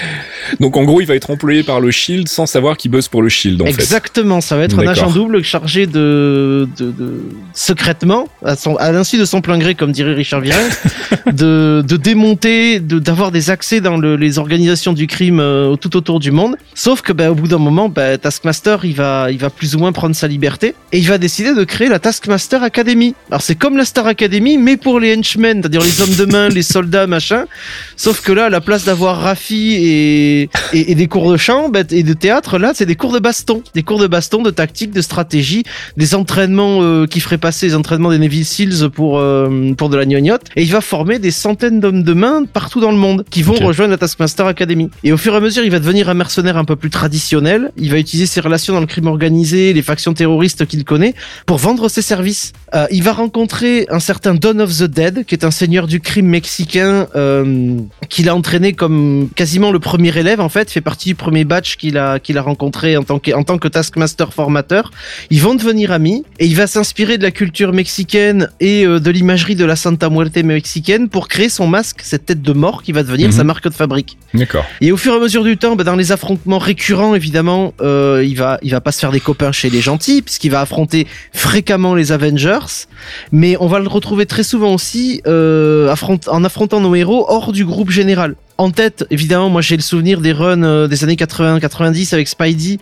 Donc 0.60 0.78
en 0.78 0.84
gros, 0.84 1.00
il 1.00 1.06
va 1.06 1.16
être 1.16 1.30
employé 1.30 1.62
par 1.62 1.80
le 1.80 1.92
Shield 1.92 2.28
sans 2.28 2.48
savoir 2.48 2.76
qu'il 2.76 2.90
bosse 2.90 3.08
pour 3.08 3.22
le 3.22 3.30
Shield. 3.30 3.62
En 3.62 3.66
Exactement, 3.66 4.42
ça 4.42 4.58
va 4.58 4.64
être 4.64 4.80
un 4.80 4.88
agent 4.88 5.12
double 5.12 5.44
chargé 5.44 5.86
de, 5.86 6.68
de, 6.78 6.92
de 6.92 7.22
secrètement, 7.54 8.28
à, 8.44 8.56
son, 8.56 8.76
à 8.78 8.92
l'insu 8.92 9.20
de 9.20 9.26
son 9.26 9.42
plein 9.42 9.60
gré, 9.60 9.76
comme 9.76 9.92
dirait 9.92 10.14
Richard 10.14 10.42
Viren, 10.42 10.70
de, 11.32 11.84
de 11.88 11.98
démonter, 11.98 12.80
de 12.80 12.98
d'avoir 12.98 13.32
des 13.32 13.52
accès 13.52 13.80
dans 13.82 13.98
le, 13.98 14.16
les 14.16 14.40
organisations 14.40 14.94
du 14.94 15.06
crime 15.06 15.40
euh, 15.40 15.76
tout 15.76 15.96
autour 15.96 16.20
du 16.20 16.32
monde. 16.32 16.58
Sauf 16.74 17.02
que 17.02 17.14
bah, 17.14 17.30
au 17.32 17.36
bout 17.36 17.48
d'un 17.48 17.60
moment, 17.60 17.90
bah, 17.90 18.18
Taskmaster, 18.18 18.80
il 18.86 18.96
va, 18.96 19.30
il 19.36 19.42
va 19.42 19.50
plus 19.50 19.76
ou 19.76 19.80
moins 19.80 19.92
prendre 19.92 20.16
sa 20.16 20.28
liberté 20.28 20.76
et 20.92 20.98
il 20.98 21.08
va 21.08 21.18
décider 21.18 21.54
de 21.54 21.64
créer 21.66 21.90
la 21.90 22.00
Taskmaster 22.00 22.64
Academy. 22.64 23.16
Alors 23.30 23.42
c'est 23.42 23.56
comme 23.56 23.76
la 23.76 23.86
Star 23.86 24.08
Academy, 24.08 24.58
mais 24.58 24.78
pour 24.78 25.00
les 25.00 25.14
henchmen, 25.14 25.62
c'est-à-dire 25.62 25.82
les 25.82 26.02
hommes 26.02 26.16
de 26.16 26.26
main, 26.26 26.48
les 26.50 26.64
soldats, 26.64 27.06
machin. 27.06 27.46
Sauf 27.98 28.22
que 28.22 28.32
là, 28.32 28.46
à 28.46 28.50
la 28.50 28.62
place 28.62 28.86
d'avoir 28.86 29.20
Rafi 29.20 29.74
et, 29.74 30.42
et, 30.74 30.92
et 30.92 30.96
des 30.96 31.08
cours 31.08 31.30
de 31.30 31.38
chant 31.38 31.70
et 31.92 32.04
de 32.04 32.14
théâtre, 32.14 32.58
là, 32.58 32.72
c'est 32.74 32.86
des 32.86 32.96
cours 32.96 33.12
de 33.12 33.20
baston. 33.20 33.62
Des 33.74 33.84
cours 33.84 34.00
de 34.00 34.08
baston, 34.08 34.42
de 34.42 34.52
tactique, 34.52 34.92
de 34.92 35.02
stratégie, 35.02 35.64
des 35.98 36.16
entraînements 36.16 36.80
euh, 36.82 37.08
qui 37.08 37.20
feraient 37.20 37.38
passer 37.38 37.68
les 37.68 37.76
entraînements 37.76 38.12
des 38.12 38.20
Navy 38.20 38.46
Seals 38.46 38.90
pour, 38.90 39.20
euh, 39.20 39.74
pour 39.78 39.90
de 39.90 39.98
la 39.98 40.06
gnognotte. 40.06 40.44
Et 40.56 40.64
il 40.64 40.72
va 40.72 40.82
former 40.82 41.20
des 41.20 41.32
centaines 41.32 41.82
d'hommes 41.82 42.04
de 42.04 42.14
main 42.14 42.46
partout 42.46 42.80
dans 42.80 42.92
le 42.92 42.98
monde 42.98 43.26
qui 43.30 43.42
vont 43.42 43.56
rejoindre 43.56 43.92
la 43.92 43.98
Taskmaster 43.98 44.46
Academy. 44.48 44.90
Et 45.04 45.12
au 45.12 45.18
fur 45.18 45.34
et 45.34 45.38
à 45.38 45.40
mesure, 45.42 45.66
il 45.66 45.72
va 45.72 45.80
devenir 45.80 46.08
un 46.10 46.14
mercenaire 46.14 46.58
un 46.58 46.66
peu 46.66 46.78
plus 46.78 46.90
traditionnel. 46.90 47.72
Il 47.76 47.92
va 47.92 47.98
utiliser 47.98 48.28
ses 48.28 48.40
relations 48.40 48.74
dans 48.74 48.80
le 48.80 48.86
crime 48.86 49.08
organisé 49.08 49.25
les 49.30 49.82
factions 49.82 50.14
terroristes 50.14 50.66
qu'il 50.66 50.84
connaît, 50.84 51.14
pour 51.46 51.58
vendre 51.58 51.90
ses 51.90 52.02
services. 52.02 52.54
Euh, 52.74 52.88
il 52.92 53.04
va 53.04 53.14
rencontrer 53.14 53.86
un 53.90 54.00
certain 54.00 54.34
Dawn 54.36 54.62
of 54.62 54.78
the 54.78 54.84
Dead, 54.84 55.26
qui 55.26 55.36
est 55.36 55.46
un 55.46 55.52
seigneur 55.52 55.88
du 55.88 56.00
crime 56.00 56.28
mexicain 56.28 57.08
euh, 57.16 57.78
qu'il 58.10 58.30
a 58.30 58.36
entraîné 58.36 58.74
comme 58.74 59.30
quasiment 59.36 59.72
le 59.72 59.80
premier 59.80 60.18
élève 60.18 60.42
en 60.42 60.50
fait, 60.50 60.70
fait 60.72 60.82
partie 60.82 61.10
du 61.10 61.16
premier 61.16 61.46
batch 61.46 61.78
qu'il 61.78 61.98
a 61.98 62.20
qu'il 62.20 62.38
a 62.38 62.42
rencontré 62.42 62.98
en 62.98 63.04
tant 63.04 63.20
que 63.20 63.32
en 63.32 63.44
tant 63.44 63.58
que 63.58 63.68
Taskmaster 63.68 64.34
formateur. 64.34 64.92
Ils 65.30 65.42
vont 65.42 65.56
devenir 65.56 65.92
amis 65.92 66.24
et 66.40 66.46
il 66.46 66.56
va 66.56 66.68
s'inspirer 66.68 67.18
de 67.18 67.24
la 67.24 67.32
culture 67.32 67.74
mexicaine 67.74 68.50
et 68.60 68.86
euh, 68.86 69.00
de 69.00 69.12
l'imagerie 69.12 69.56
de 69.56 69.66
la 69.66 69.76
Santa 69.76 70.10
Muerte 70.10 70.38
mexicaine 70.38 71.10
pour 71.10 71.28
créer 71.28 71.50
son 71.50 71.68
masque, 71.68 72.00
cette 72.04 72.26
tête 72.26 72.42
de 72.42 72.54
mort 72.54 72.84
qui 72.84 72.92
va 72.92 73.04
devenir 73.04 73.32
sa 73.32 73.44
mhm. 73.44 73.48
marque 73.48 73.68
de 73.70 73.74
fabrique. 73.74 74.18
D'accord. 74.34 74.66
Et 74.82 74.92
au 74.92 74.98
fur 74.98 75.14
et 75.14 75.18
à 75.18 75.20
mesure 75.20 75.44
du 75.44 75.58
temps, 75.58 75.76
bah, 75.76 75.84
dans 75.84 75.96
les 75.96 76.12
affrontements 76.12 76.60
récurrents, 76.60 77.16
évidemment, 77.16 77.74
il 77.82 78.36
va 78.36 78.60
il 78.62 78.72
va 78.72 78.82
pas 78.82 78.92
se 78.92 79.00
faire 79.00 79.12
des 79.16 79.22
copains 79.22 79.54
chez 79.54 79.70
les 79.70 79.80
gentils 79.80 80.22
puisqu'il 80.22 80.52
va 80.52 80.60
affronter 80.60 81.08
fréquemment 81.32 81.96
les 81.96 82.12
Avengers, 82.12 82.88
mais 83.32 83.56
on 83.62 83.68
va 83.68 83.80
le 83.80 83.88
retrouver 83.88 84.26
très 84.26 84.44
souvent 84.44 84.74
aussi 84.74 85.22
euh, 85.26 85.96
en 86.28 86.44
affrontant 86.44 86.82
nos 86.82 86.94
héros 86.96 87.26
hors 87.30 87.54
du 87.54 87.64
groupe 87.64 87.92
général. 87.92 88.36
En 88.58 88.72
tête, 88.72 89.06
évidemment, 89.12 89.50
moi 89.50 89.62
j'ai 89.62 89.78
le 89.78 89.82
souvenir 89.82 90.20
des 90.20 90.34
runs 90.34 90.64
euh, 90.64 90.88
des 90.88 91.06
années 91.06 91.16
80-90 91.16 92.14
avec 92.14 92.28
Spidey, 92.28 92.78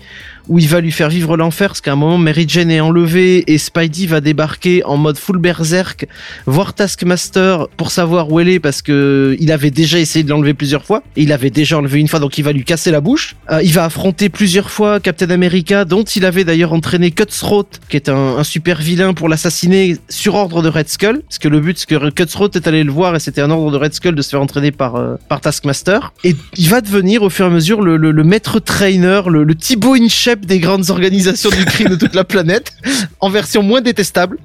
où 0.48 0.60
il 0.60 0.68
va 0.68 0.82
lui 0.82 0.92
faire 0.92 1.10
vivre 1.10 1.38
l'enfer, 1.38 1.70
parce 1.70 1.82
qu'à 1.82 1.94
un 1.94 1.96
moment, 1.96 2.18
Mary 2.18 2.46
Jane 2.48 2.72
est 2.72 2.80
enlevée 2.80 3.44
et 3.48 3.58
Spidey 3.58 4.08
va 4.08 4.22
débarquer 4.22 4.84
en 4.86 4.98
mode 4.98 5.18
full 5.18 5.38
berserk, 5.38 6.08
voir 6.46 6.74
Taskmaster 6.74 7.68
pour 7.78 7.92
savoir 7.92 8.32
où 8.32 8.40
elle 8.40 8.50
est, 8.50 8.60
parce 8.60 8.82
que 8.82 9.36
il 9.40 9.52
avait 9.52 9.72
déjà 9.72 10.00
essayé 10.00 10.24
de 10.24 10.30
l'enlever 10.30 10.54
plusieurs 10.54 10.86
fois, 10.86 11.04
et 11.16 11.24
il 11.24 11.32
avait 11.32 11.50
déjà 11.50 11.78
enlevé 11.78 12.00
une 12.00 12.08
fois, 12.08 12.20
donc 12.20 12.38
il 12.38 12.44
va 12.44 12.52
lui 12.52 12.64
casser 12.64 12.92
la 12.92 13.02
bouche. 13.02 13.36
Euh, 13.52 13.62
il 13.64 13.74
va 13.74 13.86
affronter 13.86 14.30
plusieurs 14.30 14.70
fois 14.70 15.00
Captain 15.00 15.30
America, 15.30 15.86
dont 15.86 16.04
il 16.04 16.26
avait 16.26 16.44
d'ailleurs 16.44 16.74
entraîné 16.74 17.12
Cutthroat, 17.12 17.68
qui 17.90 17.96
est 17.96 18.10
un, 18.10 18.44
super 18.44 18.82
vilain 18.82 19.14
pour 19.14 19.30
l'assassiner 19.30 19.98
sur 20.10 20.36
ordre 20.36 20.62
de 20.62 20.70
Red 20.70 20.90
Skull, 20.90 21.22
parce 21.22 21.40
que 21.40 21.48
le 21.48 21.60
but, 21.60 21.78
c'est 21.78 21.88
que 21.88 22.10
Cutthroat 22.10 22.50
est 22.56 22.68
allé 22.68 22.84
le 22.84 22.92
voir, 22.92 23.16
et 23.16 23.20
c'était 23.20 23.42
un 23.42 23.50
ordre 23.50 23.72
de 23.72 23.78
Red 23.78 23.94
Skull 23.94 24.16
de 24.16 24.22
se 24.22 24.32
faire 24.32 24.42
entraîner 24.42 24.72
par, 24.72 24.96
euh, 24.96 25.16
par 25.30 25.42
Taskmaster. 25.42 26.14
Et 26.24 26.36
il 26.58 26.70
va 26.70 26.82
devenir 26.82 27.24
au 27.24 27.30
fur 27.30 27.46
et 27.46 27.50
à 27.50 27.52
mesure 27.52 27.82
le, 27.82 28.24
maître 28.24 28.60
trainer, 28.60 29.22
le, 29.28 29.44
le 29.44 29.56
Thibaut 29.56 29.96
Des 30.42 30.60
grandes 30.60 30.90
organisations 30.90 31.50
du 31.50 31.66
crime 31.66 31.90
de 31.90 31.96
toute 31.96 32.16
la 32.16 32.24
planète, 32.24 32.74
en 33.20 33.30
version 33.30 33.64
moins 33.64 33.82
détestable 33.82 34.38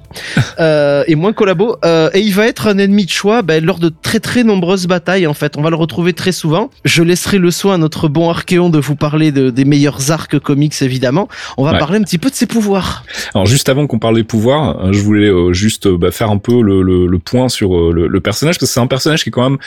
euh, 0.59 1.03
et 1.07 1.15
moins 1.15 1.33
collabo. 1.33 1.77
Euh, 1.83 2.09
et 2.13 2.19
il 2.19 2.33
va 2.33 2.47
être 2.47 2.67
un 2.67 2.77
ennemi 2.77 3.05
de 3.05 3.09
choix 3.09 3.41
ben, 3.41 3.63
lors 3.63 3.79
de 3.79 3.91
très 4.01 4.19
très 4.19 4.43
nombreuses 4.43 4.87
batailles. 4.87 5.27
En 5.27 5.33
fait, 5.33 5.57
on 5.57 5.61
va 5.61 5.69
le 5.69 5.75
retrouver 5.75 6.13
très 6.13 6.31
souvent. 6.31 6.69
Je 6.85 7.03
laisserai 7.03 7.37
le 7.37 7.51
soin 7.51 7.75
à 7.75 7.77
notre 7.77 8.07
bon 8.07 8.29
Archéon 8.29 8.69
de 8.69 8.79
vous 8.79 8.95
parler 8.95 9.31
de, 9.31 9.49
des 9.49 9.65
meilleurs 9.65 10.11
arcs 10.11 10.39
comics 10.39 10.81
évidemment. 10.81 11.27
On 11.57 11.63
va 11.63 11.77
parler 11.77 11.99
un 11.99 12.03
petit 12.03 12.17
peu 12.17 12.29
de 12.29 12.35
ses 12.35 12.45
pouvoirs. 12.45 13.03
Alors 13.33 13.45
juste 13.45 13.69
avant 13.69 13.87
qu'on 13.87 13.99
parle 13.99 14.15
des 14.15 14.23
pouvoirs, 14.23 14.85
euh, 14.85 14.93
je 14.93 15.01
voulais 15.01 15.27
euh, 15.27 15.53
juste 15.53 15.87
bah, 15.87 16.11
faire 16.11 16.29
un 16.29 16.37
peu 16.37 16.61
le, 16.61 16.81
le, 16.81 17.07
le 17.07 17.19
point 17.19 17.49
sur 17.49 17.91
le, 17.91 18.07
le, 18.07 18.19
personnage 18.19 18.55
parce 18.55 18.69
que 18.69 18.73
c'est 18.73 18.79
un 18.79 18.87
personnage 18.87 19.23
qui 19.23 19.29
est 19.29 19.31
quand 19.31 19.49
même 19.49 19.59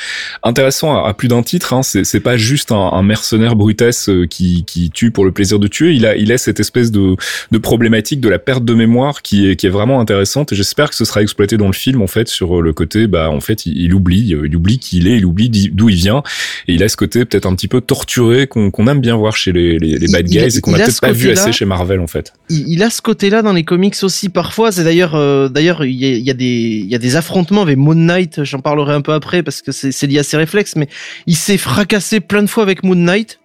intéressant 0.43 1.03
à, 1.03 1.15
plus 1.15 1.29
d'un 1.29 1.43
titre. 1.43 1.73
Hein. 1.73 1.83
C'est 1.83 2.21
pas 2.21 2.37
juste 2.37 2.73
un, 2.73 2.93
un 2.93 3.03
mercenaire 3.03 3.57
brutesse 3.57 4.11
qui, 4.31 4.65
qui 4.65 4.91
tue 4.91 5.11
pour 5.11 5.25
le 5.25 5.33
plaisir 5.33 5.59
de 5.59 5.67
tuer. 5.69 5.93
Il 5.93 6.07
a 6.07 6.12
il 6.17 6.33
a 6.33 6.39
cette 6.39 6.61
espèce 6.61 6.91
de, 6.91 7.17
de 7.51 7.59
problématique 7.59 8.21
de 8.21 8.29
la 8.29 8.39
perte 8.39 8.65
de 8.65 8.75
mémoire 8.75 9.23
qui 9.23 9.49
est, 9.49 9.57
qui 9.57 9.67
est 9.67 9.71
vraiment 9.71 10.01
intéressante 10.01 10.53
et 10.53 10.57
j'espère 10.57 10.91
que 10.91 10.97
ce 10.97 11.05
sera 11.05 11.23
exploité 11.23 11.57
dans 11.57 11.67
le 11.67 11.73
film 11.73 12.03
en 12.03 12.07
fait 12.07 12.29
sur 12.29 12.63
le 12.63 12.73
côté 12.73 13.07
bah 13.07 13.31
en 13.31 13.41
fait 13.41 13.67
il, 13.67 13.95
oublie 13.95 14.37
il 14.45 14.57
oublie 14.57 14.79
qui 14.79 14.99
il 14.99 15.09
est 15.09 15.17
il 15.17 15.27
oublie 15.27 15.49
d'où 15.49 15.89
il 15.89 15.97
vient 15.97 16.23
et 16.69 16.75
il 16.75 16.83
a 16.83 16.89
ce 16.89 16.97
côté 16.97 17.25
peut-être 17.25 17.47
un 17.47 17.55
petit 17.55 17.69
peu 17.69 17.81
torturé 17.81 18.47
qu'on 18.47 18.87
aime 18.87 19.01
bien 19.01 19.17
voir 19.17 19.37
chez 19.37 19.53
les, 19.53 19.79
les, 19.79 19.99
les 19.99 20.09
bad 20.09 20.27
guys 20.27 20.57
et 20.57 20.61
qu'on 20.61 20.75
a, 20.75 20.79
peut-être 20.79 21.01
pas 21.01 21.13
vu 21.13 21.31
assez 21.31 21.53
chez 21.53 21.65
Marvel 21.65 22.01
en 22.01 22.07
fait. 22.07 22.33
Il, 22.49 22.83
a 22.83 22.91
ce 22.91 23.03
côté 23.03 23.31
là 23.31 23.43
dans 23.43 23.53
les 23.53 23.65
comics 23.65 23.97
aussi 24.03 24.29
parfois. 24.29 24.73
C'est 24.73 24.85
d'ailleurs 24.85 25.15
euh, 25.15 25.49
d'ailleurs 25.49 25.85
il 25.85 25.95
y 25.95 26.31
a, 26.31 26.35
des 26.35 26.45
il 26.45 26.87
y 26.87 26.95
a 26.95 26.99
des 26.99 27.17
affrontements 27.17 27.63
avec 27.63 27.77
Moon 27.77 27.95
Knight. 27.95 28.45
J'en 28.45 28.61
parlerai 28.61 28.95
un 28.95 29.01
peu 29.01 29.13
après 29.13 29.43
parce 29.43 29.63
que 29.63 29.73
c'est 29.73 30.07
lié 30.07 30.19
à 30.19 30.23
ses 30.23 30.37
réflexes 30.37 30.77
mais 30.77 30.89
il 31.27 31.37
s'est 31.37 31.59
fracassé 31.59 32.21
plein 32.21 32.43
de 32.43 32.49
fois 32.49 32.63
avec 32.63 32.83
Moon 32.85 32.95
Knight 32.95 33.39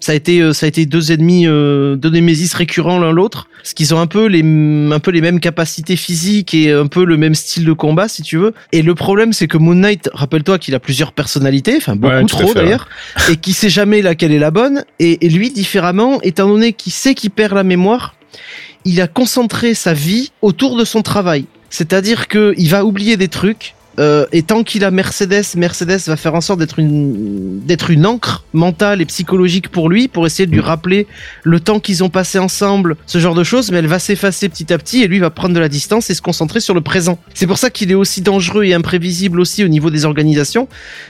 ça 0.00 0.12
a 0.12 0.14
été 0.14 0.40
euh, 0.40 0.52
ça 0.52 0.66
a 0.66 0.68
été 0.68 0.86
deux 0.86 1.12
ennemis 1.12 1.46
euh, 1.46 1.96
deux 1.96 2.10
némésis 2.10 2.52
récurrents 2.54 2.98
l'un 2.98 3.12
l'autre 3.12 3.48
parce 3.56 3.74
qu'ils 3.74 3.94
ont 3.94 4.00
un 4.00 4.06
peu 4.06 4.26
les 4.26 4.42
un 4.42 5.00
peu 5.00 5.10
les 5.10 5.20
mêmes 5.20 5.40
capacités 5.40 5.96
physiques 5.96 6.54
et 6.54 6.70
un 6.70 6.86
peu 6.86 7.04
le 7.04 7.16
même 7.16 7.34
style 7.34 7.64
de 7.64 7.72
combat 7.72 8.08
si 8.08 8.22
tu 8.22 8.36
veux. 8.36 8.52
Et 8.72 8.82
le 8.82 8.94
problème 8.94 9.32
c'est 9.32 9.48
que 9.48 9.56
Moon 9.58 9.74
Knight 9.74 10.10
rappelle-toi 10.12 10.58
qu'il 10.58 10.74
a 10.74 10.80
plusieurs 10.80 11.12
personnalités 11.12 11.76
enfin 11.76 11.96
beaucoup 11.96 12.26
trop 12.26 12.54
d'ailleurs 12.54 12.88
et 13.30 13.36
qui 13.36 13.52
sait 13.52 13.70
jamais 13.70 14.02
laquelle 14.02 14.32
est 14.32 14.38
la 14.38 14.50
bonne. 14.50 14.84
Et, 14.98 15.26
et 15.26 15.28
lui 15.28 15.50
différemment 15.50 16.20
étant 16.22 16.48
donné 16.48 16.72
qu'il 16.72 16.92
sait 16.92 17.14
qu'il 17.14 17.30
perd 17.30 17.54
la 17.54 17.64
mémoire 17.64 18.14
il 18.84 19.00
a 19.00 19.08
concentré 19.08 19.74
sa 19.74 19.92
vie 19.92 20.30
autour 20.42 20.76
de 20.76 20.84
son 20.84 21.02
travail. 21.02 21.46
C'est-à-dire 21.70 22.28
que 22.28 22.54
il 22.56 22.70
va 22.70 22.84
oublier 22.84 23.16
des 23.16 23.28
trucs 23.28 23.74
euh, 23.98 24.26
et 24.32 24.42
tant 24.42 24.62
qu'il 24.62 24.84
a 24.84 24.90
Mercedes, 24.90 25.44
Mercedes 25.56 26.00
va 26.06 26.16
faire 26.16 26.34
en 26.34 26.40
sorte 26.40 26.58
d'être 26.58 26.78
une 26.78 27.60
d'être 27.64 27.90
une 27.90 28.06
encre 28.06 28.44
mentale 28.52 29.00
et 29.00 29.06
psychologique 29.06 29.68
pour 29.68 29.88
lui, 29.88 30.08
pour 30.08 30.26
essayer 30.26 30.46
de 30.46 30.52
lui 30.52 30.60
rappeler 30.60 31.06
le 31.44 31.60
temps 31.60 31.80
qu'ils 31.80 32.04
ont 32.04 32.10
passé 32.10 32.38
ensemble, 32.38 32.96
ce 33.06 33.18
genre 33.18 33.34
de 33.34 33.44
choses. 33.44 33.70
Mais 33.70 33.78
elle 33.78 33.86
va 33.86 33.98
s'effacer 33.98 34.48
petit 34.48 34.72
à 34.72 34.78
petit 34.78 35.02
et 35.02 35.08
lui 35.08 35.18
va 35.18 35.30
prendre 35.30 35.54
de 35.54 35.60
la 35.60 35.68
distance 35.68 36.10
et 36.10 36.14
se 36.14 36.22
concentrer 36.22 36.60
sur 36.60 36.74
le 36.74 36.80
présent. 36.80 37.18
C'est 37.34 37.46
pour 37.46 37.58
ça 37.58 37.70
qu'il 37.70 37.90
est 37.90 37.94
aussi 37.94 38.20
dangereux 38.20 38.64
et 38.64 38.74
imprévisible 38.74 39.40
aussi 39.40 39.64
au 39.64 39.68
niveau 39.68 39.90
des 39.90 40.04
organisations, 40.04 40.68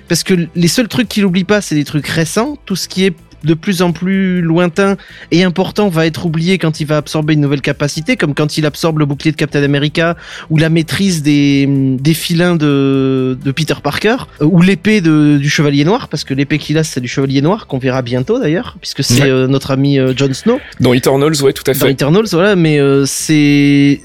parce 0.09 0.23
que 0.23 0.49
les 0.55 0.69
seuls 0.69 0.89
trucs 0.89 1.09
qu'il 1.09 1.25
oublie 1.25 1.45
pas, 1.45 1.61
c'est 1.61 1.75
des 1.75 1.85
trucs 1.85 2.07
récents. 2.07 2.57
Tout 2.65 2.77
ce 2.77 2.89
qui 2.89 3.05
est 3.05 3.15
de 3.47 3.55
plus 3.55 3.81
en 3.81 3.93
plus 3.93 4.43
lointain 4.43 4.97
et 5.31 5.45
important 5.45 5.89
va 5.89 6.07
être 6.07 6.27
oublié 6.27 6.59
quand 6.59 6.81
il 6.81 6.87
va 6.87 6.99
absorber 6.99 7.35
une 7.35 7.41
nouvelle 7.41 7.63
capacité, 7.63 8.17
comme 8.17 8.35
quand 8.35 8.59
il 8.59 8.67
absorbe 8.67 8.99
le 8.99 9.07
bouclier 9.07 9.33
de 9.33 9.37
Captain 9.37 9.63
America 9.63 10.17
ou 10.51 10.59
la 10.59 10.69
maîtrise 10.69 11.23
des, 11.23 11.67
des 11.67 12.15
filins 12.15 12.57
de, 12.57 13.39
de 13.43 13.51
Peter 13.53 13.75
Parker 13.83 14.17
euh, 14.43 14.45
ou 14.45 14.61
l'épée 14.61 15.01
du 15.01 15.49
Chevalier 15.49 15.85
Noir, 15.85 16.09
parce 16.09 16.25
que 16.25 16.35
l'épée 16.35 16.59
qu'il 16.59 16.77
a 16.79 16.85
c'est 16.85 17.01
du 17.01 17.09
Chevalier 17.09 17.41
Noir 17.41 17.67
qu'on 17.67 17.79
verra 17.79 18.03
bientôt 18.03 18.39
d'ailleurs, 18.39 18.77
puisque 18.81 19.03
c'est 19.03 19.23
euh, 19.23 19.47
notre 19.47 19.71
ami 19.71 19.99
euh, 19.99 20.13
Jon 20.17 20.33
Snow. 20.33 20.61
Dans 20.81 20.93
Eternals, 20.93 21.43
ouais, 21.43 21.53
tout 21.53 21.65
à 21.67 21.75
fait. 21.75 21.81
Dans 21.81 21.87
Eternals, 21.87 22.27
voilà, 22.33 22.57
mais 22.57 22.81
c'est 23.07 24.01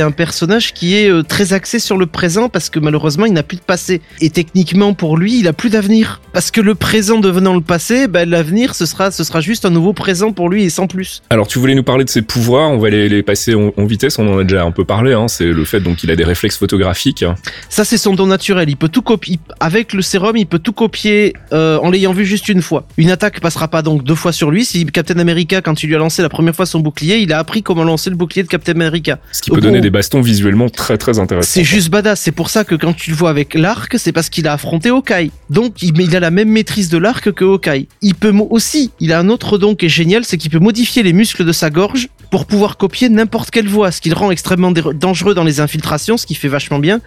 un 0.00 0.10
personnage 0.10 0.74
qui 0.74 0.94
est 0.94 1.26
très 1.28 1.52
axé 1.52 1.78
sur 1.78 1.96
le 1.96 2.06
présent 2.06 2.48
parce 2.48 2.68
que 2.70 2.78
malheureusement 2.78 3.26
il 3.26 3.32
n'a 3.32 3.42
plus 3.42 3.56
de 3.56 3.62
passé 3.62 4.00
et 4.20 4.30
techniquement 4.30 4.94
pour 4.94 5.16
lui 5.16 5.38
il 5.38 5.48
a 5.48 5.52
plus 5.52 5.70
d'avenir 5.70 6.20
parce 6.32 6.50
que 6.50 6.60
le 6.60 6.74
présent 6.74 7.18
devenant 7.18 7.54
le 7.54 7.60
passé, 7.60 8.08
ben 8.08 8.28
l'avenir 8.28 8.55
ce 8.74 8.86
sera, 8.86 9.10
ce 9.10 9.24
sera 9.24 9.40
juste 9.40 9.64
un 9.64 9.70
nouveau 9.70 9.92
présent 9.92 10.32
pour 10.32 10.48
lui 10.48 10.64
et 10.64 10.70
sans 10.70 10.86
plus. 10.86 11.22
Alors, 11.30 11.46
tu 11.46 11.58
voulais 11.58 11.74
nous 11.74 11.82
parler 11.82 12.04
de 12.04 12.10
ses 12.10 12.22
pouvoirs, 12.22 12.70
on 12.70 12.78
va 12.78 12.90
les, 12.90 13.08
les 13.08 13.22
passer 13.22 13.54
en, 13.54 13.72
vitesse, 13.84 14.18
on 14.18 14.26
en 14.28 14.38
a 14.38 14.44
déjà 14.44 14.64
un 14.64 14.70
peu 14.70 14.84
parlé, 14.84 15.12
hein, 15.12 15.28
c'est 15.28 15.46
le 15.46 15.64
fait 15.64 15.80
donc 15.80 15.96
qu'il 15.96 16.10
a 16.10 16.16
des 16.16 16.24
réflexes 16.24 16.56
photographiques. 16.56 17.24
Ça, 17.68 17.84
c'est 17.84 17.98
son 17.98 18.14
don 18.14 18.26
naturel, 18.26 18.68
il 18.68 18.76
peut 18.76 18.88
tout 18.88 19.02
copier, 19.02 19.38
avec 19.60 19.92
le 19.92 20.02
sérum, 20.02 20.36
il 20.36 20.46
peut 20.46 20.58
tout 20.58 20.72
copier 20.72 21.34
euh, 21.52 21.78
en 21.78 21.90
l'ayant 21.90 22.12
vu 22.12 22.24
juste 22.24 22.48
une 22.48 22.62
fois. 22.62 22.86
Une 22.96 23.10
attaque 23.10 23.40
passera 23.40 23.68
pas 23.68 23.82
donc 23.82 24.04
deux 24.04 24.14
fois 24.14 24.32
sur 24.32 24.50
lui, 24.50 24.64
si 24.64 24.84
Captain 24.86 25.18
America, 25.18 25.60
quand 25.60 25.82
il 25.82 25.88
lui 25.88 25.94
a 25.94 25.98
lancé 25.98 26.22
la 26.22 26.28
première 26.28 26.54
fois 26.54 26.66
son 26.66 26.80
bouclier, 26.80 27.18
il 27.18 27.32
a 27.32 27.38
appris 27.38 27.62
comment 27.62 27.84
lancer 27.84 28.10
le 28.10 28.16
bouclier 28.16 28.42
de 28.42 28.48
Captain 28.48 28.72
America. 28.72 29.18
Ce 29.32 29.42
qui 29.42 29.50
peut 29.50 29.60
donner 29.60 29.80
des 29.80 29.90
bastons 29.90 30.20
visuellement 30.20 30.68
très 30.68 30.98
très 30.98 31.18
intéressants. 31.18 31.50
C'est 31.52 31.64
juste 31.64 31.90
badass, 31.90 32.20
c'est 32.20 32.32
pour 32.32 32.50
ça 32.50 32.64
que 32.64 32.74
quand 32.74 32.94
tu 32.94 33.10
le 33.10 33.16
vois 33.16 33.30
avec 33.30 33.54
l'arc, 33.54 33.98
c'est 33.98 34.12
parce 34.12 34.30
qu'il 34.30 34.46
a 34.48 34.52
affronté 34.52 34.90
Hawkeye. 34.90 35.30
Donc, 35.50 35.82
il, 35.82 36.00
il 36.00 36.16
a 36.16 36.20
la 36.20 36.30
même 36.30 36.48
maîtrise 36.48 36.88
de 36.88 36.98
l'arc 36.98 37.30
que 37.32 37.44
Hawkeye. 37.44 37.88
Il 38.02 38.14
peut 38.14 38.30
aussi, 38.42 38.90
il 39.00 39.12
a 39.12 39.18
un 39.18 39.28
autre 39.28 39.58
don 39.58 39.74
qui 39.74 39.86
est 39.86 39.90
génial, 39.90 40.24
c'est 40.24 40.36
qu'il 40.36 40.50
peut 40.50 40.58
modifier 40.58 41.02
les 41.02 41.12
muscles 41.12 41.44
de 41.44 41.52
sa 41.52 41.70
gorge 41.70 42.08
pour 42.30 42.46
pouvoir 42.46 42.76
copier 42.76 43.08
n'importe 43.08 43.50
quelle 43.50 43.68
voix, 43.68 43.90
ce 43.90 44.00
qui 44.00 44.08
le 44.08 44.16
rend 44.16 44.30
extrêmement 44.30 44.72
dangereux 44.72 45.34
dans 45.34 45.44
les 45.44 45.60
infiltrations, 45.60 46.16
ce 46.16 46.26
qui 46.26 46.34
fait 46.34 46.48
vachement 46.48 46.78
bien. 46.78 47.00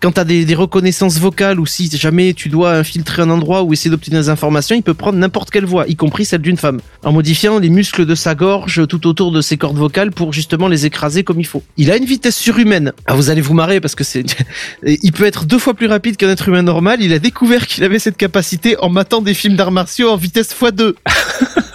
Quand 0.00 0.12
t'as 0.12 0.24
des, 0.24 0.44
des 0.44 0.54
reconnaissances 0.54 1.18
vocales 1.18 1.60
ou 1.60 1.66
si 1.66 1.90
jamais 1.96 2.34
tu 2.34 2.48
dois 2.48 2.74
infiltrer 2.76 3.22
un 3.22 3.30
endroit 3.30 3.62
ou 3.62 3.72
essayer 3.72 3.90
d'obtenir 3.90 4.20
des 4.20 4.28
informations, 4.28 4.76
il 4.76 4.82
peut 4.82 4.94
prendre 4.94 5.18
n'importe 5.18 5.50
quelle 5.50 5.64
voix, 5.64 5.86
y 5.88 5.96
compris 5.96 6.24
celle 6.24 6.42
d'une 6.42 6.56
femme, 6.56 6.80
en 7.04 7.12
modifiant 7.12 7.58
les 7.58 7.70
muscles 7.70 8.06
de 8.06 8.14
sa 8.14 8.34
gorge 8.34 8.86
tout 8.86 9.06
autour 9.06 9.32
de 9.32 9.40
ses 9.40 9.56
cordes 9.56 9.76
vocales 9.76 10.10
pour 10.10 10.32
justement 10.32 10.68
les 10.68 10.86
écraser 10.86 11.24
comme 11.24 11.40
il 11.40 11.46
faut. 11.46 11.62
Il 11.76 11.90
a 11.90 11.96
une 11.96 12.04
vitesse 12.04 12.36
surhumaine. 12.36 12.92
Ah, 13.06 13.14
vous 13.14 13.30
allez 13.30 13.40
vous 13.40 13.54
marrer 13.54 13.80
parce 13.80 13.94
que 13.94 14.04
c'est, 14.04 14.24
il 14.86 15.12
peut 15.12 15.24
être 15.24 15.44
deux 15.44 15.58
fois 15.58 15.74
plus 15.74 15.86
rapide 15.86 16.16
qu'un 16.16 16.30
être 16.30 16.48
humain 16.48 16.62
normal. 16.62 17.02
Il 17.02 17.12
a 17.12 17.18
découvert 17.18 17.66
qu'il 17.66 17.84
avait 17.84 17.98
cette 17.98 18.16
capacité 18.16 18.76
en 18.78 18.88
matant 18.88 19.22
des 19.22 19.34
films 19.34 19.56
d'arts 19.56 19.72
martiaux 19.72 20.10
en 20.10 20.16
vitesse 20.16 20.54
x2. 20.54 20.94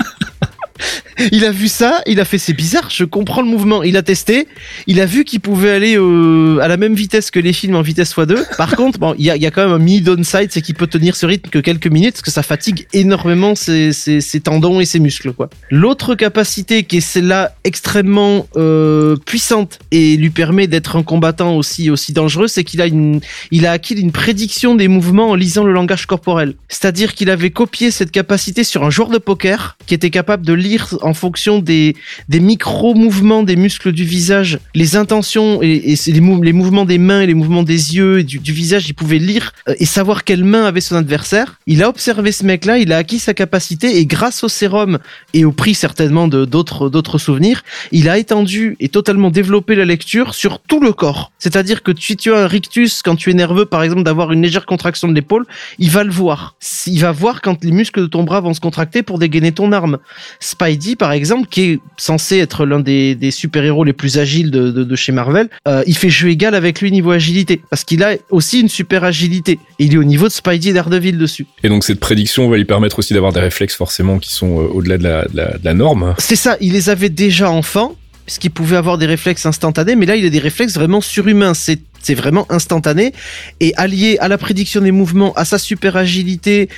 il 1.32 1.46
a 1.46 1.52
vu 1.52 1.68
ça, 1.68 2.02
il 2.06 2.20
a 2.20 2.26
fait 2.26 2.38
c'est 2.38 2.54
bizarre, 2.54 2.90
je 2.90 3.04
comprends 3.04 3.42
le 3.42 3.48
mouvement. 3.48 3.84
Il 3.84 3.98
a 3.98 4.04
testé, 4.04 4.48
il 4.88 5.00
a 5.00 5.06
vu 5.06 5.24
qu'il 5.24 5.40
pouvait 5.40 5.72
aller 5.72 5.98
euh, 5.98 6.60
à 6.62 6.68
la 6.68 6.78
même 6.78 6.94
vitesse 6.94 7.32
que 7.32 7.40
les 7.40 7.54
films 7.54 7.76
en 7.76 7.82
vitesse 7.82 8.16
x2. 8.16 8.56
Par 8.58 8.76
contre, 8.76 9.00
bon, 9.00 9.16
il 9.18 9.26
y 9.26 9.32
a, 9.32 9.38
y 9.38 9.46
a, 9.46 9.52
quand 9.52 9.64
même 9.64 9.74
un 9.74 9.80
mini 9.80 10.02
downside, 10.02 10.50
c'est 10.52 10.62
qu'il 10.62 10.76
peut 10.76 10.88
tenir 10.88 11.16
ce 11.16 11.26
rythme 11.26 11.50
que 11.50 11.60
quelques 11.60 11.88
minutes, 11.88 12.14
parce 12.14 12.22
que 12.22 12.32
ça 12.32 12.44
fatigue 12.44 12.88
énormément 12.94 13.56
ses, 13.56 13.94
ses, 13.94 14.40
tendons 14.40 14.80
et 14.80 14.86
ses 14.86 15.00
muscles. 15.00 15.34
quoi. 15.34 15.50
L'autre 15.70 16.16
capacité 16.16 16.84
qui 16.84 16.98
est 16.98 17.02
celle-là 17.02 17.54
extrêmement 17.64 18.48
euh, 18.56 19.16
puissante 19.26 19.80
et 19.92 20.18
lui 20.18 20.30
permet 20.30 20.68
d'être 20.68 20.96
un 20.96 21.04
combattant 21.04 21.56
aussi 21.56 21.90
aussi 21.90 22.14
dangereux, 22.14 22.48
c'est 22.48 22.64
qu'il 22.64 22.82
a 22.82 22.86
une, 22.86 23.22
il 23.52 23.66
a 23.66 23.72
acquis 23.72 23.96
une 23.96 24.12
prédiction 24.12 24.76
des 24.76 24.88
mouvements 24.88 25.32
en 25.32 25.36
lisant 25.36 25.64
le 25.64 25.74
langage 25.74 26.06
corporel. 26.06 26.56
C'est-à-dire 26.70 27.14
qu'il 27.14 27.30
avait 27.30 27.50
copié 27.50 27.92
cette 27.92 28.12
capacité 28.12 28.64
sur 28.64 28.84
un 28.84 28.90
joueur 28.90 29.10
de 29.10 29.18
poker 29.18 29.78
qui 29.86 29.94
était 29.94 30.10
capable 30.10 30.46
de 30.46 30.54
lire 30.54 30.98
fonction 31.14 31.60
des, 31.60 31.96
des 32.30 32.40
micro-mouvements 32.40 33.44
des 33.44 33.56
muscles 33.56 33.92
du 33.92 34.04
visage, 34.04 34.60
les 34.76 34.96
intentions 34.96 35.62
et, 35.62 35.96
les, 36.08 36.22
mouvements 36.22 36.86
des 36.86 36.98
mains 36.98 37.22
et 37.22 37.28
les 37.28 37.34
mouvements 37.34 37.64
des 37.64 37.96
yeux 37.96 38.20
et 38.20 38.24
du, 38.24 38.40
du 38.40 38.54
visage, 38.54 38.88
il 38.88 38.94
pouvait 38.94 39.20
lire 39.20 39.54
euh, 39.68 39.76
et 39.80 39.86
savoir 39.86 40.24
quelle 40.24 40.44
main 40.44 40.66
avait 40.66 40.82
son 40.82 40.96
adversaire. 40.96 41.60
Il 41.68 41.84
a 41.84 41.90
observé 41.90 42.32
ce 42.32 42.46
mec-là, 42.46 42.78
il 42.78 42.92
a 42.94 42.98
acquis 42.98 43.20
sa 43.20 43.34
capacité 43.34 43.98
et 43.98 44.06
grâce 44.06 44.44
au 44.44 44.50
sérum 44.50 45.00
et 45.34 45.46
au 45.46 45.52
prix 45.52 45.74
certainement 45.74 46.28
de 46.28 46.46
d'autres 46.46 46.90
d'autres 46.90 47.18
souvenirs, 47.18 47.64
il 47.92 48.10
a 48.10 48.18
étendu 48.18 48.76
et 48.80 48.90
totalement 48.90 49.32
développé 49.32 49.76
la 49.76 49.86
lecture 49.86 50.34
sur 50.34 50.60
tout 50.60 50.80
le 50.80 50.94
corps. 50.94 51.32
C'est-à-dire 51.40 51.84
que 51.84 51.92
si 51.98 52.16
tu 52.18 52.34
as 52.34 52.40
un 52.40 52.48
rictus 52.48 53.02
quand 53.02 53.16
tu 53.16 53.30
es 53.32 53.34
nerveux, 53.34 53.66
par 53.66 53.84
exemple, 53.84 54.04
d'avoir 54.04 54.32
une 54.32 54.42
légère 54.42 54.66
contraction 54.66 55.08
de 55.08 55.14
l'épaule, 55.14 55.46
il 55.80 55.90
va 55.90 56.04
le 56.04 56.12
voir. 56.12 56.56
Il 56.86 57.00
va 57.00 57.12
voir 57.12 57.42
quand 57.42 57.64
les 57.64 57.72
muscles 57.72 58.02
de 58.02 58.08
ton 58.08 58.24
bras 58.24 58.42
vont 58.42 58.54
se 58.54 58.60
contracter 58.60 59.04
pour 59.04 59.20
dégainer 59.20 59.52
ton 59.52 59.72
arme. 59.72 59.98
Spidey, 60.40 60.96
par 60.98 61.12
exemple, 61.12 61.48
qui 61.50 61.62
est 61.62 61.80
censé 61.98 62.38
être 62.38 62.66
l'un 62.66 62.80
des, 62.80 63.16
des 63.16 63.32
super-héros 63.32 63.84
les 63.84 63.94
plus 63.94 64.18
agiles 64.18 64.52
de, 64.52 64.72
de, 64.72 64.84
de 64.84 64.96
chez 64.96 65.12
Marvel, 65.12 65.50
euh, 65.68 65.84
il 65.88 65.96
fait 65.96 66.10
jeu 66.10 66.30
égal 66.30 66.56
avec 66.56 66.82
lui 66.82 66.92
niveau 66.92 67.12
agilité. 67.12 67.62
Parce 67.70 67.84
qu'il 67.84 68.04
a 68.04 68.16
aussi 68.30 68.60
une 68.60 68.70
super 68.70 69.04
agilité. 69.04 69.60
Et 69.80 69.86
il 69.86 69.94
est 69.94 69.98
au 69.98 70.04
niveau 70.04 70.28
de 70.28 70.34
Spidey 70.34 70.74
d'Ardeville 70.74 71.18
dessus. 71.18 71.46
Et 71.64 71.70
donc 71.70 71.84
cette 71.84 72.00
prédiction 72.00 72.50
va 72.50 72.58
lui 72.58 72.66
permettre 72.66 73.00
aussi 73.00 73.14
d'avoir 73.14 73.32
des 73.32 73.40
réflexes 73.40 73.76
forcément 73.76 74.20
qui 74.20 74.34
sont 74.34 74.60
euh, 74.60 74.68
au-delà 74.74 74.98
de 74.98 75.04
la, 75.04 75.26
de, 75.26 75.38
la, 75.38 75.46
de 75.58 75.66
la 75.66 75.74
norme. 75.74 76.16
C'est 76.18 76.36
ça, 76.36 76.58
il 76.60 76.74
les 76.74 76.90
avait 76.90 77.10
déjà 77.10 77.50
enfant, 77.50 77.96
puisqu'il 78.26 78.52
pouvait 78.52 78.78
avoir 78.78 78.98
des 78.98 79.06
réflexes 79.06 79.46
instantanés, 79.46 79.96
mais 79.96 80.06
là 80.06 80.16
il 80.16 80.26
a 80.26 80.30
des 80.30 80.40
réflexes 80.40 80.74
vraiment 80.74 81.02
surhumains. 81.02 81.54
C'est 81.54 81.80
c'est 82.02 82.14
vraiment 82.14 82.46
instantané 82.50 83.12
et 83.60 83.74
allié 83.76 84.18
à 84.20 84.28
la 84.28 84.38
prédiction 84.38 84.80
des 84.82 84.92
mouvements, 84.92 85.34
à 85.34 85.44
sa 85.44 85.58
super 85.58 85.98
agilité 85.98 86.70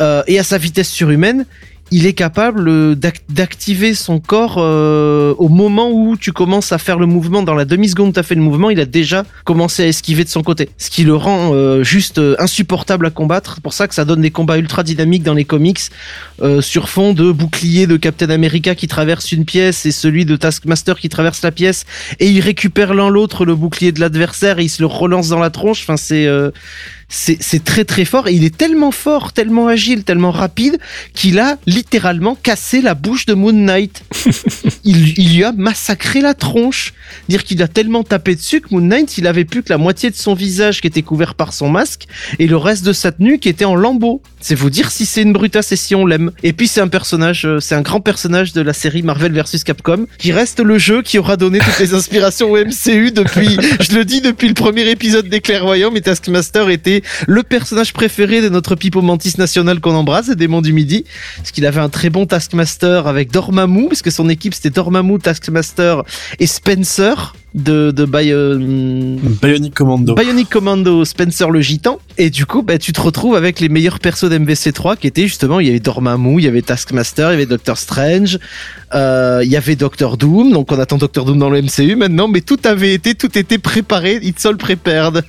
euh, 0.00 0.22
et 0.26 0.38
à 0.38 0.44
sa 0.44 0.58
vitesse 0.58 0.90
surhumaine, 0.90 1.46
il 1.94 2.06
est 2.06 2.12
capable 2.12 2.96
d'activer 2.96 3.94
son 3.94 4.18
corps 4.18 4.56
euh, 4.58 5.32
au 5.38 5.48
moment 5.48 5.92
où 5.92 6.16
tu 6.16 6.32
commences 6.32 6.72
à 6.72 6.78
faire 6.78 6.98
le 6.98 7.06
mouvement. 7.06 7.44
Dans 7.44 7.54
la 7.54 7.64
demi-seconde 7.64 8.08
où 8.08 8.12
tu 8.12 8.18
as 8.18 8.24
fait 8.24 8.34
le 8.34 8.40
mouvement, 8.40 8.68
il 8.68 8.80
a 8.80 8.84
déjà 8.84 9.22
commencé 9.44 9.84
à 9.84 9.86
esquiver 9.86 10.24
de 10.24 10.28
son 10.28 10.42
côté. 10.42 10.70
Ce 10.76 10.90
qui 10.90 11.04
le 11.04 11.14
rend 11.14 11.54
euh, 11.54 11.84
juste 11.84 12.18
euh, 12.18 12.34
insupportable 12.40 13.06
à 13.06 13.10
combattre. 13.10 13.52
C'est 13.54 13.62
pour 13.62 13.74
ça 13.74 13.86
que 13.86 13.94
ça 13.94 14.04
donne 14.04 14.22
des 14.22 14.32
combats 14.32 14.58
ultra 14.58 14.82
dynamiques 14.82 15.22
dans 15.22 15.34
les 15.34 15.44
comics 15.44 15.78
euh, 16.42 16.60
sur 16.60 16.88
fond 16.88 17.12
de 17.12 17.30
bouclier 17.30 17.86
de 17.86 17.96
Captain 17.96 18.30
America 18.30 18.74
qui 18.74 18.88
traverse 18.88 19.30
une 19.30 19.44
pièce 19.44 19.86
et 19.86 19.92
celui 19.92 20.24
de 20.24 20.34
Taskmaster 20.34 20.98
qui 20.98 21.08
traverse 21.08 21.42
la 21.42 21.52
pièce. 21.52 21.84
Et 22.18 22.26
ils 22.26 22.40
récupèrent 22.40 22.94
l'un 22.94 23.08
l'autre 23.08 23.44
le 23.44 23.54
bouclier 23.54 23.92
de 23.92 24.00
l'adversaire 24.00 24.58
et 24.58 24.64
ils 24.64 24.68
se 24.68 24.82
le 24.82 24.86
relancent 24.86 25.28
dans 25.28 25.38
la 25.38 25.50
tronche. 25.50 25.82
Enfin, 25.82 25.96
c'est 25.96 26.26
euh, 26.26 26.50
c'est 27.08 27.64
très 27.64 27.84
très 27.84 28.04
fort 28.04 28.28
et 28.28 28.32
il 28.32 28.44
est 28.44 28.56
tellement 28.56 28.90
fort, 28.90 29.32
tellement 29.32 29.68
agile, 29.68 30.04
tellement 30.04 30.30
rapide 30.30 30.78
qu'il 31.14 31.38
a 31.38 31.58
littéralement 31.66 32.34
cassé 32.34 32.80
la 32.80 32.94
bouche 32.94 33.26
de 33.26 33.34
Moon 33.34 33.52
Knight. 33.52 34.02
il, 34.84 35.18
il, 35.18 35.36
lui 35.36 35.44
a 35.44 35.52
massacré 35.52 36.20
la 36.20 36.34
tronche. 36.34 36.94
Dire 37.28 37.44
qu'il 37.44 37.62
a 37.62 37.68
tellement 37.68 38.02
tapé 38.02 38.34
dessus 38.34 38.60
que 38.60 38.68
Moon 38.70 38.80
Knight, 38.80 39.18
il 39.18 39.26
avait 39.26 39.44
plus 39.44 39.62
que 39.62 39.72
la 39.72 39.78
moitié 39.78 40.10
de 40.10 40.16
son 40.16 40.34
visage 40.34 40.80
qui 40.80 40.86
était 40.86 41.02
couvert 41.02 41.34
par 41.34 41.52
son 41.52 41.68
masque 41.68 42.06
et 42.38 42.46
le 42.46 42.56
reste 42.56 42.84
de 42.84 42.92
sa 42.92 43.12
tenue 43.12 43.38
qui 43.38 43.48
était 43.48 43.64
en 43.64 43.74
lambeaux. 43.74 44.22
C'est 44.40 44.54
vous 44.54 44.70
dire 44.70 44.90
si 44.90 45.06
c'est 45.06 45.22
une 45.22 45.32
brutasse 45.32 45.72
et 45.72 45.76
si 45.76 45.94
on 45.94 46.06
l'aime. 46.06 46.32
Et 46.42 46.52
puis 46.52 46.68
c'est 46.68 46.80
un 46.80 46.88
personnage, 46.88 47.46
c'est 47.60 47.74
un 47.74 47.82
grand 47.82 48.00
personnage 48.00 48.52
de 48.52 48.60
la 48.60 48.72
série 48.72 49.02
Marvel 49.02 49.32
vs 49.32 49.64
Capcom 49.64 50.06
qui 50.18 50.32
reste 50.32 50.60
le 50.60 50.78
jeu 50.78 51.02
qui 51.02 51.18
aura 51.18 51.36
donné 51.36 51.58
toutes 51.58 51.78
les 51.78 51.94
inspirations 51.94 52.50
au 52.50 52.56
MCU 52.56 53.10
depuis, 53.12 53.56
je 53.80 53.94
le 53.94 54.04
dis 54.04 54.20
depuis 54.20 54.48
le 54.48 54.54
premier 54.54 54.88
épisode 54.90 55.28
des 55.28 55.40
Clairvoyants, 55.40 55.90
mais 55.90 56.00
Taskmaster 56.00 56.68
était 56.70 56.93
le 57.26 57.42
personnage 57.42 57.92
préféré 57.92 58.40
de 58.40 58.48
notre 58.48 58.74
Pipo 58.74 59.02
Mantis 59.02 59.34
national 59.38 59.80
qu'on 59.80 59.94
embrasse, 59.94 60.28
et 60.28 60.36
Démon 60.36 60.62
du 60.62 60.72
Midi, 60.72 61.04
parce 61.38 61.50
qu'il 61.50 61.66
avait 61.66 61.80
un 61.80 61.88
très 61.88 62.10
bon 62.10 62.26
Taskmaster 62.26 63.06
avec 63.06 63.30
Dormammu, 63.30 63.88
parce 63.88 64.02
que 64.02 64.10
son 64.10 64.28
équipe 64.28 64.54
c'était 64.54 64.70
Dormammu, 64.70 65.18
Taskmaster 65.18 66.02
et 66.38 66.46
Spencer 66.46 67.34
de, 67.54 67.92
de 67.92 68.04
Bio, 68.04 68.58
Bionic 69.40 69.74
Commando. 69.74 70.14
Bionic 70.14 70.50
Commando, 70.50 71.04
Spencer 71.04 71.50
le 71.50 71.60
gitan. 71.60 72.00
Et 72.18 72.30
du 72.30 72.46
coup, 72.46 72.62
bah, 72.62 72.78
tu 72.78 72.92
te 72.92 73.00
retrouves 73.00 73.36
avec 73.36 73.60
les 73.60 73.68
meilleurs 73.68 74.00
persos 74.00 74.28
d'MVC3 74.28 74.96
qui 74.96 75.06
étaient 75.06 75.26
justement, 75.26 75.60
il 75.60 75.66
y 75.66 75.70
avait 75.70 75.80
Dormammu, 75.80 76.38
il 76.38 76.44
y 76.44 76.48
avait 76.48 76.62
Taskmaster, 76.62 77.30
il 77.30 77.32
y 77.32 77.34
avait 77.34 77.46
Doctor 77.46 77.78
Strange, 77.78 78.38
euh, 78.94 79.40
il 79.44 79.50
y 79.50 79.56
avait 79.56 79.76
Doctor 79.76 80.16
Doom. 80.16 80.52
Donc 80.52 80.72
on 80.72 80.78
attend 80.78 80.98
Doctor 80.98 81.24
Doom 81.24 81.38
dans 81.38 81.50
le 81.50 81.62
MCU 81.62 81.94
maintenant, 81.94 82.26
mais 82.26 82.40
tout 82.40 82.58
avait 82.64 82.92
été, 82.92 83.14
tout 83.14 83.38
était 83.38 83.58
préparé. 83.58 84.18
It's 84.22 84.44
all 84.46 84.56
prepared. 84.56 85.22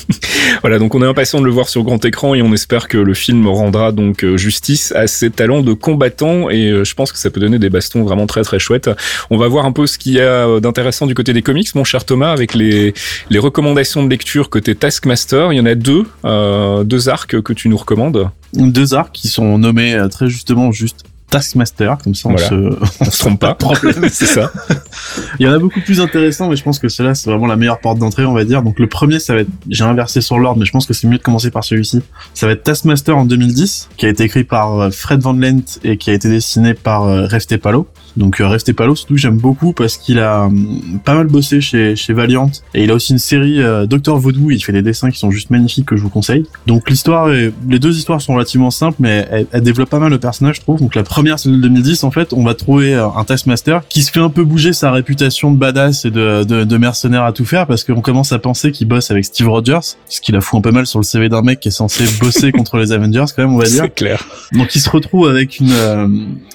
voilà, 0.60 0.78
donc 0.78 0.94
on 0.94 1.02
est 1.02 1.06
impatient 1.06 1.40
de 1.40 1.46
le 1.46 1.50
voir 1.50 1.68
sur 1.68 1.82
grand 1.84 2.04
écran 2.04 2.34
et 2.34 2.42
on 2.42 2.52
espère 2.52 2.88
que 2.88 2.98
le 2.98 3.14
film 3.14 3.46
rendra 3.46 3.92
donc 3.92 4.26
justice 4.36 4.92
à 4.92 5.06
ses 5.06 5.30
talents 5.30 5.62
de 5.62 5.72
combattant 5.72 6.50
et 6.50 6.84
je 6.84 6.94
pense 6.94 7.12
que 7.12 7.18
ça 7.18 7.30
peut 7.30 7.40
donner 7.40 7.58
des 7.58 7.70
bastons 7.70 8.02
vraiment 8.02 8.26
très 8.26 8.42
très 8.42 8.58
chouettes. 8.58 8.90
On 9.30 9.38
va 9.38 9.48
voir 9.48 9.64
un 9.64 9.72
peu 9.72 9.86
ce 9.86 9.96
qu'il 9.96 10.12
y 10.12 10.20
a 10.20 10.60
d'intéressant 10.60 11.06
du 11.06 11.14
côté 11.14 11.32
des 11.32 11.42
comics 11.42 11.61
mon 11.74 11.84
cher 11.84 12.04
Thomas, 12.04 12.32
avec 12.32 12.54
les, 12.54 12.94
les 13.30 13.38
recommandations 13.38 14.02
de 14.04 14.10
lecture 14.10 14.50
côté 14.50 14.74
Taskmaster. 14.74 15.52
Il 15.52 15.56
y 15.56 15.60
en 15.60 15.66
a 15.66 15.74
deux, 15.74 16.06
euh, 16.24 16.84
deux 16.84 17.08
arcs 17.08 17.40
que 17.40 17.52
tu 17.52 17.68
nous 17.68 17.76
recommandes. 17.76 18.30
Deux 18.54 18.94
arcs 18.94 19.12
qui 19.12 19.28
sont 19.28 19.58
nommés 19.58 19.94
euh, 19.94 20.08
très 20.08 20.28
justement 20.28 20.72
juste 20.72 21.04
Taskmaster, 21.30 21.96
comme 22.04 22.14
ça 22.14 22.28
on 22.28 22.32
voilà. 22.32 22.48
se, 22.48 22.54
on 23.00 23.04
se 23.10 23.18
trompe 23.18 23.40
pas. 23.40 23.56
c'est 24.10 24.26
ça. 24.26 24.52
Il 25.40 25.46
y 25.46 25.48
en 25.48 25.52
a 25.52 25.58
beaucoup 25.58 25.80
plus 25.80 26.00
intéressants, 26.00 26.48
mais 26.48 26.56
je 26.56 26.62
pense 26.62 26.78
que 26.78 26.88
cela 26.88 27.14
c'est 27.14 27.30
vraiment 27.30 27.46
la 27.46 27.56
meilleure 27.56 27.80
porte 27.80 27.98
d'entrée, 27.98 28.26
on 28.26 28.34
va 28.34 28.44
dire. 28.44 28.62
Donc 28.62 28.78
le 28.78 28.86
premier, 28.86 29.18
ça 29.18 29.34
va 29.34 29.40
être, 29.40 29.50
j'ai 29.68 29.84
inversé 29.84 30.20
sur 30.20 30.38
l'ordre, 30.38 30.58
mais 30.60 30.66
je 30.66 30.72
pense 30.72 30.84
que 30.84 30.92
c'est 30.92 31.06
mieux 31.06 31.18
de 31.18 31.22
commencer 31.22 31.50
par 31.50 31.64
celui-ci. 31.64 32.02
Ça 32.34 32.46
va 32.46 32.52
être 32.52 32.64
Taskmaster 32.64 33.16
en 33.16 33.24
2010, 33.24 33.88
qui 33.96 34.04
a 34.04 34.10
été 34.10 34.24
écrit 34.24 34.44
par 34.44 34.92
Fred 34.92 35.20
Van 35.20 35.32
Lent 35.32 35.78
et 35.84 35.96
qui 35.96 36.10
a 36.10 36.12
été 36.12 36.28
dessiné 36.28 36.74
par 36.74 37.04
Ref 37.04 37.46
Palo. 37.58 37.88
Donc 38.16 38.40
euh, 38.40 38.48
Ref 38.48 38.64
Palo, 38.74 38.94
surtout 38.94 39.16
j'aime 39.16 39.36
beaucoup 39.36 39.72
parce 39.72 39.96
qu'il 39.96 40.18
a 40.18 40.44
hum, 40.44 41.00
pas 41.04 41.14
mal 41.14 41.26
bossé 41.26 41.60
chez, 41.60 41.96
chez 41.96 42.12
Valiant 42.12 42.50
et 42.74 42.84
il 42.84 42.90
a 42.90 42.94
aussi 42.94 43.12
une 43.12 43.18
série 43.18 43.62
euh, 43.62 43.86
Docteur 43.86 44.18
Vaudou, 44.18 44.50
il 44.50 44.62
fait 44.62 44.72
des 44.72 44.82
dessins 44.82 45.10
qui 45.10 45.18
sont 45.18 45.30
juste 45.30 45.50
magnifiques 45.50 45.86
que 45.86 45.96
je 45.96 46.02
vous 46.02 46.10
conseille. 46.10 46.44
Donc 46.66 46.88
l'histoire, 46.90 47.30
est... 47.30 47.52
les 47.68 47.78
deux 47.78 47.96
histoires 47.96 48.20
sont 48.20 48.34
relativement 48.34 48.70
simples, 48.70 48.96
mais 49.00 49.26
elles, 49.30 49.46
elles 49.52 49.62
développent 49.62 49.90
pas 49.90 49.98
mal 49.98 50.10
le 50.10 50.18
personnage, 50.18 50.56
je 50.56 50.60
trouve. 50.60 50.80
Donc 50.80 50.94
la 50.94 51.02
première, 51.02 51.38
c'est 51.38 51.50
de 51.50 51.56
2010, 51.56 52.04
en 52.04 52.10
fait, 52.10 52.32
on 52.32 52.44
va 52.44 52.54
trouver 52.54 52.94
un 52.94 53.24
Taskmaster 53.24 53.80
qui 53.88 54.02
se 54.02 54.10
fait 54.10 54.20
un 54.20 54.30
peu 54.30 54.44
bouger 54.44 54.72
sa 54.72 54.90
réputation 54.92 55.52
de 55.52 55.56
badass 55.56 56.04
et 56.04 56.10
de, 56.10 56.44
de, 56.44 56.64
de 56.64 56.76
mercenaire 56.76 57.24
à 57.24 57.32
tout 57.32 57.44
faire 57.44 57.66
parce 57.66 57.84
qu'on 57.84 58.00
commence 58.00 58.32
à 58.32 58.38
penser 58.38 58.72
qu'il 58.72 58.88
bosse 58.88 59.10
avec 59.10 59.24
Steve 59.24 59.48
Rogers, 59.48 59.80
ce 60.08 60.20
qui 60.20 60.32
la 60.32 60.40
fout 60.40 60.58
un 60.58 60.62
peu 60.62 60.70
mal 60.70 60.86
sur 60.86 60.98
le 60.98 61.04
CV 61.04 61.28
d'un 61.28 61.42
mec 61.42 61.60
qui 61.60 61.68
est 61.68 61.72
censé 61.72 62.04
bosser 62.20 62.52
contre 62.52 62.78
les 62.78 62.92
Avengers 62.92 63.24
quand 63.34 63.42
même, 63.42 63.54
on 63.54 63.58
va 63.58 63.66
dire. 63.66 63.84
C'est 63.84 63.94
clair. 63.94 64.24
Donc 64.52 64.74
il 64.74 64.80
se 64.80 64.90
retrouve 64.90 65.28
avec 65.28 65.58
une, 65.60 65.72
euh, 65.72 66.08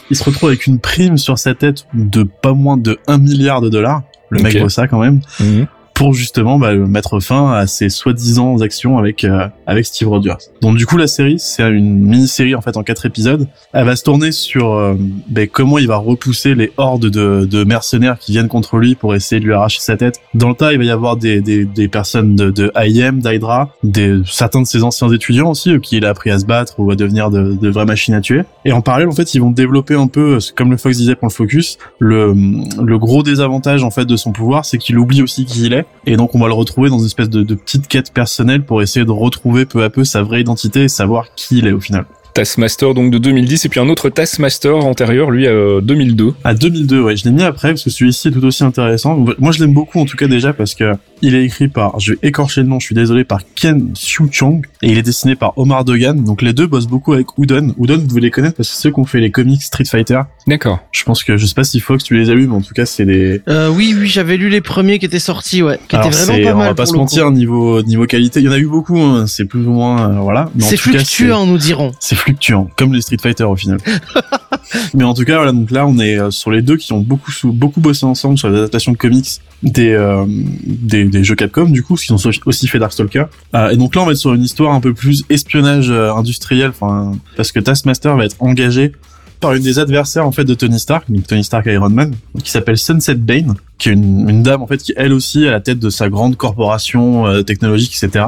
il 0.10 0.16
se 0.16 0.24
retrouve 0.24 0.50
avec 0.50 0.68
une 0.68 0.80
prime 0.80 1.18
sur 1.18 1.38
sa 1.38 1.47
tête 1.56 1.86
de 1.94 2.24
pas 2.24 2.54
moins 2.54 2.78
de 2.78 2.98
1 3.08 3.18
milliard 3.18 3.62
de 3.62 3.70
dollars. 3.70 4.04
Le 4.30 4.42
mec 4.42 4.56
Ok. 4.56 4.62
vaut 4.62 4.70
ça 4.70 4.88
quand 4.88 5.00
même. 5.00 5.22
Mhm. 5.40 5.68
Pour 5.98 6.14
justement 6.14 6.60
bah, 6.60 6.76
mettre 6.76 7.20
fin 7.20 7.54
à 7.54 7.66
ses 7.66 7.90
soi-disant 7.90 8.62
actions 8.62 9.00
avec 9.00 9.24
euh, 9.24 9.48
avec 9.66 9.84
Steve 9.84 10.08
Rogers. 10.08 10.38
Donc 10.62 10.78
du 10.78 10.86
coup 10.86 10.96
la 10.96 11.08
série 11.08 11.40
c'est 11.40 11.68
une 11.68 12.02
mini-série 12.04 12.54
en 12.54 12.62
fait 12.62 12.78
en 12.78 12.84
quatre 12.84 13.08
épisodes. 13.08 13.48
Elle 13.74 13.88
va 13.88 13.96
se 13.96 14.04
tourner 14.04 14.32
sur 14.32 14.74
euh, 14.74 14.94
bah, 15.28 15.48
comment 15.48 15.80
il 15.80 15.88
va 15.88 15.98
repousser 15.98 16.54
les 16.54 16.72
hordes 16.78 17.08
de, 17.08 17.46
de 17.46 17.64
mercenaires 17.64 18.20
qui 18.20 18.34
viennent 18.34 18.48
contre 18.48 18.78
lui 18.78 18.94
pour 18.94 19.16
essayer 19.16 19.40
de 19.40 19.46
lui 19.46 19.54
arracher 19.56 19.80
sa 19.80 19.98
tête. 19.98 20.22
Dans 20.36 20.50
le 20.50 20.54
tas 20.54 20.72
il 20.72 20.78
va 20.78 20.84
y 20.84 20.92
avoir 20.92 21.18
des, 21.18 21.42
des, 21.42 21.66
des 21.66 21.88
personnes 21.88 22.36
de, 22.36 22.52
de 22.52 22.72
IM, 22.76 23.20
d'Hydra, 23.20 23.74
des 23.82 24.22
certains 24.28 24.62
de 24.62 24.68
ses 24.68 24.84
anciens 24.84 25.12
étudiants 25.12 25.50
aussi 25.50 25.72
euh, 25.72 25.80
qui 25.80 25.98
il 25.98 26.06
a 26.06 26.10
appris 26.10 26.30
à 26.30 26.38
se 26.38 26.46
battre 26.46 26.76
ou 26.80 26.92
à 26.92 26.96
devenir 26.96 27.32
de, 27.32 27.58
de 27.60 27.70
vraies 27.70 27.86
machines 27.86 28.14
à 28.14 28.22
tuer. 28.22 28.44
Et 28.66 28.72
en 28.72 28.82
parallèle 28.82 29.08
en 29.08 29.14
fait 29.14 29.34
ils 29.34 29.42
vont 29.42 29.50
développer 29.50 29.96
un 29.96 30.08
peu 30.08 30.36
euh, 30.36 30.40
comme 30.56 30.70
le 30.70 30.78
Fox 30.78 30.96
disait 30.96 31.16
pour 31.16 31.28
le 31.28 31.34
focus 31.34 31.80
le 31.98 32.36
le 32.84 33.00
gros 33.00 33.24
désavantage 33.24 33.84
en 33.84 33.90
fait 33.90 34.06
de 34.06 34.16
son 34.16 34.32
pouvoir 34.32 34.64
c'est 34.64 34.78
qu'il 34.78 35.00
oublie 35.00 35.24
aussi 35.24 35.46
qui 35.46 35.66
il 35.66 35.74
est 35.74 35.87
et 36.06 36.16
donc 36.16 36.36
on 36.36 36.40
va 36.40 36.48
le 36.48 36.54
retrouver 36.54 36.90
dans 36.90 37.00
une 37.00 37.06
espèce 37.06 37.30
de, 37.30 37.44
de 37.44 37.56
petite 37.56 37.88
quête 37.88 38.14
personnelle 38.14 38.64
pour 38.64 38.82
essayer 38.82 39.06
de 39.06 39.12
retrouver 39.12 39.66
peu 39.66 39.84
à 39.84 39.90
peu 39.90 40.04
sa 40.04 40.24
vraie 40.24 40.42
identité 40.42 40.84
et 40.84 40.88
savoir 40.88 41.34
qui 41.36 41.60
il 41.60 41.68
est 41.68 41.74
au 41.74 41.82
final. 41.82 42.06
Taskmaster 42.38 42.94
donc 42.94 43.10
de 43.10 43.18
2010 43.18 43.66
et 43.66 43.70
puis 43.70 43.80
un 43.80 43.90
autre 43.90 44.10
Taskmaster 44.10 44.76
antérieur 44.76 45.32
lui 45.32 45.48
à 45.48 45.82
2002. 45.82 46.34
À 46.44 46.54
2002, 46.54 47.02
ouais, 47.02 47.16
je 47.16 47.26
l'ai 47.26 47.32
mis 47.32 47.42
après 47.42 47.70
parce 47.70 47.84
que 47.84 47.90
celui-ci 47.90 48.28
est 48.28 48.32
tout 48.32 48.46
aussi 48.46 48.64
intéressant. 48.64 49.26
Moi, 49.40 49.52
je 49.52 49.60
l'aime 49.60 49.74
beaucoup 49.74 50.00
en 50.00 50.06
tout 50.06 50.16
cas 50.16 50.28
déjà 50.28 50.54
parce 50.54 50.76
que 50.76 50.94
il 51.22 51.36
est 51.36 51.44
écrit 51.46 51.68
par, 51.68 52.00
je 52.00 52.14
vais 52.14 52.20
écorcher 52.24 52.62
le 52.62 52.68
nom, 52.68 52.80
je 52.80 52.86
suis 52.86 52.96
désolé, 52.96 53.24
par 53.24 53.40
Ken 53.56 53.92
Xiu 53.94 54.26
Chong 54.32 54.66
et 54.82 54.92
il 54.92 54.98
est 54.98 55.02
dessiné 55.04 55.36
par 55.36 55.58
Omar 55.58 55.84
Dogan. 55.86 56.24
Donc 56.24 56.42
les 56.42 56.54
deux 56.54 56.68
bossent 56.68 56.88
beaucoup 56.88 57.14
avec 57.14 57.28
Udon. 57.38 57.74
Udon, 57.80 58.04
vous 58.08 58.18
les 58.18 58.32
connaître 58.32 58.56
parce 58.58 58.70
que 58.70 58.76
c'est 58.76 58.82
ceux 58.84 58.92
qui 58.92 59.00
ont 59.00 59.06
fait 59.06 59.20
les 59.20 59.32
comics 59.32 59.62
Street 59.62 59.86
Fighter. 59.86 60.22
D'accord. 60.48 60.80
Je 60.92 61.04
pense 61.04 61.24
que 61.24 61.38
je 61.38 61.46
sais 61.46 61.54
pas 61.56 61.64
si 61.64 61.80
Fox 61.80 62.04
tu 62.04 62.16
les 62.18 62.30
as 62.30 62.34
lus, 62.36 62.48
mais 62.48 62.56
en 62.56 62.62
tout 62.62 62.74
cas 62.74 62.86
c'est 62.86 63.06
des. 63.06 63.42
Euh, 63.50 63.70
oui, 63.70 63.96
oui, 63.98 64.08
j'avais 64.08 64.38
lu 64.38 64.50
les 64.50 64.62
premiers 64.62 65.00
qui 65.00 65.06
étaient 65.06 65.20
sortis, 65.20 65.64
ouais, 65.64 65.80
qui 65.88 65.96
Alors, 65.96 66.08
étaient 66.08 66.16
vraiment 66.26 66.44
pas 66.44 66.54
on 66.54 66.58
mal. 66.58 66.68
va 66.70 66.76
pas 66.76 66.84
pour 66.84 66.92
se 66.94 66.98
mentir 66.98 67.32
niveau 67.32 67.82
niveau 67.84 68.06
qualité. 68.06 68.40
Il 68.40 68.46
y 68.46 68.50
en 68.50 68.54
a 68.54 68.60
eu 68.60 68.68
beaucoup, 68.68 68.98
hein, 69.00 69.26
c'est 69.28 69.46
plus 69.46 69.66
ou 69.66 69.72
moins 69.72 70.10
euh, 70.12 70.20
voilà. 70.20 70.50
Mais 70.56 70.64
en 70.64 70.68
C'est 70.68 70.76
cas, 70.78 70.82
fluctuant, 70.84 71.46
nous 71.46 71.58
dirons. 71.58 71.92
c'est 72.00 72.16
fluctuant, 72.16 72.70
comme 72.78 72.94
les 72.94 73.02
Street 73.02 73.18
Fighter 73.22 73.44
au 73.44 73.56
final. 73.56 73.80
Mais 74.94 75.04
en 75.04 75.14
tout 75.14 75.24
cas, 75.24 75.38
voilà, 75.38 75.52
donc 75.54 75.72
là, 75.72 75.88
on 75.88 75.98
est 76.00 76.20
euh, 76.20 76.32
sur 76.32 76.52
les 76.52 76.62
deux 76.62 76.78
qui 76.78 76.92
ont 76.94 77.00
beaucoup 77.00 77.32
beaucoup 77.46 77.80
bossé 77.80 78.06
ensemble 78.06 78.38
sur 78.38 78.50
les 78.50 78.58
adaptations 78.58 78.92
de 78.92 78.98
comics 78.98 79.28
des 79.64 79.92
euh, 79.92 80.26
des, 80.28 81.06
des 81.06 81.24
jeux 81.24 81.36
Capcom, 81.36 81.66
du 81.66 81.84
coup, 81.84 81.96
qui 81.96 82.12
ont 82.12 82.18
so- 82.18 82.30
aussi 82.46 82.68
fait 82.68 82.80
Darkstalker. 82.80 83.26
Euh, 83.56 83.70
et 83.70 83.78
donc 83.78 83.96
là, 83.96 84.02
on 84.02 84.06
va 84.06 84.12
être 84.12 84.18
sur 84.18 84.34
une 84.34 84.44
histoire 84.44 84.74
un 84.74 84.82
peu 84.82 84.94
plus 84.94 85.24
espionnage 85.30 85.90
euh, 85.90 86.14
industriel, 86.14 86.72
parce 87.36 87.52
que 87.52 87.60
Taskmaster 87.60 88.16
va 88.16 88.26
être 88.26 88.36
engagé 88.40 88.92
par 89.40 89.54
une 89.54 89.62
des 89.62 89.78
adversaires 89.78 90.26
en 90.26 90.32
fait 90.32 90.46
de 90.46 90.54
Tony 90.56 90.80
Stark, 90.80 91.06
donc 91.10 91.28
Tony 91.28 91.44
Stark 91.44 91.66
Iron 91.68 91.90
Man, 91.90 92.14
qui 92.44 92.50
s'appelle 92.52 92.78
Sunset 92.78 93.16
Bane, 93.16 93.54
qui 93.78 93.90
est 93.90 93.94
une, 93.94 94.28
une, 94.28 94.42
dame 94.42 94.64
en 94.64 94.68
fait 94.68 94.78
qui 94.78 94.94
elle 94.98 95.14
aussi 95.14 95.48
à 95.48 95.52
la 95.52 95.60
tête 95.60 95.78
de 95.80 95.92
sa 95.92 96.10
grande 96.10 96.36
corporation 96.38 97.28
euh, 97.28 97.44
technologique, 97.44 97.96
etc. 98.02 98.26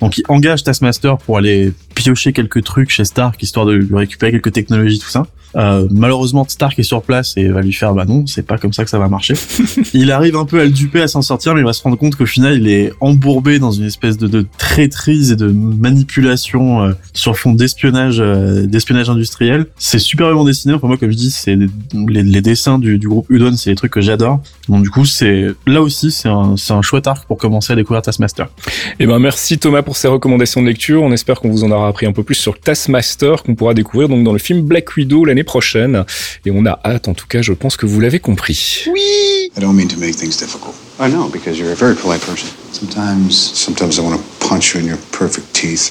Donc 0.00 0.18
il 0.18 0.24
engage 0.28 0.64
Taskmaster 0.64 1.18
pour 1.18 1.38
aller 1.38 1.72
piocher 1.94 2.32
quelques 2.32 2.62
trucs 2.62 2.90
chez 2.90 3.04
Stark 3.04 3.42
histoire 3.42 3.66
de 3.66 3.72
lui 3.72 3.96
récupérer 3.96 4.32
quelques 4.32 4.52
technologies 4.52 4.98
tout 4.98 5.08
ça. 5.08 5.26
Euh, 5.56 5.88
malheureusement, 5.90 6.46
Stark 6.46 6.78
est 6.78 6.82
sur 6.82 7.02
place 7.02 7.34
et 7.36 7.48
va 7.48 7.60
lui 7.60 7.72
faire 7.72 7.94
bah 7.94 8.04
non, 8.06 8.26
c'est 8.26 8.46
pas 8.46 8.58
comme 8.58 8.72
ça 8.72 8.84
que 8.84 8.90
ça 8.90 8.98
va 8.98 9.08
marcher. 9.08 9.34
il 9.94 10.12
arrive 10.12 10.36
un 10.36 10.44
peu 10.44 10.60
à 10.60 10.64
le 10.64 10.70
duper, 10.70 11.00
à 11.00 11.08
s'en 11.08 11.22
sortir, 11.22 11.54
mais 11.54 11.60
il 11.60 11.64
va 11.64 11.72
se 11.72 11.82
rendre 11.82 11.96
compte 11.96 12.16
qu'au 12.16 12.26
final, 12.26 12.58
il 12.58 12.68
est 12.68 12.92
embourbé 13.00 13.58
dans 13.58 13.70
une 13.70 13.86
espèce 13.86 14.18
de, 14.18 14.26
de 14.26 14.46
traîtrise 14.58 15.32
et 15.32 15.36
de 15.36 15.48
manipulation 15.48 16.82
euh, 16.82 16.92
sur 17.14 17.36
fond 17.36 17.52
d'espionnage, 17.52 18.20
euh, 18.20 18.66
d'espionnage 18.66 19.08
industriel. 19.08 19.66
C'est 19.78 19.98
superbement 19.98 20.44
dessiné. 20.44 20.74
Enfin 20.74 20.86
moi, 20.86 20.96
comme 20.96 21.10
je 21.10 21.16
dis, 21.16 21.30
c'est 21.30 21.56
les, 21.56 22.22
les, 22.22 22.40
dessins 22.40 22.78
du, 22.78 22.98
du 22.98 23.08
groupe 23.08 23.26
Udon, 23.30 23.56
c'est 23.56 23.70
les 23.70 23.76
trucs 23.76 23.92
que 23.92 24.00
j'adore. 24.00 24.40
Donc 24.68 24.82
du 24.82 24.90
coup, 24.90 25.06
c'est 25.06 25.46
là 25.66 25.80
aussi, 25.80 26.10
c'est 26.10 26.28
un, 26.28 26.56
c'est 26.56 26.72
un 26.72 26.82
chouette 26.82 27.06
arc 27.06 27.26
pour 27.26 27.38
commencer 27.38 27.72
à 27.72 27.76
découvrir 27.76 28.02
Taskmaster. 28.02 28.46
Et 28.46 29.04
eh 29.04 29.06
ben 29.06 29.18
merci 29.18 29.58
Thomas 29.58 29.82
pour 29.88 29.96
ces 29.96 30.08
recommandations 30.08 30.60
de 30.60 30.66
lecture. 30.66 31.02
On 31.02 31.12
espère 31.12 31.40
qu'on 31.40 31.48
vous 31.48 31.64
en 31.64 31.70
aura 31.70 31.88
appris 31.88 32.04
un 32.04 32.12
peu 32.12 32.22
plus 32.22 32.34
sur 32.34 32.60
Taskmaster 32.60 33.42
qu'on 33.42 33.54
pourra 33.54 33.72
découvrir 33.72 34.10
donc 34.10 34.22
dans 34.22 34.34
le 34.34 34.38
film 34.38 34.60
Black 34.60 34.94
Widow 34.94 35.24
l'année 35.24 35.44
prochaine. 35.44 36.04
Et 36.44 36.50
on 36.50 36.66
a 36.66 36.78
hâte, 36.84 37.08
en 37.08 37.14
tout 37.14 37.26
cas, 37.26 37.40
je 37.40 37.54
pense 37.54 37.78
que 37.78 37.86
vous 37.86 37.98
l'avez 37.98 38.20
compris. 38.20 38.84
Oui. 38.92 39.50
I 39.56 39.60
don't 39.60 39.72
mean 39.72 39.88
to 39.88 39.98
make 39.98 40.14
things 40.14 40.36
difficult. 40.36 40.74
I 41.00 41.08
know 41.08 41.30
because 41.30 41.58
you're 41.58 41.72
a 41.72 41.74
very 41.74 41.94
polite 41.94 42.20
person. 42.20 42.50
Sometimes, 42.70 43.32
sometimes 43.32 43.98
I 43.98 44.02
want 44.02 44.18
to 44.18 44.46
punch 44.46 44.74
you 44.74 44.82
in 44.82 44.86
your 44.86 44.98
perfect 45.10 45.54
teeth. 45.54 45.90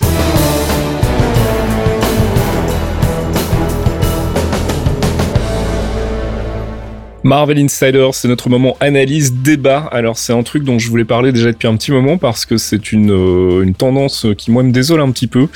Marvel 7.27 7.59
Insider, 7.59 8.07
c'est 8.13 8.29
notre 8.29 8.47
moment 8.47 8.77
analyse 8.79 9.33
débat. 9.33 9.79
Alors 9.91 10.17
c'est 10.17 10.31
un 10.31 10.43
truc 10.43 10.63
dont 10.63 10.79
je 10.79 10.89
voulais 10.89 11.03
parler 11.03 11.33
déjà 11.33 11.51
depuis 11.51 11.67
un 11.67 11.75
petit 11.75 11.91
moment 11.91 12.17
parce 12.17 12.45
que 12.45 12.55
c'est 12.55 12.93
une, 12.93 13.11
euh, 13.11 13.63
une 13.63 13.73
tendance 13.73 14.25
qui 14.37 14.49
moi 14.49 14.63
me 14.63 14.71
désole 14.71 15.01
un 15.01 15.11
petit 15.11 15.27
peu 15.27 15.49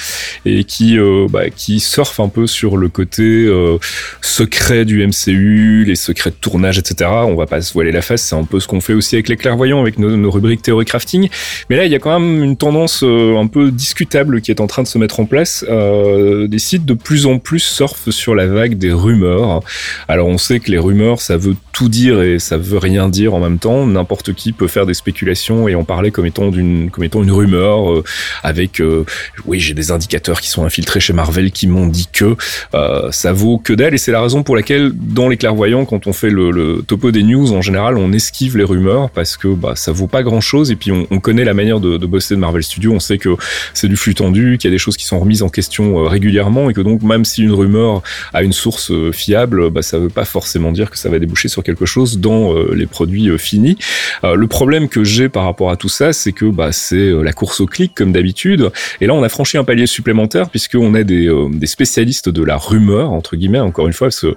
et 0.46 0.66
qui 0.66 1.00
euh, 1.00 1.28
bah, 1.30 1.50
qui 1.50 1.80
surfe 1.80 2.20
un 2.20 2.28
peu 2.28 2.46
sur 2.46 2.76
le 2.76 2.90
côté 2.90 3.24
euh, 3.24 3.78
secret 4.20 4.84
du 4.84 5.08
MCU, 5.08 5.86
les 5.88 5.96
secrets 5.96 6.32
de 6.32 6.36
tournage, 6.36 6.78
etc. 6.78 7.10
On 7.10 7.36
va 7.36 7.46
pas 7.46 7.62
se 7.62 7.72
voiler 7.72 7.94
la 7.94 8.02
face, 8.02 8.24
c'est 8.24 8.36
un 8.36 8.44
peu 8.44 8.60
ce 8.60 8.68
qu'on 8.68 8.82
fait 8.82 8.94
aussi 8.94 9.16
avec 9.16 9.30
les 9.30 9.38
clairvoyants, 9.38 9.80
avec 9.80 9.98
nos, 9.98 10.18
nos 10.18 10.30
rubriques 10.30 10.64
théorie 10.64 10.84
crafting. 10.84 11.30
Mais 11.70 11.78
là 11.78 11.86
il 11.86 11.92
y 11.94 11.96
a 11.96 12.00
quand 12.00 12.20
même 12.20 12.44
une 12.44 12.58
tendance 12.58 13.02
un 13.02 13.48
peu 13.48 13.72
discutable 13.72 14.42
qui 14.42 14.52
est 14.52 14.60
en 14.60 14.68
train 14.68 14.84
de 14.84 14.90
se 14.90 14.98
mettre 14.98 15.22
en 15.22 15.26
place. 15.26 15.64
des 15.64 16.60
sites 16.60 16.84
de 16.84 16.96
plus 16.96 17.28
en 17.28 17.40
plus 17.40 17.60
surfent 17.60 18.10
sur 18.10 18.36
la 18.36 18.48
vague 18.48 18.78
des 18.78 18.92
rumeurs. 18.92 19.62
Alors 20.10 20.28
on 20.28 20.38
sait 20.38 20.60
que 20.60 20.70
les 20.70 20.78
rumeurs 20.78 21.22
ça 21.22 21.38
veut 21.38 21.56
tout 21.72 21.90
dire 21.90 22.22
et 22.22 22.40
ça 22.40 22.58
veut 22.58 22.78
rien 22.78 23.10
dire 23.10 23.34
en 23.34 23.40
même 23.40 23.60
temps. 23.60 23.86
N'importe 23.88 24.34
qui 24.34 24.52
peut 24.52 24.68
faire 24.68 24.86
des 24.86 24.94
spéculations 24.94 25.68
et 25.68 25.76
en 25.76 25.84
parler 25.84 26.12
comme 26.12 26.26
étant 26.26 26.50
d'une 26.50 26.90
comme 26.92 27.04
étant 27.04 27.24
une 27.24 27.32
rumeur 27.32 27.92
euh, 27.92 28.04
avec 28.44 28.80
euh, 28.80 29.06
oui 29.46 29.60
j'ai 29.60 29.74
des 29.74 29.92
indicateurs 29.92 30.42
qui 30.42 30.50
sont 30.50 30.66
infiltrés 30.66 31.00
chez 31.00 31.14
Marvel 31.14 31.52
qui 31.52 31.68
m'ont 31.68 31.88
dit 31.88 32.08
que 32.12 32.36
euh, 32.74 33.12
ça 33.12 33.34
vaut 33.34 33.58
que 33.58 33.74
dalle. 33.74 33.94
Et 33.94 33.98
c'est 33.98 34.12
la 34.12 34.22
raison 34.22 34.44
pour 34.44 34.56
laquelle 34.56 34.92
dans 34.94 35.30
les 35.30 35.38
clairvoyants 35.38 35.86
quand 35.86 36.08
on 36.08 36.14
fait 36.14 36.30
le, 36.30 36.84
topo 36.86 37.12
des 37.12 37.24
news 37.24 37.54
en 37.54 37.62
général 37.62 37.98
on 37.98 38.12
esquive 38.12 38.58
les 38.58 38.64
rumeurs 38.64 39.10
parce 39.10 39.38
que 39.38 39.48
bah 39.48 39.74
ça 39.76 39.92
vaut 39.92 40.08
pas 40.08 40.24
grand 40.24 40.42
chose 40.42 40.72
et 40.72 40.76
puis 40.76 40.92
on, 40.92 41.08
on 41.10 41.20
connaît 41.20 41.46
la 41.46 41.54
manière 41.54 41.80
de, 41.80 41.98
de, 41.98 42.06
bosser 42.06 42.36
de 42.36 42.40
Marvel 42.40 42.64
Studios. 42.64 42.94
On 42.94 43.00
sait 43.00 43.18
que 43.18 43.36
c'est 43.74 43.88
du 43.88 43.98
flux 43.98 44.16
tendu 44.16 44.58
qu'il 44.58 44.70
y 44.70 44.72
a 44.72 44.76
des 44.76 44.80
choses 44.80 44.98
qui 44.98 45.06
sont 45.06 45.20
remises 45.20 45.44
en 45.44 45.50
question 45.50 46.04
régulièrement 46.06 46.70
et 46.70 46.74
que 46.74 46.82
donc 46.82 47.02
même 47.02 47.26
si 47.26 47.44
une 47.44 47.54
rumeur 47.54 48.02
a 48.34 48.44
une 48.44 48.54
source 48.54 48.92
fiable 49.12 49.70
bah 49.70 49.82
ça 49.82 49.98
veut 49.98 50.10
pas 50.10 50.26
forcément 50.26 50.72
dire 50.72 50.90
que 50.90 50.98
ça 50.98 51.10
va 51.10 51.20
déboucher 51.20 51.41
sur 51.50 51.64
quelque 51.64 51.86
chose 51.86 52.20
dans 52.20 52.54
euh, 52.54 52.74
les 52.76 52.86
produits 52.86 53.30
euh, 53.30 53.38
finis. 53.38 53.78
Euh, 54.24 54.36
le 54.36 54.48
problème 54.48 54.90
que 54.90 55.04
j'ai 55.04 55.30
par 55.30 55.44
rapport 55.44 55.72
à 55.72 55.76
tout 55.76 55.90
ça, 55.90 56.14
c'est 56.14 56.32
que 56.32 56.46
bah, 56.46 56.72
c'est 56.72 57.12
la 57.12 57.34
course 57.34 57.60
au 57.62 57.66
clic 57.66 57.94
comme 57.96 58.12
d'habitude. 58.12 58.72
Et 59.00 59.08
là, 59.08 59.14
on 59.14 59.24
a 59.24 59.30
franchi 59.30 59.58
un 59.58 59.64
palier 59.64 59.86
supplémentaire 59.86 60.50
puisqu'on 60.50 60.94
a 60.94 61.04
des, 61.04 61.30
des 61.52 61.68
spécialistes 61.68 62.30
de 62.30 62.44
la 62.44 62.58
rumeur 62.58 63.12
entre 63.12 63.36
guillemets. 63.36 63.60
Encore 63.60 63.88
une 63.88 63.94
fois, 63.94 64.08
parce 64.08 64.22
que 64.22 64.36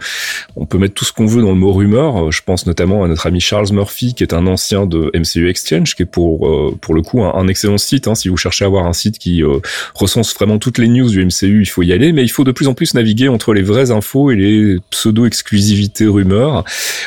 on 0.57 0.66
peut 0.66 0.78
mettre 0.78 0.94
tout 0.94 1.05
ce 1.05 1.12
qu'on 1.12 1.26
veut 1.26 1.42
dans 1.42 1.50
le 1.50 1.57
mot 1.57 1.72
rumeur. 1.72 2.30
Je 2.30 2.42
pense 2.44 2.66
notamment 2.66 3.05
à 3.05 3.09
notre 3.09 3.26
ami 3.26 3.40
Charles 3.40 3.72
Murphy, 3.72 4.14
qui 4.14 4.22
est 4.22 4.34
un 4.34 4.46
ancien 4.46 4.86
de 4.86 5.11
MCU 5.14 5.48
Exchange, 5.48 5.94
qui 5.94 6.02
est 6.02 6.07
pour 6.07 6.78
pour 6.80 6.94
le 6.94 7.02
coup 7.02 7.22
un, 7.22 7.48
excellent 7.48 7.78
site. 7.78 8.09
Hein. 8.09 8.14
Si 8.14 8.28
vous 8.28 8.36
cherchez 8.36 8.64
à 8.64 8.68
avoir 8.68 8.86
un 8.86 8.92
site 8.92 9.18
qui 9.18 9.42
recense 9.94 10.34
vraiment 10.34 10.59
toutes 10.59 10.78
les 10.78 10.88
news 10.88 11.09
du 11.09 11.24
MCU, 11.24 11.62
il 11.62 11.68
faut 11.68 11.82
y 11.82 11.92
aller. 11.92 12.12
Mais 12.12 12.22
il 12.22 12.28
faut 12.28 12.44
de 12.44 12.52
plus 12.52 12.68
en 12.68 12.74
plus 12.74 12.94
naviguer 12.94 13.28
entre 13.28 13.52
les 13.55 13.62
vraies 13.62 13.90
infos 13.90 14.30
et 14.30 14.36
les 14.36 14.76
pseudo 14.90 15.26
exclusivités 15.26 16.07
rumeurs. 16.07 16.64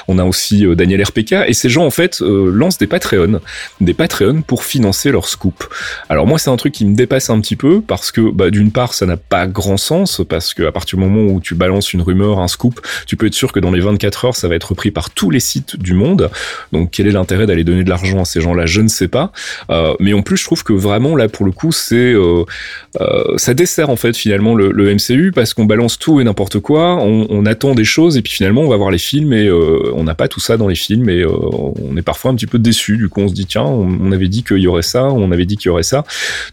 On 0.08 0.20
a 0.20 0.26
aussi 0.26 0.66
euh, 0.66 0.76
Daniel 0.76 1.04
RPK 1.04 1.34
et 1.48 1.54
ces 1.54 1.70
gens 1.70 1.86
en 1.86 1.90
fait 1.90 2.22
euh, 2.22 2.52
lancent 2.52 2.78
des 2.78 2.88
Patreons, 2.88 3.40
des 3.82 3.94
Patreons 3.94 4.42
pour 4.42 4.64
financer 4.64 5.12
leur 5.12 5.28
scoop. 5.28 5.66
Alors 6.10 6.28
moi 6.28 6.40
c'est 6.40 6.50
un 6.50 6.58
truc 6.58 6.74
qui 6.74 6.86
me 6.86 6.96
dépasse 6.96 7.30
un 7.30 7.40
petit 7.42 7.56
peu 7.56 7.82
parce 7.82 8.12
que 8.12 8.22
bah, 8.32 8.50
d'une 8.50 8.72
part 8.72 8.94
ça 8.94 9.06
n'a 9.06 9.18
pas 9.18 9.48
grand 9.48 9.78
sens 9.78 10.22
parce 10.28 10.54
que 10.54 10.64
à 10.64 10.72
partir 10.72 10.98
du 10.98 11.04
moment 11.04 11.32
où 11.32 11.40
tu 11.40 11.56
balances 11.56 11.94
une 11.94 12.02
rumeur, 12.02 12.40
un 12.40 12.48
scoop, 12.48 12.80
tu 13.06 13.16
peux 13.16 13.28
être 13.28 13.34
sûr 13.34 13.52
que 13.52 13.60
dans 13.60 13.72
les 13.72 13.82
24 13.82 14.26
heures 14.26 14.36
ça 14.36 14.48
va 14.48 14.56
être 14.56 14.70
repris 14.70 14.92
par 14.92 15.10
tous 15.10 15.30
les 15.30 15.40
sites 15.40 15.78
du 15.78 15.94
monde. 15.94 16.30
Donc 16.72 16.92
quel 16.92 17.08
est 17.08 17.12
l'intérêt 17.12 17.46
d'aller 17.46 17.64
donner 17.64 17.84
de 17.84 17.90
l'argent 17.90 18.22
à 18.22 18.26
ces 18.26 18.42
gens-là? 18.42 18.66
Je 18.66 18.82
ne 18.82 18.88
sais 18.88 19.08
pas. 19.08 19.32
Euh, 19.70 19.94
mais 20.00 20.14
en 20.14 20.22
plus 20.22 20.38
je 20.38 20.44
trouve 20.44 20.64
que 20.64 20.74
vraiment 20.74 21.16
là 21.16 21.28
pour 21.28 21.46
le 21.46 21.52
coup 21.52 21.72
c'est 21.72 21.96
euh, 21.96 22.44
euh, 23.02 23.38
ça 23.38 23.54
dessert 23.54 23.90
en 23.90 23.96
fait 23.96 24.16
finalement 24.16 24.56
le, 24.56 24.88
MCU 24.88 25.32
parce 25.34 25.54
qu'on 25.54 25.66
balance 25.66 26.00
tout 26.00 26.22
et 26.22 26.24
n'importe 26.24 26.60
quoi, 26.60 26.96
on, 26.96 27.28
on, 27.30 27.46
attend 27.46 27.76
des 27.76 27.84
choses 27.84 28.18
et 28.18 28.22
puis 28.22 28.32
finalement 28.32 28.62
on 28.62 28.70
va 28.70 28.78
voir 28.78 28.90
les 28.90 28.98
films 28.98 29.34
et 29.34 29.50
on 29.94 30.04
n'a 30.04 30.16
pas 30.16 30.28
tout 30.28 30.40
ça 30.40 30.58
dans 30.58 30.68
les 30.68 30.76
films 30.76 31.10
et 31.10 31.22
euh, 31.22 31.30
on 31.30 31.96
est 31.98 32.02
parfois 32.02 32.32
un 32.32 32.36
petit 32.36 32.48
peu 32.48 32.60
déçu. 32.60 32.98
Du 32.98 33.10
coup, 33.10 33.22
on 33.22 33.28
se 33.28 33.34
dit 33.34 33.46
tiens, 33.46 33.64
on, 33.64 34.12
avait 34.12 34.28
dit 34.28 34.44
qu'il 34.44 34.58
y 34.58 34.68
aurait 34.68 34.82
ça, 34.82 35.06
on 35.06 35.32
avait 35.32 35.46
dit 35.46 35.58
qu'il 35.58 35.68
y 35.68 35.70
aurait 35.70 35.84
ça. 35.84 36.06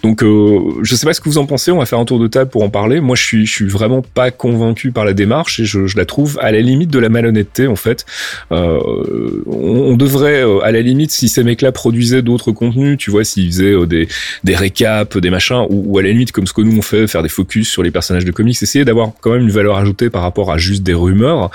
Donc, 0.03 0.23
euh, 0.23 0.61
je 0.83 0.95
sais 0.95 1.07
pas 1.07 1.13
ce 1.15 1.21
que 1.21 1.29
vous 1.29 1.39
en 1.39 1.47
pensez. 1.47 1.71
On 1.71 1.79
va 1.79 1.87
faire 1.87 1.99
un 1.99 2.05
tour 2.05 2.19
de 2.19 2.27
table 2.27 2.51
pour 2.51 2.63
en 2.63 2.71
parler. 2.71 3.01
Moi, 3.01 3.17
je 3.17 3.23
suis, 3.23 3.47
suis 3.47 3.67
vraiment 3.67 4.03
pas 4.03 4.31
convaincu 4.31 4.91
par 4.91 5.05
la 5.05 5.13
démarche 5.13 5.61
et 5.61 5.65
je, 5.65 5.97
la 5.97 6.05
trouve 6.05 6.39
à 6.41 6.51
la 6.51 6.61
limite 6.61 6.91
de 6.91 6.99
la 6.99 7.09
malhonnêteté 7.09 7.67
en 7.67 7.77
fait. 7.77 8.05
Euh, 8.53 9.43
on, 9.47 9.97
devrait, 9.97 10.45
à 10.63 10.73
la 10.73 10.81
limite, 10.81 11.13
si 11.13 11.29
ces 11.29 11.45
mecs-là 11.45 11.73
produisaient 11.73 12.23
d'autres 12.23 12.53
contenus, 12.53 12.99
tu 12.99 13.11
vois, 13.11 13.25
s'ils 13.25 13.47
faisaient 13.47 13.87
des, 13.87 14.09
des 14.43 14.57
récaps, 14.57 15.17
des 15.17 15.31
machins, 15.31 15.67
ou, 15.69 15.85
ou, 15.87 15.99
à 15.99 16.03
la 16.03 16.09
limite 16.09 16.33
comme 16.33 16.47
ce 16.47 16.53
que 16.53 16.63
nous 16.63 16.77
on 16.77 16.83
fait, 16.83 17.07
faire 17.07 17.23
des 17.23 17.29
focus 17.29 17.69
sur 17.69 17.83
les 17.83 17.91
personnages 17.91 18.25
de 18.25 18.33
comics, 18.33 18.61
essayer 18.61 18.85
d'avoir 18.85 19.13
quand 19.21 19.31
même 19.31 19.43
une 19.43 19.51
valeur 19.51 19.77
ajoutée 19.77 20.11
par 20.11 20.23
rapport 20.23 20.53
à 20.53 20.59
juste 20.59 20.83
des 20.83 20.95
rumeurs. 20.95 21.51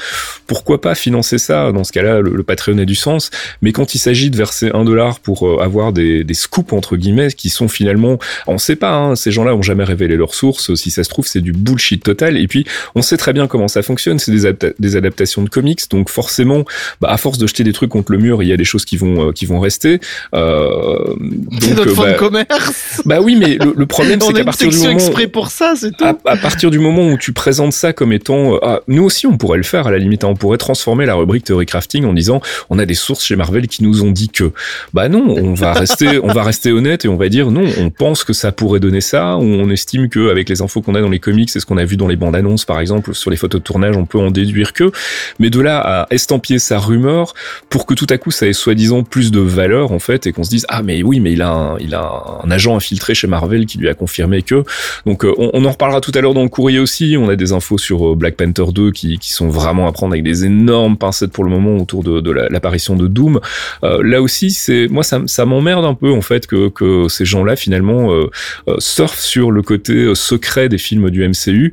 Pourquoi 0.48 0.80
pas 0.82 0.96
financer 0.96 1.38
ça 1.38 1.59
dans 1.74 1.84
ce 1.84 1.92
cas-là 1.92 2.22
le, 2.22 2.44
Patreon 2.44 2.78
a 2.80 2.86
du 2.86 2.96
sens. 2.96 3.30
Mais 3.62 3.72
quand 3.72 3.96
il 3.96 4.00
s'agit 4.00 4.30
de 4.30 4.38
verser 4.38 4.72
un 4.74 4.84
dollar 4.84 5.20
pour 5.20 5.48
euh, 5.48 5.62
avoir 5.62 5.94
des, 5.94 6.24
des, 6.24 6.34
scoops 6.34 6.74
entre 6.74 6.98
guillemets 6.98 7.32
qui 7.32 7.50
sont 7.50 7.68
finalement, 7.68 8.18
on 8.48 8.58
sait 8.58 8.76
pas, 8.76 8.96
hein, 8.96 9.16
ces 9.16 9.32
gens-là 9.32 9.56
ont 9.56 9.62
jamais 9.62 9.84
révélé 9.84 10.16
leurs 10.16 10.34
sources. 10.34 10.74
Si 10.76 10.92
ça 10.92 11.04
se 11.04 11.10
trouve, 11.10 11.28
c'est 11.28 11.42
du 11.42 11.52
bullshit 11.52 12.04
total. 12.04 12.38
Et 12.38 12.48
puis, 12.48 12.66
on 12.96 13.02
sait 13.02 13.18
très 13.18 13.34
bien 13.34 13.48
comment 13.48 13.68
ça 13.68 13.82
fonctionne. 13.82 14.20
C'est 14.20 14.32
des, 14.32 14.74
des, 14.80 14.96
adaptations 14.96 15.44
de 15.44 15.50
comics, 15.50 15.82
donc 15.90 16.10
forcément, 16.10 16.66
bah, 17.02 17.10
à 17.12 17.18
force 17.18 17.38
de 17.38 17.48
jeter 17.48 17.64
des 17.64 17.74
trucs 17.74 17.90
contre 17.90 18.12
le 18.12 18.18
mur, 18.18 18.42
il 18.44 18.50
y 18.50 18.54
a 18.54 18.58
des 18.58 18.66
choses 18.66 18.86
qui 18.86 18.98
vont 18.98 19.30
euh, 19.30 19.32
qui 19.32 19.46
vont 19.46 19.60
rester. 19.60 20.00
Euh, 20.34 21.16
c'est 21.62 21.76
notre 21.76 21.96
bah, 21.96 22.14
de 22.14 22.18
commerce. 22.18 23.02
Bah 23.06 23.20
oui, 23.22 23.36
mais 23.36 23.58
le, 23.58 23.86
problème, 23.86 24.20
c'est 24.26 24.34
qu'à 24.34 24.44
partir 24.44 24.70
du 24.70 24.78
moment 24.78 24.90
exprès 24.92 25.28
pour 25.28 25.50
ça, 25.50 25.74
c'est 25.76 25.96
tout. 25.96 26.04
À, 26.04 26.38
partir 26.38 26.72
du 26.72 26.80
moment 26.80 27.08
où 27.10 27.18
tu 27.18 27.34
présentes 27.34 27.74
ça 27.74 27.94
comme 27.94 28.14
étant, 28.14 28.58
ah, 28.62 28.82
nous 28.88 29.04
aussi, 29.04 29.28
on 29.28 29.38
pourrait 29.38 29.58
le 29.58 29.64
faire 29.64 29.88
à 29.88 29.92
la 29.92 29.98
limite. 29.98 30.24
Hein, 30.24 30.30
on 30.30 30.36
pourrait 30.36 30.58
transformer 30.58 31.06
la 31.06 31.16
rubrique 31.16 31.46
théorie 31.50 31.66
crafting 31.66 32.06
en 32.06 32.14
disant 32.14 32.42
on 32.70 32.80
a 32.80 32.86
des 32.86 32.94
sources 32.96 33.24
chez 33.24 33.36
Marvel 33.36 33.68
qui 33.68 33.84
nous 33.84 34.04
ont 34.04 34.12
dit 34.12 34.30
que 34.30 34.52
bah 34.94 35.10
non 35.10 35.36
on 35.38 35.54
va 35.54 35.74
rester 35.74 36.20
on 36.22 36.32
va 36.32 36.44
rester 36.44 36.72
honnête 36.72 37.06
et 37.06 37.08
on 37.08 37.18
va 37.18 37.30
dire 37.30 37.52
non 37.52 37.66
on 37.80 37.90
pense 37.90 38.24
que 38.24 38.34
ça 38.34 38.52
pourrait 38.52 38.80
donner 38.80 39.02
ça 39.02 39.38
on 39.38 39.70
estime 39.70 40.10
que 40.10 40.30
avec 40.30 40.48
les 40.50 40.62
infos 40.62 40.82
qu'on 40.82 40.96
a 40.96 41.02
dans 41.02 41.10
les 41.10 41.20
comics 41.20 41.50
et 41.56 41.60
ce 41.60 41.66
qu'on 41.66 41.78
a 41.78 41.86
vu 41.86 41.98
dans 41.98 42.08
les 42.08 42.16
bandes 42.16 42.36
annonces 42.36 42.66
par 42.66 42.80
exemple 42.80 43.16
sur 43.16 43.32
les 43.32 43.38
photos 43.38 43.62
de 43.62 43.64
tournage 43.64 43.98
on 43.98 44.06
peut 44.06 44.20
en 44.20 44.32
déduire 44.32 44.74
que. 44.74 44.92
Mais 45.40 45.50
de 45.50 45.60
là 45.60 45.80
à 45.80 46.08
estampiller 46.12 46.60
sa 46.60 46.80
rumeur 46.80 47.34
pour 47.70 47.86
que 47.86 47.94
tout 47.94 48.08
à 48.10 48.18
coup 48.18 48.32
ça 48.32 48.48
ait 48.48 48.54
soi-disant 48.54 49.04
plus 49.04 49.32
de 49.32 49.40
valeur 49.40 49.92
en 49.92 50.00
fait 50.00 50.28
et 50.28 50.32
qu'on 50.32 50.44
se 50.44 50.50
dise 50.50 50.66
ah 50.70 50.82
mais 50.84 51.02
oui 51.04 51.20
mais 51.20 51.34
il 51.34 51.42
a 51.42 51.50
un, 51.50 51.78
il 51.80 51.96
a 51.96 52.40
un 52.44 52.52
agent 52.52 52.76
infiltré 52.76 53.16
chez 53.16 53.28
Marvel 53.28 53.66
qui 53.66 53.78
lui 53.78 53.90
a 53.90 53.94
confirmé 53.94 54.42
que. 54.42 54.64
Donc 55.06 55.26
euh, 55.26 55.34
on, 55.38 55.66
en 55.66 55.72
reparlera 55.72 56.02
tout 56.02 56.12
à 56.16 56.22
l'heure 56.22 56.34
dans 56.34 56.44
le 56.44 56.50
courrier 56.50 56.80
aussi. 56.80 57.16
On 57.18 57.30
a 57.30 57.36
des 57.36 57.52
infos 57.52 57.78
sur 57.78 58.12
euh, 58.12 58.16
Black 58.16 58.36
Panther 58.36 58.72
2 58.72 58.92
qui, 58.92 59.18
qui 59.18 59.34
sont 59.34 59.50
vraiment 59.50 59.88
à 59.88 59.92
prendre 59.92 60.14
avec 60.14 60.24
des 60.24 60.46
énormes 60.46 60.98
pincettes 60.98 61.32
pour 61.40 61.46
le 61.46 61.52
moment 61.52 61.78
autour 61.78 62.04
de, 62.04 62.20
de 62.20 62.32
la, 62.32 62.50
l'apparition 62.50 62.98
de 62.98 63.08
Doom. 63.08 63.40
Euh, 63.86 64.04
là 64.04 64.22
aussi, 64.22 64.54
moi 64.90 65.04
ça, 65.04 65.46
m'emmerde 65.46 65.86
un 65.86 65.94
peu 65.94 66.12
en 66.12 66.20
fait 66.20 66.48
que, 66.48 67.08
ces 67.08 67.24
gens-là 67.24 67.56
finalement 67.56 68.12
euh, 68.12 68.30
euh, 68.68 68.76
surfent 68.80 69.22
sur 69.22 69.50
le 69.50 69.62
côté 69.62 70.14
secret 70.16 70.68
des 70.68 70.78
films 70.78 71.10
du 71.10 71.26
MCU 71.26 71.72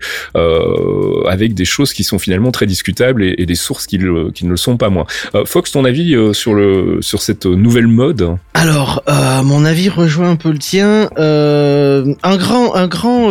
avec 1.26 1.54
des 1.54 1.64
choses 1.64 1.92
qui 1.92 2.04
sont 2.04 2.20
finalement 2.20 2.52
très 2.52 2.66
discutables 2.66 3.24
et, 3.24 3.44
des 3.44 3.56
sources 3.56 3.88
qui, 3.88 3.98
ne 3.98 4.30
le 4.50 4.56
sont 4.56 4.76
pas 4.76 4.88
moins. 4.88 5.06
Fox, 5.44 5.72
ton 5.72 5.84
avis 5.84 6.16
sur 6.32 6.56
sur 7.00 7.22
cette 7.22 7.46
nouvelle 7.46 7.88
mode? 7.88 8.36
Alors, 8.54 9.02
mon 9.44 9.64
avis 9.64 9.88
rejoint 9.88 10.30
un 10.30 10.36
peu 10.36 10.52
le 10.52 10.58
tien. 10.58 11.10
un 11.16 12.36
grand 12.36 12.76
un 12.76 12.86
grand 12.86 13.30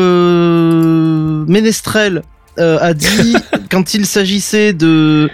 ménestrel 1.47 2.23
euh, 2.59 2.77
a 2.79 2.93
dit 2.93 3.35
quand 3.71 3.93
il 3.93 4.05
s'agissait 4.05 4.73
de 4.73 5.29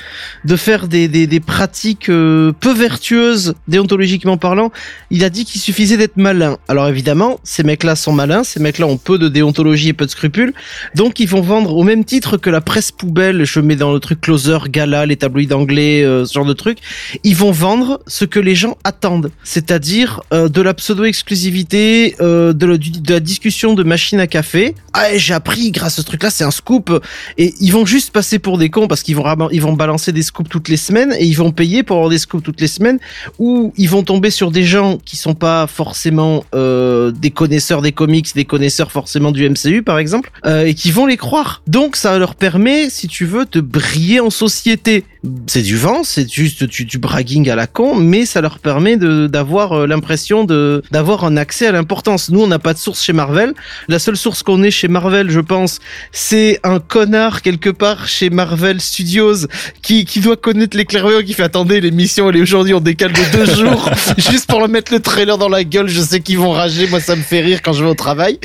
de 0.46 0.56
faire 0.56 0.88
des 0.88 1.08
des, 1.08 1.28
des 1.28 1.40
pratiques 1.40 2.10
euh, 2.10 2.52
peu 2.60 2.74
vertueuses 2.74 3.54
déontologiquement 3.68 4.38
parlant, 4.38 4.72
il 5.10 5.24
a 5.24 5.30
dit 5.30 5.46
qu'il 5.46 5.62
suffisait 5.62 5.98
d'être 5.98 6.18
malin. 6.18 6.58
Alors 6.68 6.88
évidemment, 6.88 7.40
ces 7.44 7.64
mecs-là 7.64 7.96
sont 7.96 8.12
malins, 8.12 8.44
ces 8.44 8.60
mecs-là 8.60 8.88
ont 8.88 8.98
peu 8.98 9.18
de 9.18 9.28
déontologie 9.28 9.90
et 9.90 9.94
peu 9.94 10.06
de 10.06 10.12
scrupules, 10.12 10.54
donc 10.96 11.20
ils 11.20 11.28
vont 11.28 11.42
vendre 11.42 11.76
au 11.76 11.84
même 11.84 12.06
titre 12.06 12.38
que 12.38 12.50
la 12.50 12.62
presse 12.62 12.92
poubelle. 12.92 13.46
Je 13.46 13.60
mets 13.60 13.76
dans 13.76 13.94
le 13.94 14.00
truc 14.00 14.22
closer, 14.22 14.58
gala, 14.70 15.06
les 15.06 15.18
tabloïds 15.18 15.54
anglais, 15.54 16.04
euh, 16.04 16.26
ce 16.26 16.34
genre 16.34 16.46
de 16.46 16.54
trucs. 16.54 16.80
Ils 17.24 17.36
vont 17.36 17.52
vendre 17.52 18.02
ce 18.08 18.26
que 18.26 18.40
les 18.40 18.56
gens 18.56 18.78
attendent, 18.84 19.32
c'est-à-dire 19.44 20.22
de 20.32 20.62
la 20.62 20.74
pseudo 20.74 21.04
exclusivité, 21.04 22.16
de, 22.20 22.54
de 22.54 23.14
la 23.14 23.20
discussion 23.20 23.74
de 23.74 23.84
machine 23.84 24.20
à 24.20 24.28
café. 24.28 24.76
Ah, 24.94 25.18
j'ai 25.18 25.34
appris 25.34 25.72
grâce 25.72 26.00
à 26.00 26.02
ce 26.02 26.08
truc-là, 26.08 26.30
c'est 26.30 26.44
un 26.44 26.52
scoop. 26.52 27.02
Et 27.38 27.54
ils 27.60 27.72
vont 27.72 27.86
juste 27.86 28.12
passer 28.12 28.40
pour 28.40 28.58
des 28.58 28.70
cons 28.70 28.88
parce 28.88 29.04
qu'ils 29.04 29.16
vont, 29.16 29.50
ils 29.52 29.62
vont 29.62 29.74
balancer 29.74 30.12
des 30.12 30.22
scoops 30.22 30.50
toutes 30.50 30.70
les 30.70 30.78
semaines 30.78 31.14
et 31.18 31.26
ils 31.26 31.38
vont 31.38 31.52
payer 31.52 31.84
pour 31.84 31.98
avoir 31.98 32.10
des 32.10 32.18
scoops 32.18 32.44
toutes 32.44 32.62
les 32.62 32.68
semaines 32.68 33.00
ou 33.40 33.74
ils 33.78 33.90
vont 33.90 34.04
tomber 34.04 34.30
sur 34.30 34.52
des 34.52 34.64
gens 34.64 34.98
qui 35.04 35.16
sont 35.18 35.36
pas 35.36 35.68
forcément 35.68 36.46
euh, 36.56 37.12
des 37.12 37.32
connaisseurs 37.32 37.82
des 37.82 37.92
comics, 37.92 38.34
des 38.36 38.46
connaisseurs 38.46 38.92
forcément 38.92 39.32
du 39.32 39.48
MCU 39.50 39.84
par 39.84 40.00
exemple, 40.00 40.32
euh, 40.46 40.66
et 40.66 40.74
qui 40.74 40.92
vont 40.92 41.06
les 41.06 41.18
croire. 41.18 41.62
Donc 41.68 41.96
ça 41.96 42.18
leur 42.18 42.36
permet, 42.36 42.90
si 42.90 43.08
tu 43.08 43.26
veux, 43.26 43.46
de 43.46 43.62
briller 43.62 44.20
en 44.20 44.30
société. 44.30 45.06
C'est 45.48 45.62
du 45.62 45.78
vent, 45.78 46.04
c'est 46.04 46.32
juste 46.32 46.64
du, 46.64 46.86
du 46.86 46.98
bragging 46.98 47.50
à 47.50 47.56
la 47.56 47.68
con, 47.68 47.96
mais 47.96 48.26
ça 48.26 48.42
leur 48.42 48.58
permet 48.58 48.98
d'avoir 48.98 49.74
euh, 49.74 49.88
l'impression 49.88 50.44
de 50.44 50.82
d'avoir 50.92 51.26
un 51.26 51.38
accès 51.38 51.68
à 51.68 51.72
l'importance. 51.72 52.30
Nous, 52.30 52.42
on 52.42 52.48
n'a 52.48 52.60
pas 52.60 52.74
de 52.74 52.80
source 52.80 53.04
chez 53.04 53.14
Marvel. 53.14 53.54
La 53.88 54.00
seule 54.00 54.18
source 54.18 54.42
qu'on 54.42 54.64
ait 54.64 54.72
chez 54.72 54.88
Marvel, 54.88 55.30
je 55.30 55.40
pense, 55.40 55.80
c'est 56.12 56.60
un 56.64 56.80
connard 56.80 57.44
quelque 57.44 57.70
part 57.70 58.08
chez 58.08 58.30
Marvel 58.30 58.82
Studios 58.82 59.48
qui, 59.82 60.06
qui 60.06 60.20
doit 60.22 60.38
connaître 60.38 60.72
clairvoyants 60.86 61.22
qui 61.22 61.34
fait 61.34 61.44
attendez 61.44 61.82
l'émission 61.82 62.30
elle 62.30 62.38
est 62.38 62.42
aujourd'hui 62.42 62.74
on 62.74 62.80
décale 62.80 63.12
de 63.14 63.38
deux 63.38 63.56
jours 63.56 63.90
juste 64.18 64.48
pour 64.48 64.60
leur 64.60 64.70
mettre 64.70 64.94
le 64.94 65.00
trailer 65.00 65.38
dans 65.38 65.50
la 65.50 65.64
gueule 65.64 65.88
je 65.88 66.02
sais 66.02 66.22
qu'ils 66.22 66.38
vont 66.38 66.52
rager 66.52 66.88
moi 66.88 67.00
ça 67.00 67.16
me 67.16 67.22
fait 67.22 67.42
rire 67.42 67.62
quand 67.62 67.74
je 67.74 67.84
vais 67.84 67.90
au 67.90 67.96
travail 67.96 68.40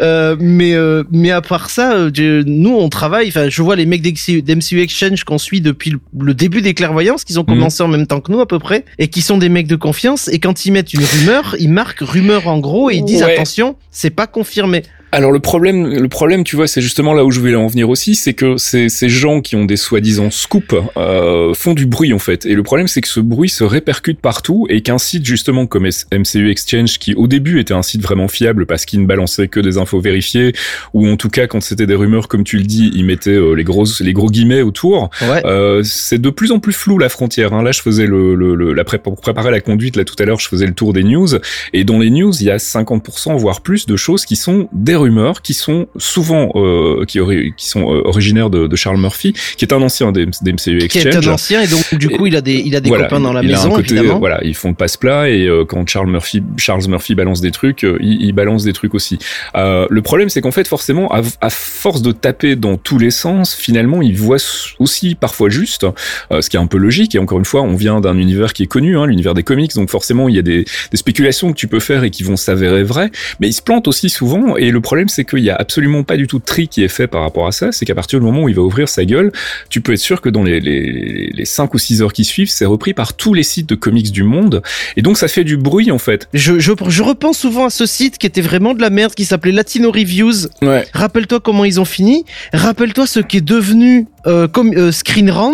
euh, 0.00 0.36
mais 0.38 0.74
euh, 0.74 1.04
mais 1.10 1.30
à 1.30 1.40
part 1.40 1.70
ça 1.70 1.94
euh, 1.94 2.42
nous 2.46 2.74
on 2.74 2.88
travaille 2.88 3.28
enfin 3.28 3.48
je 3.48 3.62
vois 3.62 3.76
les 3.76 3.86
mecs 3.86 4.02
d'MCU 4.02 4.80
Exchange 4.80 5.24
qu'on 5.24 5.38
suit 5.38 5.60
depuis 5.60 5.90
le, 5.90 5.98
début 6.34 6.62
des 6.62 6.74
clairvoyances 6.74 7.24
qu'ils 7.24 7.38
ont 7.38 7.44
commencé 7.44 7.82
en 7.82 7.88
même 7.88 8.06
temps 8.06 8.20
que 8.20 8.32
nous 8.32 8.40
à 8.40 8.46
peu 8.46 8.58
près 8.58 8.84
et 8.98 9.08
qui 9.08 9.20
sont 9.22 9.38
des 9.38 9.48
mecs 9.48 9.66
de 9.66 9.76
confiance 9.76 10.28
et 10.28 10.38
quand 10.38 10.64
ils 10.64 10.72
mettent 10.72 10.94
une 10.94 11.04
rumeur 11.04 11.56
ils 11.58 11.70
marquent 11.70 12.00
rumeur 12.00 12.48
en 12.48 12.58
gros 12.58 12.90
et 12.90 12.96
ils 12.96 13.04
disent 13.04 13.22
attention 13.22 13.76
c'est 13.90 14.10
pas 14.10 14.26
confirmé 14.26 14.82
alors 15.16 15.32
le 15.32 15.40
problème, 15.40 15.88
le 15.88 16.08
problème, 16.08 16.44
tu 16.44 16.56
vois, 16.56 16.66
c'est 16.66 16.82
justement 16.82 17.14
là 17.14 17.24
où 17.24 17.30
je 17.30 17.40
voulais 17.40 17.54
en 17.54 17.68
venir 17.68 17.88
aussi, 17.88 18.14
c'est 18.14 18.34
que 18.34 18.58
ces, 18.58 18.90
ces 18.90 19.08
gens 19.08 19.40
qui 19.40 19.56
ont 19.56 19.64
des 19.64 19.78
soi-disant 19.78 20.30
scoops 20.30 20.74
euh, 20.98 21.54
font 21.54 21.72
du 21.72 21.86
bruit 21.86 22.12
en 22.12 22.18
fait. 22.18 22.44
Et 22.44 22.52
le 22.52 22.62
problème, 22.62 22.86
c'est 22.86 23.00
que 23.00 23.08
ce 23.08 23.20
bruit 23.20 23.48
se 23.48 23.64
répercute 23.64 24.20
partout 24.20 24.66
et 24.68 24.82
qu'un 24.82 24.98
site 24.98 25.24
justement 25.24 25.66
comme 25.66 25.88
MCU 26.12 26.50
Exchange, 26.50 26.98
qui 26.98 27.14
au 27.14 27.28
début 27.28 27.60
était 27.60 27.72
un 27.72 27.80
site 27.80 28.02
vraiment 28.02 28.28
fiable 28.28 28.66
parce 28.66 28.84
qu'il 28.84 29.00
ne 29.00 29.06
balançait 29.06 29.48
que 29.48 29.58
des 29.58 29.78
infos 29.78 30.00
vérifiées, 30.00 30.52
ou 30.92 31.08
en 31.08 31.16
tout 31.16 31.30
cas 31.30 31.46
quand 31.46 31.62
c'était 31.62 31.86
des 31.86 31.94
rumeurs 31.94 32.28
comme 32.28 32.44
tu 32.44 32.58
le 32.58 32.64
dis, 32.64 32.90
il 32.94 33.06
mettait 33.06 33.30
euh, 33.30 33.54
les 33.54 33.64
grosses, 33.64 34.02
les 34.02 34.12
gros 34.12 34.28
guillemets 34.28 34.60
autour. 34.60 35.08
Euh, 35.22 35.80
c'est 35.82 36.20
de 36.20 36.28
plus 36.28 36.52
en 36.52 36.58
plus 36.58 36.74
flou 36.74 36.98
la 36.98 37.08
frontière. 37.08 37.54
Hein. 37.54 37.62
Là, 37.62 37.72
je 37.72 37.80
faisais 37.80 38.06
le, 38.06 38.34
le, 38.34 38.74
la 38.74 38.84
pré 38.84 38.98
pour 38.98 39.18
préparer 39.18 39.50
la 39.50 39.62
conduite 39.62 39.96
là 39.96 40.04
tout 40.04 40.16
à 40.18 40.26
l'heure, 40.26 40.40
je 40.40 40.48
faisais 40.48 40.66
le 40.66 40.74
tour 40.74 40.92
des 40.92 41.04
news 41.04 41.28
et 41.72 41.84
dans 41.84 41.98
les 41.98 42.10
news, 42.10 42.34
il 42.38 42.46
y 42.46 42.50
a 42.50 42.58
50% 42.58 43.38
voire 43.38 43.62
plus 43.62 43.86
de 43.86 43.96
choses 43.96 44.26
qui 44.26 44.36
sont 44.36 44.68
des 44.74 44.94
rumeurs 44.94 45.05
rumeurs 45.06 45.42
qui 45.42 45.54
sont 45.54 45.86
souvent 45.96 46.50
euh, 46.54 47.04
qui, 47.06 47.20
qui 47.56 47.68
sont 47.68 47.92
euh, 47.92 48.02
originaires 48.04 48.50
de, 48.50 48.66
de, 48.66 48.76
Charles 48.76 48.98
Murphy, 48.98 49.32
qui 49.56 49.64
est 49.64 49.72
un 49.72 49.80
ancien 49.82 50.12
des, 50.12 50.26
des 50.26 50.52
MCU 50.52 50.82
Exchange. 50.82 50.88
Qui 50.88 50.98
est 50.98 51.16
un 51.16 51.32
ancien 51.32 51.62
et 51.62 51.68
donc 51.68 51.94
du 51.94 52.08
coup 52.08 52.26
il 52.26 52.36
a 52.36 52.40
des 52.40 52.62
il 52.64 52.74
a 52.74 52.80
des 52.80 52.90
copains 52.90 53.20
dans 53.20 53.32
la 53.32 53.42
maison 53.42 53.70
côté, 53.70 53.94
évidemment. 53.94 54.18
Voilà, 54.18 54.40
ils 54.42 54.54
font 54.54 54.70
le 54.70 54.74
passe-plat 54.74 55.28
et 55.30 55.46
euh, 55.46 55.64
quand 55.64 55.88
Charles 55.88 56.10
Murphy 56.10 56.42
Charles 56.56 56.86
Murphy 56.88 57.14
balance 57.14 57.40
des 57.40 57.52
trucs, 57.52 57.84
euh, 57.84 57.98
il, 58.00 58.22
il, 58.22 58.32
balance 58.32 58.64
des 58.64 58.72
trucs 58.72 58.94
aussi. 58.94 59.18
le 59.54 60.00
problème 60.00 60.28
c'est 60.28 60.40
qu'en 60.40 60.50
fait 60.50 60.66
forcément 60.66 61.10
à, 61.12 61.22
à, 61.40 61.50
force 61.50 62.02
de 62.02 62.12
taper 62.12 62.56
dans 62.56 62.76
tous 62.76 62.98
les 62.98 63.10
sens, 63.10 63.54
finalement 63.54 64.02
il 64.02 64.16
voit 64.16 64.36
aussi 64.78 65.14
parfois 65.14 65.48
juste, 65.48 65.86
ce 66.30 66.50
qui 66.50 66.56
est 66.56 66.60
un 66.60 66.66
peu 66.66 66.78
logique 66.78 67.14
et 67.14 67.18
encore 67.18 67.38
une 67.38 67.44
fois 67.44 67.62
on 67.62 67.76
vient 67.76 68.00
d'un 68.00 68.18
univers 68.18 68.52
qui 68.52 68.64
est 68.64 68.66
connu, 68.66 68.98
hein, 68.98 69.06
l'univers 69.06 69.34
des 69.34 69.42
comics, 69.42 69.74
donc 69.74 69.90
forcément 69.90 70.28
il 70.28 70.34
y 70.34 70.38
a 70.38 70.42
des, 70.42 70.64
des 70.90 70.96
spéculations 70.96 71.52
que 71.52 71.56
tu 71.56 71.68
peux 71.68 71.80
faire 71.80 72.04
et 72.04 72.10
qui 72.10 72.22
vont 72.24 72.36
s'avérer 72.36 72.82
vraies, 72.82 73.10
mais 73.40 73.48
il 73.48 73.52
se 73.52 73.62
plante 73.62 73.88
aussi 73.88 74.08
souvent 74.08 74.56
et 74.56 74.70
le 74.70 74.80
problème 74.80 74.95
c'est 75.08 75.24
qu'il 75.24 75.40
y 75.40 75.50
a 75.50 75.56
absolument 75.56 76.02
pas 76.02 76.16
du 76.16 76.26
tout 76.26 76.38
de 76.38 76.44
tri 76.44 76.68
qui 76.68 76.82
est 76.82 76.88
fait 76.88 77.06
par 77.06 77.22
rapport 77.22 77.46
à 77.46 77.52
ça. 77.52 77.72
C'est 77.72 77.84
qu'à 77.84 77.94
partir 77.94 78.18
du 78.18 78.24
moment 78.24 78.42
où 78.42 78.48
il 78.48 78.54
va 78.54 78.62
ouvrir 78.62 78.88
sa 78.88 79.04
gueule, 79.04 79.32
tu 79.68 79.80
peux 79.80 79.92
être 79.92 79.98
sûr 79.98 80.20
que 80.20 80.28
dans 80.28 80.42
les, 80.42 80.60
les, 80.60 81.30
les 81.32 81.44
5 81.44 81.72
ou 81.74 81.78
6 81.78 82.02
heures 82.02 82.12
qui 82.12 82.24
suivent, 82.24 82.50
c'est 82.50 82.64
repris 82.64 82.94
par 82.94 83.14
tous 83.14 83.34
les 83.34 83.42
sites 83.42 83.68
de 83.68 83.74
comics 83.74 84.10
du 84.10 84.22
monde. 84.22 84.62
Et 84.96 85.02
donc 85.02 85.16
ça 85.16 85.28
fait 85.28 85.44
du 85.44 85.56
bruit 85.56 85.90
en 85.90 85.98
fait. 85.98 86.28
Je, 86.34 86.58
je, 86.58 86.72
je 86.88 87.02
repense 87.02 87.38
souvent 87.38 87.66
à 87.66 87.70
ce 87.70 87.86
site 87.86 88.18
qui 88.18 88.26
était 88.26 88.40
vraiment 88.40 88.74
de 88.74 88.80
la 88.80 88.90
merde, 88.90 89.14
qui 89.14 89.24
s'appelait 89.24 89.52
Latino 89.52 89.90
Reviews. 89.90 90.48
Ouais. 90.62 90.86
Rappelle-toi 90.92 91.40
comment 91.40 91.64
ils 91.64 91.80
ont 91.80 91.84
fini. 91.84 92.24
Rappelle-toi 92.52 93.06
ce 93.06 93.20
qui 93.20 93.38
est 93.38 93.46
devenu 93.46 94.06
euh, 94.26 94.48
comme 94.48 94.72
euh, 94.74 94.92
Screen 94.92 95.30
Rant 95.30 95.52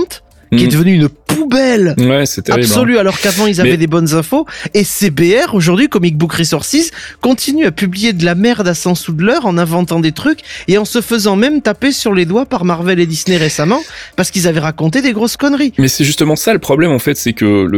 qui 0.56 0.64
est 0.64 0.66
mm. 0.66 0.70
devenu 0.70 0.94
une 0.94 1.08
poubelle 1.08 1.94
ouais, 1.98 2.26
c'est 2.26 2.50
absolue, 2.50 2.96
hein. 2.96 3.00
alors 3.00 3.18
qu'avant 3.20 3.46
ils 3.46 3.60
avaient 3.60 3.76
des 3.76 3.86
bonnes 3.86 4.14
infos. 4.14 4.46
Et 4.74 4.84
CBR, 4.84 5.54
aujourd'hui, 5.54 5.88
Comic 5.88 6.16
Book 6.16 6.32
Resources, 6.32 6.90
continue 7.20 7.66
à 7.66 7.72
publier 7.72 8.12
de 8.12 8.24
la 8.24 8.34
merde 8.34 8.68
à 8.68 8.74
100 8.74 8.94
sous 8.94 9.12
de 9.12 9.22
l'heure 9.22 9.46
en 9.46 9.58
inventant 9.58 10.00
des 10.00 10.12
trucs 10.12 10.40
et 10.68 10.78
en 10.78 10.84
se 10.84 11.00
faisant 11.00 11.36
même 11.36 11.62
taper 11.62 11.92
sur 11.92 12.14
les 12.14 12.26
doigts 12.26 12.46
par 12.46 12.64
Marvel 12.64 13.00
et 13.00 13.06
Disney 13.06 13.36
récemment 13.36 13.82
parce 14.16 14.30
qu'ils 14.30 14.46
avaient 14.46 14.60
raconté 14.60 15.02
des 15.02 15.12
grosses 15.12 15.36
conneries. 15.36 15.72
Mais 15.78 15.88
c'est 15.88 16.04
justement 16.04 16.36
ça 16.36 16.52
le 16.52 16.58
problème 16.58 16.90
en 16.90 16.98
fait, 16.98 17.16
c'est 17.16 17.32
que 17.32 17.68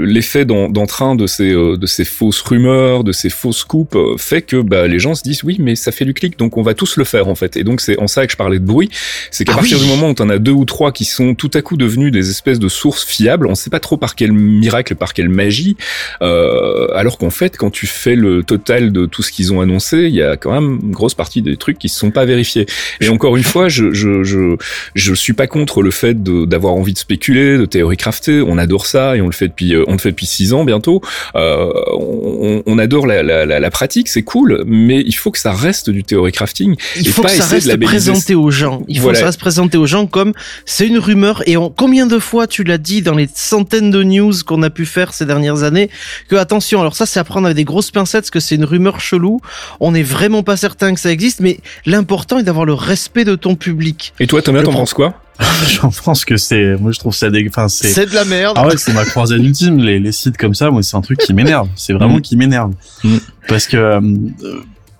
l'effet 0.00 0.44
le, 0.44 0.68
d'entrain 0.68 1.14
de 1.14 1.26
ces 1.26 1.50
euh, 1.50 1.76
de 1.76 1.86
ces 1.86 2.04
fausses 2.04 2.40
rumeurs, 2.42 3.04
de 3.04 3.12
ces 3.12 3.30
fausses 3.30 3.64
coupes 3.64 3.96
euh, 3.96 4.16
fait 4.18 4.42
que 4.42 4.56
bah, 4.56 4.86
les 4.86 4.98
gens 4.98 5.14
se 5.14 5.22
disent 5.22 5.42
oui 5.44 5.56
mais 5.58 5.74
ça 5.74 5.92
fait 5.92 6.04
du 6.04 6.14
clic 6.14 6.38
donc 6.38 6.56
on 6.56 6.62
va 6.62 6.74
tous 6.74 6.96
le 6.96 7.04
faire 7.04 7.28
en 7.28 7.34
fait. 7.34 7.56
Et 7.56 7.64
donc 7.64 7.80
c'est 7.80 7.98
en 7.98 8.06
ça 8.06 8.26
que 8.26 8.32
je 8.32 8.36
parlais 8.36 8.58
de 8.58 8.64
bruit, 8.64 8.90
c'est 9.30 9.44
qu'à 9.44 9.52
ah 9.52 9.56
partir 9.56 9.78
du 9.78 9.86
moment 9.86 10.10
où 10.10 10.14
t'en 10.14 10.28
as 10.28 10.38
deux 10.38 10.52
ou 10.52 10.64
trois 10.64 10.92
qui 10.92 11.04
sont 11.04 11.34
tout 11.34 11.50
à 11.54 11.62
coup 11.62 11.76
devenus 11.76 12.09
des 12.10 12.30
espèces 12.30 12.58
de 12.58 12.68
sources 12.68 13.04
fiables. 13.04 13.46
On 13.46 13.50
ne 13.50 13.54
sait 13.54 13.70
pas 13.70 13.80
trop 13.80 13.96
par 13.96 14.14
quel 14.14 14.32
miracle, 14.32 14.94
par 14.94 15.14
quelle 15.14 15.28
magie. 15.28 15.76
Euh, 16.22 16.88
alors 16.94 17.18
qu'en 17.18 17.30
fait, 17.30 17.56
quand 17.56 17.70
tu 17.70 17.86
fais 17.86 18.16
le 18.16 18.42
total 18.42 18.92
de 18.92 19.06
tout 19.06 19.22
ce 19.22 19.32
qu'ils 19.32 19.52
ont 19.52 19.60
annoncé, 19.60 20.04
il 20.04 20.14
y 20.14 20.22
a 20.22 20.36
quand 20.36 20.52
même 20.52 20.80
une 20.82 20.92
grosse 20.92 21.14
partie 21.14 21.42
des 21.42 21.56
trucs 21.56 21.78
qui 21.78 21.88
ne 21.88 21.92
sont 21.92 22.10
pas 22.10 22.24
vérifiés. 22.24 22.66
Et 23.00 23.08
encore 23.08 23.36
une 23.36 23.44
fois, 23.44 23.68
je 23.68 23.92
je 23.92 24.22
je 24.22 24.56
je 24.94 25.14
suis 25.14 25.32
pas 25.32 25.46
contre 25.46 25.82
le 25.82 25.90
fait 25.90 26.22
d'avoir 26.22 26.74
envie 26.74 26.92
de 26.92 26.98
spéculer, 26.98 27.58
de 27.58 27.66
théorie 27.66 27.96
crafter. 27.96 28.42
On 28.42 28.58
adore 28.58 28.86
ça 28.86 29.16
et 29.16 29.20
on 29.20 29.26
le 29.26 29.32
fait 29.32 29.48
depuis 29.48 29.74
euh, 29.74 29.84
on 29.88 29.92
le 29.92 29.98
fait 29.98 30.10
depuis 30.10 30.26
six 30.26 30.52
ans 30.52 30.64
bientôt. 30.64 31.00
Euh, 31.34 31.70
on, 31.92 32.62
on, 32.66 32.78
adore 32.78 33.06
la, 33.06 33.22
la, 33.22 33.46
la, 33.46 33.70
pratique, 33.70 34.08
c'est 34.08 34.22
cool, 34.22 34.62
mais 34.66 35.00
il 35.00 35.14
faut 35.14 35.30
que 35.30 35.38
ça 35.38 35.52
reste 35.52 35.90
du 35.90 36.04
théorie 36.04 36.32
crafting. 36.32 36.76
Il 36.96 37.08
faut 37.08 37.22
que 37.22 37.30
ça 37.30 37.44
reste 37.44 37.78
présenté 37.80 38.34
aux 38.34 38.50
gens. 38.50 38.82
Il 38.88 38.98
faut 39.00 39.10
que 39.10 39.16
ça 39.16 39.26
reste 39.26 39.40
présenté 39.40 39.76
aux 39.78 39.86
gens 39.86 40.06
comme 40.06 40.32
c'est 40.64 40.86
une 40.86 40.98
rumeur 40.98 41.42
et 41.46 41.56
on, 41.56 41.70
combien 41.70 41.99
de 42.06 42.18
fois 42.18 42.46
tu 42.46 42.64
l'as 42.64 42.78
dit 42.78 43.02
dans 43.02 43.14
les 43.14 43.28
centaines 43.32 43.90
de 43.90 44.02
news 44.02 44.32
qu'on 44.46 44.62
a 44.62 44.70
pu 44.70 44.86
faire 44.86 45.14
ces 45.14 45.26
dernières 45.26 45.62
années 45.62 45.90
que 46.28 46.36
attention, 46.36 46.80
alors 46.80 46.96
ça 46.96 47.06
c'est 47.06 47.20
à 47.20 47.24
prendre 47.24 47.46
avec 47.46 47.56
des 47.56 47.64
grosses 47.64 47.90
pincettes 47.90 48.22
parce 48.22 48.30
que 48.30 48.40
c'est 48.40 48.54
une 48.54 48.64
rumeur 48.64 49.00
chelou. 49.00 49.40
On 49.80 49.92
n'est 49.92 50.02
vraiment 50.02 50.42
pas 50.42 50.56
certain 50.56 50.94
que 50.94 51.00
ça 51.00 51.10
existe, 51.10 51.40
mais 51.40 51.58
l'important 51.86 52.38
est 52.38 52.42
d'avoir 52.42 52.64
le 52.64 52.74
respect 52.74 53.24
de 53.24 53.34
ton 53.34 53.56
public. 53.56 54.12
Et 54.20 54.26
toi 54.26 54.42
Thomas, 54.42 54.62
t'en 54.62 54.72
penses 54.72 54.94
quoi 54.94 55.14
J'en 55.68 55.90
pense 55.90 56.24
que 56.24 56.36
c'est, 56.36 56.76
moi 56.76 56.92
je 56.92 56.98
trouve 56.98 57.14
ça 57.14 57.30
des, 57.30 57.46
enfin 57.48 57.68
c'est. 57.68 57.88
C'est 57.88 58.06
de 58.06 58.14
la 58.14 58.24
merde. 58.24 58.56
Ah 58.58 58.66
ouais, 58.66 58.76
c'est 58.76 58.92
ma 58.92 59.04
croisade 59.04 59.42
ultime. 59.42 59.78
Les, 59.78 59.98
les 59.98 60.12
sites 60.12 60.36
comme 60.36 60.54
ça, 60.54 60.70
moi 60.70 60.82
c'est 60.82 60.96
un 60.96 61.00
truc 61.00 61.18
qui 61.18 61.32
m'énerve. 61.32 61.68
C'est 61.76 61.92
vraiment 61.92 62.18
mm. 62.18 62.22
qui 62.22 62.36
m'énerve. 62.36 62.72
Mm. 63.04 63.16
Parce 63.48 63.66
que 63.66 63.76
euh, 63.76 64.00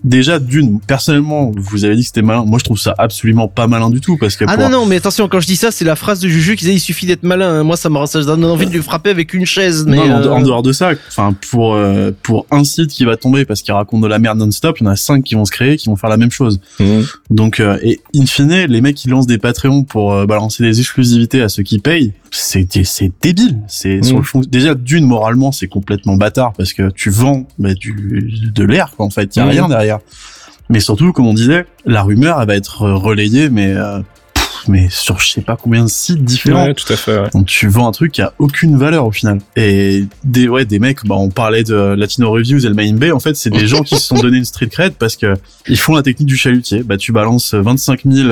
déjà 0.04 0.38
d'une 0.38 0.80
personnellement 0.80 1.52
vous 1.56 1.84
avez 1.84 1.94
dit 1.96 2.02
que 2.02 2.06
c'était 2.06 2.22
malin. 2.22 2.44
Moi 2.44 2.58
je 2.58 2.64
trouve 2.64 2.78
ça 2.78 2.94
absolument 2.98 3.48
pas 3.48 3.66
malin 3.66 3.90
du 3.90 4.00
tout 4.00 4.16
parce 4.16 4.36
que 4.36 4.44
ah 4.48 4.56
non 4.56 4.68
non 4.68 4.86
mais 4.86 4.96
attention 4.96 5.28
quand 5.28 5.40
je 5.40 5.46
dis 5.46 5.56
ça 5.56 5.70
c'est 5.70 5.84
la 5.84 5.96
phrase 5.96 6.20
de 6.20 6.28
Juju 6.28 6.56
qui 6.56 6.64
disait 6.64 6.76
il 6.76 6.80
suffit 6.80 7.06
d'être 7.06 7.22
malin 7.22 7.62
moi 7.62 7.76
ça 7.76 7.90
me 7.90 8.06
ça 8.06 8.22
donne 8.22 8.44
envie 8.44 8.66
de 8.66 8.72
lui 8.72 8.82
frapper 8.82 9.10
avec 9.10 9.34
une 9.34 9.46
chaise 9.46 9.84
mais 9.86 9.96
non, 9.96 10.32
en, 10.32 10.40
euh, 10.40 10.44
dehors 10.44 10.62
de 10.62 10.72
ça 10.72 10.92
enfin 11.08 11.34
pour 11.50 11.74
euh, 11.74 12.10
pour 12.22 12.46
un 12.50 12.64
site 12.64 12.90
qui 12.90 13.04
va 13.04 13.16
tomber 13.16 13.44
parce 13.44 13.62
qu'il 13.62 13.74
raconte 13.74 14.02
de 14.02 14.06
la 14.06 14.18
merde 14.18 14.38
non-stop 14.38 14.78
il 14.80 14.84
y 14.84 14.86
en 14.86 14.90
a 14.90 14.96
cinq 14.96 15.24
qui 15.24 15.34
vont 15.34 15.44
se 15.44 15.50
créer 15.50 15.76
qui 15.76 15.88
vont 15.88 15.96
faire 15.96 16.10
la 16.10 16.16
même 16.16 16.30
chose. 16.30 16.60
Mmh. 16.78 17.00
donc 17.30 17.60
euh, 17.60 17.78
et 17.82 18.00
in 18.14 18.26
fine 18.26 18.66
les 18.66 18.80
mecs 18.80 18.96
qui 18.96 19.08
lancent 19.08 19.26
des 19.26 19.38
Patreons 19.38 19.84
pour 19.84 20.26
balancer 20.26 20.62
des 20.62 20.80
exclusivités 20.80 21.42
à 21.42 21.48
ceux 21.48 21.62
qui 21.62 21.78
payent 21.78 22.12
c'est 22.30 22.84
c'est 22.84 23.12
débile 23.20 23.60
c'est 23.66 24.00
mmh. 24.00 24.42
déjà 24.48 24.74
d'une 24.74 25.06
moralement 25.06 25.52
c'est 25.52 25.68
complètement 25.68 26.16
bâtard 26.16 26.52
parce 26.52 26.72
que 26.72 26.90
tu 26.90 27.10
vends 27.10 27.46
bah, 27.58 27.74
du 27.74 28.50
de 28.54 28.64
l'air 28.64 28.92
quoi 28.96 29.06
en 29.06 29.10
fait 29.10 29.34
il 29.36 29.38
y 29.38 29.42
a 29.42 29.46
mmh. 29.46 29.50
rien 29.50 29.68
derrière 29.68 29.98
mais 30.70 30.78
surtout, 30.78 31.12
comme 31.12 31.26
on 31.26 31.34
disait, 31.34 31.66
la 31.84 32.04
rumeur, 32.04 32.40
elle 32.40 32.46
va 32.46 32.54
être 32.54 32.88
relayée, 32.88 33.50
mais 33.50 33.74
euh, 33.74 33.98
mais 34.68 34.88
sur 34.90 35.18
je 35.18 35.30
sais 35.30 35.40
pas 35.40 35.56
combien 35.56 35.84
de 35.84 35.88
sites 35.88 36.24
différents. 36.24 36.66
Ouais, 36.66 36.74
tout 36.74 36.92
à 36.92 36.96
fait. 36.96 37.32
Donc 37.32 37.46
tu 37.46 37.68
vends 37.68 37.88
un 37.88 37.92
truc 37.92 38.12
qui 38.12 38.22
a 38.22 38.32
aucune 38.38 38.76
valeur 38.76 39.06
au 39.06 39.12
final. 39.12 39.38
Et 39.56 40.04
des 40.24 40.48
ouais 40.48 40.64
des 40.64 40.78
mecs, 40.78 41.04
bah 41.04 41.16
on 41.16 41.30
parlait 41.30 41.64
de 41.64 41.74
Latino 41.74 42.30
Reviews 42.30 42.64
et 42.64 42.68
le 42.68 42.74
Main 42.74 42.94
Bay. 42.94 43.10
En 43.12 43.20
fait, 43.20 43.36
c'est 43.36 43.50
des 43.50 43.66
gens 43.66 43.82
qui 43.82 43.96
se 43.96 44.02
sont 44.02 44.16
donné 44.16 44.38
une 44.38 44.44
street 44.44 44.68
cred 44.68 44.94
parce 44.94 45.16
que 45.16 45.34
ils 45.68 45.78
font 45.78 45.94
la 45.94 46.02
technique 46.02 46.28
du 46.28 46.36
chalutier. 46.36 46.82
Bah 46.82 46.96
tu 46.96 47.12
balances 47.12 47.54
25 47.54 48.00
000 48.04 48.28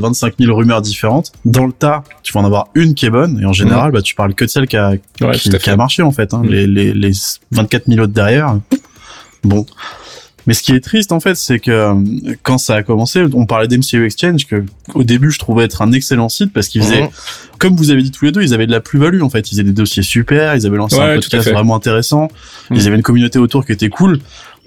25 0.00 0.34
000 0.38 0.56
rumeurs 0.56 0.82
différentes. 0.82 1.32
Dans 1.44 1.66
le 1.66 1.72
tas, 1.72 2.04
tu 2.22 2.32
vas 2.32 2.40
en 2.40 2.44
avoir 2.44 2.68
une 2.74 2.94
qui 2.94 3.06
est 3.06 3.10
bonne 3.10 3.40
et 3.40 3.46
en 3.46 3.52
général, 3.52 3.92
bah 3.92 4.02
tu 4.02 4.14
parles 4.14 4.34
que 4.34 4.44
de 4.44 4.50
celle 4.50 4.66
qui 4.66 4.76
a 4.76 4.92
qui, 4.96 5.70
a 5.70 5.76
marché 5.76 6.02
en 6.02 6.12
fait. 6.12 6.34
Hein. 6.34 6.42
Mm. 6.44 6.48
Les, 6.48 6.66
les 6.66 6.94
les 6.94 7.12
24 7.50 7.86
000 7.86 8.00
autres 8.00 8.12
derrière. 8.12 8.58
Bon, 9.44 9.66
mais 10.46 10.54
ce 10.54 10.62
qui 10.62 10.72
est 10.72 10.80
triste 10.80 11.12
en 11.12 11.20
fait, 11.20 11.34
c'est 11.34 11.58
que 11.58 11.70
euh, 11.70 11.94
quand 12.42 12.58
ça 12.58 12.76
a 12.76 12.82
commencé, 12.82 13.24
on 13.32 13.46
parlait 13.46 13.68
d'MCU 13.68 14.04
Exchange 14.04 14.46
que 14.46 14.64
au 14.94 15.04
début 15.04 15.30
je 15.30 15.38
trouvais 15.38 15.64
être 15.64 15.82
un 15.82 15.92
excellent 15.92 16.28
site 16.28 16.52
parce 16.52 16.68
qu'ils 16.68 16.82
faisaient, 16.82 17.02
mhm. 17.02 17.10
comme 17.58 17.76
vous 17.76 17.90
avez 17.90 18.02
dit 18.02 18.10
tous 18.10 18.24
les 18.24 18.32
deux, 18.32 18.42
ils 18.42 18.54
avaient 18.54 18.66
de 18.66 18.72
la 18.72 18.80
plus-value 18.80 19.22
en 19.22 19.30
fait. 19.30 19.52
Ils 19.52 19.60
avaient 19.60 19.68
des 19.68 19.74
dossiers 19.74 20.02
super, 20.02 20.54
ils 20.56 20.66
avaient 20.66 20.76
lancé 20.76 20.98
un 20.98 21.14
podcast 21.14 21.50
vraiment 21.50 21.76
intéressant, 21.76 22.28
mhm. 22.70 22.76
ils 22.76 22.86
avaient 22.86 22.96
une 22.96 23.02
communauté 23.02 23.38
autour 23.38 23.64
qui 23.64 23.72
était 23.72 23.88
cool. 23.88 24.18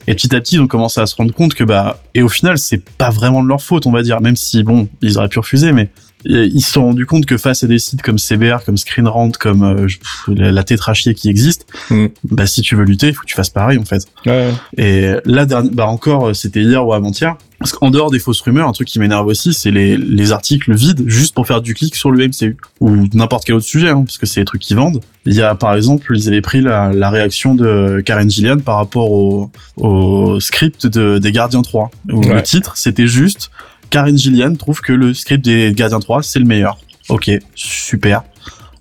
Et 0.07 0.13
petit 0.13 0.35
à 0.35 0.39
petit, 0.39 0.55
ils 0.55 0.61
ont 0.61 0.67
commencé 0.67 1.01
à 1.01 1.07
se 1.07 1.15
rendre 1.15 1.33
compte 1.33 1.55
que 1.55 1.63
bah, 1.63 1.99
et 2.13 2.21
au 2.21 2.29
final, 2.29 2.59
c'est 2.59 2.83
pas 2.97 3.09
vraiment 3.09 3.41
de 3.41 3.47
leur 3.47 3.61
faute, 3.61 3.87
on 3.87 3.91
va 3.91 4.03
dire, 4.03 4.21
même 4.21 4.35
si 4.35 4.63
bon, 4.63 4.87
ils 5.01 5.17
auraient 5.17 5.29
pu 5.29 5.39
refuser, 5.39 5.71
mais 5.71 5.89
ils 6.25 6.61
se 6.61 6.71
sont 6.71 6.85
rendus 6.85 7.05
compte 7.05 7.25
que 7.25 7.37
face 7.37 7.63
à 7.63 7.67
des 7.67 7.79
sites 7.79 8.01
comme 8.01 8.17
CBR, 8.17 8.63
comme 8.65 8.77
ScreenRant, 8.77 9.31
comme 9.31 9.63
euh, 9.63 9.87
la 10.27 10.63
tétrachier 10.63 11.13
qui 11.13 11.29
existe, 11.29 11.67
mm. 11.89 12.07
bah 12.31 12.47
si 12.47 12.61
tu 12.61 12.75
veux 12.75 12.83
lutter, 12.83 13.07
il 13.07 13.13
faut 13.13 13.21
que 13.21 13.27
tu 13.27 13.35
fasses 13.35 13.49
pareil 13.49 13.77
en 13.77 13.85
fait. 13.85 14.05
Ouais. 14.25 14.51
Et 14.77 15.13
là, 15.25 15.45
bah 15.45 15.85
encore, 15.85 16.35
c'était 16.35 16.61
hier 16.61 16.85
ou 16.85 16.93
avant-hier. 16.93 17.35
Parce 17.59 17.71
qu'en 17.71 17.89
dehors 17.89 18.11
des 18.11 18.19
fausses 18.19 18.41
rumeurs, 18.41 18.67
un 18.67 18.73
truc 18.73 18.87
qui 18.87 18.99
m'énerve 18.99 19.27
aussi, 19.27 19.53
c'est 19.53 19.71
les, 19.71 19.95
les 19.95 20.31
articles 20.33 20.73
vides 20.75 21.03
juste 21.07 21.33
pour 21.33 21.47
faire 21.47 21.61
du 21.61 21.73
clic 21.73 21.95
sur 21.95 22.11
le 22.11 22.27
MCU 22.27 22.57
ou 22.81 23.07
n'importe 23.13 23.45
quel 23.45 23.55
autre 23.55 23.65
sujet, 23.65 23.89
hein, 23.89 24.03
parce 24.03 24.17
que 24.17 24.25
c'est 24.25 24.41
les 24.41 24.45
trucs 24.45 24.61
qui 24.61 24.73
vendent. 24.73 24.99
Il 25.25 25.33
y 25.33 25.41
a 25.41 25.55
par 25.55 25.73
exemple, 25.73 26.11
ils 26.15 26.27
avaient 26.27 26.41
pris 26.41 26.61
la, 26.61 26.91
la 26.91 27.09
réaction 27.09 27.55
de 27.55 28.01
Karen 28.05 28.29
Gillian 28.29 28.59
par 28.59 28.75
rapport 28.75 29.11
au, 29.11 29.51
au 29.77 30.39
script 30.41 30.85
de, 30.85 31.17
des 31.17 31.31
Gardiens 31.31 31.61
3, 31.61 31.91
où 32.11 32.21
le 32.21 32.43
titre 32.43 32.73
c'était 32.75 33.07
juste 33.07 33.51
Karen 33.95 34.17
Gillian 34.17 34.53
trouve 34.55 34.81
que 34.81 34.91
le 34.91 35.13
script 35.13 35.45
des 35.45 35.71
Gardiens 35.73 36.01
3, 36.01 36.21
c'est 36.21 36.39
le 36.39 36.43
meilleur. 36.43 36.77
Ok, 37.07 37.31
super. 37.55 38.23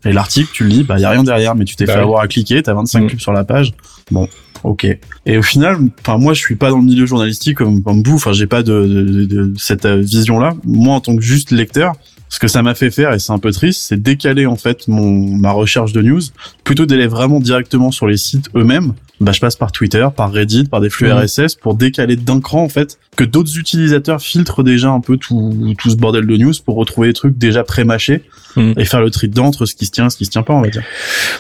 Et 0.05 0.13
l'article, 0.13 0.51
tu 0.53 0.65
le 0.65 0.71
lis, 0.71 0.83
bah, 0.83 0.99
y 0.99 1.05
a 1.05 1.11
rien 1.11 1.23
derrière, 1.23 1.55
mais 1.55 1.65
tu 1.65 1.77
t'es 1.77 1.85
bah 1.85 1.93
fait 1.93 2.01
avoir 2.01 2.21
à 2.21 2.27
cliquer, 2.27 2.61
t'as 2.65 2.75
25 2.75 2.99
mm. 2.99 3.07
clics 3.07 3.21
sur 3.21 3.31
la 3.31 3.45
page. 3.45 3.75
Bon, 4.11 4.29
ok. 4.65 4.89
Et 5.25 5.39
au 5.39 5.43
final, 5.43 5.79
enfin, 6.01 6.19
moi, 6.19 6.35
je 6.35 6.41
suis 6.41 6.57
pas 6.57 6.71
dans 6.71 6.79
le 6.79 6.85
milieu 6.85 7.07
journalistique 7.07 7.59
comme, 7.59 7.81
comme 7.85 8.03
vous, 8.03 8.17
enfin, 8.17 8.33
j'ai 8.33 8.49
pas 8.49 8.65
de, 8.65 8.73
de, 8.73 9.25
de, 9.25 9.55
cette 9.57 9.85
euh, 9.85 10.01
vision-là. 10.01 10.55
Moi, 10.65 10.97
en 10.97 11.01
tant 11.01 11.15
que 11.15 11.23
juste 11.23 11.53
lecteur, 11.53 11.93
ce 12.29 12.39
que 12.39 12.49
ça 12.49 12.63
m'a 12.63 12.75
fait 12.75 12.91
faire, 12.91 13.13
et 13.13 13.19
c'est 13.19 13.33
un 13.33 13.39
peu 13.39 13.53
triste, 13.53 13.83
c'est 13.89 14.01
décaler, 14.01 14.47
en 14.47 14.57
fait, 14.57 14.89
mon, 14.89 15.37
ma 15.37 15.53
recherche 15.53 15.93
de 15.93 16.03
news, 16.03 16.23
plutôt 16.65 16.87
d'aller 16.87 17.07
vraiment 17.07 17.41
directement 17.41 17.91
sur 17.91 18.07
les 18.07 18.17
sites 18.17 18.49
eux-mêmes, 18.55 18.95
bah, 19.21 19.33
je 19.33 19.41
passe 19.41 19.55
par 19.55 19.71
Twitter, 19.71 20.07
par 20.15 20.33
Reddit, 20.33 20.65
par 20.65 20.81
des 20.81 20.91
flux 20.91 21.09
mm. 21.09 21.25
RSS 21.25 21.55
pour 21.55 21.75
décaler 21.75 22.17
d'un 22.17 22.41
cran, 22.41 22.63
en 22.65 22.69
fait, 22.69 22.99
que 23.17 23.23
d'autres 23.23 23.59
utilisateurs 23.59 24.21
filtrent 24.21 24.65
déjà 24.65 24.91
un 24.91 25.01
peu 25.01 25.17
tout, 25.17 25.75
tout 25.79 25.91
ce 25.91 25.97
bordel 25.97 26.27
de 26.27 26.37
news 26.37 26.53
pour 26.65 26.75
retrouver 26.75 27.09
des 27.09 27.15
trucs 27.15 27.39
déjà 27.39 27.63
pré-mâchés 27.63 28.23
mm. 28.57 28.73
et 28.77 28.85
faire 28.85 29.01
le 29.01 29.11
tri 29.11 29.29
dedans 29.29 29.47
entre 29.47 29.67
ce 29.67 29.77
qui 29.77 29.87
se 29.87 29.93
tient 29.93 30.07
et 30.07 30.11
ce 30.11 30.17
qui 30.17 30.25
se 30.25 30.31
tient 30.31 30.43
pas, 30.43 30.53
on 30.53 30.63
va 30.63 30.69
dire. 30.69 30.83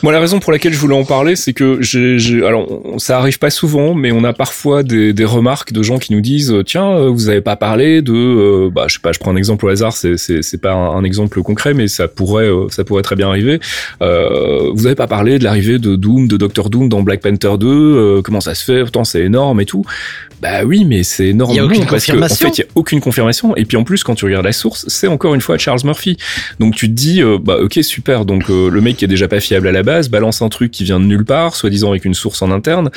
Moi, 0.03 0.13
la 0.13 0.21
raison 0.21 0.39
pour 0.39 0.53
laquelle 0.53 0.73
je 0.73 0.79
voulais 0.79 0.95
en 0.95 1.05
parler, 1.05 1.35
c'est 1.35 1.53
que 1.53 1.79
j'ai, 1.81 2.45
alors, 2.47 2.69
ça 2.99 3.19
arrive 3.19 3.41
pas 3.41 3.51
souvent, 3.51 3.95
mais 3.95 4.13
on 4.13 4.23
a 4.23 4.33
parfois 4.33 4.85
des, 4.85 5.13
des 5.13 5.25
remarques 5.25 5.73
de 5.73 5.83
gens 5.83 5.99
qui 5.99 6.13
nous 6.13 6.21
disent, 6.21 6.55
tiens, 6.65 6.93
euh, 6.93 7.09
vous 7.09 7.29
avez 7.29 7.41
pas 7.41 7.57
parlé 7.57 8.03
de, 8.03 8.13
euh, 8.13 8.71
bah, 8.73 8.85
je 8.87 8.95
sais 8.95 9.01
pas, 9.01 9.11
je 9.11 9.19
prends 9.19 9.33
un 9.33 9.37
exemple 9.37 9.67
au 9.67 9.69
hasard, 9.69 9.97
c'est, 9.97 10.17
c'est, 10.17 10.43
c'est 10.43 10.59
pas 10.59 10.73
un, 10.73 10.84
exemple 11.05 11.43
concret, 11.43 11.75
mais 11.75 11.89
ça 11.89 12.09
pourrait, 12.09 12.47
euh, 12.47 12.69
ça 12.69 12.85
pourrait 12.85 13.03
très 13.03 13.17
bien 13.17 13.29
arriver. 13.29 13.61
Euh, 14.03 14.71
vous 14.75 14.87
avez 14.87 14.95
pas 14.95 15.07
parlé 15.07 15.39
de 15.39 15.45
l'arrivée 15.45 15.79
de 15.79 15.97
Doom, 15.97 16.29
de 16.29 16.37
Doctor 16.37 16.71
Doom 16.71 16.89
dans 16.89 17.03
Black 17.03 17.21
Panther 17.21 17.57
2, 17.59 18.23
comment 18.23 18.41
ça 18.41 18.55
se 18.55 18.65
fait, 18.65 18.81
pourtant 18.81 19.05
c'est 19.05 19.23
énorme 19.23 19.61
et 19.61 19.67
tout. 19.67 19.85
Bah 20.45 20.63
oui, 20.63 20.85
mais 20.85 21.05
c'est 21.05 21.29
énorme. 21.29 21.53
Il 21.55 21.59
a 21.59 21.65
aucune 21.65 21.87
parce 21.87 22.05
confirmation. 22.05 22.47
en 22.47 22.51
fait, 22.51 22.59
il 22.59 22.61
y 22.61 22.65
a 22.65 22.69
aucune 22.75 23.01
confirmation. 23.01 23.57
Et 23.57 23.65
puis 23.65 23.79
en 23.79 23.85
plus, 23.85 24.05
quand 24.05 24.15
tu 24.15 24.27
regardes 24.27 24.45
la 24.45 24.53
source, 24.53 24.85
c'est 24.89 25.09
encore 25.09 25.35
une 25.35 25.41
fois 25.41 25.57
Charles 25.57 25.81
Murphy. 25.85 26.19
Donc 26.61 26.75
tu 26.75 26.87
te 26.89 26.93
dis, 26.93 27.23
euh, 27.23 27.39
bah 27.43 27.57
ok, 27.63 27.79
super. 27.83 28.27
Donc 28.27 28.51
euh, 28.51 28.69
le 28.69 28.81
mec 28.83 28.99
qui 28.99 29.07
est 29.07 29.09
déjà 29.09 29.27
pas 29.27 29.41
fiable 29.41 29.69
à 29.69 29.73
la 29.73 29.83
base 29.83 30.11
balance 30.11 30.43
un 30.43 30.51
truc 30.51 30.71
qui 30.71 30.85
vient 30.85 31.01
de 31.01 31.07
nulle 31.07 31.25
part, 31.25 31.57
soi-disant 31.57 31.91
avec 31.91 32.05
une 32.05 32.13
source 32.13 32.43
en 32.43 32.51
interne. 32.51 32.91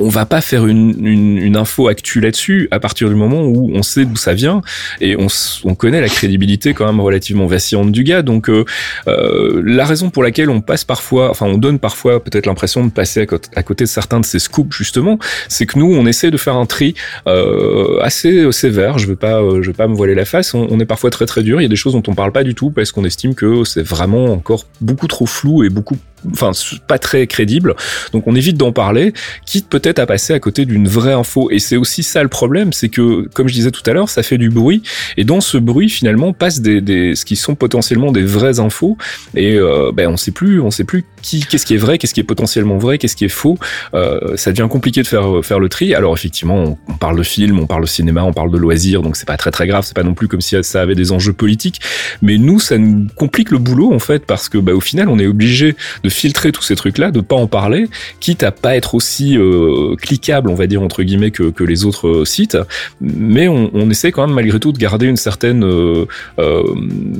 On 0.00 0.08
va 0.08 0.26
pas 0.26 0.40
faire 0.40 0.66
une, 0.66 1.06
une, 1.06 1.56
info 1.56 1.88
actuelle 1.88 2.10
là-dessus 2.22 2.68
à 2.70 2.80
partir 2.80 3.08
du 3.08 3.14
moment 3.14 3.42
où 3.42 3.70
on 3.74 3.82
sait 3.82 4.04
d'où 4.04 4.16
ça 4.16 4.34
vient 4.34 4.62
et 5.00 5.16
on, 5.16 5.26
on, 5.64 5.74
connaît 5.74 6.00
la 6.00 6.08
crédibilité 6.08 6.74
quand 6.74 6.86
même 6.86 7.00
relativement 7.00 7.46
vacillante 7.46 7.92
du 7.92 8.02
gars. 8.02 8.22
Donc 8.22 8.48
euh, 8.48 8.64
euh 9.06 9.62
la 9.64 9.84
raison 9.84 10.10
pour 10.10 10.22
laquelle 10.22 10.48
on 10.48 10.60
passe 10.60 10.84
parfois, 10.84 11.30
enfin 11.30 11.46
on 11.46 11.58
donne 11.58 11.78
parfois 11.78 12.22
peut-être 12.22 12.46
l'impression 12.46 12.84
de 12.84 12.90
passer 12.90 13.26
à 13.54 13.62
côté, 13.62 13.84
de 13.84 13.88
certains 13.88 14.20
de 14.20 14.24
ces 14.24 14.38
scoops 14.38 14.74
justement, 14.74 15.18
c'est 15.48 15.66
que 15.66 15.78
nous 15.78 15.92
on 15.92 16.06
essaie 16.06 16.30
de 16.30 16.36
faire 16.36 16.56
un 16.56 16.66
tri 16.66 16.94
euh, 17.26 18.00
assez 18.00 18.50
sévère. 18.52 18.98
Je 18.98 19.06
veux 19.06 19.16
pas, 19.16 19.42
euh, 19.42 19.62
je 19.62 19.68
veux 19.68 19.76
pas 19.76 19.86
me 19.86 19.94
voiler 19.94 20.14
la 20.14 20.24
face. 20.24 20.54
On, 20.54 20.80
est 20.80 20.86
parfois 20.86 21.10
très 21.10 21.26
très 21.26 21.42
dur. 21.42 21.60
Il 21.60 21.64
y 21.64 21.66
a 21.66 21.68
des 21.68 21.76
choses 21.76 21.92
dont 21.92 22.02
on 22.06 22.14
parle 22.14 22.32
pas 22.32 22.44
du 22.44 22.54
tout 22.54 22.70
parce 22.70 22.92
qu'on 22.92 23.04
estime 23.04 23.34
que 23.34 23.64
c'est 23.64 23.82
vraiment 23.82 24.26
encore 24.26 24.64
beaucoup 24.80 25.06
trop 25.06 25.26
flou 25.26 25.62
et 25.64 25.68
beaucoup 25.68 25.96
enfin 26.32 26.52
pas 26.86 26.98
très 26.98 27.26
crédible. 27.26 27.74
Donc 28.12 28.26
on 28.26 28.34
évite 28.34 28.56
d'en 28.56 28.72
parler, 28.72 29.12
quitte 29.46 29.68
peut-être 29.68 29.98
à 29.98 30.06
passer 30.06 30.32
à 30.32 30.40
côté 30.40 30.64
d'une 30.64 30.88
vraie 30.88 31.12
info. 31.12 31.50
Et 31.50 31.58
c'est 31.58 31.76
aussi 31.76 32.02
ça 32.02 32.22
le 32.22 32.28
problème, 32.28 32.72
c'est 32.72 32.88
que 32.88 33.28
comme 33.34 33.48
je 33.48 33.54
disais 33.54 33.70
tout 33.70 33.82
à 33.86 33.92
l'heure, 33.92 34.08
ça 34.08 34.22
fait 34.22 34.38
du 34.38 34.50
bruit. 34.50 34.82
Et 35.16 35.24
dans 35.24 35.40
ce 35.40 35.58
bruit 35.58 35.88
finalement 35.88 36.32
passent 36.32 36.60
des, 36.60 36.80
des 36.80 37.14
ce 37.14 37.24
qui 37.24 37.36
sont 37.36 37.54
potentiellement 37.54 38.12
des 38.12 38.22
vraies 38.22 38.60
infos. 38.60 38.96
Et 39.34 39.56
euh, 39.56 39.92
ben 39.92 40.08
on 40.08 40.16
sait 40.16 40.32
plus, 40.32 40.60
on 40.60 40.70
sait 40.70 40.84
plus 40.84 41.04
qui 41.22 41.44
qu'est-ce 41.44 41.66
qui 41.66 41.74
est 41.74 41.78
vrai, 41.78 41.98
qu'est-ce 41.98 42.14
qui 42.14 42.20
est 42.20 42.24
potentiellement 42.24 42.78
vrai, 42.78 42.98
qu'est-ce 42.98 43.16
qui 43.16 43.24
est 43.24 43.28
faux. 43.28 43.58
Euh, 43.94 44.36
ça 44.36 44.50
devient 44.52 44.68
compliqué 44.70 45.02
de 45.02 45.06
faire 45.06 45.26
faire 45.42 45.60
le 45.60 45.68
tri. 45.68 45.94
Alors 45.94 46.14
effectivement, 46.14 46.78
on, 46.88 46.94
parle 46.94 47.16
de 47.16 47.22
film, 47.22 47.58
on 47.58 47.66
parle 47.66 47.82
de 47.82 47.88
cinéma, 47.88 48.22
on 48.24 48.32
parle 48.32 48.50
de 48.50 48.58
loisirs, 48.58 49.02
donc 49.02 49.16
c'est 49.16 49.26
pas 49.26 49.36
très 49.36 49.50
très 49.50 49.66
grave. 49.66 49.84
C'est 49.86 49.96
pas 49.96 50.02
non 50.02 50.14
plus 50.14 50.28
comme 50.28 50.40
si 50.40 50.56
ça 50.62 50.82
avait 50.82 50.94
des 50.94 51.12
enjeux 51.12 51.32
politiques. 51.32 51.80
Mais 52.22 52.38
nous, 52.38 52.60
ça 52.60 52.78
nous 52.78 53.06
complique 53.16 53.50
le 53.50 53.58
boulot 53.58 53.92
en 53.92 53.98
fait 53.98 54.26
parce 54.26 54.48
que 54.48 54.58
bah, 54.58 54.72
au 54.72 54.80
final, 54.80 55.08
on 55.08 55.18
est 55.18 55.26
obligé 55.26 55.76
de 56.02 56.08
filtrer 56.10 56.52
tous 56.52 56.62
ces 56.62 56.74
trucs-là, 56.74 57.10
de 57.10 57.20
pas 57.20 57.36
en 57.36 57.46
parler, 57.46 57.88
quitte 58.20 58.42
à 58.42 58.50
pas 58.50 58.76
être 58.76 58.94
aussi 58.94 59.36
euh, 59.36 59.94
cliquable, 59.96 60.50
on 60.50 60.54
va 60.54 60.66
dire 60.66 60.82
entre 60.82 61.02
guillemets, 61.02 61.30
que, 61.30 61.52
les 61.64 61.84
autres 61.84 62.08
euh, 62.08 62.24
sites. 62.24 62.56
Mais 63.00 63.48
on, 63.48 63.70
on, 63.74 63.90
essaie 63.90 64.12
quand 64.12 64.26
même 64.26 64.34
malgré 64.34 64.58
tout 64.58 64.72
de 64.72 64.78
garder 64.78 65.06
une 65.06 65.16
certaine 65.16 65.62
euh, 65.64 66.06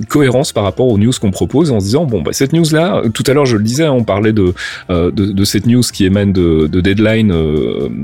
cohérence 0.09 0.53
par 0.53 0.65
rapport 0.65 0.89
aux 0.89 0.99
news 0.99 1.13
qu'on 1.21 1.31
propose, 1.31 1.71
en 1.71 1.81
se 1.81 1.87
disant 1.87 2.05
bon 2.05 2.23
bah 2.23 2.33
cette 2.33 2.53
news-là, 2.53 3.03
tout 3.13 3.25
à 3.27 3.33
l'heure 3.33 3.47
je 3.47 3.57
le 3.57 3.63
disais, 3.63 3.85
hein, 3.85 3.93
on 3.93 4.05
parlait 4.05 4.33
de, 4.33 4.55
cette 5.45 5.67
news 5.67 5.83
qui 5.93 6.05
émane 6.05 6.33
de, 6.33 6.67
de 6.67 6.81
Deadline, 6.81 7.35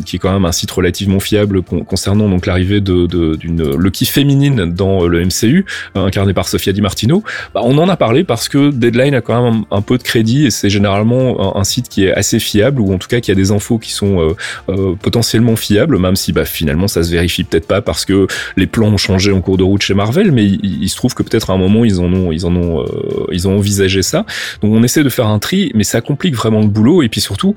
qui 0.05 0.17
est 0.17 0.19
quand 0.19 0.33
même 0.33 0.45
un 0.45 0.53
site 0.53 0.71
relativement 0.71 1.21
fiable 1.21 1.63
concernant 1.63 2.29
donc 2.29 2.47
l'arrivée 2.47 2.81
de 2.81 3.07
d'une 3.07 3.77
Lucky 3.77 4.07
féminine 4.07 4.73
dans 4.73 5.07
le 5.07 5.25
MCU, 5.25 5.65
incarnée 5.95 6.35
par 6.35 6.49
Sofia 6.49 6.73
Di 6.73 6.81
Martino. 6.81 7.23
Bah, 7.55 7.61
on 7.65 7.79
en 7.79 7.89
a 7.89 7.97
parlé 7.97 8.25
parce 8.25 8.49
que 8.49 8.71
Deadline 8.71 9.15
a 9.15 9.21
quand 9.21 9.51
même 9.51 9.65
un 9.71 9.83
peu 9.83 9.99
de 9.99 10.03
crédit 10.03 10.47
et 10.47 10.51
c'est 10.51 10.71
généralement 10.77 11.57
un, 11.57 11.65
site 11.65 11.89
qui 11.89 12.05
est 12.05 12.13
assez 12.13 12.39
fiable 12.39 12.81
ou 12.81 12.93
en 12.93 12.99
tout 12.99 13.09
cas 13.09 13.21
qui 13.21 13.31
a 13.31 13.35
des 13.35 13.51
infos 13.51 13.79
qui 13.79 13.93
sont 13.93 14.21
euh, 14.21 14.37
euh, 14.69 14.95
potentiellement 14.95 15.57
fiables, 15.57 15.99
même 15.99 16.17
si 16.17 16.33
bah, 16.33 16.45
finalement 16.45 16.87
ça 16.87 17.03
se 17.03 17.11
vérifie 17.11 17.45
peut-être 17.45 17.67
pas 17.67 17.81
parce 17.81 18.05
que 18.05 18.27
les 18.57 18.67
plans 18.67 18.89
ont 18.89 18.99
changé 18.99 19.33
en 19.33 19.41
cours 19.41 19.57
de 19.57 19.65
route 19.65 19.83
chez 19.83 19.95
Marvel, 19.95 20.33
mais 20.33 20.45
il, 20.45 20.89
se 20.89 20.97
trouve 20.97 21.15
que 21.15 21.23
peut-être 21.23 21.51
à 21.51 21.55
un 21.55 21.59
moment 21.59 21.85
ils 21.85 21.99
en 22.01 22.13
ont 22.13 22.31
ils 22.31 22.45
en 22.45 22.55
ont 22.55 22.83
euh, 22.83 23.27
ils 23.33 23.49
ont 23.49 23.57
envisagé 23.57 24.03
ça. 24.03 24.27
Donc 24.61 24.73
on 24.73 24.83
essaie 24.83 25.03
de 25.03 25.09
faire 25.09 25.29
un 25.29 25.39
tri, 25.39 25.73
mais 25.75 25.85
ça 25.85 26.01
complique 26.01 26.35
vraiment 26.35 26.61
le 26.61 26.69
boulot 26.69 27.03
et 27.03 27.09
puis 27.09 27.21
surtout 27.21 27.55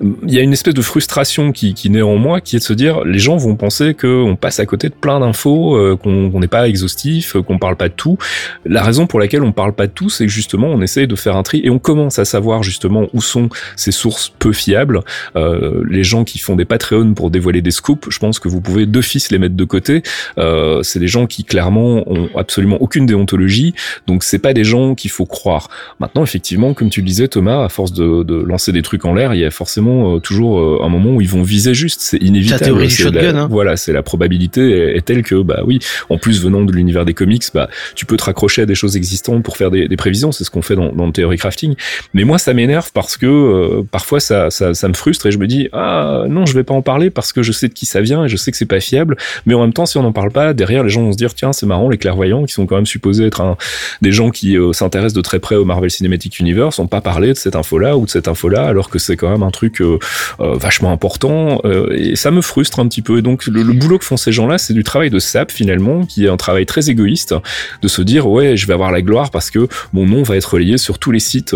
il 0.00 0.32
y 0.32 0.38
a 0.38 0.42
une 0.42 0.52
espèce 0.52 0.72
de 0.72 0.82
frustration 0.82 1.52
qui, 1.52 1.74
qui 1.74 1.90
naît 1.90 2.00
en 2.00 2.16
moi, 2.16 2.40
qui 2.40 2.56
est 2.56 2.58
de 2.58 2.64
se 2.64 2.72
dire, 2.72 3.04
les 3.04 3.18
gens 3.18 3.36
vont 3.36 3.54
penser 3.56 3.94
qu'on 3.94 4.36
passe 4.40 4.58
à 4.58 4.64
côté 4.66 4.88
de 4.88 4.94
plein 4.94 5.20
d'infos, 5.20 5.76
euh, 5.76 5.96
qu'on 5.96 6.40
n'est 6.40 6.48
pas 6.48 6.68
exhaustif, 6.68 7.36
qu'on 7.46 7.58
parle 7.58 7.76
pas 7.76 7.88
de 7.88 7.94
tout. 7.94 8.16
La 8.64 8.82
raison 8.82 9.06
pour 9.06 9.20
laquelle 9.20 9.42
on 9.42 9.52
parle 9.52 9.74
pas 9.74 9.86
de 9.86 9.92
tout, 9.92 10.08
c'est 10.08 10.24
que 10.24 10.32
justement, 10.32 10.68
on 10.68 10.80
essaye 10.80 11.06
de 11.06 11.16
faire 11.16 11.36
un 11.36 11.42
tri 11.42 11.60
et 11.64 11.70
on 11.70 11.78
commence 11.78 12.18
à 12.18 12.24
savoir 12.24 12.62
justement 12.62 13.08
où 13.12 13.20
sont 13.20 13.50
ces 13.76 13.92
sources 13.92 14.32
peu 14.38 14.52
fiables. 14.52 15.00
Euh, 15.36 15.82
les 15.88 16.04
gens 16.04 16.24
qui 16.24 16.38
font 16.38 16.56
des 16.56 16.64
Patreons 16.64 17.12
pour 17.12 17.30
dévoiler 17.30 17.60
des 17.60 17.70
scoops, 17.70 18.08
je 18.10 18.18
pense 18.18 18.38
que 18.38 18.48
vous 18.48 18.62
pouvez 18.62 18.86
d'office 18.86 19.30
les 19.30 19.38
mettre 19.38 19.56
de 19.56 19.64
côté. 19.64 20.02
Euh, 20.38 20.82
c'est 20.82 20.98
des 20.98 21.08
gens 21.08 21.26
qui 21.26 21.44
clairement 21.44 22.10
ont 22.10 22.30
absolument 22.36 22.78
aucune 22.80 23.04
déontologie, 23.04 23.74
donc 24.06 24.24
c'est 24.24 24.38
pas 24.38 24.54
des 24.54 24.64
gens 24.64 24.94
qu'il 24.94 25.10
faut 25.10 25.26
croire. 25.26 25.68
Maintenant, 25.98 26.22
effectivement, 26.22 26.72
comme 26.72 26.88
tu 26.88 27.00
le 27.00 27.06
disais, 27.06 27.28
Thomas, 27.28 27.64
à 27.64 27.68
force 27.68 27.92
de, 27.92 28.22
de 28.22 28.34
lancer 28.36 28.72
des 28.72 28.82
trucs 28.82 29.04
en 29.04 29.12
l'air, 29.12 29.34
il 29.34 29.40
y 29.40 29.44
a 29.44 29.50
forcément 29.50 29.89
évidemment 29.90 30.20
toujours 30.20 30.82
un 30.82 30.88
moment 30.88 31.10
où 31.16 31.20
ils 31.20 31.28
vont 31.28 31.42
viser 31.42 31.74
juste. 31.74 32.00
C'est 32.00 32.18
inévitable. 32.18 32.60
La 32.60 32.66
théorie 32.66 32.86
du 32.88 32.94
shotgun. 32.94 33.36
hein. 33.36 33.48
Voilà, 33.50 33.76
c'est 33.76 33.92
la 33.92 34.02
probabilité 34.02 34.96
est, 34.96 35.04
telle 35.04 35.22
que 35.22 35.42
bah 35.42 35.62
oui, 35.66 35.78
en 36.08 36.18
plus 36.18 36.42
venant 36.42 36.62
de 36.62 36.72
l'univers 36.72 37.04
des 37.04 37.14
comics, 37.14 37.44
bah 37.54 37.68
tu 37.94 38.06
peux 38.06 38.16
te 38.16 38.24
raccrocher 38.24 38.62
à 38.62 38.66
des 38.66 38.74
choses 38.74 38.96
existantes 38.96 39.42
pour 39.42 39.56
faire 39.56 39.70
des, 39.70 39.88
des 39.88 39.96
prévisions. 39.96 40.32
C'est 40.32 40.44
ce 40.44 40.50
qu'on 40.50 40.62
fait 40.62 40.76
dans, 40.76 40.92
dans 40.92 41.06
le 41.06 41.12
théorie 41.12 41.36
crafting. 41.38 41.74
Mais 42.14 42.24
moi, 42.24 42.38
ça 42.38 42.54
m'énerve 42.54 42.90
parce 42.92 43.16
que 43.16 43.82
parfois 43.90 44.20
ça, 44.20 44.50
ça, 44.50 44.74
ça 44.74 44.88
me 44.88 44.94
frustre 44.94 45.26
et 45.26 45.32
je 45.32 45.38
me 45.38 45.46
dis 45.46 45.68
ah 45.72 46.24
non, 46.28 46.46
je 46.46 46.54
vais 46.54 46.64
pas 46.64 46.74
en 46.74 46.82
parler 46.82 47.10
parce 47.10 47.32
que 47.32 47.42
je 47.42 47.52
sais 47.52 47.68
de 47.68 47.74
qui 47.74 47.86
ça 47.86 48.00
vient 48.00 48.24
et 48.24 48.28
je 48.28 48.36
sais 48.36 48.50
que 48.50 48.56
c'est 48.56 48.66
pas 48.66 48.80
fiable. 48.80 49.16
Mais 49.46 49.54
en 49.54 49.60
même 49.60 49.72
temps, 49.72 49.86
si 49.86 49.98
on 49.98 50.02
n'en 50.02 50.12
parle 50.12 50.30
pas, 50.30 50.52
derrière 50.54 50.82
les 50.82 50.90
gens 50.90 51.02
vont 51.02 51.12
se 51.12 51.16
dire 51.16 51.34
tiens 51.34 51.52
c'est 51.52 51.66
marrant 51.66 51.88
les 51.88 51.98
clairvoyants 51.98 52.44
qui 52.44 52.52
sont 52.52 52.66
quand 52.66 52.76
même 52.76 52.86
supposés 52.86 53.26
être 53.26 53.40
un, 53.40 53.56
des 54.02 54.12
gens 54.12 54.30
qui 54.30 54.56
euh, 54.56 54.72
s'intéressent 54.72 55.14
de 55.14 55.20
très 55.22 55.38
près 55.38 55.56
au 55.56 55.64
Marvel 55.64 55.90
Cinematic 55.90 56.38
Universe 56.38 56.78
ont 56.78 56.86
pas 56.86 57.00
parlé 57.00 57.28
de 57.28 57.38
cette 57.38 57.56
info-là 57.56 57.96
ou 57.96 58.04
de 58.06 58.10
cette 58.10 58.28
info-là, 58.28 58.66
alors 58.66 58.90
que 58.90 58.98
c'est 58.98 59.16
quand 59.16 59.30
même 59.30 59.42
un 59.42 59.50
truc 59.50 59.79
euh, 59.80 59.98
euh, 60.40 60.56
vachement 60.56 60.92
important. 60.92 61.60
et 61.92 62.16
ça 62.16 62.30
me 62.30 62.40
frustre 62.40 62.80
un 62.80 62.88
petit 62.88 63.02
peu. 63.02 63.18
Et 63.18 63.22
donc 63.22 63.46
le, 63.46 63.62
boulot 63.72 63.98
que 63.98 64.04
font 64.04 64.16
ces 64.16 64.32
gens-là, 64.32 64.58
c'est 64.58 64.74
du 64.74 64.84
travail 64.84 65.10
de 65.10 65.18
sap 65.18 65.50
finalement, 65.50 66.04
qui 66.04 66.26
est 66.26 66.28
un 66.28 66.36
travail 66.36 66.66
très 66.66 66.90
égoïste, 66.90 67.34
de 67.82 67.88
se 67.88 68.02
dire 68.02 68.28
ouais, 68.28 68.56
je 68.56 68.66
vais 68.66 68.74
avoir 68.74 68.90
la 68.90 69.02
gloire 69.02 69.30
parce 69.30 69.50
que 69.50 69.68
mon 69.92 70.06
nom 70.06 70.22
va 70.22 70.36
être 70.36 70.54
relayé 70.54 70.78
sur 70.78 70.98
tous 70.98 71.10
les 71.10 71.20
sites 71.20 71.54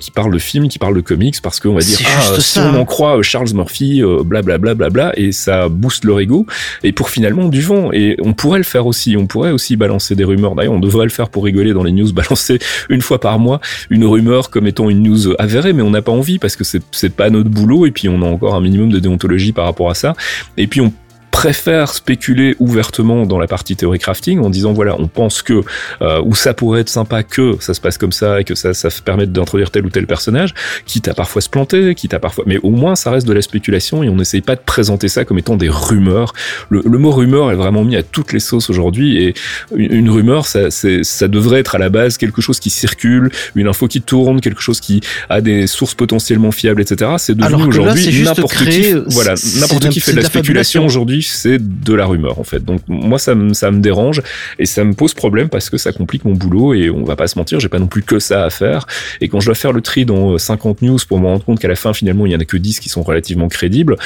qui 0.00 0.10
parlent 0.10 0.32
de 0.32 0.38
films, 0.38 0.68
qui 0.68 0.78
parlent 0.78 0.96
de 0.96 1.00
comics, 1.00 1.40
parce 1.42 1.60
qu'on 1.60 1.74
va 1.74 1.80
dire 1.80 1.98
ah, 2.06 2.40
si 2.40 2.58
on 2.58 2.74
en 2.74 2.84
croit 2.84 3.20
Charles 3.22 3.52
Murphy, 3.54 4.02
blablabla, 4.02 4.74
bla, 4.74 4.74
bla, 4.74 4.90
bla, 4.90 5.12
et 5.16 5.32
ça 5.32 5.68
booste 5.68 6.04
leur 6.04 6.20
ego. 6.20 6.46
Et 6.82 6.92
pour 6.92 7.10
finalement 7.10 7.48
du 7.48 7.60
vent. 7.60 7.92
Et 7.92 8.16
on 8.22 8.32
pourrait 8.34 8.58
le 8.58 8.64
faire 8.64 8.86
aussi. 8.86 9.16
On 9.16 9.26
pourrait 9.26 9.50
aussi 9.50 9.76
balancer 9.76 10.14
des 10.14 10.24
rumeurs. 10.24 10.54
D'ailleurs, 10.54 10.74
on 10.74 10.80
devrait 10.80 11.04
le 11.04 11.10
faire 11.10 11.28
pour 11.28 11.44
rigoler 11.44 11.72
dans 11.72 11.82
les 11.82 11.92
news, 11.92 12.12
balancer 12.18 12.58
une 12.88 13.02
fois 13.02 13.20
par 13.20 13.38
mois 13.38 13.60
une 13.90 14.04
rumeur 14.04 14.50
comme 14.50 14.66
étant 14.66 14.90
une 14.90 15.02
news 15.02 15.34
avérée, 15.38 15.72
mais 15.72 15.82
on 15.82 15.90
n'a 15.90 16.02
pas 16.02 16.12
envie 16.12 16.38
parce 16.38 16.56
que 16.56 16.64
c'est 16.64 17.14
pas 17.14 17.30
notre 17.38 17.50
boulot 17.50 17.86
et 17.86 17.90
puis 17.90 18.08
on 18.08 18.22
a 18.22 18.26
encore 18.26 18.54
un 18.54 18.60
minimum 18.60 18.90
de 18.90 18.98
déontologie 18.98 19.52
par 19.52 19.64
rapport 19.64 19.90
à 19.90 19.94
ça. 19.94 20.14
Et 20.56 20.66
puis 20.66 20.80
on 20.80 20.92
préfère 21.38 21.94
spéculer 21.94 22.56
ouvertement 22.58 23.24
dans 23.24 23.38
la 23.38 23.46
partie 23.46 23.76
théorie 23.76 24.00
crafting 24.00 24.40
en 24.40 24.50
disant 24.50 24.72
voilà 24.72 24.96
on 24.98 25.06
pense 25.06 25.40
que 25.40 25.62
euh, 26.02 26.20
ou 26.24 26.34
ça 26.34 26.52
pourrait 26.52 26.80
être 26.80 26.88
sympa 26.88 27.22
que 27.22 27.56
ça 27.60 27.74
se 27.74 27.80
passe 27.80 27.96
comme 27.96 28.10
ça 28.10 28.40
et 28.40 28.44
que 28.44 28.56
ça 28.56 28.74
ça 28.74 28.88
permette 29.04 29.30
d'introduire 29.30 29.70
tel 29.70 29.86
ou 29.86 29.88
tel 29.88 30.08
personnage 30.08 30.52
quitte 30.84 31.06
à 31.06 31.14
parfois 31.14 31.40
se 31.40 31.48
planter 31.48 31.94
quitte 31.94 32.12
à 32.12 32.18
parfois 32.18 32.42
mais 32.48 32.58
au 32.64 32.70
moins 32.70 32.96
ça 32.96 33.12
reste 33.12 33.24
de 33.24 33.32
la 33.32 33.40
spéculation 33.40 34.02
et 34.02 34.08
on 34.08 34.16
n'essaye 34.16 34.40
pas 34.40 34.56
de 34.56 34.60
présenter 34.60 35.06
ça 35.06 35.24
comme 35.24 35.38
étant 35.38 35.56
des 35.56 35.68
rumeurs. 35.68 36.32
Le, 36.70 36.82
mot 36.98 37.12
rumeur 37.12 37.52
est 37.52 37.54
vraiment 37.54 37.84
mis 37.84 37.94
à 37.94 38.02
toutes 38.02 38.32
les 38.32 38.40
sauces 38.40 38.68
aujourd'hui 38.68 39.18
et 39.22 39.34
une, 39.76 40.10
rumeur 40.10 40.44
ça 40.44 40.70
ça 40.70 41.28
devrait 41.28 41.60
être 41.60 41.76
à 41.76 41.78
la 41.78 41.88
base 41.88 42.18
quelque 42.18 42.42
chose 42.42 42.58
qui 42.58 42.70
circule 42.70 43.30
une 43.54 43.68
info 43.68 43.86
qui 43.86 44.02
tourne 44.02 44.40
quelque 44.40 44.60
chose 44.60 44.80
qui 44.80 45.02
a 45.28 45.40
des 45.40 45.68
sources 45.68 45.94
potentiellement 45.94 46.50
fiables 46.50 46.82
etc 46.82 47.12
c'est 47.18 47.36
devenu 47.36 47.62
aujourd'hui 47.62 48.24
n'importe 48.24 48.56
qui 48.56 48.92
voilà 49.06 49.34
n'importe 49.60 49.88
qui 49.90 50.00
fait 50.00 50.12
de 50.12 50.16
la 50.16 50.24
spéculation 50.24 50.84
aujourd'hui 50.84 51.27
c'est 51.34 51.58
de 51.58 51.94
la 51.94 52.06
rumeur 52.06 52.38
en 52.38 52.44
fait. 52.44 52.64
Donc 52.64 52.80
moi 52.88 53.18
ça 53.18 53.34
me 53.34 53.54
ça 53.54 53.70
me 53.70 53.80
dérange 53.80 54.22
et 54.58 54.66
ça 54.66 54.84
me 54.84 54.94
pose 54.94 55.14
problème 55.14 55.48
parce 55.48 55.70
que 55.70 55.76
ça 55.76 55.92
complique 55.92 56.24
mon 56.24 56.34
boulot 56.34 56.74
et 56.74 56.90
on 56.90 57.04
va 57.04 57.16
pas 57.16 57.26
se 57.26 57.38
mentir, 57.38 57.60
j'ai 57.60 57.68
pas 57.68 57.78
non 57.78 57.86
plus 57.86 58.02
que 58.02 58.18
ça 58.18 58.44
à 58.44 58.50
faire 58.50 58.86
et 59.20 59.28
quand 59.28 59.40
je 59.40 59.46
dois 59.46 59.54
faire 59.54 59.72
le 59.72 59.80
tri 59.80 60.04
dans 60.04 60.38
50 60.38 60.82
news 60.82 60.98
pour 61.08 61.20
me 61.20 61.26
rendre 61.26 61.44
compte 61.44 61.58
qu'à 61.58 61.68
la 61.68 61.76
fin 61.76 61.92
finalement 61.92 62.26
il 62.26 62.32
y 62.32 62.36
en 62.36 62.40
a 62.40 62.44
que 62.44 62.56
10 62.56 62.80
qui 62.80 62.88
sont 62.88 63.02
relativement 63.02 63.48
crédibles, 63.48 63.96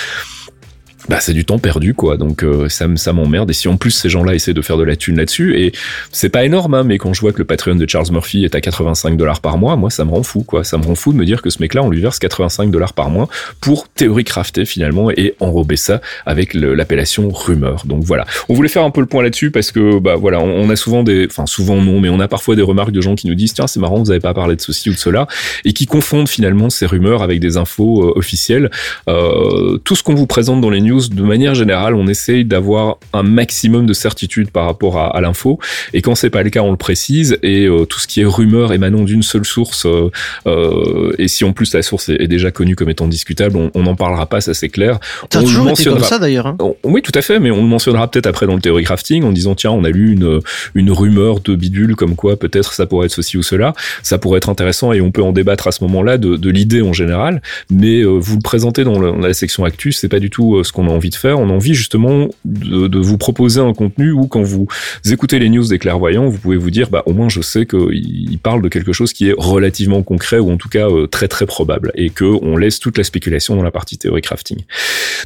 bah 1.08 1.18
c'est 1.20 1.32
du 1.32 1.44
temps 1.44 1.58
perdu 1.58 1.94
quoi. 1.94 2.16
Donc 2.16 2.44
euh, 2.44 2.68
ça 2.68 2.86
ça 2.96 3.12
m'emmerde. 3.12 3.50
Et 3.50 3.52
si 3.52 3.68
en 3.68 3.76
plus 3.76 3.90
ces 3.90 4.08
gens-là 4.08 4.34
essaient 4.34 4.54
de 4.54 4.62
faire 4.62 4.76
de 4.76 4.84
la 4.84 4.96
thune 4.96 5.16
là-dessus 5.16 5.60
et 5.60 5.72
c'est 6.12 6.28
pas 6.28 6.44
énorme 6.44 6.74
hein, 6.74 6.84
mais 6.84 6.98
quand 6.98 7.12
je 7.12 7.20
vois 7.20 7.32
que 7.32 7.38
le 7.38 7.44
Patreon 7.44 7.74
de 7.74 7.88
Charles 7.88 8.10
Murphy 8.12 8.44
est 8.44 8.54
à 8.54 8.60
85 8.60 9.16
dollars 9.16 9.40
par 9.40 9.58
mois 9.58 9.76
moi 9.76 9.90
ça 9.90 10.04
me 10.04 10.10
rend 10.10 10.22
fou 10.22 10.42
quoi. 10.42 10.64
Ça 10.64 10.78
me 10.78 10.84
rend 10.84 10.94
fou 10.94 11.12
de 11.12 11.18
me 11.18 11.24
dire 11.24 11.42
que 11.42 11.50
ce 11.50 11.60
mec-là 11.60 11.82
on 11.82 11.90
lui 11.90 12.00
verse 12.00 12.18
85 12.18 12.70
dollars 12.70 12.92
par 12.92 13.10
mois 13.10 13.28
pour 13.60 13.88
théorie 13.88 14.24
crafter 14.24 14.64
finalement 14.64 15.10
et 15.10 15.34
enrober 15.40 15.76
ça 15.76 16.00
avec 16.24 16.54
l'appellation 16.54 17.30
rumeur. 17.30 17.82
Donc 17.84 18.04
voilà. 18.04 18.24
On 18.48 18.54
voulait 18.54 18.68
faire 18.68 18.84
un 18.84 18.90
peu 18.90 19.00
le 19.00 19.06
point 19.06 19.22
là-dessus 19.22 19.50
parce 19.50 19.72
que 19.72 19.98
bah 19.98 20.14
voilà 20.16 20.40
on, 20.40 20.70
a 20.70 20.76
souvent 20.76 21.02
des 21.02 21.26
enfin 21.26 21.46
souvent 21.46 21.80
non 21.80 22.00
mais 22.00 22.08
on 22.08 22.20
a 22.20 22.28
parfois 22.28 22.54
des 22.54 22.62
remarques 22.62 22.92
de 22.92 23.00
gens 23.00 23.14
qui 23.14 23.26
nous 23.26 23.34
disent 23.34 23.54
tiens 23.54 23.66
c'est 23.66 23.80
marrant 23.80 23.98
vous 23.98 24.10
avez 24.10 24.20
pas 24.20 24.34
parlé 24.34 24.56
de 24.56 24.60
ceci 24.60 24.90
ou 24.90 24.92
de 24.92 24.98
cela 24.98 25.26
et 25.64 25.72
qui 25.72 25.86
confondent 25.86 26.28
finalement 26.28 26.70
ces 26.70 26.86
rumeurs 26.86 27.22
avec 27.22 27.40
des 27.40 27.56
infos 27.56 28.02
euh, 28.02 28.12
officielles. 28.16 28.70
Euh, 29.08 29.78
tout 29.78 29.96
ce 29.96 30.02
qu'on 30.02 30.14
vous 30.14 30.26
présente 30.26 30.60
dans 30.60 30.70
les 30.70 30.80
news 30.80 30.91
de 30.92 31.22
manière 31.22 31.54
générale, 31.54 31.94
on 31.94 32.06
essaye 32.06 32.44
d'avoir 32.44 32.98
un 33.12 33.22
maximum 33.22 33.86
de 33.86 33.92
certitude 33.92 34.50
par 34.50 34.66
rapport 34.66 34.98
à, 34.98 35.20
l'info. 35.20 35.58
Et 35.92 36.02
quand 36.02 36.14
c'est 36.14 36.30
pas 36.30 36.42
le 36.42 36.50
cas, 36.50 36.60
on 36.60 36.70
le 36.70 36.76
précise. 36.76 37.38
Et 37.42 37.66
euh, 37.66 37.84
tout 37.84 37.98
ce 37.98 38.06
qui 38.06 38.20
est 38.20 38.24
rumeur 38.24 38.72
émanant 38.72 39.04
d'une 39.04 39.22
seule 39.22 39.44
source, 39.44 39.86
euh, 39.86 40.10
euh, 40.46 41.12
et 41.18 41.28
si 41.28 41.44
en 41.44 41.52
plus 41.52 41.72
la 41.74 41.82
source 41.82 42.08
est, 42.08 42.26
déjà 42.26 42.50
connue 42.50 42.76
comme 42.76 42.88
étant 42.88 43.08
discutable, 43.08 43.70
on 43.74 43.82
n'en 43.82 43.94
parlera 43.94 44.26
pas, 44.26 44.40
ça 44.40 44.54
c'est 44.54 44.68
clair. 44.68 44.98
Ça 45.30 45.40
on 45.40 45.44
toujours 45.44 45.70
été 45.70 45.84
comme 45.84 46.02
ça 46.02 46.18
d'ailleurs. 46.18 46.46
Hein? 46.46 46.56
oui, 46.84 47.02
tout 47.02 47.12
à 47.14 47.22
fait, 47.22 47.38
mais 47.40 47.50
on 47.50 47.62
le 47.62 47.68
mentionnera 47.68 48.10
peut-être 48.10 48.26
après 48.26 48.46
dans 48.46 48.54
le 48.54 48.60
théorie 48.60 48.84
crafting 48.84 49.24
en 49.24 49.32
disant 49.32 49.54
tiens, 49.54 49.70
on 49.70 49.84
a 49.84 49.90
lu 49.90 50.12
une 50.12 50.40
une 50.74 50.90
rumeur 50.90 51.40
de 51.40 51.54
bidule 51.54 51.94
comme 51.96 52.16
quoi 52.16 52.36
peut-être 52.36 52.72
ça 52.72 52.86
pourrait 52.86 53.06
être 53.06 53.12
ceci 53.12 53.36
ou 53.36 53.42
cela. 53.42 53.74
Ça 54.02 54.18
pourrait 54.18 54.38
être 54.38 54.48
intéressant 54.48 54.92
et 54.92 55.00
on 55.00 55.10
peut 55.10 55.22
en 55.22 55.32
débattre 55.32 55.68
à 55.68 55.72
ce 55.72 55.84
moment-là 55.84 56.18
de, 56.18 56.36
de 56.36 56.50
l'idée 56.50 56.82
en 56.82 56.92
général. 56.92 57.42
Mais 57.70 58.02
vous 58.02 58.36
le 58.36 58.42
présentez 58.42 58.84
dans, 58.84 58.98
dans 58.98 59.18
la 59.18 59.34
section 59.34 59.64
actus, 59.64 59.98
c'est 59.98 60.08
pas 60.08 60.20
du 60.20 60.30
tout 60.30 60.62
ce 60.64 60.72
qu'on 60.72 60.81
a 60.88 60.90
envie 60.90 61.10
de 61.10 61.14
faire. 61.14 61.38
On 61.38 61.48
a 61.48 61.52
envie 61.52 61.74
justement 61.74 62.28
de, 62.44 62.98
vous 62.98 63.18
proposer 63.18 63.60
un 63.60 63.72
contenu 63.72 64.12
où 64.12 64.26
quand 64.26 64.42
vous 64.42 64.66
écoutez 65.10 65.38
les 65.38 65.48
news 65.48 65.66
des 65.66 65.78
clairvoyants, 65.78 66.28
vous 66.28 66.38
pouvez 66.38 66.56
vous 66.56 66.70
dire, 66.70 66.90
bah 66.90 67.02
au 67.06 67.12
moins 67.12 67.28
je 67.28 67.40
sais 67.40 67.66
qu'ils 67.66 68.38
parlent 68.38 68.62
de 68.62 68.68
quelque 68.68 68.92
chose 68.92 69.12
qui 69.12 69.28
est 69.28 69.34
relativement 69.36 70.02
concret 70.02 70.38
ou 70.38 70.50
en 70.50 70.56
tout 70.56 70.68
cas 70.68 70.88
euh, 70.88 71.06
très 71.06 71.28
très 71.28 71.46
probable 71.46 71.92
et 71.94 72.10
que 72.10 72.24
on 72.24 72.56
laisse 72.56 72.78
toute 72.78 72.98
la 72.98 73.04
spéculation 73.04 73.56
dans 73.56 73.62
la 73.62 73.70
partie 73.70 73.98
théorie 73.98 74.22
crafting. 74.22 74.58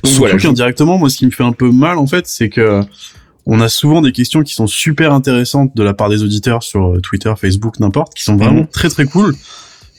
Donc 0.02 0.12
voilà. 0.14 0.36
Directement, 0.36 0.98
moi 0.98 1.10
ce 1.10 1.16
qui 1.16 1.26
me 1.26 1.30
fait 1.30 1.44
un 1.44 1.52
peu 1.52 1.70
mal 1.70 1.98
en 1.98 2.06
fait, 2.06 2.26
c'est 2.26 2.48
que 2.48 2.82
on 3.46 3.60
a 3.60 3.68
souvent 3.68 4.02
des 4.02 4.12
questions 4.12 4.42
qui 4.42 4.54
sont 4.54 4.66
super 4.66 5.12
intéressantes 5.12 5.76
de 5.76 5.82
la 5.82 5.94
part 5.94 6.08
des 6.08 6.22
auditeurs 6.22 6.62
sur 6.62 6.94
euh, 6.94 7.00
Twitter, 7.00 7.32
Facebook, 7.36 7.78
n'importe, 7.78 8.14
qui 8.14 8.24
sont 8.24 8.36
vraiment 8.36 8.62
mhm. 8.62 8.68
très 8.68 8.88
très 8.88 9.04
cool 9.04 9.34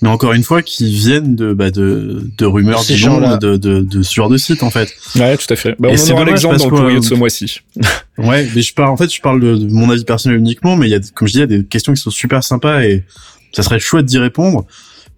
mais 0.02 0.10
encore 0.10 0.34
une 0.34 0.44
fois 0.44 0.62
qui 0.62 0.92
viennent 0.92 1.36
de 1.36 1.54
bah, 1.54 1.72
de, 1.72 2.30
de 2.38 2.46
rumeurs 2.46 2.84
Ces 2.84 2.96
de, 2.96 3.38
de, 3.38 3.58
de, 3.58 3.82
de 3.82 4.02
ce 4.04 4.14
genre 4.14 4.30
de 4.30 4.38
site 4.38 4.64
en 4.64 4.70
fait. 4.70 4.94
Ouais 5.16 5.36
tout 5.38 5.52
à 5.52 5.56
fait. 5.56 5.76
Bah, 5.80 5.90
on 5.92 6.12
en 6.12 6.14
aura 6.14 6.26
l'exemple 6.26 6.58
dans 6.58 6.66
le 6.66 6.70
courrier 6.70 7.00
de 7.00 7.04
ce 7.04 7.14
mois-ci. 7.14 7.62
Ouais 8.18 8.48
mais 8.56 8.64
je 8.64 8.74
parle 8.74 8.90
en 8.90 8.98
fait 8.98 9.14
je 9.14 9.22
parle 9.22 9.40
de, 9.40 9.68
mon 9.72 9.92
avis 9.92 10.04
personnel 10.04 10.40
uniquement 10.40 10.76
mais 10.76 10.88
il 10.88 10.90
y 10.90 10.96
a 10.96 11.00
comme 11.14 11.28
je 11.28 11.34
dis 11.34 11.38
il 11.38 11.42
y 11.42 11.44
a 11.44 11.48
des 11.48 11.64
questions 11.64 11.94
qui 11.94 12.02
sont 12.02 12.10
super 12.10 12.44
sympas 12.44 12.82
et 12.82 13.04
ça 13.52 13.62
serait 13.62 13.80
chouette 13.80 14.06
d'y 14.06 14.18
répondre. 14.18 14.66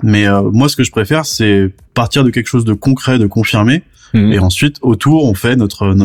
Mais 0.03 0.27
euh, 0.27 0.41
moi 0.41 0.67
ce 0.67 0.75
que 0.75 0.83
je 0.83 0.91
préfère 0.91 1.25
c'est 1.25 1.69
partir 1.93 2.23
de 2.23 2.29
quelque 2.29 2.47
chose 2.47 2.65
de 2.65 2.73
concret 2.73 3.17
de 3.17 3.27
confirmé. 3.27 3.83
Mhm. 4.13 4.33
et 4.33 4.39
ensuite 4.39 4.77
autour 4.81 5.25
on 5.25 5.35
fait 5.35 5.55
notre 5.55 5.95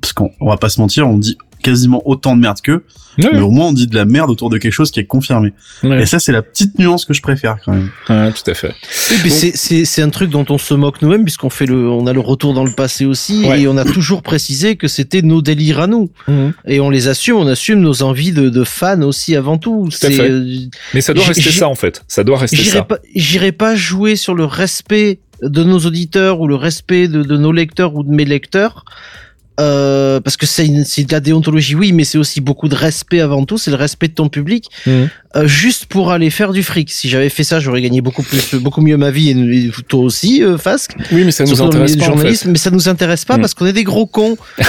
parce 0.00 0.12
qu'on 0.12 0.30
va 0.40 0.58
pas 0.58 0.68
se 0.68 0.80
mentir 0.80 1.08
on 1.08 1.18
dit 1.18 1.38
quasiment 1.64 2.02
autant 2.04 2.36
de 2.36 2.42
merde 2.42 2.58
qu'eux, 2.62 2.84
mais 3.18 3.40
au 3.40 3.50
moins 3.50 3.68
on 3.68 3.72
dit 3.72 3.86
de 3.86 3.94
la 3.94 4.04
merde 4.04 4.30
autour 4.30 4.50
de 4.50 4.58
quelque 4.58 4.72
chose 4.72 4.90
qui 4.90 5.00
est 5.00 5.06
confirmé. 5.06 5.52
Et 5.82 6.06
ça, 6.06 6.18
c'est 6.18 6.30
la 6.30 6.42
petite 6.42 6.78
nuance 6.78 7.04
que 7.04 7.14
je 7.14 7.22
préfère 7.22 7.56
quand 7.64 7.72
même. 7.72 7.90
Ouais, 8.08 8.32
tout 8.32 8.48
à 8.50 8.54
fait. 8.54 8.74
c'est 8.94 10.02
un 10.02 10.10
truc 10.10 10.30
dont 10.30 10.44
on 10.50 10.58
se 10.58 10.74
moque 10.74 11.02
nous-mêmes 11.02 11.24
puisqu'on 11.24 11.50
fait 11.50 11.66
le, 11.66 11.90
on 11.90 12.06
a 12.06 12.12
le 12.12 12.20
retour 12.20 12.54
dans 12.54 12.64
le 12.64 12.72
passé 12.72 13.06
aussi 13.06 13.44
et 13.46 13.66
on 13.66 13.76
a 13.76 13.84
toujours 13.84 14.22
précisé 14.22 14.76
que 14.76 14.88
c'était 14.88 15.22
nos 15.22 15.42
délires 15.42 15.80
à 15.80 15.86
nous. 15.86 16.10
Mhm. 16.28 16.52
Et 16.66 16.80
on 16.80 16.90
les 16.90 17.08
assume, 17.08 17.36
on 17.36 17.46
assume 17.46 17.80
nos 17.80 18.02
envies 18.02 18.32
de, 18.32 18.50
de 18.50 18.64
fans 18.64 19.02
aussi 19.02 19.34
avant 19.34 19.56
tout. 19.56 19.88
tout 19.90 20.06
fait. 20.06 20.20
Euh, 20.20 20.44
mais 20.92 21.00
ça 21.00 21.14
doit 21.14 21.24
rester 21.24 21.50
ça 21.50 21.68
en 21.68 21.74
fait. 21.74 22.02
Ça 22.08 22.24
doit 22.24 22.38
rester 22.38 22.62
ça. 22.62 22.86
J'irai 23.14 23.52
pas 23.52 23.74
jouer 23.74 24.16
sur 24.16 24.34
le 24.34 24.44
respect 24.44 25.20
de 25.42 25.64
nos 25.64 25.78
auditeurs 25.78 26.40
ou 26.40 26.46
le 26.46 26.54
respect 26.56 27.08
de, 27.08 27.22
de 27.22 27.36
nos 27.36 27.52
lecteurs 27.52 27.94
ou 27.94 28.02
de 28.02 28.10
mes 28.10 28.24
lecteurs 28.24 28.84
euh, 29.60 30.20
parce 30.20 30.36
que 30.36 30.46
c'est 30.46 30.66
de 30.66 31.12
la 31.12 31.20
déontologie, 31.20 31.74
oui, 31.74 31.92
mais 31.92 32.04
c'est 32.04 32.18
aussi 32.18 32.40
beaucoup 32.40 32.68
de 32.68 32.74
respect 32.74 33.20
avant 33.20 33.44
tout, 33.44 33.58
c'est 33.58 33.70
le 33.70 33.76
respect 33.76 34.08
de 34.08 34.14
ton 34.14 34.28
public, 34.28 34.68
mmh. 34.86 35.04
Euh, 35.36 35.46
juste 35.46 35.86
pour 35.86 36.12
aller 36.12 36.30
faire 36.30 36.52
du 36.52 36.62
fric. 36.62 36.90
Si 36.90 37.08
j'avais 37.08 37.28
fait 37.28 37.44
ça, 37.44 37.60
j'aurais 37.60 37.82
gagné 37.82 38.00
beaucoup 38.00 38.22
plus, 38.22 38.54
beaucoup 38.54 38.80
mieux 38.80 38.96
ma 38.96 39.10
vie 39.10 39.30
et, 39.30 39.70
toi 39.88 40.00
aussi, 40.00 40.42
euh, 40.42 40.58
Fasque. 40.58 40.96
Oui, 41.12 41.24
mais 41.24 41.32
ça 41.32 41.44
nous 41.44 41.60
intéresse 41.60 41.96
pas. 41.96 42.10
En 42.10 42.16
fait. 42.16 42.44
Mais 42.46 42.58
ça 42.58 42.70
nous 42.70 42.88
intéresse 42.88 43.24
pas 43.24 43.36
mmh. 43.36 43.40
parce 43.40 43.54
qu'on 43.54 43.66
est 43.66 43.72
des 43.72 43.84
gros 43.84 44.06
cons. 44.06 44.36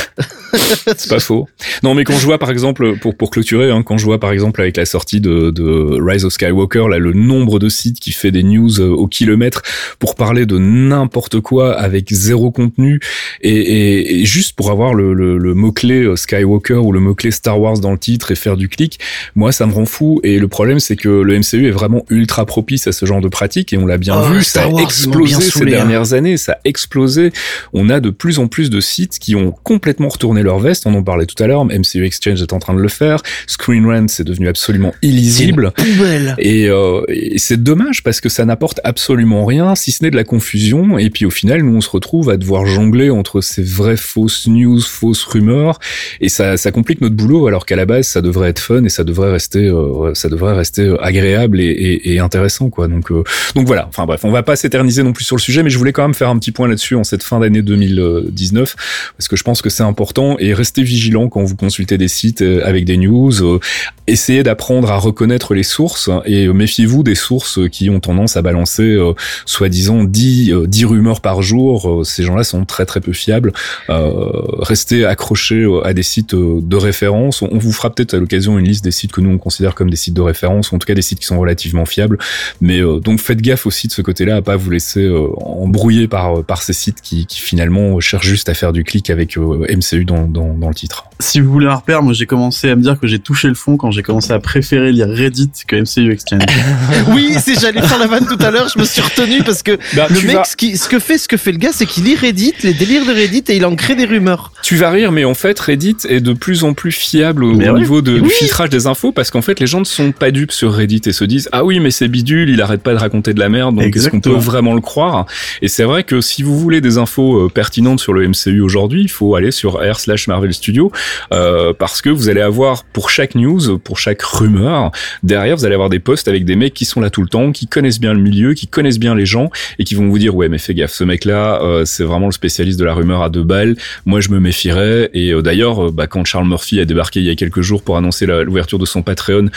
c'est 0.97 1.09
pas 1.09 1.19
faux. 1.19 1.47
Non, 1.83 1.93
mais 1.93 2.03
quand 2.03 2.17
je 2.17 2.25
vois 2.25 2.37
par 2.37 2.49
exemple, 2.49 2.97
pour 2.97 3.15
pour 3.15 3.29
clôturer, 3.29 3.71
hein, 3.71 3.83
quand 3.83 3.97
je 3.97 4.05
vois 4.05 4.19
par 4.19 4.31
exemple 4.31 4.61
avec 4.61 4.77
la 4.77 4.85
sortie 4.85 5.21
de, 5.21 5.51
de 5.51 5.99
Rise 6.01 6.25
of 6.25 6.33
Skywalker, 6.33 6.87
là, 6.89 6.97
le 6.97 7.13
nombre 7.13 7.59
de 7.59 7.69
sites 7.69 7.99
qui 7.99 8.11
fait 8.11 8.31
des 8.31 8.43
news 8.43 8.79
euh, 8.79 8.89
au 8.89 9.07
kilomètre 9.07 9.61
pour 9.99 10.15
parler 10.15 10.45
de 10.45 10.57
n'importe 10.57 11.39
quoi 11.41 11.73
avec 11.77 12.11
zéro 12.11 12.51
contenu 12.51 12.99
et, 13.41 13.51
et, 13.51 14.21
et 14.21 14.25
juste 14.25 14.53
pour 14.53 14.71
avoir 14.71 14.93
le, 14.93 15.13
le, 15.13 15.53
mot-clé 15.53 16.03
euh, 16.03 16.15
Skywalker 16.15 16.75
ou 16.75 16.91
le 16.91 16.99
mot-clé 16.99 17.31
Star 17.31 17.59
Wars 17.59 17.79
dans 17.79 17.91
le 17.91 17.97
titre 17.97 18.31
et 18.31 18.35
faire 18.35 18.57
du 18.57 18.69
clic, 18.69 18.99
moi 19.35 19.51
ça 19.51 19.65
me 19.65 19.73
rend 19.73 19.85
fou. 19.85 20.19
Et 20.23 20.39
le 20.39 20.47
problème, 20.55 20.79
c'est 20.79 20.95
que 20.95 21.09
le 21.09 21.37
MCU 21.37 21.67
est 21.67 21.71
vraiment 21.71 22.05
ultra 22.09 22.45
propice 22.45 22.87
à 22.87 22.93
ce 22.93 23.05
genre 23.05 23.19
de 23.19 23.27
pratique 23.27 23.73
et 23.73 23.77
on 23.77 23.85
l'a 23.85 23.97
bien 23.97 24.15
Oh, 24.17 24.31
vu, 24.31 24.41
Star 24.41 24.63
ça 24.63 24.69
a 24.69 24.71
Wars, 24.71 24.83
explosé 24.83 25.41
ces 25.41 25.63
hein. 25.63 25.65
dernières 25.65 26.13
années, 26.13 26.37
ça 26.37 26.53
a 26.53 26.57
explosé. 26.63 27.33
On 27.73 27.89
a 27.89 27.99
de 27.99 28.09
plus 28.09 28.39
en 28.39 28.47
plus 28.47 28.69
de 28.69 28.79
sites 28.79 29.19
qui 29.19 29.35
ont 29.35 29.51
complètement 29.51 30.07
retourné 30.07 30.43
leur 30.43 30.59
veste. 30.59 30.87
On 30.87 30.95
en 30.95 31.03
parlait 31.03 31.25
tout 31.25 31.43
à 31.43 31.47
l'heure. 31.47 31.65
MCU 31.65 32.05
Exchange 32.05 32.41
est 32.41 32.53
en 32.53 32.59
train 32.59 32.73
de 32.73 32.79
le 32.79 32.87
faire. 32.87 33.21
Screen 33.47 33.85
Rant, 33.85 34.07
c'est 34.07 34.23
devenu 34.23 34.47
absolument 34.47 34.95
illisible. 35.01 35.73
Poubelle. 35.75 36.35
Et, 36.37 36.69
euh, 36.69 37.01
et 37.09 37.37
c'est 37.37 37.61
dommage 37.61 38.01
parce 38.01 38.21
que 38.21 38.29
ça 38.29 38.45
n'apporte 38.45 38.79
absolument 38.85 39.43
rien, 39.43 39.75
si 39.75 39.91
ce 39.91 40.05
n'est 40.05 40.11
de 40.11 40.15
la 40.15 40.23
confusion. 40.23 40.97
Et 40.97 41.09
puis 41.09 41.25
au 41.25 41.31
final, 41.31 41.63
nous 41.63 41.75
on 41.75 41.81
se 41.81 41.89
retrouve 41.89 42.29
à 42.29 42.37
devoir 42.37 42.65
jongler 42.65 43.09
entre 43.09 43.41
ces 43.41 43.61
vraies 43.61 43.97
fausses 43.97 44.47
news, 44.47 44.79
fausses 44.79 45.25
rumeurs, 45.25 45.79
et 46.21 46.29
ça, 46.29 46.55
ça 46.55 46.71
complique 46.71 47.01
notre 47.01 47.15
boulot. 47.15 47.47
Alors 47.47 47.65
qu'à 47.65 47.75
la 47.75 47.85
base, 47.85 48.07
ça 48.07 48.21
devrait 48.21 48.51
être 48.51 48.59
fun 48.59 48.85
et 48.85 48.89
ça 48.89 49.03
devrait 49.03 49.33
rester, 49.33 49.65
euh, 49.67 50.13
ça 50.13 50.29
devrait 50.29 50.44
rester 50.53 50.95
agréable 51.01 51.59
et, 51.59 51.65
et, 51.65 52.13
et 52.13 52.19
intéressant, 52.19 52.69
quoi. 52.69 52.87
Donc, 52.87 53.11
euh, 53.11 53.23
donc 53.55 53.67
voilà. 53.67 53.87
Enfin 53.89 54.05
bref, 54.05 54.21
on 54.23 54.31
va 54.31 54.43
pas 54.43 54.55
s'éterniser 54.55 55.03
non 55.03 55.13
plus 55.13 55.23
sur 55.25 55.35
le 55.35 55.41
sujet, 55.41 55.63
mais 55.63 55.69
je 55.69 55.77
voulais 55.77 55.93
quand 55.93 56.03
même 56.03 56.13
faire 56.13 56.29
un 56.29 56.37
petit 56.37 56.51
point 56.51 56.67
là-dessus 56.67 56.95
en 56.95 57.03
cette 57.03 57.23
fin 57.23 57.39
d'année 57.39 57.61
2019 57.61 58.75
parce 59.17 59.27
que 59.27 59.35
je 59.35 59.43
pense 59.43 59.61
que 59.61 59.69
c'est 59.69 59.83
important 59.83 60.37
et 60.39 60.53
restez 60.53 60.83
vigilant 60.83 61.29
quand 61.29 61.43
vous 61.43 61.55
consultez 61.55 61.97
des 61.97 62.07
sites 62.07 62.41
euh, 62.41 62.61
avec 62.65 62.85
des 62.85 62.97
news. 62.97 63.31
euh, 63.43 63.59
essayez 64.07 64.43
d'apprendre 64.43 64.91
à 64.91 64.97
reconnaître 64.97 65.53
les 65.53 65.63
sources 65.63 66.09
et 66.25 66.45
euh, 66.45 66.53
méfiez-vous 66.53 67.03
des 67.03 67.15
sources 67.15 67.59
qui 67.71 67.89
ont 67.89 67.99
tendance 67.99 68.37
à 68.37 68.41
balancer 68.41 68.83
euh, 68.83 69.13
soi-disant 69.45 70.03
10, 70.03 70.51
euh, 70.51 70.67
10 70.67 70.85
rumeurs 70.85 71.21
par 71.21 71.41
jour. 71.41 72.01
Euh, 72.01 72.03
Ces 72.03 72.23
gens-là 72.23 72.43
sont 72.43 72.65
très 72.65 72.85
très 72.85 73.01
peu 73.01 73.13
fiables. 73.13 73.51
Euh, 73.89 74.19
restez 74.59 75.05
accrochés 75.05 75.63
euh, 75.63 75.85
à 75.85 75.93
des 75.93 76.03
sites 76.03 76.33
euh, 76.33 76.59
de 76.61 76.75
référence. 76.75 77.41
On 77.41 77.57
vous 77.57 77.71
fera 77.71 77.89
peut-être 77.93 78.13
à 78.13 78.17
l'occasion 78.17 78.59
une 78.59 78.67
liste 78.67 78.83
des 78.83 78.91
sites 78.91 79.11
que 79.11 79.21
nous 79.21 79.29
on 79.31 79.37
considère 79.37 79.73
comme 79.75 79.89
des 79.89 79.95
sites 79.95 80.13
de 80.13 80.21
référence, 80.21 80.34
ou 80.43 80.75
en 80.75 80.79
tout 80.79 80.79
cas 80.85 80.93
des 80.93 81.01
sites 81.01 81.19
qui 81.19 81.25
sont 81.25 81.39
relativement 81.39 81.85
fiables. 81.85 82.17
Mais 82.61 82.79
euh, 82.79 82.99
donc 82.99 83.19
faites 83.19 83.41
gaffe 83.41 83.65
aussi 83.65 83.87
de 83.87 83.93
ce 83.93 84.01
côté-là, 84.01 84.37
à 84.37 84.41
pas 84.41 84.55
vous 84.55 84.69
laisser 84.71 85.01
euh, 85.01 85.27
embrouiller 85.41 86.07
par 86.07 86.43
par 86.43 86.61
ces 86.61 86.73
sites 86.73 87.01
qui, 87.01 87.25
qui 87.25 87.41
finalement 87.41 87.99
cherchent 87.99 88.25
juste 88.27 88.49
à 88.49 88.53
faire 88.53 88.73
du 88.73 88.83
clic 88.83 89.09
avec 89.09 89.37
euh, 89.37 89.65
MCU 89.75 90.05
dans, 90.05 90.23
dans, 90.27 90.53
dans 90.53 90.67
le 90.69 90.75
titre. 90.75 91.05
Si 91.19 91.39
vous 91.39 91.51
voulez 91.51 91.67
un 91.67 91.75
repère, 91.75 92.01
moi 92.03 92.13
j'ai 92.13 92.25
commencé 92.25 92.69
à 92.69 92.75
me 92.75 92.81
dire 92.81 92.99
que 92.99 93.07
j'ai 93.07 93.19
touché 93.19 93.47
le 93.47 93.53
fond 93.55 93.77
quand 93.77 93.91
j'ai 93.91 94.03
commencé 94.03 94.31
à 94.33 94.39
préférer 94.39 94.91
lire 94.91 95.07
Reddit 95.07 95.51
que 95.67 95.75
MCU 95.77 96.11
Exchange. 96.11 96.41
Oui, 97.13 97.33
c'est 97.39 97.59
j'allais 97.59 97.81
faire 97.81 97.99
la 97.99 98.07
vanne 98.07 98.25
tout 98.25 98.37
à 98.43 98.51
l'heure, 98.51 98.67
je 98.73 98.79
me 98.79 98.83
suis 98.85 99.01
retenu 99.01 99.43
parce 99.43 99.63
que 99.63 99.77
Bah, 99.95 100.07
le 100.09 100.21
mec, 100.27 100.35
vas- 100.35 100.43
ce, 100.43 100.55
qui, 100.55 100.77
ce 100.77 100.89
que 100.89 100.99
fait, 100.99 101.17
ce 101.17 101.27
que 101.27 101.37
fait 101.37 101.51
le 101.51 101.57
gars, 101.57 101.71
c'est 101.73 101.85
qu'il 101.85 102.03
lit 102.03 102.15
Reddit, 102.15 102.53
les 102.63 102.73
délires 102.73 103.05
de 103.05 103.11
Reddit 103.13 103.43
et 103.49 103.55
il 103.55 103.65
en 103.65 103.75
crée 103.75 103.95
des 103.95 104.05
rumeurs. 104.05 104.51
Tu 104.63 104.75
vas 104.75 104.89
rire, 104.89 105.11
mais 105.11 105.23
en 105.25 105.33
fait, 105.33 105.59
Reddit 105.59 105.97
est 106.09 106.19
de 106.19 106.33
plus 106.33 106.63
en 106.63 106.73
plus 106.73 106.91
fiable 106.91 107.43
au, 107.43 107.53
Mais 107.53 107.69
au 107.69 107.73
ouais. 107.73 107.79
niveau 107.79 108.01
de, 108.01 108.19
du 108.19 108.29
filtrage 108.29 108.69
des 108.69 108.87
infos 108.87 109.11
parce 109.11 109.31
qu'en 109.31 109.41
fait, 109.41 109.59
les 109.59 109.67
gens 109.67 109.79
ne 109.79 109.85
sont 109.85 110.11
pas 110.15 110.31
dupes 110.31 110.51
sur 110.51 110.73
Reddit 110.73 111.01
et 111.05 111.11
se 111.11 111.23
disent 111.23 111.49
ah 111.51 111.63
oui, 111.63 111.79
mais 111.79 111.91
c'est 111.91 112.07
bidule, 112.07 112.49
il 112.49 112.61
arrête 112.61 112.81
pas 112.81 112.93
de 112.93 112.99
raconter 112.99 113.33
de 113.33 113.39
la 113.39 113.49
merde, 113.49 113.75
donc 113.75 113.95
est-ce 113.95 114.09
qu'on 114.09 114.19
peut 114.19 114.31
vraiment 114.31 114.73
le 114.73 114.81
croire? 114.81 115.25
Et 115.61 115.67
c'est 115.67 115.83
vrai 115.83 116.03
que 116.03 116.21
si 116.21 116.43
vous 116.43 116.57
voulez 116.57 116.81
des 116.81 116.97
infos 116.97 117.45
euh, 117.45 117.49
pertinentes 117.49 117.99
sur 117.99 118.13
le 118.13 118.27
MCU 118.27 118.61
aujourd'hui, 118.61 119.01
il 119.01 119.09
faut 119.09 119.35
aller 119.35 119.51
sur 119.51 119.75
r 119.75 119.99
slash 119.99 120.27
Marvel 120.27 120.53
Studio 120.53 120.91
euh, 121.33 121.73
parce 121.77 122.01
que 122.01 122.09
vous 122.09 122.29
allez 122.29 122.41
avoir 122.41 122.83
pour 122.85 123.09
chaque 123.09 123.35
news, 123.35 123.77
pour 123.79 123.99
chaque 123.99 124.21
rumeur, 124.21 124.91
derrière 125.23 125.55
vous 125.55 125.65
allez 125.65 125.75
avoir 125.75 125.89
des 125.89 125.99
posts 125.99 126.27
avec 126.27 126.45
des 126.45 126.55
mecs 126.55 126.73
qui 126.73 126.85
sont 126.85 127.01
là 127.01 127.09
tout 127.09 127.21
le 127.21 127.29
temps, 127.29 127.51
qui 127.51 127.67
connaissent 127.67 127.99
bien 127.99 128.13
le 128.13 128.21
milieu, 128.21 128.53
qui 128.53 128.67
connaissent 128.67 128.99
bien 128.99 129.15
les 129.15 129.25
gens 129.25 129.49
et 129.79 129.83
qui 129.83 129.95
vont 129.95 130.07
vous 130.07 130.19
dire 130.19 130.35
ouais 130.35 130.49
mais 130.49 130.57
fais 130.57 130.73
gaffe, 130.73 130.91
ce 130.91 131.03
mec-là, 131.03 131.61
euh, 131.61 131.85
c'est 131.85 132.03
vraiment 132.03 132.27
le 132.27 132.31
spécialiste 132.31 132.79
de 132.79 132.85
la 132.85 132.93
rumeur 132.93 133.21
à 133.21 133.29
deux 133.29 133.43
balles. 133.43 133.75
Moi, 134.05 134.19
je 134.21 134.29
me 134.29 134.39
méfierais. 134.39 135.09
Et 135.13 135.31
euh, 135.31 135.41
d'ailleurs, 135.41 135.91
bah, 135.91 136.07
quand 136.07 136.23
Charles 136.25 136.47
Murphy 136.47 136.79
a 136.79 136.85
débarqué 136.85 137.19
il 137.19 137.25
y 137.25 137.29
a 137.29 137.35
quelques 137.35 137.61
jours 137.61 137.81
pour 137.83 137.97
annoncer 137.97 138.25
l'ouverture 138.25 138.79
de 138.79 138.85
son 138.85 139.01
Patreon 139.01 139.47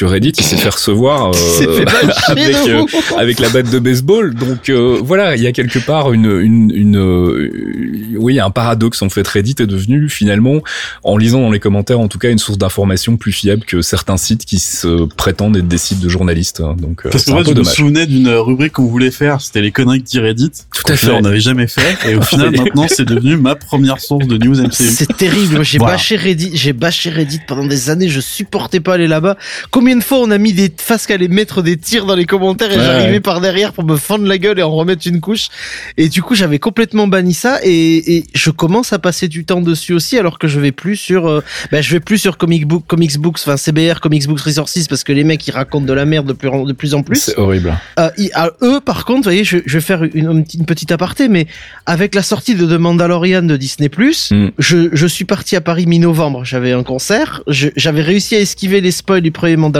sur 0.00 0.08
Reddit, 0.08 0.32
il 0.38 0.42
s'est 0.42 0.56
fait 0.56 0.70
recevoir 0.70 1.30
euh, 1.34 1.34
fait 1.34 1.84
avec 2.28 2.56
euh, 2.68 2.84
avec 3.18 3.38
la 3.38 3.50
batte 3.50 3.68
de 3.70 3.78
baseball. 3.78 4.34
Donc 4.34 4.70
euh, 4.70 4.98
voilà, 5.02 5.36
il 5.36 5.42
y 5.42 5.46
a 5.46 5.52
quelque 5.52 5.78
part 5.78 6.14
une 6.14 6.40
une, 6.40 6.72
une 6.74 6.96
euh, 6.96 8.14
oui 8.16 8.40
un 8.40 8.48
paradoxe 8.50 9.02
en 9.02 9.10
fait. 9.10 9.28
Reddit 9.28 9.56
est 9.60 9.66
devenu 9.66 10.08
finalement, 10.08 10.62
en 11.04 11.18
lisant 11.18 11.42
dans 11.42 11.50
les 11.50 11.58
commentaires 11.58 12.00
en 12.00 12.08
tout 12.08 12.18
cas, 12.18 12.30
une 12.30 12.38
source 12.38 12.56
d'information 12.56 13.18
plus 13.18 13.32
fiable 13.32 13.64
que 13.66 13.82
certains 13.82 14.16
sites 14.16 14.46
qui 14.46 14.58
se 14.58 15.04
prétendent 15.16 15.58
être 15.58 15.68
des 15.68 15.76
sites 15.76 16.00
de 16.00 16.08
journalistes. 16.08 16.60
hein. 16.60 16.76
Donc 16.78 17.04
euh, 17.04 17.10
Parce 17.10 17.24
c'est 17.24 17.32
que 17.32 17.32
un 17.32 17.34
moi, 17.34 17.42
peu 17.44 17.50
je 17.50 17.54
me 17.54 17.56
dommage. 17.56 17.74
souvenais 17.74 18.06
d'une 18.06 18.28
rubrique 18.30 18.72
qu'on 18.72 18.86
voulait 18.86 19.10
faire, 19.10 19.42
c'était 19.42 19.60
les 19.60 19.70
conneries 19.70 20.02
que 20.02 20.08
dit 20.08 20.18
Reddit. 20.18 20.50
Tout 20.74 20.90
à 20.90 20.96
fait. 20.96 21.10
On 21.10 21.20
n'avait 21.20 21.40
jamais 21.40 21.66
fait. 21.66 21.98
Et 22.08 22.14
au 22.14 22.22
final, 22.30 22.52
maintenant, 22.56 22.86
c'est 22.88 23.04
devenu 23.04 23.36
ma 23.36 23.54
première 23.54 24.00
source 24.00 24.26
de 24.26 24.38
news 24.38 24.62
MCU. 24.62 24.70
C'est 24.70 25.14
terrible. 25.18 25.62
J'ai 25.62 25.76
Voilà. 25.76 25.94
bâché 25.96 26.16
Reddit, 26.16 26.52
j'ai 26.54 26.72
bâché 26.72 27.10
Reddit 27.10 27.40
pendant 27.46 27.66
des 27.66 27.90
années. 27.90 28.08
Je 28.08 28.20
supportais 28.20 28.80
pas 28.80 28.94
aller 28.94 29.06
là-bas. 29.08 29.36
Combien 29.70 29.89
de 29.96 30.02
fois 30.02 30.18
on 30.20 30.30
a 30.30 30.38
mis 30.38 30.52
des 30.52 30.70
faces 30.76 31.06
qui 31.06 31.12
allaient 31.12 31.28
mettre 31.28 31.62
des 31.62 31.76
tirs 31.76 32.06
dans 32.06 32.14
les 32.16 32.24
commentaires 32.26 32.72
et 32.72 32.76
Ouais, 32.76 32.84
j'arrivais 32.84 33.12
ouais. 33.12 33.20
par 33.20 33.40
derrière 33.40 33.72
pour 33.72 33.84
me 33.84 33.96
fendre 33.96 34.26
la 34.26 34.38
gueule 34.38 34.58
et 34.58 34.62
en 34.62 34.70
remettre 34.70 35.06
une 35.06 35.20
couche. 35.20 35.48
Et 35.96 36.08
du 36.08 36.22
coup, 36.22 36.34
j'avais 36.34 36.58
complètement 36.58 37.06
banni 37.06 37.34
ça 37.34 37.58
et, 37.62 38.16
et 38.16 38.24
je 38.34 38.50
commence 38.50 38.92
à 38.92 38.98
passer 38.98 39.28
du 39.28 39.44
temps 39.44 39.60
dessus 39.60 39.92
aussi 39.92 40.18
alors 40.18 40.38
que 40.38 40.48
je 40.48 40.60
vais 40.60 40.72
plus 40.72 40.96
sur, 40.96 41.28
euh, 41.28 41.42
ben, 41.72 41.82
je 41.82 41.90
vais 41.92 42.00
plus 42.00 42.18
sur 42.18 42.38
comic 42.38 42.66
book, 42.66 42.84
comics 42.86 43.18
books, 43.18 43.38
enfin 43.40 43.56
CBR, 43.56 44.00
comics 44.00 44.26
books 44.26 44.40
resources 44.40 44.86
parce 44.88 45.04
que 45.04 45.12
les 45.12 45.24
mecs 45.24 45.46
ils 45.46 45.52
racontent 45.52 45.84
de 45.86 45.92
la 45.92 46.04
merde 46.04 46.26
de 46.26 46.32
plus 46.32 46.48
en, 46.48 46.64
de 46.64 46.72
plus 46.72 46.94
en 46.94 47.02
plus. 47.02 47.16
C'est 47.20 47.38
horrible. 47.38 47.76
Euh, 47.98 48.10
ils- 48.18 48.30
à 48.34 48.50
eux, 48.62 48.80
par 48.80 49.04
contre, 49.04 49.18
vous 49.18 49.24
voyez, 49.24 49.44
je, 49.44 49.58
je 49.66 49.78
vais 49.78 49.80
faire 49.82 50.02
une, 50.04 50.44
une 50.54 50.64
petite 50.64 50.92
aparté, 50.92 51.28
mais 51.28 51.46
avec 51.86 52.14
la 52.14 52.22
sortie 52.22 52.54
de 52.54 52.64
The 52.66 52.78
Mandalorian 52.78 53.42
de 53.42 53.56
Disney+, 53.56 53.88
Mm. 54.30 54.48
je, 54.58 54.88
je 54.92 55.06
suis 55.06 55.24
parti 55.24 55.56
à 55.56 55.60
Paris 55.60 55.86
mi-novembre, 55.86 56.44
j'avais 56.44 56.72
un 56.72 56.82
concert, 56.82 57.42
j'avais 57.48 58.02
réussi 58.02 58.36
à 58.36 58.40
esquiver 58.40 58.80
les 58.80 58.90
spoils 58.92 59.20
du 59.20 59.30
premier 59.30 59.56
Mandalorian, 59.56 59.79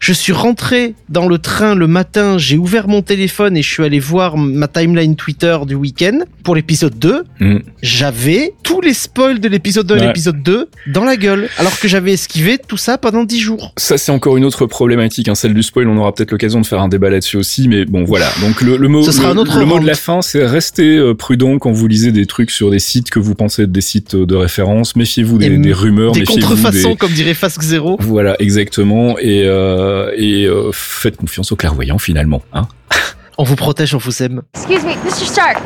je 0.00 0.12
suis 0.12 0.32
rentré 0.32 0.94
dans 1.08 1.28
le 1.28 1.38
train 1.38 1.74
le 1.74 1.86
matin, 1.86 2.38
j'ai 2.38 2.56
ouvert 2.56 2.88
mon 2.88 3.02
téléphone 3.02 3.56
et 3.56 3.62
je 3.62 3.70
suis 3.70 3.84
allé 3.84 3.98
voir 3.98 4.36
ma 4.36 4.68
timeline 4.68 5.16
Twitter 5.16 5.56
du 5.66 5.74
week-end 5.74 6.20
pour 6.42 6.54
l'épisode 6.54 6.98
2, 6.98 7.24
Mm. 7.40 7.58
j'avais 7.82 8.52
tous 8.62 8.80
les 8.80 8.94
spoils 8.94 9.40
de 9.40 9.48
l'épisode 9.48 9.90
1 9.90 9.96
et 9.96 10.06
l'épisode 10.06 10.42
2 10.42 10.68
dans 10.86 11.04
la 11.04 11.16
gueule, 11.16 11.48
alors 11.58 11.78
que 11.78 11.88
j'avais 11.88 12.12
esquivé 12.12 12.58
tout 12.58 12.76
ça 12.76 12.98
pendant 12.98 13.24
10 13.24 13.40
jours. 13.40 13.72
Ça, 13.76 13.98
c'est 13.98 14.12
encore 14.12 14.36
une 14.36 14.44
autre 14.44 14.66
problématique, 14.66 15.28
hein, 15.28 15.34
celle 15.34 15.54
du 15.54 15.62
spoil. 15.62 15.88
On 15.88 15.96
aura 15.96 16.14
peut-être 16.14 16.30
l'occasion 16.30 16.60
de 16.60 16.66
faire 16.66 16.80
un 16.80 16.88
débat 16.88 17.10
là-dessus 17.10 17.36
aussi, 17.36 17.68
mais 17.68 17.84
bon, 17.84 18.04
voilà. 18.04 18.26
Donc 18.40 18.62
le, 18.62 18.76
le 18.76 18.88
mot, 18.88 19.00
le, 19.00 19.76
le 19.76 19.80
de 19.80 19.86
la 19.86 19.94
fin, 19.94 20.22
c'est 20.22 20.44
rester 20.46 20.96
euh, 20.96 21.14
prudent 21.14 21.58
quand 21.58 21.72
vous 21.72 21.86
lisez 21.86 22.12
des 22.12 22.26
trucs 22.26 22.50
sur 22.50 22.70
des 22.70 22.78
sites 22.78 23.10
que 23.10 23.18
vous 23.18 23.34
pensez 23.34 23.62
être 23.62 23.72
des 23.72 23.80
sites 23.80 24.14
euh, 24.14 24.26
de 24.26 24.34
référence. 24.34 24.96
Méfiez-vous 24.96 25.38
des, 25.38 25.72
rumeurs, 25.72 26.12
Des 26.12 26.24
contrefaçons, 26.24 26.90
des... 26.90 26.96
comme 26.96 27.12
dirait 27.12 27.34
Fasque 27.34 27.62
Zero. 27.62 27.96
Voilà, 28.00 28.36
exactement. 28.38 29.16
Et, 29.18 29.35
euh, 29.44 30.12
et 30.16 30.44
euh, 30.44 30.70
faites 30.72 31.16
confiance 31.16 31.52
aux 31.52 31.56
clairvoyants 31.56 31.98
finalement. 31.98 32.42
Hein. 32.52 32.68
On 33.38 33.44
vous 33.44 33.56
protège, 33.56 33.94
on 33.94 33.98
vous 33.98 34.22
aime. 34.22 34.40
Excuse 34.54 34.82
me, 34.82 34.94
Mr. 35.04 35.26
Stark. 35.26 35.58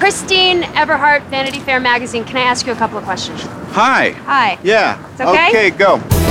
Christine 0.00 0.64
Everhart, 0.76 1.20
Vanity 1.30 1.60
Fair 1.60 1.80
magazine. 1.80 2.24
Can 2.24 2.36
I 2.36 2.50
ask 2.50 2.66
you 2.66 2.72
a 2.72 2.76
couple 2.76 2.98
of 2.98 3.04
questions? 3.04 3.46
Hi. 3.76 4.12
Hi. 4.26 4.58
Yeah. 4.64 4.96
It's 5.12 5.20
okay? 5.20 5.48
Okay, 5.48 5.70
go. 5.70 6.21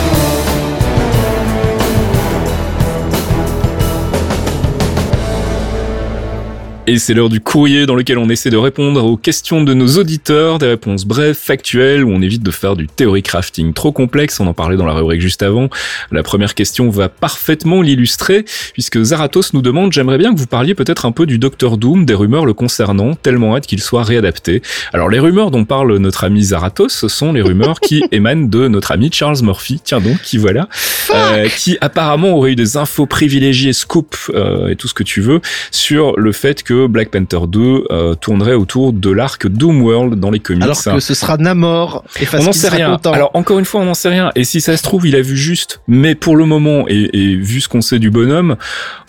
Et 6.92 7.00
c'est 7.00 7.14
l'heure 7.14 7.30
du 7.30 7.40
courrier 7.40 7.86
dans 7.86 7.96
lequel 7.96 8.18
on 8.18 8.28
essaie 8.28 8.50
de 8.50 8.58
répondre 8.58 9.06
aux 9.06 9.16
questions 9.16 9.64
de 9.64 9.74
nos 9.74 9.98
auditeurs, 9.98 10.60
des 10.60 10.68
réponses 10.68 11.06
brèves, 11.06 11.38
factuelles, 11.38 12.04
où 12.04 12.10
on 12.10 12.22
évite 12.22 12.44
de 12.44 12.52
faire 12.52 12.76
du 12.76 12.88
théorie 12.88 13.24
crafting 13.24 13.72
trop 13.72 13.94
complexe, 13.94 14.42
on 14.42 14.48
en 14.48 14.54
parlait 14.54 14.76
dans 14.76 14.86
la 14.86 14.92
rubrique 14.92 15.22
juste 15.22 15.42
avant. 15.42 15.70
La 16.12 16.22
première 16.22 16.54
question 16.54 16.90
va 16.90 17.08
parfaitement 17.08 17.82
l'illustrer, 17.82 18.44
puisque 18.74 19.02
Zarathos 19.02 19.54
nous 19.54 19.62
demande, 19.62 19.94
j'aimerais 19.94 20.18
bien 20.18 20.34
que 20.34 20.38
vous 20.38 20.48
parliez 20.48 20.76
peut-être 20.76 21.06
un 21.06 21.14
peu 21.14 21.26
du 21.26 21.38
Docteur 21.38 21.78
Doom, 21.78 22.06
des 22.06 22.14
rumeurs 22.14 22.46
le 22.46 22.54
concernant, 22.54 23.16
tellement 23.16 23.56
hâte 23.56 23.68
qu'il 23.68 23.82
soit 23.82 24.04
réadapté. 24.04 24.62
Alors 24.92 25.08
les 25.08 25.20
rumeurs 25.20 25.50
dont 25.50 25.64
parle 25.64 25.96
notre 25.96 26.26
ami 26.26 26.44
Zarathos, 26.44 26.90
ce 26.90 27.08
sont 27.08 27.32
les 27.32 27.42
rumeurs 27.42 27.80
qui 27.80 28.04
émanent 28.12 28.50
de 28.50 28.68
notre 28.68 28.92
ami 28.92 29.10
Charles 29.14 29.42
Murphy, 29.44 29.80
tiens 29.82 30.02
donc, 30.02 30.22
qui 30.24 30.38
voilà, 30.38 30.68
euh, 31.16 31.48
qui 31.48 31.78
apparemment 31.80 32.36
aurait 32.36 32.52
eu 32.52 32.56
des 32.58 32.76
infos 32.76 33.06
privilégiées, 33.06 33.72
scoop 33.72 34.14
euh, 34.32 34.68
et 34.68 34.76
tout 34.76 34.90
ce 34.90 34.94
que 34.94 35.04
tu 35.04 35.22
veux, 35.22 35.40
sur 35.72 36.20
le 36.20 36.34
fait 36.34 36.64
que 36.64 36.81
Black 36.88 37.10
Panther 37.10 37.48
2 37.48 37.86
euh, 37.92 38.16
tournerait 38.16 38.54
autour 38.54 38.94
de 38.94 39.10
l'arc 39.10 39.48
Doomworld 39.48 40.20
dans 40.20 40.32
les 40.32 40.40
comics. 40.40 40.64
Alors 40.64 40.84
que 40.84 41.00
ce 41.00 41.14
sera 41.14 41.38
Namor 41.38 42.04
et 42.20 42.26
on 42.34 42.44
n'en 42.44 42.52
sait 42.52 42.70
rien. 42.70 42.92
content. 42.92 43.14
Alors 43.14 43.32
encore 43.34 43.60
une 43.60 43.66
fois, 43.66 43.82
on 43.82 43.86
n'en 43.86 43.94
sait 43.94 44.10
rien. 44.10 44.32
Et 44.36 44.44
si 44.44 44.62
ça 44.62 44.78
se 44.78 44.84
trouve, 44.84 45.08
il 45.08 45.16
a 45.16 45.22
vu 45.22 45.38
juste. 45.38 45.82
Mais 45.88 46.16
pour 46.16 46.36
le 46.36 46.46
moment, 46.46 46.86
et, 46.88 47.10
et 47.14 47.36
vu 47.36 47.62
ce 47.62 47.70
qu'on 47.70 47.82
sait 47.82 48.00
du 48.00 48.12
bonhomme, 48.12 48.56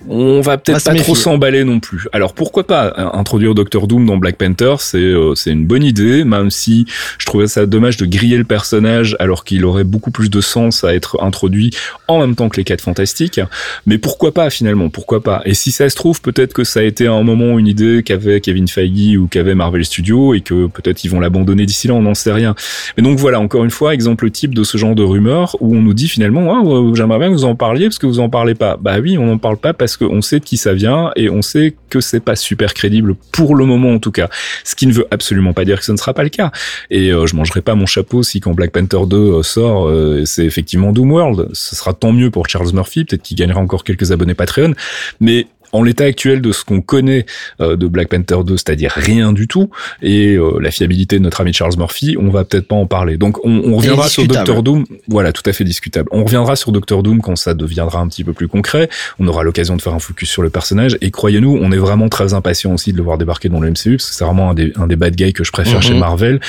on 0.09 0.41
va 0.41 0.59
peut-être 0.59 0.85
pas 0.85 0.95
trop 0.95 1.15
s'emballer 1.15 1.65
non 1.65 1.81
plus. 1.81 2.07
Alors 2.13 2.35
pourquoi 2.35 2.67
pas 2.67 2.93
hein, 2.97 3.11
introduire 3.15 3.55
Doctor 3.55 3.87
Doom 3.87 4.07
dans 4.07 4.17
Black 4.17 4.37
Panther 4.37 4.75
C'est 4.79 4.99
euh, 4.99 5.35
c'est 5.35 5.51
une 5.51 5.67
bonne 5.67 5.85
idée, 5.85 6.25
même 6.25 6.51
si 6.51 6.87
je 7.19 7.27
trouvais 7.27 7.47
ça 7.47 7.67
dommage 7.67 7.97
de 7.97 8.07
griller 8.07 8.37
le 8.37 8.45
personnage 8.45 9.17
alors 9.19 9.45
qu'il 9.45 9.65
aurait 9.65 9.85
beaucoup 9.85 10.11
plus 10.11 10.31
de 10.31 10.41
sens 10.41 10.85
à 10.85 10.95
être 10.95 11.23
introduit 11.23 11.71
en 12.09 12.21
même 12.21 12.35
temps 12.35 12.49
que 12.49 12.57
les 12.57 12.65
quatre 12.65 12.81
fantastiques. 12.81 13.41
Mais 13.87 13.99
pourquoi 13.99 14.33
pas 14.33 14.51
finalement 14.51 14.89
Pourquoi 14.89 15.23
pas 15.23 15.43
Et 15.45 15.55
si 15.55 15.71
ça 15.71 15.89
se 15.89 15.97
trouve, 15.97 16.21
peut-être 16.21 16.53
que 16.53 16.65
ça 16.65 16.81
a 16.81 16.83
été 16.83 17.07
à 17.07 17.13
un 17.13 17.23
moment 17.23 17.52
une 17.59 17.67
idée 17.67 18.03
qu'avait 18.03 18.41
Kevin 18.41 18.69
Feige 18.69 19.17
ou 19.17 19.27
qu'avait 19.27 19.55
Marvel 19.55 19.85
Studios 19.85 20.35
et 20.35 20.41
que 20.41 20.67
peut-être 20.67 21.05
ils 21.05 21.09
vont 21.09 21.21
l'abandonner 21.21 21.67
d'ici 21.67 21.89
là, 21.89 21.95
on 21.95 22.03
n'en 22.03 22.15
sait 22.15 22.33
rien. 22.33 22.55
Mais 22.97 23.03
donc 23.03 23.19
voilà, 23.19 23.41
encore 23.41 23.65
une 23.65 23.71
fois, 23.71 23.95
exemple 23.95 24.31
type 24.31 24.55
de 24.55 24.65
ce 24.65 24.79
genre 24.79 24.95
de 24.95 25.03
rumeur 25.03 25.57
où 25.61 25.75
on 25.75 25.83
nous 25.83 25.95
dit 25.95 26.09
finalement, 26.09 26.95
j'aimerais 26.95 27.19
bien 27.19 27.29
que 27.29 27.35
vous 27.35 27.45
en 27.45 27.55
parliez 27.55 27.87
parce 27.87 27.99
que 27.99 28.07
vous 28.07 28.21
en 28.21 28.29
parlez 28.29 28.55
pas. 28.55 28.77
Bah 28.81 28.99
oui, 29.01 29.19
on 29.19 29.27
n'en 29.27 29.39
parle 29.39 29.57
pas 29.57 29.73
parce 29.73 29.97
qu'on 29.97 30.23
sait 30.23 30.41
de 30.41 30.45
qui 30.45 30.57
ça 30.57 30.75
vient 30.75 31.11
et 31.17 31.31
on 31.31 31.43
sait 31.43 31.75
que 31.89 32.01
c'est 32.01 32.21
pas 32.21 32.37
super 32.37 32.75
crédible 32.75 33.15
pour 33.33 33.55
le 33.55 33.65
moment 33.65 33.93
en 33.93 33.99
tout 33.99 34.13
cas. 34.13 34.29
Ce 34.65 34.75
qui 34.75 34.87
ne 34.87 34.93
veut 34.93 35.07
absolument 35.11 35.53
pas 35.53 35.65
dire 35.65 35.79
que 35.79 35.85
ce 35.85 35.93
ne 35.93 35.97
sera 35.97 36.15
pas 36.15 36.23
le 36.23 36.29
cas. 36.29 36.51
Et 36.91 37.13
euh, 37.13 37.27
je 37.27 37.37
mangerai 37.37 37.61
pas 37.61 37.75
mon 37.75 37.87
chapeau 37.87 38.23
si 38.23 38.41
quand 38.41 38.53
Black 38.53 38.73
Panther 38.73 39.07
2 39.07 39.17
euh, 39.17 39.43
sort, 39.43 39.89
euh, 39.89 40.25
c'est 40.25 40.45
effectivement 40.45 40.93
Doomworld. 40.93 41.49
Ce 41.53 41.77
sera 41.77 41.93
tant 41.93 42.13
mieux 42.13 42.31
pour 42.31 42.49
Charles 42.49 42.73
Murphy, 42.73 43.05
peut-être 43.05 43.23
qu'il 43.23 43.37
gagnera 43.37 43.61
encore 43.61 43.85
quelques 43.85 44.13
abonnés 44.13 44.35
Patreon. 44.35 44.75
Mais 45.21 45.47
en 45.73 45.83
l'état 45.83 46.05
actuel 46.05 46.41
de 46.41 46.53
ce 46.53 46.65
qu'on 46.65 46.81
connaît 46.81 47.27
euh, 47.61 47.77
de 47.77 47.87
Black 47.87 48.09
Panther 48.09 48.45
2, 48.45 48.57
c'est-à-dire 48.57 48.93
rien 48.95 49.33
du 49.33 49.49
tout, 49.49 49.71
et 50.03 50.35
euh, 50.35 50.59
la 50.61 50.71
fiabilité 50.71 51.19
de 51.19 51.23
notre 51.23 51.41
ami 51.41 51.53
Charles 51.53 51.77
Murphy, 51.77 52.17
on 52.19 52.29
va 52.29 52.45
peut-être 52.45 52.69
pas 52.69 52.77
en 52.77 52.87
parler. 52.87 53.17
Donc 53.17 53.45
on, 53.45 53.63
on 53.65 53.77
reviendra 53.77 54.09
sur 54.09 54.27
Doctor 54.27 54.63
Doom. 54.63 54.85
Voilà, 55.09 55.33
tout 55.33 55.43
à 55.47 55.53
fait 55.53 55.65
discutable. 55.65 56.09
On 56.13 56.25
reviendra 56.25 56.57
sur 56.57 56.73
Doctor 56.73 57.03
Doom 57.03 57.21
quand 57.21 57.37
ça 57.37 57.55
deviendra 57.55 58.01
un 58.01 58.09
petit 58.09 58.25
peu 58.25 58.33
plus 58.33 58.49
concret. 58.49 58.89
On 59.19 59.27
aura 59.27 59.43
l'occasion 59.43 59.77
de 59.77 59.83
faire 59.83 59.95
un 59.95 59.99
focus 59.99 60.31
sur 60.31 60.43
le 60.43 60.51
personnage. 60.51 60.97
Et 61.01 61.11
croyez-nous, 61.11 61.59
on 61.61 61.73
est 61.73 61.79
vraiment 61.79 62.09
très 62.09 62.35
impatient 62.35 62.73
aussi 62.73 62.93
de 62.93 62.99
le 62.99 63.03
voir 63.03 63.19
débarquer 63.19 63.49
dans 63.49 63.61
le 63.61 63.71
MCU 63.71 63.97
parce 63.97 64.11
que 64.11 64.15
c'est 64.15 64.25
vraiment 64.25 64.51
un 64.51 64.55
des, 64.55 64.73
un 64.77 64.87
des 64.87 64.97
bad 64.97 65.15
guys 65.15 65.33
que 65.33 65.45
je 65.45 65.53
préfère 65.53 65.83
chez 65.83 65.95
mhm. 65.95 66.01
Marvel. 66.01 66.41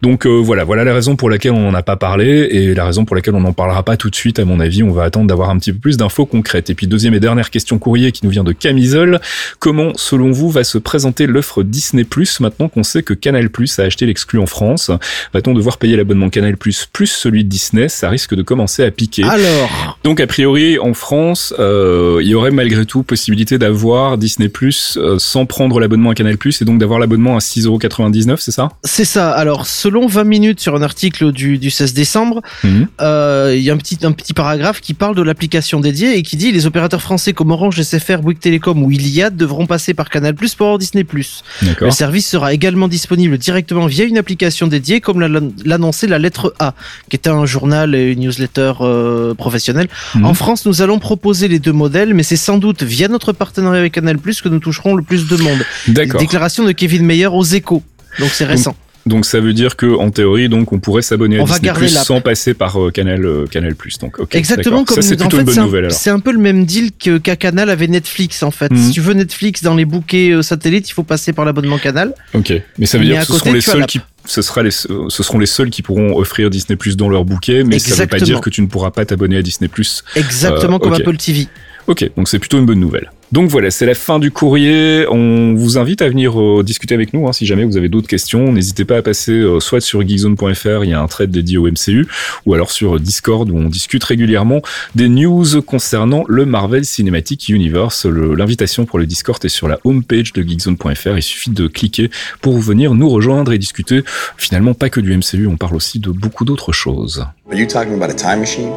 Donc 0.00 0.26
euh, 0.26 0.30
voilà, 0.30 0.64
voilà 0.64 0.84
la 0.84 0.94
raison 0.94 1.16
pour 1.16 1.30
laquelle 1.30 1.52
on 1.52 1.60
n'en 1.60 1.74
a 1.74 1.82
pas 1.82 1.96
parlé 1.96 2.48
et 2.50 2.74
la 2.74 2.84
raison 2.84 3.04
pour 3.04 3.16
laquelle 3.16 3.34
on 3.34 3.40
n'en 3.40 3.52
parlera 3.52 3.82
pas 3.82 3.96
tout 3.96 4.10
de 4.10 4.16
suite. 4.16 4.38
À 4.38 4.44
mon 4.44 4.60
avis, 4.60 4.82
on 4.82 4.92
va 4.92 5.04
attendre 5.04 5.26
d'avoir 5.26 5.50
un 5.50 5.58
petit 5.58 5.72
peu 5.72 5.78
plus 5.78 5.96
d'infos 5.96 6.26
concrètes. 6.26 6.70
Et 6.70 6.74
puis 6.74 6.86
deuxième 6.86 7.14
et 7.14 7.20
dernière 7.20 7.50
question 7.50 7.78
courrier 7.78 8.12
qui 8.12 8.24
nous 8.24 8.30
vient 8.30 8.44
de 8.44 8.52
Camisole. 8.62 9.20
Comment, 9.58 9.92
selon 9.96 10.30
vous, 10.30 10.50
va 10.50 10.62
se 10.62 10.78
présenter 10.78 11.26
l'offre 11.26 11.64
Disney 11.64 12.04
Plus 12.04 12.38
maintenant 12.40 12.68
qu'on 12.68 12.84
sait 12.84 13.02
que 13.02 13.12
Canal 13.12 13.50
Plus 13.50 13.78
a 13.80 13.82
acheté 13.82 14.06
l'exclu 14.06 14.38
en 14.38 14.46
France? 14.46 14.90
Va-t-on 15.34 15.52
devoir 15.52 15.78
payer 15.78 15.96
l'abonnement 15.96 16.30
Canal 16.30 16.56
Plus 16.56 16.86
plus 16.90 17.08
celui 17.08 17.44
de 17.44 17.48
Disney? 17.48 17.88
Ça 17.88 18.08
risque 18.08 18.34
de 18.34 18.42
commencer 18.42 18.84
à 18.84 18.90
piquer. 18.90 19.24
Alors 19.24 19.98
Donc, 20.04 20.20
a 20.20 20.26
priori, 20.26 20.78
en 20.78 20.94
France, 20.94 21.52
euh, 21.58 22.20
il 22.22 22.28
y 22.28 22.34
aurait 22.34 22.52
malgré 22.52 22.86
tout 22.86 23.02
possibilité 23.02 23.58
d'avoir 23.58 24.16
Disney 24.16 24.48
Plus 24.48 24.96
euh, 24.96 25.18
sans 25.18 25.44
prendre 25.44 25.80
l'abonnement 25.80 26.10
à 26.10 26.14
Canal 26.14 26.38
Plus 26.38 26.62
et 26.62 26.64
donc 26.64 26.78
d'avoir 26.78 27.00
l'abonnement 27.00 27.36
à 27.36 27.40
6,99€, 27.40 28.36
c'est 28.38 28.52
ça? 28.52 28.68
C'est 28.84 29.04
ça. 29.04 29.32
Alors, 29.32 29.66
selon 29.66 30.06
20 30.06 30.24
minutes 30.24 30.60
sur 30.60 30.76
un 30.76 30.82
article 30.82 31.32
du, 31.32 31.58
du 31.58 31.70
16 31.70 31.94
décembre, 31.94 32.42
mhm. 32.62 32.86
euh, 33.00 33.54
il 33.56 33.62
y 33.62 33.70
a 33.70 33.74
un 33.74 33.76
petit, 33.76 33.98
un 34.04 34.12
petit 34.12 34.34
paragraphe 34.34 34.80
qui 34.80 34.94
parle 34.94 35.16
de 35.16 35.22
l'application 35.22 35.80
dédiée 35.80 36.16
et 36.16 36.22
qui 36.22 36.36
dit 36.36 36.52
les 36.52 36.66
opérateurs 36.66 37.02
français 37.02 37.32
comme 37.32 37.50
Orange, 37.50 37.80
SFR, 37.82 38.18
Bouygues 38.18 38.38
Télécom 38.52 38.82
ou 38.82 38.90
Iliad 38.90 39.34
devront 39.34 39.64
passer 39.64 39.94
par 39.94 40.10
Canal 40.10 40.34
Plus 40.34 40.54
pour 40.54 40.66
avoir 40.66 40.78
Disney 40.78 41.04
Plus. 41.04 41.42
Le 41.80 41.90
service 41.90 42.28
sera 42.28 42.52
également 42.52 42.86
disponible 42.86 43.38
directement 43.38 43.86
via 43.86 44.04
une 44.04 44.18
application 44.18 44.66
dédiée, 44.66 45.00
comme 45.00 45.20
l'annonçait 45.64 46.06
la 46.06 46.18
lettre 46.18 46.54
A, 46.58 46.74
qui 47.08 47.16
était 47.16 47.30
un 47.30 47.46
journal 47.46 47.94
et 47.94 48.12
une 48.12 48.20
newsletter 48.20 48.74
euh, 48.82 49.32
professionnelle. 49.32 49.88
Mhm. 50.14 50.26
En 50.26 50.34
France, 50.34 50.66
nous 50.66 50.82
allons 50.82 50.98
proposer 50.98 51.48
les 51.48 51.60
deux 51.60 51.72
modèles, 51.72 52.12
mais 52.12 52.24
c'est 52.24 52.36
sans 52.36 52.58
doute 52.58 52.82
via 52.82 53.08
notre 53.08 53.32
partenariat 53.32 53.80
avec 53.80 53.94
Canal 53.94 54.18
Plus 54.18 54.42
que 54.42 54.50
nous 54.50 54.58
toucherons 54.58 54.96
le 54.96 55.02
plus 55.02 55.26
de 55.28 55.36
monde. 55.38 55.64
Déclaration 55.88 56.62
de 56.64 56.72
Kevin 56.72 57.06
Meyer 57.06 57.28
aux 57.28 57.44
Échos. 57.44 57.82
Donc 58.18 58.28
c'est 58.32 58.44
récent. 58.44 58.76
Donc 59.04 59.26
ça 59.26 59.40
veut 59.40 59.52
dire 59.52 59.76
que 59.76 59.96
en 59.96 60.10
théorie 60.10 60.48
donc 60.48 60.72
on 60.72 60.78
pourrait 60.78 61.02
s'abonner 61.02 61.40
à 61.40 61.44
Disney 61.44 61.72
Plus 61.72 61.88
sans 61.88 62.20
passer 62.20 62.54
par 62.54 62.80
euh, 62.80 62.90
Canal 62.90 63.24
euh, 63.24 63.46
Canal 63.46 63.74
Plus. 63.74 63.98
Donc 63.98 64.18
exactement 64.32 64.84
comme 64.84 65.02
c'est 65.02 65.16
plutôt 65.16 65.38
une 65.38 65.44
bonne 65.44 65.60
nouvelle. 65.60 65.90
C'est 65.90 66.10
un 66.10 66.20
peu 66.20 66.32
le 66.32 66.38
même 66.38 66.64
deal 66.64 66.90
que 66.92 67.18
qu'à 67.18 67.36
Canal 67.36 67.68
avait 67.70 67.88
Netflix 67.88 68.42
en 68.42 68.50
fait. 68.50 68.70
Mhm. 68.70 68.78
Si 68.78 68.90
tu 68.92 69.00
veux 69.00 69.14
Netflix 69.14 69.62
dans 69.62 69.74
les 69.74 69.84
bouquets 69.84 70.30
euh, 70.30 70.42
satellites, 70.42 70.88
il 70.88 70.92
faut 70.92 71.02
passer 71.02 71.32
par 71.32 71.44
l'abonnement 71.44 71.78
Canal. 71.78 72.14
Ok, 72.34 72.52
mais 72.78 72.86
ça 72.86 72.98
veut 72.98 73.04
dire 73.04 73.20
que 73.20 73.32
ce 73.32 73.38
seront 73.38 73.52
les 73.52 73.60
seuls 73.60 73.86
qui 73.86 74.00
ce 74.24 74.40
sera 74.40 74.62
les 74.62 74.70
ce 74.70 74.88
seront 75.08 75.38
les 75.40 75.46
seuls 75.46 75.70
qui 75.70 75.82
pourront 75.82 76.16
offrir 76.16 76.48
Disney 76.48 76.76
Plus 76.76 76.96
dans 76.96 77.08
leur 77.08 77.24
bouquet, 77.24 77.64
mais 77.64 77.78
ça 77.78 77.96
veut 77.96 78.06
pas 78.06 78.20
dire 78.20 78.40
que 78.40 78.50
tu 78.50 78.62
ne 78.62 78.68
pourras 78.68 78.92
pas 78.92 79.04
t'abonner 79.04 79.36
à 79.36 79.42
Disney 79.42 79.68
Plus. 79.68 80.04
Exactement 80.14 80.78
comme 80.78 80.94
Apple 80.94 81.16
TV. 81.16 81.48
Ok, 81.88 82.08
donc 82.16 82.28
c'est 82.28 82.38
plutôt 82.38 82.58
une 82.58 82.66
bonne 82.66 82.80
nouvelle. 82.80 83.10
Donc 83.32 83.48
voilà, 83.48 83.70
c'est 83.70 83.86
la 83.86 83.94
fin 83.94 84.18
du 84.18 84.30
courrier. 84.30 85.06
On 85.10 85.54
vous 85.54 85.78
invite 85.78 86.02
à 86.02 86.08
venir 86.08 86.38
euh, 86.38 86.62
discuter 86.62 86.94
avec 86.94 87.14
nous 87.14 87.26
hein, 87.26 87.32
si 87.32 87.46
jamais 87.46 87.64
vous 87.64 87.78
avez 87.78 87.88
d'autres 87.88 88.06
questions. 88.06 88.52
N'hésitez 88.52 88.84
pas 88.84 88.98
à 88.98 89.02
passer 89.02 89.32
euh, 89.32 89.58
soit 89.58 89.80
sur 89.80 90.06
geekzone.fr, 90.06 90.84
il 90.84 90.90
y 90.90 90.92
a 90.92 91.00
un 91.00 91.06
thread 91.06 91.30
dédié 91.30 91.56
au 91.56 91.66
MCU, 91.66 92.06
ou 92.44 92.52
alors 92.52 92.70
sur 92.70 93.00
Discord 93.00 93.50
où 93.50 93.56
on 93.56 93.70
discute 93.70 94.04
régulièrement 94.04 94.60
des 94.94 95.08
news 95.08 95.62
concernant 95.62 96.24
le 96.28 96.44
Marvel 96.44 96.84
Cinematic 96.84 97.48
Universe. 97.48 98.04
L'invitation 98.04 98.84
pour 98.84 98.98
le 98.98 99.06
Discord 99.06 99.42
est 99.42 99.48
sur 99.48 99.66
la 99.66 99.78
homepage 99.84 100.34
de 100.34 100.42
geekzone.fr. 100.42 101.16
Il 101.16 101.22
suffit 101.22 101.50
de 101.50 101.68
cliquer 101.68 102.10
pour 102.42 102.58
venir 102.58 102.94
nous 102.94 103.08
rejoindre 103.08 103.52
et 103.52 103.58
discuter. 103.58 104.04
Finalement, 104.36 104.74
pas 104.74 104.90
que 104.90 105.00
du 105.00 105.16
MCU, 105.16 105.46
on 105.46 105.56
parle 105.56 105.76
aussi 105.76 106.00
de 106.00 106.10
beaucoup 106.10 106.44
d'autres 106.44 106.72
choses. 106.72 107.24
Are 107.50 107.58
you 107.58 107.66
talking 107.66 107.94
about 107.94 108.10
a 108.10 108.14
time 108.14 108.40
machine? 108.40 108.70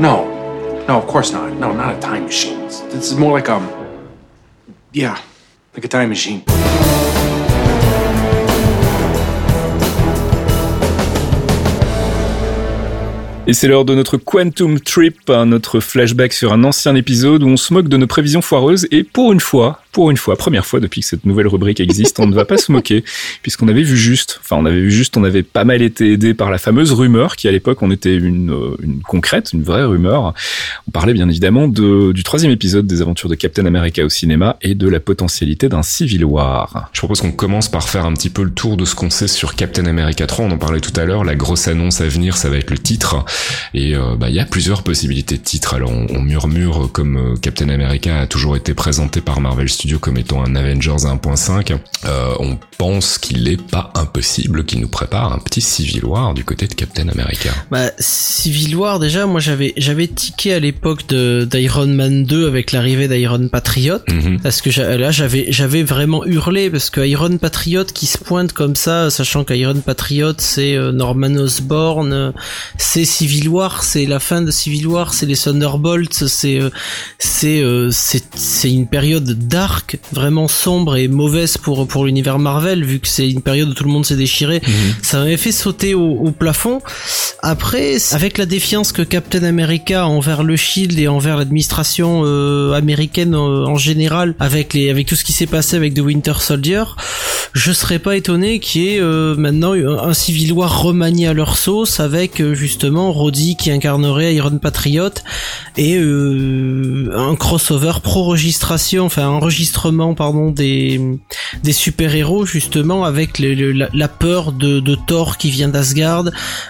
No. 0.00 0.41
No, 0.88 0.98
of 0.98 1.06
course 1.06 1.32
not. 1.32 1.52
No, 1.58 1.72
not 1.72 1.96
a 1.96 2.00
time 2.00 2.24
machine. 2.24 2.60
This 2.66 3.12
is 3.12 3.16
more 3.16 3.32
like 3.32 3.48
um 3.48 3.68
Yeah, 4.92 5.16
like 5.74 5.84
a 5.84 5.88
time 5.88 6.08
machine. 6.08 6.42
Et 13.46 13.54
c'est 13.54 13.66
l'heure 13.66 13.84
de 13.84 13.94
notre 13.94 14.18
Quantum 14.18 14.78
Trip, 14.78 15.28
notre 15.28 15.80
flashback 15.80 16.32
sur 16.32 16.52
un 16.52 16.62
ancien 16.62 16.94
épisode 16.94 17.42
où 17.42 17.48
on 17.48 17.56
se 17.56 17.74
moque 17.74 17.88
de 17.88 17.96
nos 17.96 18.06
prévisions 18.06 18.40
foireuses 18.40 18.86
et 18.90 19.02
pour 19.02 19.32
une 19.32 19.40
fois, 19.40 19.80
pour 19.92 20.10
une 20.10 20.16
fois, 20.16 20.36
première 20.36 20.64
fois 20.64 20.80
depuis 20.80 21.02
que 21.02 21.06
cette 21.06 21.26
nouvelle 21.26 21.46
rubrique 21.46 21.78
existe, 21.78 22.18
on 22.18 22.26
ne 22.26 22.34
va 22.34 22.46
pas 22.46 22.56
se 22.56 22.72
moquer, 22.72 23.04
puisqu'on 23.42 23.68
avait 23.68 23.82
vu 23.82 23.96
juste, 23.96 24.40
enfin 24.40 24.56
on 24.56 24.64
avait 24.64 24.80
vu 24.80 24.90
juste, 24.90 25.18
on 25.18 25.24
avait 25.24 25.42
pas 25.42 25.64
mal 25.64 25.82
été 25.82 26.12
aidé 26.12 26.32
par 26.32 26.50
la 26.50 26.56
fameuse 26.56 26.92
rumeur 26.92 27.36
qui 27.36 27.46
à 27.46 27.52
l'époque 27.52 27.82
on 27.82 27.90
était 27.90 28.16
une, 28.16 28.52
euh, 28.52 28.74
une 28.82 29.02
concrète, 29.02 29.52
une 29.52 29.62
vraie 29.62 29.84
rumeur. 29.84 30.32
On 30.88 30.90
parlait 30.90 31.12
bien 31.12 31.28
évidemment 31.28 31.68
de, 31.68 32.12
du 32.12 32.22
troisième 32.22 32.50
épisode 32.50 32.86
des 32.86 33.02
aventures 33.02 33.28
de 33.28 33.34
Captain 33.34 33.66
America 33.66 34.02
au 34.02 34.08
cinéma 34.08 34.56
et 34.62 34.74
de 34.74 34.88
la 34.88 34.98
potentialité 34.98 35.68
d'un 35.68 35.82
Civil 35.82 36.24
War. 36.24 36.88
Je 36.92 36.98
propose 37.00 37.20
qu'on 37.20 37.32
commence 37.32 37.68
par 37.68 37.86
faire 37.86 38.06
un 38.06 38.14
petit 38.14 38.30
peu 38.30 38.44
le 38.44 38.50
tour 38.50 38.78
de 38.78 38.86
ce 38.86 38.94
qu'on 38.94 39.10
sait 39.10 39.28
sur 39.28 39.54
Captain 39.54 39.84
America 39.84 40.26
3, 40.26 40.46
on 40.46 40.50
en 40.52 40.58
parlait 40.58 40.80
tout 40.80 40.98
à 40.98 41.04
l'heure, 41.04 41.22
la 41.22 41.34
grosse 41.34 41.68
annonce 41.68 42.00
à 42.00 42.08
venir 42.08 42.38
ça 42.38 42.48
va 42.48 42.56
être 42.56 42.70
le 42.70 42.78
titre, 42.78 43.24
et 43.74 43.94
euh, 43.94 44.16
bah 44.16 44.30
il 44.30 44.34
y 44.34 44.40
a 44.40 44.46
plusieurs 44.46 44.82
possibilités 44.82 45.36
de 45.36 45.42
titres, 45.42 45.74
alors 45.74 45.90
on, 45.90 46.06
on 46.10 46.22
murmure 46.22 46.90
comme 46.92 47.16
euh, 47.16 47.36
Captain 47.36 47.68
America 47.68 48.20
a 48.20 48.26
toujours 48.26 48.56
été 48.56 48.72
présenté 48.72 49.20
par 49.20 49.40
Marvel 49.40 49.68
Studios 49.68 49.81
comme 50.00 50.16
étant 50.16 50.44
un 50.44 50.54
Avengers 50.54 50.90
1.5, 50.90 51.76
euh, 52.04 52.34
on 52.40 52.58
pense 52.78 53.18
qu'il 53.18 53.44
n'est 53.44 53.56
pas 53.56 53.92
impossible 53.94 54.64
qu'il 54.64 54.80
nous 54.80 54.88
prépare 54.88 55.32
un 55.32 55.38
petit 55.38 55.60
Civil 55.60 56.04
War 56.04 56.34
du 56.34 56.44
côté 56.44 56.66
de 56.66 56.74
Captain 56.74 57.08
America. 57.08 57.50
Bah, 57.70 57.90
Civil 57.98 58.74
War, 58.74 58.98
déjà, 58.98 59.26
moi 59.26 59.40
j'avais 59.40 59.72
j'avais 59.76 60.08
tiqué 60.08 60.54
à 60.54 60.58
l'époque 60.58 61.06
d'Iron 61.06 61.86
Man 61.86 62.24
2 62.24 62.48
avec 62.48 62.72
l'arrivée 62.72 63.08
d'Iron 63.08 63.48
Patriot, 63.48 64.00
mhm. 64.08 64.40
parce 64.40 64.60
que 64.60 64.70
là 64.80 65.10
j'avais 65.10 65.46
j'avais 65.50 65.82
vraiment 65.82 66.24
hurlé 66.24 66.70
parce 66.70 66.90
que 66.90 67.00
Iron 67.00 67.36
Patriot 67.36 67.84
qui 67.84 68.06
se 68.06 68.18
pointe 68.18 68.52
comme 68.52 68.74
ça, 68.74 69.10
sachant 69.10 69.44
qu'Iron 69.44 69.80
Patriot 69.80 70.34
c'est 70.38 70.76
euh, 70.76 70.90
Norman 70.92 71.36
Osborn, 71.36 72.12
euh, 72.12 72.32
c'est 72.78 73.04
Civil 73.04 73.48
War, 73.48 73.84
c'est 73.84 74.06
la 74.06 74.18
fin 74.18 74.42
de 74.42 74.50
Civil 74.50 74.86
War, 74.86 75.14
c'est 75.14 75.26
les 75.26 75.36
Thunderbolts, 75.36 76.26
c'est 76.26 76.60
c'est 77.18 77.62
c'est 77.98 78.72
une 78.72 78.88
période 78.88 79.38
vraiment 80.12 80.48
sombre 80.48 80.96
et 80.96 81.08
mauvaise 81.08 81.56
pour 81.58 81.86
pour 81.86 82.04
l'univers 82.04 82.38
Marvel 82.38 82.84
vu 82.84 83.00
que 83.00 83.08
c'est 83.08 83.28
une 83.28 83.42
période 83.42 83.68
où 83.68 83.74
tout 83.74 83.84
le 83.84 83.90
monde 83.90 84.06
s'est 84.06 84.16
déchiré. 84.16 84.62
Mhm. 84.66 84.72
Ça 85.02 85.18
m'avait 85.18 85.36
fait 85.36 85.52
sauter 85.52 85.94
au, 85.94 86.30
plafond. 86.30 86.80
Après, 87.44 87.96
avec 88.12 88.38
la 88.38 88.46
défiance 88.46 88.92
que 88.92 89.02
Captain 89.02 89.42
America 89.42 90.06
envers 90.06 90.44
le 90.44 90.56
Shield 90.56 90.98
et 90.98 91.08
envers 91.08 91.36
l'administration 91.36 92.22
euh, 92.24 92.72
américaine 92.72 93.34
euh, 93.34 93.66
en 93.66 93.76
général, 93.76 94.34
avec 94.38 94.74
les 94.74 94.90
avec 94.90 95.06
tout 95.06 95.16
ce 95.16 95.24
qui 95.24 95.32
s'est 95.32 95.46
passé 95.46 95.76
avec 95.76 95.94
The 95.94 96.00
Winter 96.00 96.34
Soldier, 96.38 96.84
je 97.52 97.72
serais 97.72 97.98
pas 97.98 98.16
étonné 98.16 98.60
qu'il 98.60 98.82
y 98.82 98.94
ait 98.94 99.00
euh, 99.00 99.34
maintenant 99.34 99.74
un, 99.74 100.14
Civil 100.14 100.52
War 100.52 100.82
remanié 100.82 101.26
à 101.26 101.32
leur 101.32 101.56
sauce 101.56 101.98
avec 101.98 102.40
justement 102.52 103.12
Roddy 103.12 103.56
qui 103.56 103.70
incarnerait 103.70 104.34
Iron 104.34 104.58
Patriot 104.58 105.10
et 105.76 105.98
un 105.98 107.34
crossover 107.34 107.94
pro 108.02 108.22
registration, 108.22 109.06
enfin 109.06 109.26
un 109.26 109.38
registre 109.38 109.90
pardon 110.16 110.50
des 110.50 111.00
des 111.62 111.72
super 111.72 112.14
héros 112.14 112.46
justement 112.46 113.04
avec 113.04 113.38
la, 113.38 114.08
peur 114.08 114.52
de, 114.52 114.80
de, 114.80 114.94
Thor 114.94 115.36
qui 115.38 115.50
vient 115.50 115.68
d'Asgard, 115.68 116.24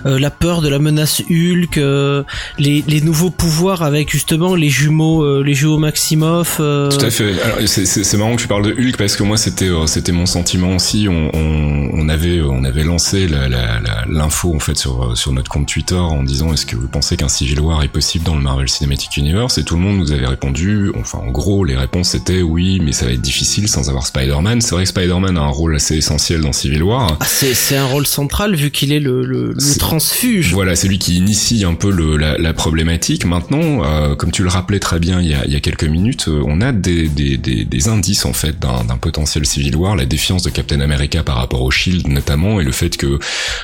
euh, 0.06 0.18
la 0.18 0.30
peur 0.30 0.61
de 0.62 0.68
la 0.68 0.78
menace 0.78 1.20
Hulk, 1.30 1.78
euh, 1.78 2.22
les, 2.58 2.82
les 2.86 3.00
nouveaux 3.00 3.30
pouvoirs 3.30 3.82
avec 3.82 4.10
justement 4.10 4.54
les 4.54 4.70
jumeaux 4.70 5.22
euh, 5.24 5.42
les 5.44 5.54
jumeaux 5.54 5.78
Maximoff. 5.78 6.56
Tout 6.56 6.62
à 6.62 7.10
fait. 7.10 7.34
C'est 7.66 8.16
marrant 8.16 8.36
que 8.36 8.42
tu 8.42 8.48
parles 8.48 8.64
de 8.64 8.72
Hulk 8.72 8.96
parce 8.96 9.16
que 9.16 9.22
moi 9.22 9.36
c'était 9.36 9.68
c'était 9.86 10.12
mon 10.12 10.26
sentiment 10.26 10.76
aussi. 10.76 11.06
On, 11.08 11.30
on, 11.34 11.90
on, 11.94 12.08
avait 12.08 12.40
on 12.40 12.64
avait 12.64 12.84
lancé 12.84 13.28
l'info 14.08 14.54
en 14.54 14.58
fait 14.58 14.76
sur 14.76 15.16
sur 15.16 15.32
notre 15.32 15.50
compte 15.50 15.66
Twitter 15.66 15.94
en 15.94 16.22
disant 16.22 16.52
est-ce 16.52 16.66
que 16.66 16.76
vous 16.76 16.88
pensez 16.88 17.16
qu'un 17.16 17.28
Civil 17.28 17.60
War 17.60 17.82
est 17.82 17.88
possible 17.88 18.24
dans 18.24 18.34
le 18.36 18.42
Marvel 18.42 18.68
Cinematic 18.68 19.16
Universe? 19.16 19.58
Et 19.58 19.64
tout 19.64 19.74
le 19.74 19.82
monde 19.82 19.98
nous 19.98 20.12
avait 20.12 20.26
répondu. 20.26 20.90
Enfin 20.98 21.18
en 21.18 21.30
gros 21.30 21.64
les 21.64 21.76
réponses 21.76 22.14
étaient 22.14 22.42
oui 22.42 22.80
mais 22.82 22.92
ça 22.92 23.06
va 23.06 23.12
être 23.12 23.20
difficile 23.20 23.68
sans 23.68 23.88
avoir 23.88 24.06
Spider-Man. 24.06 24.60
C'est 24.60 24.74
vrai 24.74 24.84
que 24.84 24.88
Spider-Man 24.90 25.36
a 25.36 25.40
un 25.42 25.48
rôle 25.48 25.74
assez 25.74 25.96
essentiel 25.96 26.40
dans 26.40 26.52
Civil 26.52 26.82
War. 26.82 27.16
Ah, 27.20 27.24
c'est 27.26 27.76
un 27.76 27.86
rôle 27.86 28.06
central 28.06 28.54
vu 28.54 28.70
qu'il 28.70 28.92
est 28.92 29.00
le, 29.00 29.24
le, 29.24 29.52
le 29.52 29.78
transfuge. 29.78 30.51
Voilà, 30.52 30.76
c'est 30.76 30.88
lui 30.88 30.98
qui 30.98 31.16
initie 31.16 31.64
un 31.64 31.74
peu 31.74 31.90
le, 31.90 32.16
la, 32.16 32.36
la 32.36 32.52
problématique. 32.52 33.24
Maintenant, 33.24 33.84
euh, 33.84 34.14
comme 34.14 34.30
tu 34.30 34.42
le 34.42 34.48
rappelais 34.48 34.80
très 34.80 34.98
bien 34.98 35.20
il 35.20 35.28
y 35.28 35.34
a, 35.34 35.44
il 35.46 35.52
y 35.52 35.56
a 35.56 35.60
quelques 35.60 35.84
minutes, 35.84 36.28
euh, 36.28 36.42
on 36.46 36.60
a 36.60 36.72
des, 36.72 37.08
des, 37.08 37.38
des, 37.38 37.64
des 37.64 37.88
indices 37.88 38.26
en 38.26 38.32
fait 38.32 38.58
d'un 38.58 38.96
potentiel 38.98 39.46
Civil 39.46 39.74
War, 39.76 39.96
la 39.96 40.04
défiance 40.04 40.42
de 40.42 40.50
Captain 40.50 40.80
America 40.80 41.22
par 41.22 41.36
rapport 41.36 41.62
au 41.62 41.70
Shield 41.70 42.06
notamment, 42.08 42.60
et 42.60 42.64
le 42.64 42.72
fait 42.72 42.96
que 42.96 43.18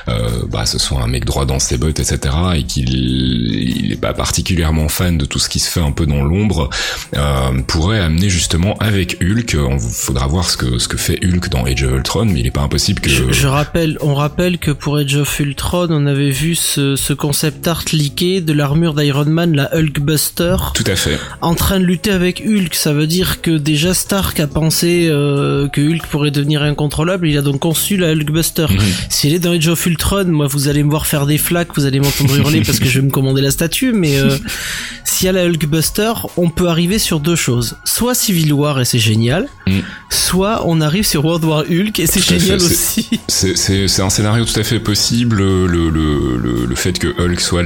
euh, 0.07 0.29
bah, 0.49 0.65
ce 0.65 0.79
soit 0.79 1.01
un 1.01 1.07
mec 1.07 1.25
droit 1.25 1.45
dans 1.45 1.59
ses 1.59 1.77
bottes, 1.77 1.99
etc., 1.99 2.35
et 2.55 2.63
qu'il 2.63 2.89
il 2.93 3.91
est 3.91 4.01
pas 4.01 4.13
particulièrement 4.13 4.89
fan 4.89 5.17
de 5.17 5.25
tout 5.25 5.39
ce 5.39 5.49
qui 5.49 5.59
se 5.59 5.69
fait 5.69 5.81
un 5.81 5.91
peu 5.91 6.05
dans 6.05 6.23
l'ombre, 6.23 6.69
euh, 7.15 7.61
pourrait 7.67 7.99
amener 7.99 8.29
justement 8.29 8.75
avec 8.79 9.17
Hulk. 9.21 9.57
On 9.59 9.79
faudra 9.79 10.27
voir 10.27 10.49
ce 10.49 10.57
que 10.57 10.79
ce 10.79 10.87
que 10.87 10.97
fait 10.97 11.19
Hulk 11.23 11.49
dans 11.49 11.65
Age 11.65 11.83
of 11.83 11.93
Ultron, 11.93 12.25
mais 12.25 12.39
il 12.39 12.47
est 12.47 12.51
pas 12.51 12.61
impossible 12.61 13.01
que. 13.01 13.09
Je, 13.09 13.47
rappelle, 13.47 13.97
on 14.01 14.15
rappelle 14.15 14.57
que 14.57 14.71
pour 14.71 14.97
Age 14.97 15.15
of 15.15 15.39
Ultron, 15.39 15.87
on 15.89 16.05
avait 16.05 16.31
vu 16.31 16.55
ce, 16.55 16.78
ce 16.95 17.13
concept 17.13 17.67
art 17.67 17.85
leaké 17.93 18.41
de 18.41 18.53
l'armure 18.53 18.93
d'Iron 18.93 19.25
Man, 19.25 19.55
la 19.55 19.73
Hulkbuster. 19.75 20.55
Tout 20.73 20.83
à 20.87 20.95
fait. 20.95 21.19
En 21.41 21.55
train 21.55 21.79
de 21.79 21.85
lutter 21.85 22.11
avec 22.11 22.43
Hulk, 22.45 22.73
ça 22.75 22.93
veut 22.93 23.07
dire 23.07 23.41
que 23.41 23.51
déjà 23.51 23.93
Stark 23.93 24.39
a 24.39 24.47
pensé 24.47 25.07
euh, 25.09 25.67
que 25.67 25.81
Hulk 25.81 26.07
pourrait 26.07 26.31
devenir 26.31 26.63
incontrôlable. 26.63 27.27
Il 27.27 27.37
a 27.37 27.41
donc 27.41 27.59
conçu 27.59 27.97
la 27.97 28.11
Hulkbuster. 28.11 28.67
Mhm. 28.69 28.79
S'il 29.09 29.33
est 29.33 29.39
dans 29.39 29.51
Age 29.51 29.67
of 29.67 29.85
Ultron, 29.85 30.25
moi 30.25 30.47
vous 30.47 30.67
allez 30.67 30.83
me 30.83 30.89
voir 30.89 31.07
faire 31.07 31.25
des 31.25 31.37
flaques, 31.37 31.69
vous 31.75 31.85
allez 31.85 31.99
m'entendre 31.99 32.35
hurler 32.37 32.61
parce 32.61 32.79
que 32.79 32.85
je 32.85 32.99
vais 32.99 33.05
me 33.05 33.11
commander 33.11 33.41
la 33.41 33.51
statue, 33.51 33.91
mais 33.93 34.17
euh, 34.17 34.37
s'il 35.03 35.25
y 35.25 35.29
a 35.29 35.31
la 35.31 35.45
Hulkbuster, 35.45 36.13
on 36.37 36.49
peut 36.49 36.67
arriver 36.67 36.99
sur 36.99 37.19
deux 37.19 37.35
choses. 37.35 37.77
Soit 37.85 38.15
Civil 38.15 38.53
War 38.53 38.79
et 38.79 38.85
c'est 38.85 38.99
génial, 38.99 39.47
mm. 39.67 39.79
soit 40.09 40.63
on 40.65 40.81
arrive 40.81 41.05
sur 41.05 41.25
World 41.25 41.43
War 41.45 41.63
Hulk 41.69 41.99
et 41.99 42.07
c'est 42.07 42.23
génial 42.23 42.57
aussi. 42.57 43.09
C'est 43.27 44.01
un 44.01 44.09
scénario 44.09 44.45
tout 44.45 44.59
à 44.59 44.63
fait 44.63 44.79
possible. 44.79 45.37
Le, 45.37 45.67
le, 45.67 45.89
le, 45.89 46.68
le 46.69 46.75
fait 46.75 46.99
que 46.99 47.07
Hulk 47.07 47.41
soit 47.41 47.63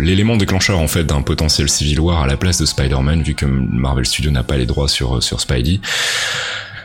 l'élément 0.00 0.36
déclencheur 0.36 0.78
en 0.78 0.86
fait 0.86 1.04
d'un 1.04 1.20
potentiel 1.20 1.68
Civil 1.68 1.98
War 1.98 2.22
à 2.22 2.26
la 2.26 2.36
place 2.36 2.58
de 2.58 2.64
Spider-Man, 2.64 3.22
vu 3.22 3.34
que 3.34 3.44
Marvel 3.44 4.06
Studios 4.06 4.30
n'a 4.30 4.44
pas 4.44 4.56
les 4.56 4.66
droits 4.66 4.88
sur, 4.88 5.22
sur 5.22 5.40
Spidey. 5.40 5.80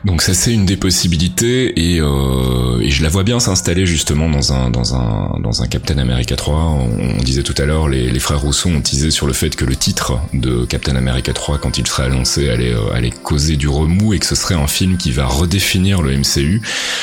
Donc 0.04 0.24
ça 0.24 0.34
c'est 0.34 0.52
une 0.52 0.66
des 0.66 0.78
possibilités 0.78 1.80
et, 1.80 2.02
euh, 2.02 2.80
et 2.82 2.90
je 2.90 3.04
la 3.04 3.10
vois 3.10 3.24
bien 3.24 3.40
s'installer 3.40 3.86
justement 3.86 4.30
dans 4.30 4.52
un 4.52 4.72
dans 4.72 4.96
un 4.96 5.40
dans 5.40 5.62
un 5.62 5.68
Captain 5.68 6.00
America 6.00 6.36
3. 6.36 6.56
On, 6.56 7.22
disait 7.22 7.44
tout 7.44 7.54
à 7.60 7.66
l'heure 7.66 7.88
les, 7.88 8.10
les, 8.10 8.20
frères 8.20 8.42
Rousseau 8.42 8.70
ont 8.70 8.82
teasé 8.82 9.12
sur 9.12 9.28
le 9.28 9.34
fait 9.34 9.56
que 9.56 9.64
le 9.64 9.76
titre 9.76 10.20
de 10.34 10.66
Captain 10.66 10.96
America 10.96 11.32
3 11.34 11.60
quand 11.60 11.78
il 11.78 11.86
serait 11.86 12.06
annoncé 12.06 12.50
allait 12.50 12.74
euh, 12.74 12.92
allait 12.94 13.12
causer 13.12 13.58
du 13.58 13.68
remous 13.68 14.14
et 14.14 14.20
que 14.20 14.26
ce 14.26 14.34
serait 14.34 14.56
un 14.56 14.68
film 14.68 14.98
qui 14.98 15.12
va 15.12 15.28
redéfinir 15.28 16.02
le 16.02 16.18
MCU. 16.18 16.62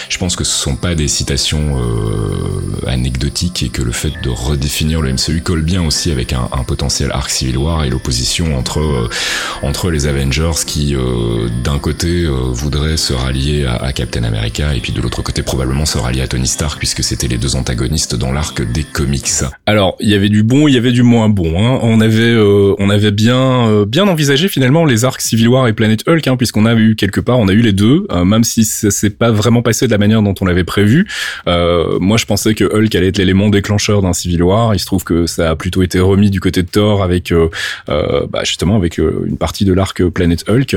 Je 0.09 0.19
pense 0.19 0.35
que 0.35 0.43
ce 0.43 0.57
sont 0.57 0.75
pas 0.75 0.97
des 0.97 1.07
citations 1.07 1.79
euh, 1.79 2.89
anecdotiques 2.89 3.63
et 3.63 3.69
que 3.69 3.83
le 3.83 3.93
fait 3.93 4.13
de 4.23 4.31
redéfinir 4.31 5.01
le 5.01 5.13
MCU 5.13 5.43
colle 5.43 5.63
bien 5.63 5.83
aussi 5.83 6.11
avec 6.11 6.33
un, 6.33 6.49
un 6.53 6.65
potentiel 6.65 7.13
arc 7.13 7.31
Civil 7.31 7.59
War 7.59 7.85
et 7.85 7.91
l'opposition 7.91 8.59
entre 8.59 8.81
euh, 8.81 9.09
entre 9.63 9.91
les 9.91 10.07
Avengers 10.07 10.65
qui 10.67 10.95
euh, 10.95 11.49
d'un 11.63 11.79
côté 11.79 12.27
voudraient 12.27 12.88
se 12.97 13.13
rallier 13.13 13.67
à, 13.67 13.93
Captain 13.93 14.23
America 14.23 14.75
et 14.75 14.81
puis 14.81 14.93
de 14.93 15.01
l'autre 15.01 15.23
côté 15.23 15.43
probablement 15.43 15.87
se 15.87 15.99
rallier 15.99 16.23
à 16.23 16.29
Tony 16.29 16.47
Stark 16.47 16.79
puisque 16.79 17.03
c'était 17.03 17.29
les 17.29 17.39
deux 17.39 17.57
antagonistes 17.57 18.15
dans 18.15 18.33
l'arc 18.33 18.63
des 18.73 18.85
comics. 18.85 19.29
Alors 19.67 19.97
il 20.01 20.09
y 20.09 20.15
avait 20.15 20.29
du 20.29 20.43
bon, 20.43 20.69
il 20.69 20.75
y 20.75 20.77
avait 20.77 20.93
du 20.93 21.03
moins 21.03 21.29
bon. 21.29 21.59
Hein. 21.59 21.79
On 21.83 22.01
avait 22.01 22.33
euh, 22.35 22.75
on 22.79 22.91
avait 22.91 23.11
bien 23.11 23.69
euh, 23.69 23.85
bien 23.85 24.07
envisagé 24.09 24.49
finalement 24.49 24.85
les 24.85 25.05
arcs 25.05 25.21
Civil 25.21 25.49
War 25.49 25.69
et 25.69 25.73
Planet 25.73 26.07
Hulk 26.07 26.27
hein, 26.27 26.37
puisqu'on 26.37 26.67
a 26.67 26.75
eu 26.75 26.97
quelque 26.97 27.21
part 27.21 27.39
on 27.39 27.49
a 27.49 27.53
eu 27.53 27.61
les 27.61 27.73
deux 27.73 28.07
euh, 28.13 28.25
même 28.25 28.45
si 28.45 28.65
ça 28.65 28.91
s'est 28.91 29.11
pas 29.11 29.31
vraiment 29.31 29.63
passé 29.63 29.87
de 29.87 29.93
la 29.93 29.99
manière 29.99 30.23
dont 30.23 30.35
on 30.41 30.45
l'avait 30.45 30.65
prévu. 30.65 31.07
moi 31.47 32.17
je 32.17 32.25
pensais 32.25 32.55
que 32.55 32.65
Hulk 32.65 32.95
allait 32.95 33.09
être 33.09 33.19
l'élément 33.19 33.49
déclencheur 33.49 34.03
d'un 34.03 34.13
Civil 34.13 34.43
War. 34.43 34.75
Il 34.75 34.79
se 34.79 34.87
trouve 34.87 35.05
que 35.05 35.27
ça 35.27 35.51
a 35.51 35.57
plutôt 35.57 35.83
été 35.83 36.01
remis 36.01 36.31
du 36.31 36.41
côté 36.41 36.63
de 36.63 36.69
Thor 36.69 37.03
avec 37.03 37.33
bah, 37.87 38.45
justement 38.45 38.77
avec 38.77 38.99
une 38.99 39.37
partie 39.39 39.65
de 39.65 39.73
l'arc 39.73 40.05
Planet 40.09 40.45
Hulk 40.49 40.77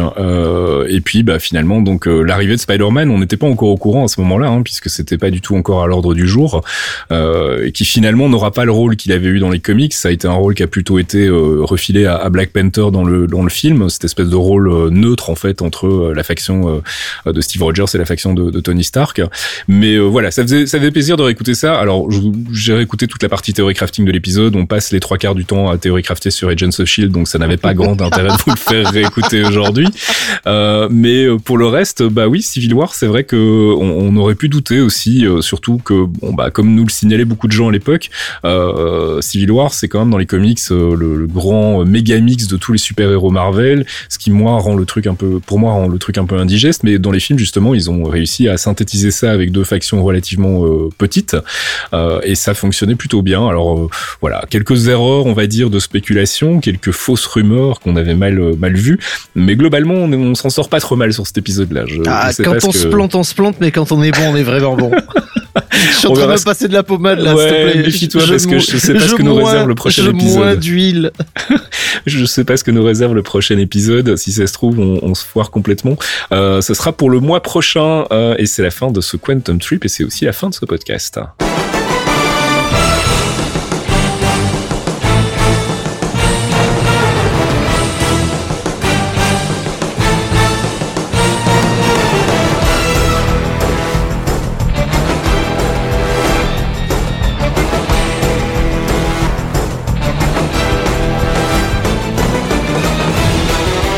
et 0.90 1.02
puis 1.02 1.24
bah 1.24 1.40
finalement 1.40 1.82
donc 1.82 2.01
donc 2.02 2.28
l'arrivée 2.28 2.56
de 2.56 2.60
Spider-Man, 2.60 3.10
on 3.10 3.20
n'était 3.20 3.38
pas 3.38 3.48
encore 3.48 3.70
au 3.70 3.78
courant 3.78 4.06
à 4.06 4.08
ce 4.08 4.20
moment-là, 4.22 4.48
hein, 4.48 4.62
puisque 4.64 4.90
c'était 4.90 5.18
pas 5.18 5.30
du 5.30 5.42
tout 5.42 5.56
encore 5.56 5.84
à 5.84 5.88
l'ordre 5.88 6.14
du 6.14 6.28
jour, 6.28 6.64
euh, 7.12 7.66
et 7.66 7.72
qui 7.72 7.86
finalement 7.86 8.30
n'aura 8.30 8.52
pas 8.52 8.66
le 8.66 8.72
rôle 8.72 8.96
qu'il 8.96 9.12
avait 9.12 9.28
eu 9.28 9.40
dans 9.40 9.50
les 9.50 9.60
comics. 9.60 9.94
Ça 9.94 10.10
a 10.10 10.12
été 10.12 10.28
un 10.28 10.34
rôle 10.34 10.56
qui 10.56 10.64
a 10.64 10.68
plutôt 10.68 11.00
été 11.00 11.28
euh, 11.28 11.60
refilé 11.62 12.06
à, 12.06 12.30
Black 12.30 12.52
Panther 12.52 12.92
dans 12.92 13.04
le 13.04 13.28
dans 13.28 13.44
le 13.44 13.50
film, 13.50 13.90
cette 13.90 14.06
espèce 14.06 14.30
de 14.30 14.36
rôle 14.36 14.70
euh, 14.70 14.90
neutre 14.90 15.30
en 15.30 15.36
fait 15.36 15.62
entre 15.62 16.14
la 16.16 16.24
faction 16.24 16.82
de 17.26 17.42
Steve 17.42 17.62
Rogers 17.62 17.86
et 17.94 17.98
la 17.98 18.06
faction 18.06 18.34
de, 18.34 18.60
Tony 18.62 18.84
Stark. 18.84 19.22
Mais 19.68 19.98
voilà, 19.98 20.32
ça 20.32 20.44
faisait 20.44 20.66
ça 20.66 20.80
faisait 20.80 20.92
plaisir 20.92 21.18
de 21.18 21.24
réécouter 21.24 21.54
ça. 21.54 21.78
Alors 21.80 22.08
j'ai 22.52 22.74
réécouté 22.74 23.08
toute 23.08 23.22
la 23.22 23.30
partie 23.30 23.54
théorie 23.54 23.74
crafting 23.74 24.06
de 24.06 24.12
l'épisode. 24.12 24.56
On 24.56 24.66
passe 24.66 24.92
les 24.92 25.00
trois 25.00 25.18
quarts 25.18 25.36
du 25.36 25.46
temps 25.46 25.70
à 25.70 25.78
théorie 25.78 26.04
crafter 26.04 26.32
sur 26.32 26.50
Agents 26.50 26.70
of 26.80 26.86
Shield, 26.86 27.12
donc 27.12 27.28
ça 27.28 27.38
n'avait 27.38 27.58
pas 27.58 27.74
grand 27.74 28.02
intérêt 28.02 28.30
de 28.30 28.44
vous 28.46 28.52
le 28.52 28.58
faire 28.58 28.92
réécouter 28.92 29.44
aujourd'hui. 29.44 29.88
mais 30.46 31.28
pour 31.44 31.58
le 31.58 31.68
reste 31.68 31.91
bah 32.00 32.28
oui, 32.28 32.42
Civil 32.42 32.74
War, 32.74 32.94
c'est 32.94 33.08
vrai 33.08 33.24
que 33.24 33.36
on, 33.36 34.16
aurait 34.16 34.36
pu 34.36 34.50
douter 34.50 34.80
aussi, 34.80 35.26
euh, 35.26 35.42
surtout 35.42 35.78
que 35.78 36.06
bon 36.06 36.34
bah 36.34 36.52
comme 36.52 36.76
nous 36.76 36.84
le 36.84 36.90
signalaient 36.90 37.26
beaucoup 37.26 37.48
de 37.48 37.52
gens 37.52 37.70
à 37.70 37.72
l'époque, 37.72 38.10
euh, 38.46 39.22
Civil 39.22 39.52
War, 39.52 39.74
c'est 39.74 39.88
quand 39.88 40.00
même 40.00 40.12
dans 40.12 40.18
les 40.18 40.26
comics 40.26 40.60
euh, 40.72 40.96
le, 40.96 41.28
grand 41.28 41.86
méga 41.86 42.20
mix 42.20 42.48
de 42.48 42.58
tous 42.58 42.74
les 42.74 42.78
super 42.78 43.10
héros 43.10 43.32
Marvel, 43.32 43.86
ce 44.10 44.18
qui 44.18 44.32
moi 44.32 44.60
rend 44.60 44.76
le 44.76 44.86
truc 44.86 45.08
un 45.08 45.16
peu, 45.16 45.40
pour 45.40 45.60
moi 45.60 45.72
rend 45.72 45.88
le 45.88 45.98
truc 45.98 46.18
un 46.18 46.26
peu 46.26 46.38
indigeste, 46.38 46.84
mais 46.84 47.00
dans 47.00 47.12
les 47.12 47.20
films 47.20 47.40
justement, 47.40 47.74
ils 47.74 47.90
ont 47.90 48.04
réussi 48.04 48.48
à 48.48 48.58
synthétiser 48.58 49.12
ça 49.12 49.32
avec 49.32 49.52
deux 49.52 49.64
factions 49.64 50.04
relativement 50.04 50.66
petites 50.98 51.36
et 52.24 52.36
ça 52.36 52.54
fonctionnait 52.54 52.96
plutôt 52.96 53.22
bien. 53.22 53.48
Alors 53.48 53.90
voilà, 54.20 54.46
quelques 54.50 54.88
erreurs, 54.88 55.26
on 55.26 55.34
va 55.34 55.48
dire, 55.48 55.70
de 55.70 55.80
spéculation, 55.80 56.60
quelques 56.60 56.92
fausses 56.92 57.26
rumeurs 57.26 57.80
qu'on 57.80 57.96
avait 57.96 58.16
mal 58.16 58.56
mal 58.58 58.76
vues, 58.76 59.00
mais 59.36 59.56
globalement 59.56 59.96
on, 59.96 60.12
on 60.12 60.36
s'en 60.36 60.50
sort 60.50 60.70
pas 60.70 60.80
trop 60.80 60.96
mal 60.96 61.14
sur 61.14 61.26
cet 61.26 61.38
épisode-là 61.38 61.81
ah, 62.08 62.32
quand 62.44 62.66
on 62.66 62.72
se 62.72 62.88
plante, 62.88 63.16
on 63.16 63.24
se 63.24 63.36
plante, 63.36 63.56
mais 63.60 63.72
quand 63.72 63.92
on 63.92 64.02
est 64.04 64.12
bon, 64.12 64.32
on 64.32 64.36
est 64.36 64.44
vraiment 64.44 64.76
bon. 64.76 64.92
je 65.74 65.98
suis 65.98 66.08
en 66.08 66.14
train 66.14 66.36
de 66.36 66.44
passer 66.44 66.68
de 66.68 66.74
la 66.74 66.84
pommade 66.84 67.20
là, 67.20 67.36
s'il 67.36 67.46
te 67.46 67.72
plaît. 67.72 67.84
Méfie-toi 67.84 68.24
parce 68.28 68.46
que 68.46 68.60
je 68.60 68.78
sais 68.78 68.94
pas 68.94 69.08
ce 69.08 69.16
que 69.16 69.24
nous 69.24 69.36
réserve 69.36 69.68
le 69.68 69.76
prochain 69.76 70.08
épisode. 70.08 70.38
Moins 70.38 70.56
d'huile. 70.56 71.12
je 72.06 72.26
sais 72.26 72.44
pas 72.44 72.58
ce 72.58 72.64
que 72.64 72.72
nous 72.72 72.84
réserve 72.84 73.14
le 73.14 73.24
prochain 73.24 73.58
épisode. 73.58 74.16
Si 74.16 74.32
ça 74.32 74.48
se 74.48 74.54
trouve, 74.54 74.80
on, 74.80 75.14
se 75.16 75.26
foire 75.26 75.52
complètement. 75.52 75.98
Euh, 76.32 76.62
ce 76.62 76.74
sera 76.74 76.94
pour 76.94 77.10
le 77.10 77.20
mois 77.20 77.42
prochain 77.42 78.06
euh, 78.12 78.36
et 78.38 78.46
c'est 78.46 78.64
la 78.64 78.72
fin 78.72 78.92
de 78.92 79.02
ce 79.02 79.18
Quantum 79.18 79.60
Trip 79.60 79.84
et 79.86 79.88
c'est 79.88 80.04
aussi 80.04 80.26
la 80.26 80.34
fin 80.34 80.50
de 80.50 80.54
ce 80.54 80.66
podcast. 80.66 81.20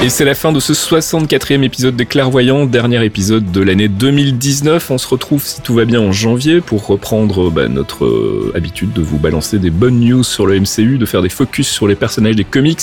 Et 0.04 0.10
c'est 0.10 0.26
la 0.26 0.36
fin 0.36 0.52
de 0.52 0.60
ce 0.60 0.74
64e 0.74 1.64
épisode 1.64 1.96
des 1.96 2.06
Clairvoyants, 2.06 2.66
dernier 2.66 3.06
épisode 3.06 3.54
de 3.54 3.62
l'année 3.62 3.88
2019. 3.88 4.92
On 4.92 4.98
se 4.98 5.08
retrouve, 5.08 5.42
si 5.42 5.62
tout 5.62 5.76
va 5.76 5.86
bien, 5.86 6.02
en 6.02 6.12
janvier 6.12 6.60
pour 6.60 6.86
reprendre 6.86 7.50
bah, 7.50 7.70
notre 7.70 8.04
euh, 8.04 8.52
habitude 8.54 8.92
de 8.92 9.02
vous 9.02 9.18
balancer 9.18 9.60
des 9.60 9.70
bonnes 9.70 10.02
news 10.02 10.26
sur 10.26 10.46
le 10.46 10.60
MCU, 10.60 10.98
de 10.98 11.06
faire 11.06 11.22
des 11.22 11.30
focus 11.30 11.70
sur 11.70 11.88
les 11.88 11.96
personnages 11.96 12.36
des 12.36 12.44
comics, 12.44 12.82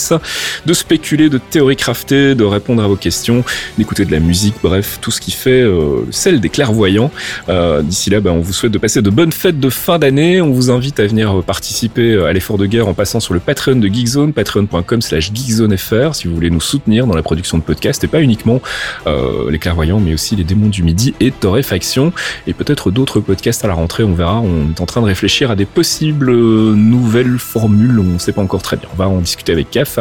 de 0.64 0.72
spéculer, 0.72 1.28
de 1.28 1.36
théorie 1.36 1.76
crafter, 1.76 2.34
de 2.34 2.42
répondre 2.42 2.82
à 2.82 2.86
vos 2.86 2.96
questions, 2.96 3.44
d'écouter 3.76 4.06
de 4.06 4.12
la 4.12 4.20
musique, 4.20 4.54
bref, 4.62 4.96
tout 5.02 5.10
ce 5.10 5.20
qui 5.20 5.32
fait 5.32 5.60
euh, 5.60 6.06
celle 6.10 6.40
des 6.40 6.48
Clairvoyants. 6.48 7.10
Euh, 7.50 7.82
d'ici 7.82 8.08
là, 8.08 8.20
bah, 8.20 8.30
on 8.32 8.40
vous 8.40 8.54
souhaite 8.54 8.72
de 8.72 8.78
passer 8.78 9.02
de 9.02 9.10
bonnes 9.10 9.32
fêtes 9.32 9.60
de 9.60 9.68
fin 9.68 9.98
d'année. 9.98 10.40
On 10.40 10.52
vous 10.52 10.70
invite 10.70 10.98
à 10.98 11.06
venir 11.06 11.42
participer 11.42 12.18
à 12.24 12.32
l'effort 12.32 12.56
de 12.56 12.64
guerre 12.64 12.88
en 12.88 12.94
passant 12.94 13.20
sur 13.20 13.34
le 13.34 13.40
Patreon 13.40 13.76
de 13.76 13.88
Geekzone, 13.88 14.32
patreon.com 14.32 15.02
slash 15.02 15.30
geekzonefr, 15.34 16.14
si 16.14 16.26
vous 16.26 16.34
voulez 16.34 16.48
nous 16.48 16.62
soutenir 16.62 17.09
dans 17.10 17.16
la 17.16 17.22
production 17.22 17.58
de 17.58 17.62
podcasts 17.62 18.04
et 18.04 18.06
pas 18.06 18.22
uniquement 18.22 18.62
euh, 19.06 19.50
les 19.50 19.58
clairvoyants 19.58 19.98
mais 19.98 20.14
aussi 20.14 20.36
les 20.36 20.44
démons 20.44 20.68
du 20.68 20.82
midi 20.82 21.14
et 21.20 21.32
Torréfaction 21.32 22.12
et 22.46 22.52
peut-être 22.52 22.90
d'autres 22.90 23.20
podcasts 23.20 23.64
à 23.64 23.68
la 23.68 23.74
rentrée 23.74 24.04
on 24.04 24.14
verra. 24.14 24.40
On 24.40 24.70
est 24.70 24.80
en 24.80 24.86
train 24.86 25.00
de 25.00 25.06
réfléchir 25.06 25.50
à 25.50 25.56
des 25.56 25.64
possibles 25.64 26.32
nouvelles 26.32 27.38
formules 27.38 27.98
on 27.98 28.04
ne 28.04 28.18
sait 28.18 28.32
pas 28.32 28.42
encore 28.42 28.62
très 28.62 28.76
bien. 28.76 28.88
On 28.92 28.96
va 28.96 29.08
en 29.08 29.18
discuter 29.18 29.52
avec 29.52 29.70
CAF 29.70 29.98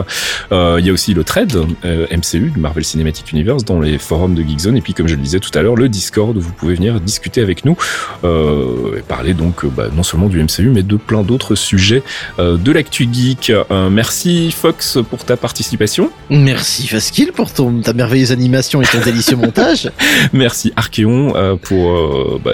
euh, 0.51 0.77
il 0.79 0.85
y 0.85 0.89
a 0.89 0.93
aussi 0.93 1.13
le 1.13 1.23
trade 1.23 1.65
euh, 1.83 2.05
MCU 2.11 2.53
Marvel 2.57 2.83
Cinematic 2.83 3.31
Universe 3.31 3.65
dans 3.65 3.79
les 3.79 3.97
forums 3.97 4.35
de 4.35 4.43
Geekzone. 4.43 4.77
Et 4.77 4.81
puis 4.81 4.93
comme 4.93 5.07
je 5.07 5.15
le 5.15 5.21
disais 5.21 5.39
tout 5.39 5.51
à 5.57 5.63
l'heure 5.63 5.75
le 5.75 5.89
Discord 5.89 6.37
où 6.37 6.41
vous 6.41 6.53
pouvez 6.53 6.75
venir 6.75 7.01
discuter 7.01 7.41
avec 7.41 7.65
nous 7.65 7.75
et 8.23 9.01
parler 9.07 9.33
donc 9.33 9.65
bah, 9.65 9.87
non 9.95 10.03
seulement 10.03 10.27
du 10.27 10.41
MCU 10.41 10.69
mais 10.69 10.83
de 10.83 10.97
plein 10.97 11.23
d'autres 11.23 11.55
sujets 11.55 12.03
de 12.37 12.71
l'actu 12.71 13.07
geek. 13.11 13.51
Merci 13.89 14.51
Fox 14.51 14.99
pour 15.09 15.25
ta 15.25 15.37
participation. 15.37 16.11
Merci 16.29 16.87
Faskill 16.99 17.31
pour 17.31 17.53
ton, 17.53 17.79
ta 17.79 17.93
merveilleuse 17.93 18.33
animation 18.33 18.81
et 18.81 18.85
ton 18.85 18.99
délicieux 18.99 19.35
montage. 19.37 19.89
Merci 20.33 20.73
Archeon 20.75 21.33
euh, 21.33 21.55
pour 21.55 21.91
euh, 21.91 22.41
bah, 22.43 22.51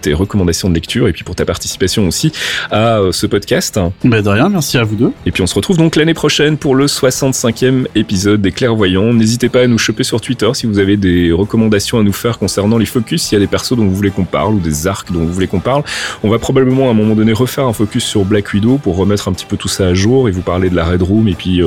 tes 0.00 0.12
recommandations 0.12 0.68
de 0.68 0.74
lecture 0.74 1.06
et 1.06 1.12
puis 1.12 1.22
pour 1.22 1.36
ta 1.36 1.44
participation 1.44 2.08
aussi 2.08 2.32
à 2.72 2.98
euh, 2.98 3.12
ce 3.12 3.28
podcast. 3.28 3.78
Bah 4.02 4.20
de 4.20 4.28
rien, 4.28 4.48
merci 4.48 4.78
à 4.78 4.82
vous 4.82 4.96
deux. 4.96 5.12
Et 5.26 5.30
puis 5.30 5.44
on 5.44 5.46
se 5.46 5.54
retrouve 5.54 5.76
donc 5.76 5.94
l'année 5.94 6.12
prochaine 6.12 6.56
pour 6.56 6.74
le 6.74 6.86
65e 6.86 7.86
épisode 7.94 8.42
des 8.42 8.50
Clairvoyants. 8.50 9.14
N'hésitez 9.14 9.48
pas 9.48 9.60
à 9.60 9.68
nous 9.68 9.78
choper 9.78 10.02
sur 10.02 10.20
Twitter 10.20 10.50
si 10.54 10.66
vous 10.66 10.80
avez 10.80 10.96
des 10.96 11.30
recommandations 11.30 12.00
à 12.00 12.02
nous 12.02 12.12
faire 12.12 12.40
concernant 12.40 12.78
les 12.78 12.86
focus, 12.86 13.22
s'il 13.22 13.38
y 13.38 13.40
a 13.40 13.44
des 13.44 13.46
persos 13.46 13.76
dont 13.76 13.84
vous 13.84 13.94
voulez 13.94 14.10
qu'on 14.10 14.24
parle 14.24 14.54
ou 14.54 14.58
des 14.58 14.88
arcs 14.88 15.12
dont 15.12 15.20
vous 15.20 15.32
voulez 15.32 15.46
qu'on 15.46 15.60
parle. 15.60 15.84
On 16.24 16.30
va 16.30 16.40
probablement 16.40 16.88
à 16.88 16.90
un 16.90 16.94
moment 16.94 17.14
donné 17.14 17.32
refaire 17.32 17.66
un 17.66 17.72
focus 17.72 18.02
sur 18.02 18.24
Black 18.24 18.52
Widow 18.52 18.78
pour 18.78 18.96
remettre 18.96 19.28
un 19.28 19.32
petit 19.32 19.46
peu 19.46 19.56
tout 19.56 19.68
ça 19.68 19.86
à 19.86 19.94
jour 19.94 20.28
et 20.28 20.32
vous 20.32 20.42
parler 20.42 20.68
de 20.68 20.74
la 20.74 20.84
Red 20.84 21.02
Room 21.02 21.28
et 21.28 21.34
puis 21.34 21.60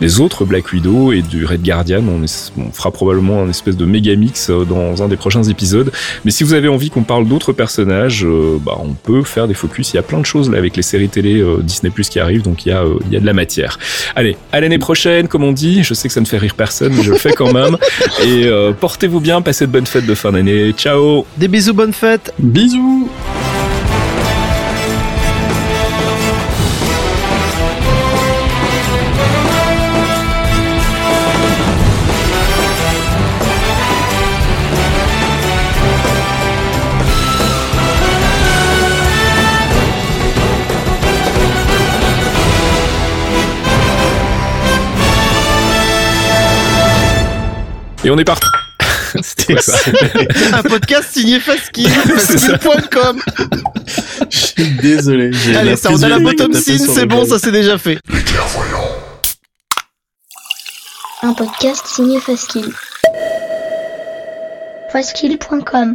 des 0.00 0.18
autres 0.18 0.44
Black 0.44 0.72
Widow 0.72 1.12
et 1.12 1.22
du 1.22 1.46
Red 1.46 1.67
Guardian. 1.68 2.02
On, 2.08 2.24
on 2.60 2.72
fera 2.72 2.90
probablement 2.90 3.42
un 3.42 3.48
espèce 3.48 3.76
de 3.76 3.84
méga 3.84 4.14
mix 4.16 4.50
dans 4.50 5.02
un 5.02 5.08
des 5.08 5.16
prochains 5.16 5.42
épisodes. 5.44 5.92
Mais 6.24 6.30
si 6.30 6.44
vous 6.44 6.54
avez 6.54 6.68
envie 6.68 6.90
qu'on 6.90 7.02
parle 7.02 7.26
d'autres 7.26 7.52
personnages, 7.52 8.24
euh, 8.24 8.58
bah, 8.60 8.78
on 8.80 8.92
peut 8.92 9.22
faire 9.22 9.48
des 9.48 9.54
focus. 9.54 9.92
Il 9.92 9.96
y 9.96 9.98
a 9.98 10.02
plein 10.02 10.20
de 10.20 10.26
choses 10.26 10.50
là 10.50 10.58
avec 10.58 10.76
les 10.76 10.82
séries 10.82 11.08
télé 11.08 11.40
euh, 11.40 11.58
Disney 11.62 11.90
Plus 11.90 12.08
qui 12.08 12.20
arrivent, 12.20 12.42
donc 12.42 12.66
il 12.66 12.70
y, 12.70 12.72
a, 12.72 12.82
euh, 12.82 12.98
il 13.06 13.12
y 13.12 13.16
a 13.16 13.20
de 13.20 13.26
la 13.26 13.32
matière. 13.32 13.78
Allez, 14.16 14.36
à 14.52 14.60
l'année 14.60 14.78
prochaine, 14.78 15.28
comme 15.28 15.44
on 15.44 15.52
dit. 15.52 15.82
Je 15.82 15.94
sais 15.94 16.08
que 16.08 16.14
ça 16.14 16.20
ne 16.20 16.26
fait 16.26 16.38
rire 16.38 16.54
personne, 16.54 16.92
mais 16.94 17.02
je 17.02 17.12
le 17.12 17.18
fais 17.18 17.32
quand 17.32 17.52
même. 17.52 17.76
Et 18.24 18.48
portez-vous 18.80 19.20
bien, 19.20 19.40
passez 19.42 19.66
de 19.66 19.72
bonnes 19.72 19.86
fêtes 19.86 20.06
de 20.06 20.14
fin 20.14 20.32
d'année. 20.32 20.72
Ciao 20.72 21.24
Des 21.36 21.48
bisous, 21.48 21.74
bonnes 21.74 21.92
fêtes 21.92 22.32
Bisous 22.38 23.08
Et 48.08 48.10
on 48.10 48.16
est 48.16 48.24
parti. 48.24 48.48
C'était 49.22 49.52
quoi 49.52 49.60
ça 49.60 49.74
Un 50.54 50.62
podcast 50.62 51.12
signé 51.12 51.40
Faskill, 51.40 51.90
faskill.com. 51.90 53.20
Je 54.30 54.38
suis 54.38 54.70
désolé. 54.80 55.30
Allez, 55.54 55.76
ça, 55.76 55.90
on 55.92 56.02
a 56.02 56.08
la 56.08 56.18
bottom 56.18 56.54
scene, 56.54 56.78
c'est 56.78 57.04
bon, 57.04 57.26
ça 57.26 57.38
c'est 57.38 57.52
déjà 57.52 57.76
fait. 57.76 57.98
Un 61.22 61.34
podcast 61.34 61.86
signé 61.86 62.18
Faskill. 62.18 62.72
Faskill.com. 64.90 65.94